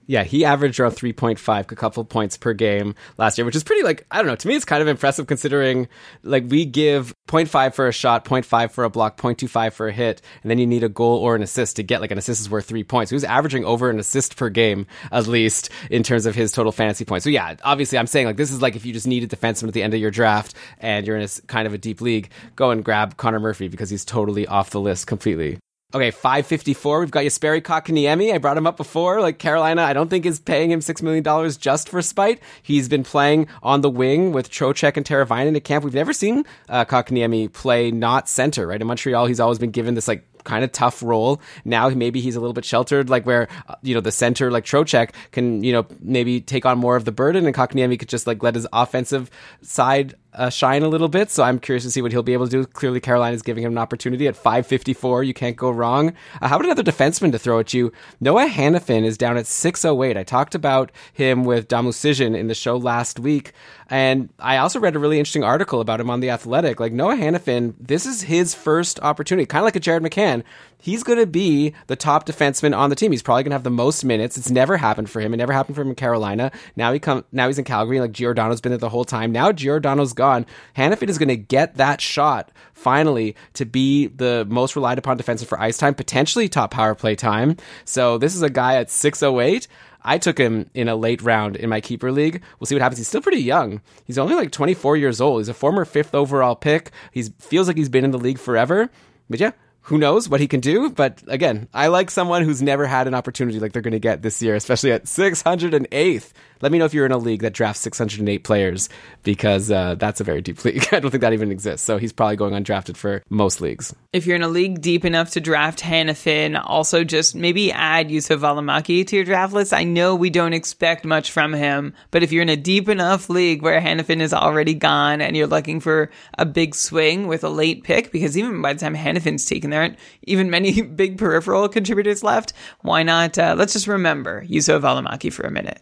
Yeah, 0.10 0.24
he 0.24 0.44
averaged 0.44 0.80
around 0.80 0.94
3.5, 0.94 1.72
a 1.72 1.76
couple 1.76 2.04
points 2.04 2.36
per 2.36 2.54
game 2.54 2.96
last 3.20 3.38
year, 3.38 3.46
which 3.46 3.56
is 3.56 3.64
pretty 3.64 3.84
like, 3.84 4.08
I 4.10 4.18
don't 4.18 4.26
know, 4.26 4.36
to 4.36 4.48
me 4.48 4.56
it's 4.56 4.66
kind 4.66 4.82
of 4.82 4.88
impressive 4.88 5.28
considering 5.28 5.88
like 6.24 6.46
we 6.48 6.66
give 6.66 7.14
0.5 7.28 7.76
for 7.76 7.88
a 7.88 7.92
shot, 7.92 8.26
0.5 8.26 8.72
for 8.72 8.86
a 8.86 8.90
block, 8.90 9.22
0.25 9.22 9.72
for 9.72 9.88
a 9.88 9.92
hit, 9.92 10.24
and 10.42 10.50
then 10.50 10.58
you 10.58 10.66
need 10.66 10.84
a 10.84 10.90
goal 10.90 11.20
or 11.20 11.36
an 11.36 11.44
assist 11.44 11.76
to 11.76 11.84
get 11.84 12.02
like 12.02 12.10
an 12.10 12.18
assist 12.18 12.42
is 12.42 12.50
worth 12.50 12.66
three 12.66 12.84
points. 12.84 13.12
He 13.12 13.16
was 13.16 13.24
averaging 13.24 13.66
over 13.66 13.92
an 13.92 14.00
assist 14.00 14.36
per 14.36 14.50
game, 14.50 14.88
at 15.12 15.28
least 15.28 15.70
in 15.92 16.02
terms 16.02 16.26
of 16.26 16.34
his 16.34 16.52
total 16.52 16.72
fantasy 16.72 17.06
points. 17.06 17.24
So 17.24 17.30
yeah, 17.30 17.54
obviously 17.64 18.00
I'm 18.00 18.08
saying 18.08 18.26
like 18.26 18.38
this 18.38 18.50
is 18.50 18.64
like 18.64 18.76
if 18.76 18.88
you 18.88 18.94
just 18.94 19.06
need 19.06 19.22
a 19.22 19.28
defenseman 19.28 19.68
at 19.68 19.76
the 19.76 19.84
end 19.84 19.94
of 19.94 20.00
your 20.00 20.10
draft 20.10 20.56
and 20.80 21.06
you're 21.06 21.18
in 21.18 21.22
a 21.22 21.30
kind 21.46 21.68
of 21.68 21.76
a 21.76 21.78
deep 21.78 22.02
league, 22.02 22.32
go 22.56 22.72
and 22.72 22.84
grab 22.84 23.16
Connor 23.16 23.40
Murphy 23.40 23.68
because 23.68 23.92
he's 23.92 24.06
totally 24.06 24.48
off 24.48 24.72
the 24.72 24.82
list 24.82 25.06
completely. 25.06 25.60
Okay, 25.92 26.12
554. 26.12 27.00
We've 27.00 27.10
got 27.10 27.24
Jesperi 27.24 27.62
Kotkaniemi. 27.62 28.32
I 28.32 28.38
brought 28.38 28.58
him 28.58 28.68
up 28.68 28.78
before. 28.78 29.22
Like 29.22 29.40
Carolina, 29.40 29.82
I 29.82 29.94
don't 29.94 30.08
think 30.08 30.24
is 30.24 30.40
paying 30.40 30.70
him 30.70 30.82
$6 30.82 31.02
million 31.02 31.24
just 31.60 31.90
for 31.90 32.00
spite. 32.04 32.40
He's 32.62 32.88
been 32.88 33.04
playing 33.04 33.48
on 33.64 33.82
the 33.82 33.90
wing 33.90 34.32
with 34.32 34.52
Trocheck 34.52 34.98
and 34.98 35.06
Teravainen 35.06 35.56
at 35.56 35.64
camp. 35.64 35.84
We've 35.84 35.96
never 35.96 36.14
seen 36.14 36.46
uh, 36.70 36.86
Kotkaniemi 36.86 37.52
play 37.54 37.90
not 37.90 38.30
center, 38.30 38.68
right? 38.68 38.80
In 38.80 38.86
Montreal, 38.86 39.26
he's 39.26 39.40
always 39.40 39.58
been 39.58 39.72
given 39.72 39.96
this 39.96 40.08
like 40.08 40.28
kind 40.44 40.64
of 40.64 40.72
tough 40.72 41.02
role. 41.02 41.42
Now 41.66 41.90
maybe 41.90 42.22
he's 42.22 42.36
a 42.36 42.40
little 42.40 42.54
bit 42.54 42.66
sheltered, 42.66 43.10
like 43.10 43.26
where 43.26 43.48
uh, 43.68 43.74
you 43.82 43.96
know 43.96 44.02
the 44.02 44.12
center 44.12 44.52
like 44.52 44.66
Trocheck 44.66 45.14
can 45.32 45.64
you 45.64 45.74
know 45.74 45.88
maybe 46.02 46.40
take 46.40 46.68
on 46.68 46.78
more 46.78 46.98
of 46.98 47.06
the 47.06 47.12
burden, 47.12 47.48
and 47.48 47.56
Kotkaniemi 47.56 47.98
could 47.98 48.10
just 48.10 48.28
like 48.28 48.44
let 48.44 48.54
his 48.54 48.68
offensive 48.72 49.32
side 49.64 50.14
uh, 50.34 50.50
shine 50.50 50.84
a 50.84 50.88
little 50.88 51.08
bit. 51.08 51.30
So 51.30 51.44
I'm 51.44 51.60
curious 51.60 51.84
to 51.84 51.92
see 51.92 52.02
what 52.02 52.12
he'll 52.12 52.24
be 52.24 52.34
able 52.34 52.46
to 52.48 52.52
do. 52.52 52.66
Clearly, 52.66 53.00
Carolina 53.00 53.36
is 53.36 53.42
giving 53.42 53.64
him 53.64 53.72
an 53.72 53.78
opportunity 53.78 54.28
at 54.28 54.36
554. 54.36 55.24
You 55.24 55.34
can't 55.34 55.56
go 55.56 55.70
wrong. 55.70 56.14
Uh, 56.42 56.48
how 56.48 56.56
about 56.56 56.66
another 56.66 56.84
defenseman 56.84 57.32
to 57.32 57.40
throw 57.40 57.60
at 57.60 57.74
you? 57.74 57.92
Noah 58.20 58.48
Hanifin 58.48 59.04
is 59.04 59.18
down 59.18 59.38
at 59.38 59.48
608. 59.48 60.18
I 60.18 60.24
talked 60.24 60.56
about 60.56 60.92
him 61.14 61.44
with 61.44 61.68
Dom 61.68 61.88
Luszczyszyn 61.88 62.38
in 62.38 62.48
the 62.48 62.56
show 62.56 62.78
last 62.78 63.20
week. 63.20 63.54
And 63.90 64.30
I 64.38 64.58
also 64.58 64.80
read 64.80 64.96
a 64.96 65.00
really 65.00 65.18
interesting 65.18 65.44
article 65.44 65.82
about 65.82 66.00
him 66.00 66.10
on 66.10 66.20
The 66.20 66.30
Athletic. 66.30 66.80
Like 66.80 66.94
Noah 66.94 67.16
Hanifin, 67.16 67.74
this 67.80 68.06
is 68.06 68.24
his 68.24 68.54
first 68.54 69.00
opportunity, 69.02 69.48
kind 69.48 69.64
of 69.64 69.66
like 69.66 69.76
a 69.76 69.80
Jared 69.80 70.04
McCann. 70.04 70.44
He's 70.82 71.04
going 71.04 71.20
to 71.20 71.28
be 71.28 71.74
the 71.88 71.96
top 71.96 72.26
defenseman 72.26 72.76
on 72.76 72.90
the 72.90 72.96
team. 72.96 73.12
He's 73.12 73.22
probably 73.22 73.44
going 73.44 73.52
to 73.52 73.56
have 73.56 73.64
the 73.64 73.70
most 73.70 74.06
minutes. 74.06 74.38
It's 74.38 74.50
never 74.50 74.78
happened 74.78 75.10
for 75.10 75.20
him. 75.20 75.34
It 75.34 75.38
never 75.38 75.52
happened 75.52 75.76
for 75.76 75.82
him 75.82 75.90
in 75.90 75.96
Carolina. 75.96 76.52
Now 76.76 76.94
he 76.94 77.00
come. 77.00 77.26
Now 77.32 77.48
he's 77.48 77.60
in 77.60 77.66
Calgary. 77.66 78.00
Like 78.00 78.14
Giordano's 78.14 78.62
been 78.62 78.72
there 78.72 78.80
the 78.80 78.90
whole 78.90 79.06
time. 79.06 79.32
Now 79.32 79.52
Giordano's 79.52 80.14
gone. 80.14 80.46
Hanifin 80.78 81.10
is 81.10 81.18
going 81.18 81.30
to 81.30 81.38
get 81.38 81.76
that 81.76 82.00
shot 82.00 82.52
finally 82.74 83.36
to 83.54 83.66
be 83.66 84.08
the 84.08 84.46
most 84.50 84.76
relied 84.76 84.98
upon 84.98 85.18
defenseman 85.18 85.48
for 85.48 85.60
ice 85.60 85.78
time, 85.78 85.94
potentially 85.94 86.48
top 86.48 86.72
power 86.72 86.96
play 86.96 87.16
time. 87.16 87.58
So 87.84 88.18
this 88.18 88.34
is 88.34 88.42
a 88.42 88.50
guy 88.50 88.76
at 88.76 88.90
608. 88.90 89.68
I 90.02 90.18
took 90.18 90.38
him 90.38 90.70
in 90.74 90.88
a 90.88 90.96
late 90.96 91.22
round 91.22 91.58
in 91.58 91.70
my 91.70 91.82
keeper 91.82 92.12
league. 92.12 92.42
We'll 92.58 92.68
see 92.68 92.76
what 92.76 92.82
happens. 92.82 93.00
He's 93.00 93.08
still 93.08 93.22
pretty 93.22 93.42
young. 93.42 93.82
He's 94.06 94.18
only 94.18 94.36
like 94.36 94.52
24 94.52 94.96
years 94.96 95.20
old. 95.20 95.42
He's 95.42 95.50
a 95.50 95.54
former 95.54 95.84
fifth 95.84 96.16
overall 96.16 96.56
pick. 96.56 96.92
He 97.12 97.24
feels 97.24 97.68
like 97.68 97.76
he's 97.76 97.90
been 97.90 98.06
in 98.06 98.12
the 98.12 98.18
league 98.18 98.40
forever. 98.40 98.90
But 99.30 99.42
yeah, 99.42 99.52
who 99.82 99.98
knows 99.98 100.30
what 100.30 100.40
he 100.40 100.48
can 100.48 100.60
do? 100.60 100.90
But 100.90 101.24
again, 101.28 101.68
I 101.74 101.88
like 101.88 102.12
someone 102.12 102.44
who's 102.44 102.62
never 102.62 102.86
had 102.86 103.08
an 103.08 103.14
opportunity 103.14 103.60
like 103.60 103.72
they're 103.72 103.82
going 103.82 103.94
to 103.94 104.00
get 104.00 104.22
this 104.22 104.42
year, 104.42 104.56
especially 104.56 104.92
at 104.92 105.06
608th. 105.06 106.32
Let 106.62 106.72
me 106.72 106.78
know 106.78 106.86
if 106.86 106.94
you're 106.94 107.06
in 107.06 107.12
a 107.12 107.18
league 107.18 107.42
that 107.42 107.54
drafts 107.54 107.82
608 107.82 108.44
players 108.44 108.90
because 109.24 109.72
uh, 109.72 109.96
that's 109.96 110.20
a 110.20 110.24
very 110.24 110.42
deep 110.42 110.64
league. 110.66 110.86
I 110.92 111.00
don't 111.00 111.12
think 111.12 111.22
that 111.22 111.34
even 111.34 111.52
exists. 111.52 111.86
So 111.86 111.98
he's 111.98 112.12
probably 112.12 112.36
going 112.36 112.54
undrafted 112.54 112.98
for 112.98 113.24
most 113.30 113.62
leagues. 113.62 113.96
If 114.12 114.26
you're 114.26 114.36
in 114.36 114.44
a 114.44 114.48
league 114.48 114.82
deep 114.82 115.06
enough 115.06 115.32
to 115.32 115.40
draft 115.42 115.80
Hanifin, 115.80 116.62
also 116.62 117.04
just 117.04 117.36
maybe 117.36 117.72
add 117.72 118.10
Juuso 118.10 118.38
Valimaki 118.38 119.06
to 119.08 119.16
your 119.16 119.26
draft 119.26 119.54
list. 119.54 119.74
I 119.74 119.84
know 119.84 120.16
we 120.16 120.30
don't 120.30 120.54
expect 120.54 121.06
much 121.06 121.32
from 121.32 121.54
him, 121.54 121.94
but 122.12 122.24
if 122.24 122.32
you're 122.32 122.42
in 122.42 122.50
a 122.50 122.58
deep 122.58 122.90
enough 122.90 123.30
league 123.30 123.62
where 123.62 123.80
Hanifin 123.80 124.20
is 124.20 124.34
already 124.34 124.74
gone 124.74 125.22
and 125.22 125.38
you're 125.38 125.48
looking 125.48 125.80
for 125.80 126.10
a 126.38 126.46
big 126.46 126.76
swing 126.76 127.28
with 127.28 127.44
a 127.44 127.50
late 127.50 127.84
pick, 127.84 128.12
because 128.12 128.38
even 128.38 128.62
by 128.62 128.74
the 128.74 128.80
time 128.80 128.96
Hanifin's 128.96 129.46
taken, 129.46 129.70
there 129.70 129.82
aren't 129.82 130.00
even 130.24 130.50
many 130.50 130.82
big 131.00 131.18
peripheral 131.18 131.70
contributors 131.70 132.24
left. 132.24 132.54
Why 132.82 133.04
not? 133.04 133.38
Uh, 133.38 133.56
let's 133.58 133.74
just 133.74 133.88
remember 133.88 134.44
Juuso 134.46 134.80
Valimaki 134.82 135.32
for 135.32 135.44
a 135.44 135.52
minute. 135.52 135.82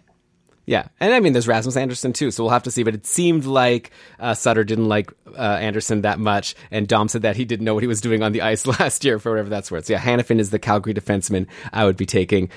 Yeah, 0.68 0.90
and 1.00 1.14
I 1.14 1.22
mean, 1.22 1.32
there's 1.32 1.48
Rasmus 1.48 1.78
Andersson 1.78 2.12
too, 2.12 2.30
so 2.30 2.44
we'll 2.44 2.52
have 2.52 2.64
to 2.64 2.72
see. 2.72 2.84
But 2.84 2.94
it 2.94 3.06
seemed 3.06 3.46
like 3.46 3.90
uh, 4.20 4.34
Sutter 4.34 4.66
didn't 4.66 4.90
like 4.90 5.14
uh, 5.34 5.40
Andersson 5.42 6.02
that 6.02 6.20
much, 6.20 6.56
and 6.72 6.90
Dom 6.90 7.08
said 7.08 7.22
that 7.22 7.38
he 7.38 7.46
didn't 7.46 7.64
know 7.64 7.74
what 7.74 7.84
he 7.84 7.88
was 7.88 8.02
doing 8.02 8.22
on 8.22 8.34
the 8.34 8.42
ice 8.42 8.68
last 8.80 9.06
year, 9.06 9.18
for 9.18 9.32
whatever 9.32 9.48
that's 9.48 9.72
worth. 9.72 9.86
So 9.86 9.94
yeah, 9.94 10.00
Hanifin 10.00 10.40
is 10.40 10.50
the 10.50 10.60
Calgary 10.60 10.94
defenseman 10.94 11.48
I 11.72 11.86
would 11.86 11.96
be 11.96 12.06
taking. 12.06 12.50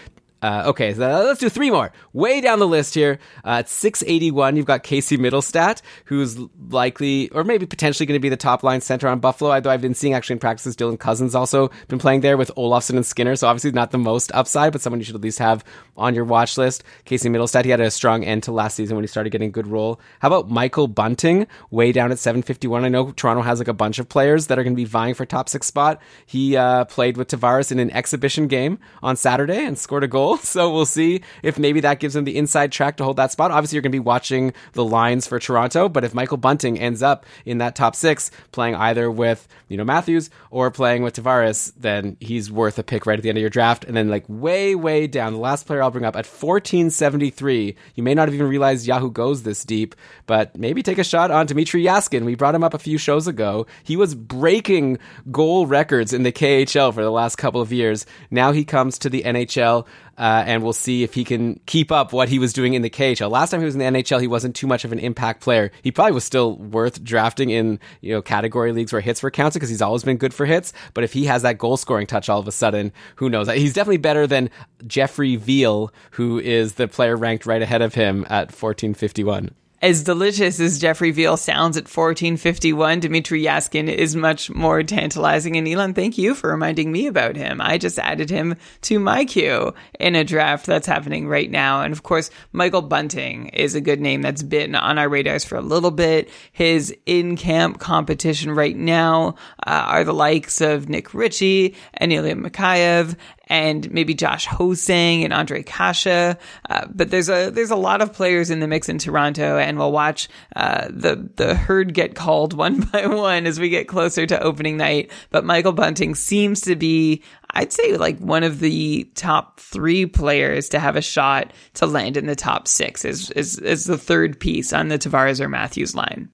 Uh, 0.43 0.65
okay, 0.67 0.95
so 0.95 1.01
let's 1.01 1.41
do 1.41 1.51
three 1.51 1.71
more. 1.71 1.93
Way 2.15 2.41
down 2.41 2.61
the 2.61 2.67
list 2.67 2.95
here, 2.95 3.19
uh, 3.45 3.61
at 3.61 3.69
681, 3.69 4.57
you've 4.57 4.65
got 4.65 4.83
Casey 4.83 5.19
Mittelstadt, 5.19 5.83
who's 6.07 6.39
likely, 6.71 7.29
or 7.31 7.45
maybe 7.45 7.67
potentially 7.67 8.07
going 8.07 8.19
to 8.19 8.23
be 8.23 8.31
the 8.31 8.39
top 8.39 8.63
line 8.63 8.81
center 8.81 9.07
on 9.09 9.21
Buffalo. 9.21 9.53
Although 9.53 9.71
I've 9.71 9.83
been 9.83 9.95
seeing 9.95 10.15
actually 10.15 10.35
in 10.35 10.39
practices, 10.39 10.77
Dylan 10.77 10.99
Cozens 10.99 11.35
also 11.35 11.71
been 11.89 11.99
playing 11.99 12.23
there 12.23 12.39
with 12.39 12.51
Olofsson 12.57 12.97
and 12.97 13.05
Skinner. 13.05 13.37
So 13.37 13.49
obviously 13.49 13.73
not 13.73 13.91
the 13.91 13.99
most 13.99 14.33
upside, 14.33 14.73
but 14.73 14.81
someone 14.81 15.01
you 15.01 15.05
should 15.05 15.15
at 15.15 15.21
least 15.21 15.41
have 15.41 15.63
on 15.97 16.15
your 16.15 16.25
watch 16.25 16.57
list. 16.57 16.85
Casey 17.05 17.29
Mittelstadt, 17.29 17.65
he 17.65 17.71
had 17.71 17.81
a 17.81 17.91
strong 17.91 18.25
end 18.25 18.45
to 18.45 18.53
last 18.53 18.77
season 18.77 18.97
when 18.97 19.03
he 19.05 19.09
started 19.09 19.31
getting 19.31 19.49
a 19.49 19.53
good 19.53 19.67
role. 19.67 20.01
How 20.21 20.29
about 20.29 20.49
Michael 20.49 20.89
Bunting, 20.89 21.47
way 21.71 21.93
down 21.93 22.13
at 22.13 22.19
751? 22.19 22.85
I 22.85 22.89
know 22.89 23.11
Toronto 23.13 23.43
has 23.43 23.59
like 23.59 23.69
a 23.69 23.75
bunch 23.75 23.99
of 23.99 24.09
players 24.09 24.47
that 24.47 24.59
are 24.59 24.65
going 24.65 24.75
to 24.75 24.81
be 24.81 24.87
vying 24.87 25.13
for 25.13 25.27
top 25.27 25.51
six 25.51 25.67
spot. 25.67 26.01
He 26.25 26.57
uh, 26.57 26.87
played 26.87 27.19
with 27.19 27.29
Tavares 27.29 27.71
in 27.71 27.79
an 27.79 27.91
exhibition 27.91 28.47
game 28.47 28.79
on 29.03 29.17
Saturday 29.17 29.67
and 29.67 29.79
scored 29.79 30.05
a 30.05 30.09
goal. 30.09 30.30
So 30.51 30.73
we'll 30.73 30.87
see 30.87 31.23
if 31.45 31.59
maybe 31.61 31.81
that 31.81 32.01
gives 32.01 32.17
him 32.17 32.25
the 32.25 32.37
inside 32.37 32.73
track 32.73 32.97
to 32.97 33.05
hold 33.05 33.19
that 33.19 33.31
spot. 33.31 33.53
Obviously, 33.53 33.77
you're 33.77 33.83
going 33.83 33.93
to 33.93 33.97
be 33.97 34.01
watching 34.01 34.53
the 34.73 34.85
lines 34.85 35.27
for 35.27 35.39
Toronto, 35.39 35.89
but 35.89 36.03
if 36.03 36.13
Michael 36.13 36.39
Bunting 36.39 36.79
ends 36.79 37.03
up 37.03 37.25
in 37.45 37.59
that 37.59 37.77
top 37.77 37.95
six, 37.95 38.33
playing 38.51 38.75
either 38.75 39.11
with 39.11 39.47
you 39.69 39.77
know 39.77 39.85
Matthews 39.85 40.29
or 40.51 40.71
playing 40.73 41.03
with 41.03 41.15
Tavares, 41.15 41.73
then 41.77 42.17
he's 42.19 42.51
worth 42.51 42.79
a 42.79 42.83
pick 42.83 43.07
right 43.07 43.19
at 43.19 43.23
the 43.23 43.29
end 43.29 43.39
of 43.39 43.43
your 43.43 43.51
draft. 43.51 43.85
And 43.85 43.97
then 43.97 44.09
like 44.09 44.25
way 44.29 44.75
way 44.75 45.07
down, 45.07 45.35
the 45.35 45.39
last 45.39 45.67
player 45.67 45.83
I'll 45.83 45.91
bring 45.91 46.05
up 46.05 46.17
at 46.17 46.27
1473. 46.27 47.77
You 47.95 48.03
may 48.03 48.15
not 48.15 48.27
have 48.27 48.35
even 48.35 48.49
realized 48.49 48.87
Yahoo 48.87 49.11
goes 49.11 49.43
this 49.43 49.65
deep, 49.65 49.95
but 50.27 50.57
maybe 50.57 50.83
take 50.83 50.99
a 50.99 51.05
shot 51.05 51.31
on 51.31 51.47
Dmitrij 51.47 51.85
Jaskin. 51.85 52.25
We 52.25 52.35
brought 52.35 52.55
him 52.55 52.65
up 52.65 52.75
a 52.75 52.79
few 52.79 52.99
shows 52.99 53.27
ago. 53.27 53.67
He 53.85 53.97
was 53.97 54.15
breaking 54.15 54.99
goal 55.31 55.67
records 55.67 56.13
in 56.13 56.23
the 56.23 56.33
KHL 56.33 56.93
for 56.93 57.03
the 57.03 57.11
last 57.11 57.37
couple 57.37 57.61
of 57.61 57.73
years. 57.73 58.07
Now 58.31 58.53
he 58.53 58.65
comes 58.65 58.99
to 58.99 59.11
the 59.11 59.23
NHL 59.23 59.87
uh, 60.21 60.45
and 60.47 60.63
we'll 60.63 60.75
see 60.75 61.03
if 61.03 61.15
he 61.15 61.25
can 61.25 61.59
keep 61.65 61.91
up 61.91 62.13
what 62.13 62.29
he 62.29 62.39
was 62.39 62.53
doing 62.53 62.75
in 62.75 62.83
the 62.83 62.91
KHL. 62.91 63.31
Last 63.31 63.51
time 63.51 63.61
he 63.61 63.65
was 63.65 63.75
in 63.75 63.79
the 63.79 63.87
NHL, 63.87 64.21
he 64.21 64.27
wasn't 64.27 64.55
too 64.55 64.67
much 64.67 64.85
of 64.85 64.93
an 64.93 64.99
impact 64.99 65.41
player. 65.41 65.73
He 65.83 65.91
probably 65.91 66.13
was 66.13 66.25
still 66.25 66.57
worth 66.57 67.03
drafting 67.03 67.49
in 67.49 67.81
you 68.03 68.13
know 68.13 68.21
category 68.21 68.73
leagues 68.73 68.93
where 68.93 69.01
hits 69.01 69.23
were 69.23 69.31
counted 69.31 69.55
because 69.55 69.71
he's 69.71 69.81
always 69.81 70.05
been 70.05 70.19
good 70.19 70.35
for 70.35 70.45
hits. 70.45 70.75
But 70.93 71.05
if 71.05 71.15
he 71.15 71.25
has 71.25 71.41
that 71.41 71.57
goal 71.57 71.79
scoring 71.79 72.07
touch 72.07 72.29
all 72.29 72.39
of 72.39 72.47
a 72.47 72.53
sudden, 72.53 72.93
who 73.17 73.31
knows? 73.31 73.49
He's 73.49 73.73
definitely 73.73 73.97
better 73.97 74.27
than 74.27 74.51
Jeffrey 74.87 75.39
Viel, 75.39 75.89
who 76.11 76.39
is 76.39 76.75
the 76.75 76.87
player 76.87 77.17
ranked 77.17 77.47
right 77.47 77.63
ahead 77.63 77.81
of 77.81 77.95
him 77.95 78.25
at 78.25 78.53
1451 78.53 79.55
as 79.83 80.05
delicious 80.05 80.61
as 80.61 80.79
Jeffrey 80.79 81.11
Viel 81.11 81.39
sounds 81.39 81.77
at 81.77 81.85
1451, 81.85 83.01
Dmitrij 83.01 83.45
Jaskin 83.45 83.89
is 83.89 84.15
much 84.15 84.51
more 84.51 84.83
tantalizing. 84.83 85.57
And 85.57 85.67
Elon, 85.67 85.95
thank 85.95 86.19
you 86.19 86.35
for 86.35 86.51
reminding 86.51 86.93
me 86.93 87.07
about 87.07 87.35
him. 87.35 87.61
I 87.63 87.79
just 87.79 87.99
added 87.99 88.29
him 88.29 88.57
to 88.83 88.99
my 88.99 89.25
queue 89.25 89.73
in 89.99 90.17
a 90.17 90.25
draft 90.25 90.67
that's 90.67 90.87
happening 90.87 91.29
right 91.29 91.51
now. 91.51 91.83
And 91.83 91.93
of 91.93 92.03
course, 92.03 92.31
Michael 92.53 92.83
Bunting 92.83 93.49
is 93.49 93.75
a 93.75 93.81
good 93.81 94.01
name 94.01 94.21
that's 94.21 94.43
been 94.43 94.75
on 94.75 94.99
our 94.99 95.09
radars 95.09 95.45
for 95.45 95.57
a 95.57 95.63
little 95.63 95.91
bit. 95.91 96.29
His 96.53 96.95
in 97.07 97.37
camp 97.37 97.79
competition 97.79 98.51
right 98.51 98.77
now 98.77 99.37
uh, 99.67 99.85
are 99.87 100.05
the 100.05 100.13
likes 100.13 100.61
of 100.61 100.91
Nick 100.91 101.15
Ritchie 101.15 101.75
and 101.95 102.13
Ilya 102.13 102.37
Mikheyev 102.37 103.17
and 103.51 103.91
maybe 103.91 104.15
Josh 104.15 104.47
Ho-Sang 104.47 105.25
and 105.25 105.33
Ondrej 105.33 105.67
Kase. 105.67 106.39
Uh, 106.71 106.87
but 106.89 107.11
there's 107.11 107.29
a 107.29 107.51
there's 107.51 107.73
a 107.73 107.77
lot 107.77 108.01
of 108.01 108.13
players 108.13 108.49
in 108.49 108.61
the 108.61 108.69
mix 108.69 108.89
in 108.89 108.99
Toronto, 108.99 109.59
and 109.59 109.77
we'll 109.77 109.93
watch 109.93 110.29
uh, 110.57 110.87
the 110.89 111.29
the 111.37 111.55
herd 111.55 111.93
get 111.93 112.15
called 112.15 112.53
one 112.57 112.81
by 112.81 113.07
one 113.07 113.47
as 113.47 113.61
we 113.61 113.69
get 113.69 113.89
closer 113.89 114.25
to 114.25 114.41
opening 114.41 114.79
night. 114.79 115.11
But 115.31 115.45
Michael 115.45 115.73
Bunting 115.73 116.15
seems 116.15 116.63
to 116.63 116.77
be. 116.77 117.23
I'd 117.53 117.73
say 117.73 117.97
like 117.97 118.21
one 118.21 118.45
of 118.45 118.61
the 118.61 119.11
top 119.17 119.59
three 119.59 120.07
players 120.07 120.69
to 120.69 120.79
have 120.79 120.95
a 120.95 121.03
shot 121.03 121.53
to 121.75 121.87
land 121.87 122.17
in 122.17 122.27
the 122.27 122.37
top 122.37 122.69
six 122.69 123.05
is 123.05 123.31
is, 123.33 123.59
is 123.59 123.85
the 123.85 123.99
third 123.99 124.39
piece 124.39 124.73
on 124.73 124.87
the 124.87 124.99
Tavares 124.99 125.41
or 125.41 125.49
Matthews 125.49 125.97
line. 125.97 126.31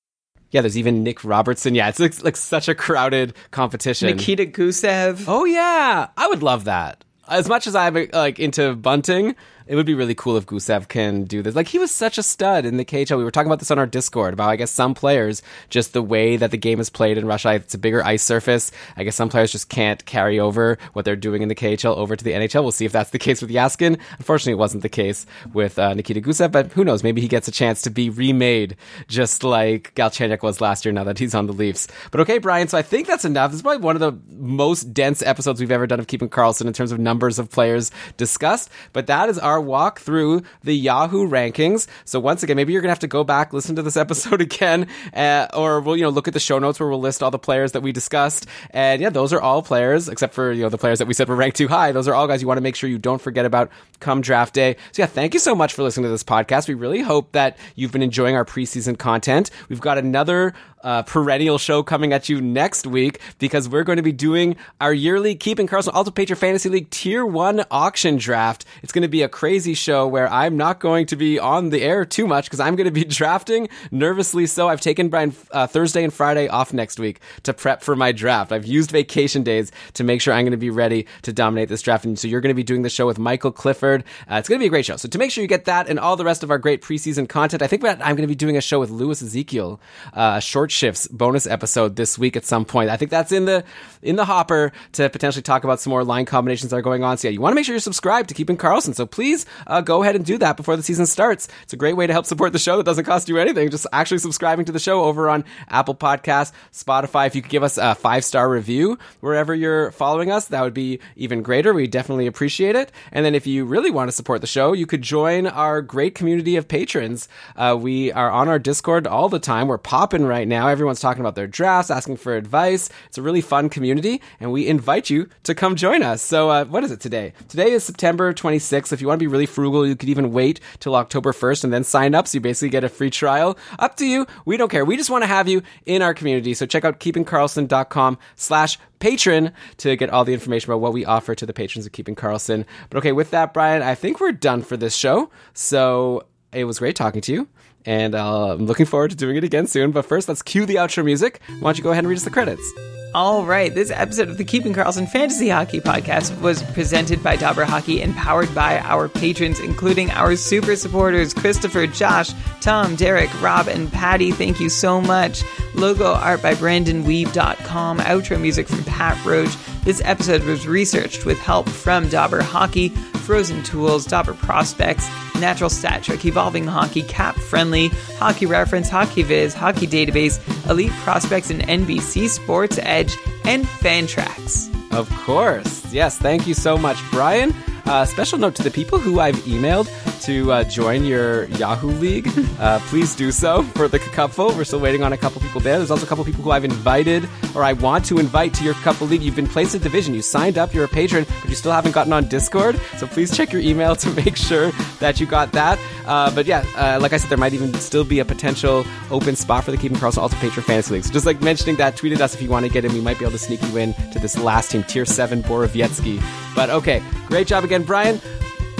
Yeah, 0.51 0.61
there's 0.61 0.79
even 0.79 1.03
Nick 1.03 1.25
Robertson. 1.25 1.75
Yeah, 1.75 1.89
it's 1.89 1.99
like, 1.99 2.23
like 2.23 2.37
such 2.37 2.69
a 2.69 2.75
crowded 2.75 3.35
competition. 3.51 4.09
Nikita 4.09 4.47
Gusev. 4.47 5.25
Oh 5.27 5.45
yeah, 5.47 6.09
I 6.17 6.29
would 6.29 6.43
love 6.43 6.65
that. 6.65 7.05
As 7.29 7.49
much 7.49 7.67
as 7.67 7.75
I'm 7.75 7.97
uh, 7.97 8.07
like 8.13 8.39
into 8.39 8.75
bunting, 8.75 9.35
it 9.67 9.75
would 9.75 9.87
be 9.87 9.95
really 9.95 10.15
cool 10.15 10.37
if 10.37 10.47
Gusev 10.47 10.89
can 10.89 11.25
do 11.25 11.43
this. 11.43 11.55
Like 11.55 11.69
he 11.69 11.79
was 11.79 11.91
such 11.91 12.19
a 12.19 12.23
stud 12.23 12.65
in 12.65 12.77
the 12.77 12.85
KHL. 12.85 13.19
We 13.19 13.25
were 13.25 13.31
talking 13.31 13.49
about 13.49 13.59
this 13.59 13.71
on 13.71 13.79
our 13.79 13.87
Discord 13.87 14.33
about 14.35 14.51
I 14.51 14.57
guess 14.57 14.71
some 14.71 14.95
players 14.95 15.43
just 15.71 15.93
the 15.93 16.03
way 16.03 16.37
that 16.37 16.51
the 16.51 16.57
game 16.57 16.81
is 16.81 16.91
played 16.91 17.19
in 17.19 17.27
Russia. 17.27 17.55
It's 17.55 17.75
a 17.75 17.79
bigger 17.79 18.05
ice 18.05 18.23
surface. 18.23 18.71
I 18.97 19.05
guess 19.05 19.17
some 19.17 19.29
players 19.29 19.53
just 19.53 19.69
can't 19.69 20.05
carry 20.05 20.39
over 20.39 20.79
what 20.93 21.05
they're 21.05 21.17
doing 21.17 21.43
in 21.43 21.49
the 21.49 21.55
KHL 21.55 21.97
over 21.97 22.17
to 22.17 22.25
the 22.25 22.33
NHL. 22.33 22.63
We'll 22.63 22.73
see 22.73 22.85
if 22.85 22.93
that's 22.93 23.11
the 23.11 23.19
case 23.19 23.41
with 23.41 23.51
Jaskin. 23.51 23.99
Unfortunately, 24.19 24.53
it 24.53 24.59
wasn't 24.59 24.83
the 24.83 24.89
case 24.89 25.27
with 25.53 25.79
uh, 25.79 25.95
Nikita 25.95 26.21
Gusev, 26.21 26.53
but 26.53 26.73
who 26.73 26.85
knows? 26.85 27.03
Maybe 27.03 27.21
he 27.21 27.29
gets 27.29 27.49
a 27.49 27.53
chance 27.53 27.83
to 27.83 27.91
be 27.91 28.11
remade 28.11 28.77
just 29.09 29.45
like 29.45 29.95
Galchenyuk 29.95 30.43
was 30.43 30.61
last 30.61 30.85
year. 30.85 30.93
Now 30.93 31.05
that 31.05 31.19
he's 31.19 31.35
on 31.35 31.47
the 31.47 31.53
Leafs. 31.53 31.89
But 32.11 32.21
okay, 32.21 32.39
Brian. 32.39 32.69
So 32.69 32.79
I 32.79 32.83
think 32.83 33.07
that's 33.07 33.25
enough. 33.25 33.51
This 33.51 33.59
is 33.59 33.63
probably 33.63 33.83
one 33.83 33.97
of 33.97 34.01
the 34.01 34.19
most 34.37 34.95
dense 34.95 35.23
episodes 35.23 35.61
we've 35.61 35.71
ever 35.71 35.87
done 35.87 36.01
of 36.01 36.07
Keeping 36.07 36.29
Karlsson 36.29 36.67
in 36.67 36.73
terms 36.73 36.93
of 36.93 36.99
numbers 36.99 37.39
of 37.39 37.51
players 37.51 37.91
discussed. 38.17 38.71
But 38.93 39.07
that 39.09 39.29
is 39.29 39.39
our 39.39 39.56
walk 39.61 40.01
through 40.01 40.43
the 40.63 40.75
Yahoo 40.75 41.29
rankings. 41.29 41.87
So 42.05 42.21
once 42.21 42.43
again, 42.43 42.57
maybe 42.57 42.73
you're 42.73 42.83
gonna 42.83 42.91
have 42.91 42.99
to 43.01 43.07
go 43.07 43.25
back, 43.25 43.53
listen 43.53 43.77
to 43.77 43.83
this 43.83 43.97
episode 44.07 44.41
again, 44.41 44.89
uh, 45.15 45.49
or 45.55 45.81
we'll 45.81 45.97
you 45.97 46.03
know 46.03 46.11
look 46.11 46.29
at 46.29 46.35
the 46.35 46.41
show 46.41 46.59
notes 46.59 46.81
where 46.81 46.89
we'll 46.89 47.01
list 47.01 47.23
all 47.23 47.31
the 47.31 47.39
players 47.39 47.73
that 47.73 47.83
we 47.83 47.93
discussed. 47.93 48.47
And 48.71 49.01
yeah, 49.01 49.11
those 49.11 49.33
are 49.33 49.41
all 49.41 49.63
players 49.63 50.09
except 50.09 50.35
for 50.35 50.53
you 50.53 50.63
know 50.63 50.69
the 50.69 50.79
players 50.79 50.99
that 50.99 51.07
we 51.07 51.15
said 51.15 51.29
were 51.29 51.37
ranked 51.37 51.57
too 51.57 51.69
high. 51.69 51.93
Those 51.93 52.09
are 52.09 52.15
all 52.15 52.27
guys 52.27 52.43
you 52.43 52.49
want 52.49 52.59
to 52.59 52.63
make 52.63 52.77
sure 52.77 52.89
you 52.89 52.99
don't 52.99 53.21
forget 53.21 53.45
about 53.45 53.71
come 54.01 54.21
draft 54.21 54.55
day. 54.55 54.77
So 54.93 55.03
yeah, 55.03 55.07
thank 55.07 55.35
you 55.35 55.41
so 55.41 55.55
much 55.55 55.75
for 55.75 55.83
listening 55.83 56.05
to 56.05 56.11
this 56.11 56.25
podcast. 56.25 56.69
We 56.69 56.75
really 56.75 57.01
hope 57.01 57.33
that 57.33 57.57
you've 57.75 57.93
been 57.93 58.03
enjoying 58.03 58.37
our 58.37 58.45
preseason 58.45 58.99
content. 58.99 59.51
We've 59.69 59.81
got 59.81 59.99
another 59.99 60.55
uh, 60.87 61.03
perennial 61.03 61.59
show 61.59 61.83
coming 61.83 62.13
at 62.13 62.29
you 62.29 62.41
next 62.41 62.87
week 62.87 63.21
because 63.41 63.69
we're 63.69 63.83
going 63.83 63.97
to 63.97 64.03
be 64.03 64.13
doing 64.13 64.55
our 64.81 64.95
yearly 64.95 65.35
Keeping 65.35 65.67
Karlsson 65.67 65.93
Ultimate 65.93 66.15
Patron 66.15 66.39
Fantasy 66.39 66.69
League 66.69 66.89
Tier 66.91 67.27
1 67.27 67.65
auction 67.73 68.17
draft. 68.17 68.65
It's 68.85 68.93
going 68.93 69.03
to 69.03 69.09
be 69.09 69.23
a 69.23 69.29
crazy 69.29 69.75
show 69.75 70.07
where 70.07 70.33
I'm 70.33 70.57
not 70.57 70.79
going 70.79 71.07
to 71.07 71.17
be 71.17 71.41
on 71.41 71.71
the 71.71 71.83
air 71.83 72.05
too 72.05 72.29
much 72.29 72.45
because 72.45 72.61
I'm 72.61 72.77
going 72.77 72.85
to 72.85 72.93
be 72.93 73.05
drafting 73.17 73.69
nervously 73.91 74.47
so. 74.47 74.69
I've 74.69 74.81
taken 74.81 75.09
Brian 75.09 75.35
uh, 75.51 75.67
Thursday 75.67 76.05
and 76.05 76.15
Friday 76.15 76.47
off 76.47 76.73
next 76.73 77.01
week 77.01 77.19
to 77.43 77.53
prep 77.53 77.83
for 77.83 77.97
my 77.97 78.13
draft. 78.13 78.53
I've 78.53 78.65
used 78.65 78.93
vacation 78.93 79.43
days 79.43 79.73
to 79.95 80.05
make 80.05 80.21
sure 80.21 80.33
I'm 80.33 80.45
going 80.45 80.53
to 80.53 80.57
be 80.57 80.71
ready 80.71 81.07
to 81.23 81.33
dominate 81.33 81.69
this 81.69 81.83
draft. 81.83 82.05
And 82.05 82.17
so 82.17 82.29
you're 82.29 82.41
going 82.41 82.55
to 82.55 82.55
be 82.55 82.63
doing 82.63 82.83
the 82.83 82.91
show 82.91 83.09
with 83.09 83.19
Michael 83.19 83.51
Clifford. 83.51 84.05
Uh, 84.31 84.37
it's 84.37 84.49
going 84.49 84.61
to 84.61 84.63
be 84.63 84.69
a 84.69 84.71
great 84.71 84.85
show. 84.85 84.97
So 84.97 85.09
to 85.09 85.19
make 85.19 85.33
sure 85.33 85.43
you 85.43 85.49
get 85.49 85.65
that 85.65 85.89
and 85.89 85.99
all 85.99 86.15
the 86.15 86.25
rest 86.25 86.45
of 86.45 86.53
our 86.53 86.59
great 86.59 86.81
preseason 86.81 87.29
content, 87.29 87.61
I 87.61 87.67
think 87.67 87.85
I'm 87.85 87.99
going 87.99 88.17
to 88.19 88.27
be 88.29 88.37
doing 88.37 88.57
a 88.57 88.61
show 88.61 88.79
with 88.79 88.91
Louis 88.91 89.21
Ezekiel, 89.21 89.81
uh, 90.15 90.39
short 90.39 90.71
shifts 90.77 91.09
bonus 91.09 91.47
episode 91.47 91.97
this 91.97 92.19
week 92.19 92.37
at 92.37 92.45
some 92.45 92.65
point. 92.65 92.91
I 92.91 92.97
think 92.97 93.11
that's 93.11 93.33
in 93.33 93.47
the 93.47 93.65
in 94.03 94.17
the 94.17 94.25
hopper 94.25 94.73
to 94.93 95.09
potentially 95.09 95.43
talk 95.43 95.65
about 95.65 95.81
some 95.81 95.91
more 95.91 96.05
line 96.05 96.27
combinations 96.27 96.71
that 96.71 96.77
are 96.77 96.83
going 96.83 97.03
on. 97.03 97.17
So 97.17 97.29
yeah, 97.29 97.33
you 97.33 97.41
want 97.41 97.53
to 97.53 97.55
make 97.57 97.65
sure 97.65 97.75
you're 97.75 97.81
subscribed 97.81 98.29
to 98.29 98.35
Keeping 98.35 98.57
Karlsson. 98.57 98.95
So 98.95 99.07
please 99.07 99.47
uh, 99.67 99.81
go 99.81 100.03
ahead 100.03 100.15
and 100.15 100.25
do 100.25 100.39
that 100.39 100.57
before 100.57 100.77
the 100.77 100.83
season 100.83 101.07
starts. 101.07 101.49
It's 101.63 101.73
a 101.73 101.77
great 101.77 101.97
way 101.97 102.07
to 102.07 102.13
help 102.13 102.27
support 102.27 102.53
the 102.53 102.59
show 102.59 102.77
that 102.77 102.85
doesn't 102.85 103.05
cost 103.05 103.29
you 103.29 103.39
anything. 103.39 103.71
Just 103.71 103.87
actually 103.93 104.19
subscribing 104.19 104.67
to 104.67 104.73
the 104.73 104.79
show 104.79 105.05
over 105.05 105.29
on 105.29 105.45
Apple 105.69 105.95
Podcasts, 105.95 106.53
Spotify. 106.73 107.27
If 107.27 107.35
you 107.35 107.43
could 107.43 107.51
give 107.51 107.63
us 107.63 107.79
a 107.79 107.95
five 107.95 108.25
star 108.25 108.49
review 108.49 108.99
wherever 109.21 109.55
you're 109.55 109.91
following 109.93 110.31
us, 110.31 110.47
that 110.49 110.63
would 110.63 110.75
be 110.75 111.01
even 111.17 111.43
greater. 111.43 111.73
We 111.73 111.87
definitely 111.87 112.27
appreciate 112.27 112.77
it. 112.77 112.93
And 113.13 113.25
then 113.25 113.35
if 113.35 113.47
you 113.47 113.65
really 113.65 113.91
want 113.91 114.09
to 114.09 114.13
support 114.13 114.41
the 114.41 114.47
show, 114.47 114.73
you 114.73 114.87
could 114.87 115.03
join 115.03 115.47
our 115.47 115.83
great 115.83 116.15
community 116.15 116.57
of 116.57 116.69
patrons. 116.69 117.29
Uh, 117.57 117.77
we 117.81 118.13
are 118.13 118.31
on 118.31 118.49
our 118.49 118.59
Discord 118.59 119.07
all 119.07 119.29
the 119.29 119.39
time. 119.39 119.69
We're 119.69 119.79
popping 119.79 120.25
right 120.25 120.47
now 120.47 120.56
now. 120.57 120.69
Everyone's 120.69 121.01
talking 121.01 121.21
about 121.21 121.35
their 121.35 121.47
drafts, 121.47 121.91
asking 121.91 122.17
for 122.17 122.35
advice. 122.35 122.89
It's 123.09 123.19
a 123.19 123.23
really 123.23 123.43
fun 123.43 123.69
community, 123.69 124.23
and 124.41 124.53
we 124.53 124.67
invite 124.67 125.11
you 125.11 125.29
to 125.43 125.55
come 125.55 125.77
join 125.77 126.03
us. 126.03 126.23
So, 126.23 126.49
uh, 126.49 126.65
what 126.65 126.83
is 126.83 126.91
it 126.91 127.01
today? 127.01 127.35
Today 127.49 127.73
is 127.73 127.85
September 127.85 128.33
26th. 128.33 128.93
If 128.93 129.03
you 129.03 129.07
want 129.07 129.19
to 129.19 129.23
be 129.23 129.31
really 129.31 129.47
frugal, 129.47 129.87
you 129.87 129.95
could 129.95 130.09
even 130.09 130.33
wait 130.33 130.61
till 130.81 130.97
October 130.97 131.33
1st 131.33 131.65
and 131.65 131.73
then 131.73 131.85
sign 131.85 132.15
up. 132.15 132.27
So 132.27 132.37
you 132.37 132.41
basically 132.41 132.71
get 132.71 132.85
a 132.85 132.89
free 132.89 133.11
trial. 133.11 133.59
Up 133.79 133.97
to 133.97 134.07
you. 134.07 134.27
We 134.47 134.57
don't 134.57 134.71
care. 134.71 134.85
We 134.85 134.97
just 134.97 135.11
want 135.11 135.25
to 135.25 135.29
have 135.29 135.47
you 135.47 135.63
in 135.85 136.01
our 136.01 136.15
community. 136.15 136.55
So 136.55 136.65
check 136.65 136.85
out 136.85 137.01
keepingkarlsson.com 137.01 138.19
slash 138.37 138.79
patron 138.99 139.53
to 139.77 139.95
get 139.97 140.09
all 140.09 140.25
the 140.25 140.33
information 140.33 140.71
about 140.71 140.81
what 140.81 140.95
we 140.95 141.05
offer 141.05 141.35
to 141.35 141.45
the 141.45 141.53
patrons 141.53 141.85
of 141.85 141.93
Keeping 141.93 142.15
Karlsson. 142.17 142.65
But 142.89 142.99
okay, 142.99 143.13
with 143.13 143.31
that, 143.31 143.53
Brian, 143.53 143.83
I 143.83 143.95
think 143.95 144.21
we're 144.21 144.33
done 144.33 144.63
for 144.63 144.77
this 144.79 144.97
show. 144.97 145.31
So 145.53 146.25
it 146.53 146.65
was 146.65 146.79
great 146.79 146.97
talking 146.97 147.21
to 147.23 147.33
you. 147.33 147.49
And 147.87 148.15
uh, 148.15 148.53
I'm 148.53 148.67
looking 148.67 148.87
forward 148.87 149.11
to 149.11 149.17
doing 149.17 149.37
it 149.37 149.45
again 149.45 149.67
soon. 149.67 149.93
But 149.93 150.05
first, 150.05 150.29
let's 150.29 150.43
cue 150.43 150.67
the 150.67 150.75
outro 150.77 151.05
music. 151.05 151.41
Why 151.61 151.69
don't 151.69 151.79
you 151.79 151.85
go 151.85 151.93
ahead 151.93 152.05
and 152.05 152.09
read 152.09 152.17
us 152.17 152.25
the 152.25 152.31
credits? 152.31 152.73
All 153.17 153.47
right, 153.47 153.75
this 153.75 153.91
episode 153.91 154.29
of 154.29 154.37
the 154.37 154.45
Keeping 154.45 154.75
Karlsson 154.75 155.09
Fantasy 155.09 155.49
Hockey 155.49 155.81
Podcast 155.81 156.39
was 156.43 156.63
presented 156.75 157.23
by 157.23 157.37
Dobber 157.37 157.65
Hockey 157.65 158.03
and 158.03 158.15
powered 158.15 158.55
by 158.55 158.79
our 158.81 159.09
patrons, 159.09 159.59
including 159.59 160.11
our 160.11 160.37
super 160.37 160.77
supporters 160.77 161.33
Christopher, 161.33 161.87
Josh, 161.87 162.33
Tom, 162.61 162.95
Derek, 162.95 163.31
Rob, 163.41 163.69
and 163.69 163.91
Patty. 163.91 164.33
Thank 164.33 164.61
you 164.61 164.69
so 164.69 165.01
much. 165.01 165.43
Logo 165.75 166.13
art 166.13 166.43
by 166.43 166.53
BrandonWeave.com. 166.57 168.01
Outro 168.01 168.39
music 168.39 168.69
from 168.69 168.85
Pat 168.85 169.25
Roach. 169.25 169.57
This 169.85 170.03
episode 170.05 170.43
was 170.43 170.67
researched 170.67 171.25
with 171.25 171.39
help 171.39 171.71
from 171.71 172.11
Dobber 172.11 172.43
Hockey, 172.43 172.91
Frozen 173.27 173.63
Tools, 173.63 174.05
Dobber 174.05 174.35
Prospects, 174.35 175.09
Natural 175.41 175.71
Stat 175.71 176.03
Trick, 176.03 176.25
Evolving 176.25 176.67
Hockey, 176.67 177.03
Cap 177.03 177.37
Friendly, 177.37 177.89
Hockey 178.19 178.47
Reference, 178.47 178.89
Hockey 178.89 179.23
Viz, 179.23 179.55
Hockey 179.55 179.87
Database, 179.87 180.41
Elite 180.69 180.93
Prospects, 181.03 181.51
and 181.51 181.63
NBC 181.63 182.29
Sports 182.29 182.79
Edge, 182.83 183.06
and 183.45 183.65
Fantrax. 183.65 184.73
Of 184.93 185.11
course. 185.25 185.93
Yes, 185.93 186.17
thank 186.19 186.47
you 186.47 186.55
so 186.55 186.77
much, 186.77 186.97
Brian. 187.11 187.55
Uh, 187.87 188.05
special 188.05 188.37
note 188.39 188.55
to 188.57 188.65
the 188.65 188.71
people 188.71 188.99
who 188.99 189.21
I've 189.21 189.37
emailed 189.37 189.89
to 190.23 190.51
uh, 190.51 190.65
join 190.65 191.05
your 191.05 191.45
Yahoo 191.45 191.91
League. 191.91 192.29
Uh, 192.57 192.79
please 192.87 193.15
do 193.15 193.31
so 193.31 193.63
for 193.75 193.87
the 193.87 193.99
cupful. 193.99 194.49
We're 194.57 194.65
still 194.65 194.81
waiting 194.81 195.03
on 195.03 195.13
a 195.13 195.17
couple 195.19 195.43
people 195.43 195.61
there. 195.61 195.77
There's 195.77 195.91
also 195.91 196.07
a 196.07 196.09
couple 196.09 196.25
people 196.25 196.43
who 196.43 196.53
I've 196.53 196.65
invited 196.65 197.29
or 197.55 197.63
I 197.63 197.75
want 197.75 198.07
to 198.07 198.19
invite 198.19 198.55
to 198.55 198.65
your 198.65 198.73
cupful 198.75 199.07
league. 199.07 199.21
You've 199.21 199.37
been 199.37 199.47
placed 199.47 199.75
in 199.75 199.83
division. 199.83 200.15
You 200.15 200.23
signed 200.23 200.57
up. 200.57 200.73
You're 200.73 200.85
a 200.85 200.89
patron, 200.89 201.27
but 201.43 201.51
you 201.51 201.55
still 201.55 201.71
haven't 201.71 201.93
gotten 201.93 202.15
on 202.15 202.29
Discord. 202.29 202.81
So 202.97 203.07
please 203.07 203.37
check 203.37 203.53
your 203.53 203.61
email 203.61 203.95
to 203.97 204.11
make 204.25 204.37
sure 204.37 204.71
that 205.01 205.21
you 205.21 205.27
got 205.27 205.53
that. 205.53 205.79
Uh, 206.07 206.35
but 206.35 206.47
yeah, 206.47 206.65
uh, 206.77 206.99
like 207.01 207.13
I 207.13 207.19
said, 207.19 207.29
there 207.29 207.37
might 207.37 207.53
even 207.53 207.75
still 207.75 208.05
be 208.05 208.21
a 208.21 208.25
potential 208.25 208.87
open 209.11 209.37
spot 209.37 209.65
for 209.65 209.71
the 209.71 209.77
Keeping 209.77 209.99
Karlsson 209.99 210.23
Ultimate 210.23 210.41
Patron 210.41 210.65
Fantasy 210.65 210.95
League. 210.95 211.05
So 211.05 211.13
just 211.13 211.27
like 211.27 211.43
mentioning 211.43 211.77
that, 211.77 211.95
tweeted 211.97 212.21
us 212.21 212.35
if 212.35 212.41
you 212.41 212.49
want 212.49 212.65
to 212.65 212.73
get 212.73 212.87
in. 212.87 212.93
We 212.95 213.03
might 213.03 213.19
be 213.19 213.27
able 213.27 213.33
to 213.33 213.39
sneak 213.39 213.63
you 213.63 213.77
in 213.77 213.93
to 214.13 214.19
this 214.19 214.39
last 214.39 214.71
team, 214.71 214.83
Tier 214.85 215.05
7 215.05 215.43
Borowiecki. 215.43 216.23
But 216.55 216.71
okay, 216.71 217.03
great 217.27 217.47
job 217.47 217.65
again, 217.77 217.87
Brian. 217.87 218.21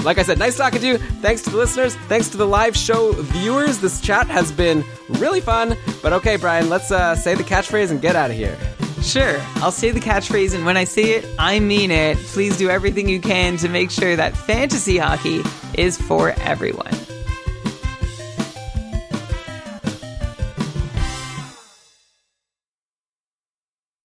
Like 0.03 0.17
I 0.19 0.23
said, 0.23 0.39
nice 0.39 0.57
talking 0.57 0.79
to 0.79 0.87
you. 0.87 0.97
Thanks 0.97 1.41
to 1.43 1.49
the 1.49 1.57
listeners. 1.57 1.95
Thanks 2.07 2.29
to 2.29 2.37
the 2.37 2.47
live 2.47 2.75
show 2.75 3.11
viewers. 3.13 3.79
This 3.79 3.99
chat 3.99 4.27
has 4.27 4.51
been 4.51 4.83
really 5.09 5.41
fun. 5.41 5.75
But 6.01 6.13
okay, 6.13 6.37
Brian, 6.37 6.69
let's 6.69 6.91
uh, 6.91 7.15
say 7.15 7.35
the 7.35 7.43
catchphrase 7.43 7.91
and 7.91 8.01
get 8.01 8.15
out 8.15 8.29
of 8.29 8.35
here. 8.35 8.57
Sure, 9.01 9.37
I'll 9.57 9.71
say 9.71 9.91
the 9.91 9.99
catchphrase, 9.99 10.55
and 10.55 10.65
when 10.65 10.75
I 10.75 10.83
say 10.83 11.11
it, 11.11 11.25
I 11.37 11.59
mean 11.59 11.91
it. 11.91 12.17
Please 12.17 12.57
do 12.57 12.69
everything 12.69 13.07
you 13.07 13.21
can 13.21 13.57
to 13.57 13.69
make 13.69 13.91
sure 13.91 14.15
that 14.15 14.35
fantasy 14.35 14.97
hockey 14.97 15.43
is 15.75 15.97
for 15.97 16.31
everyone. 16.39 16.93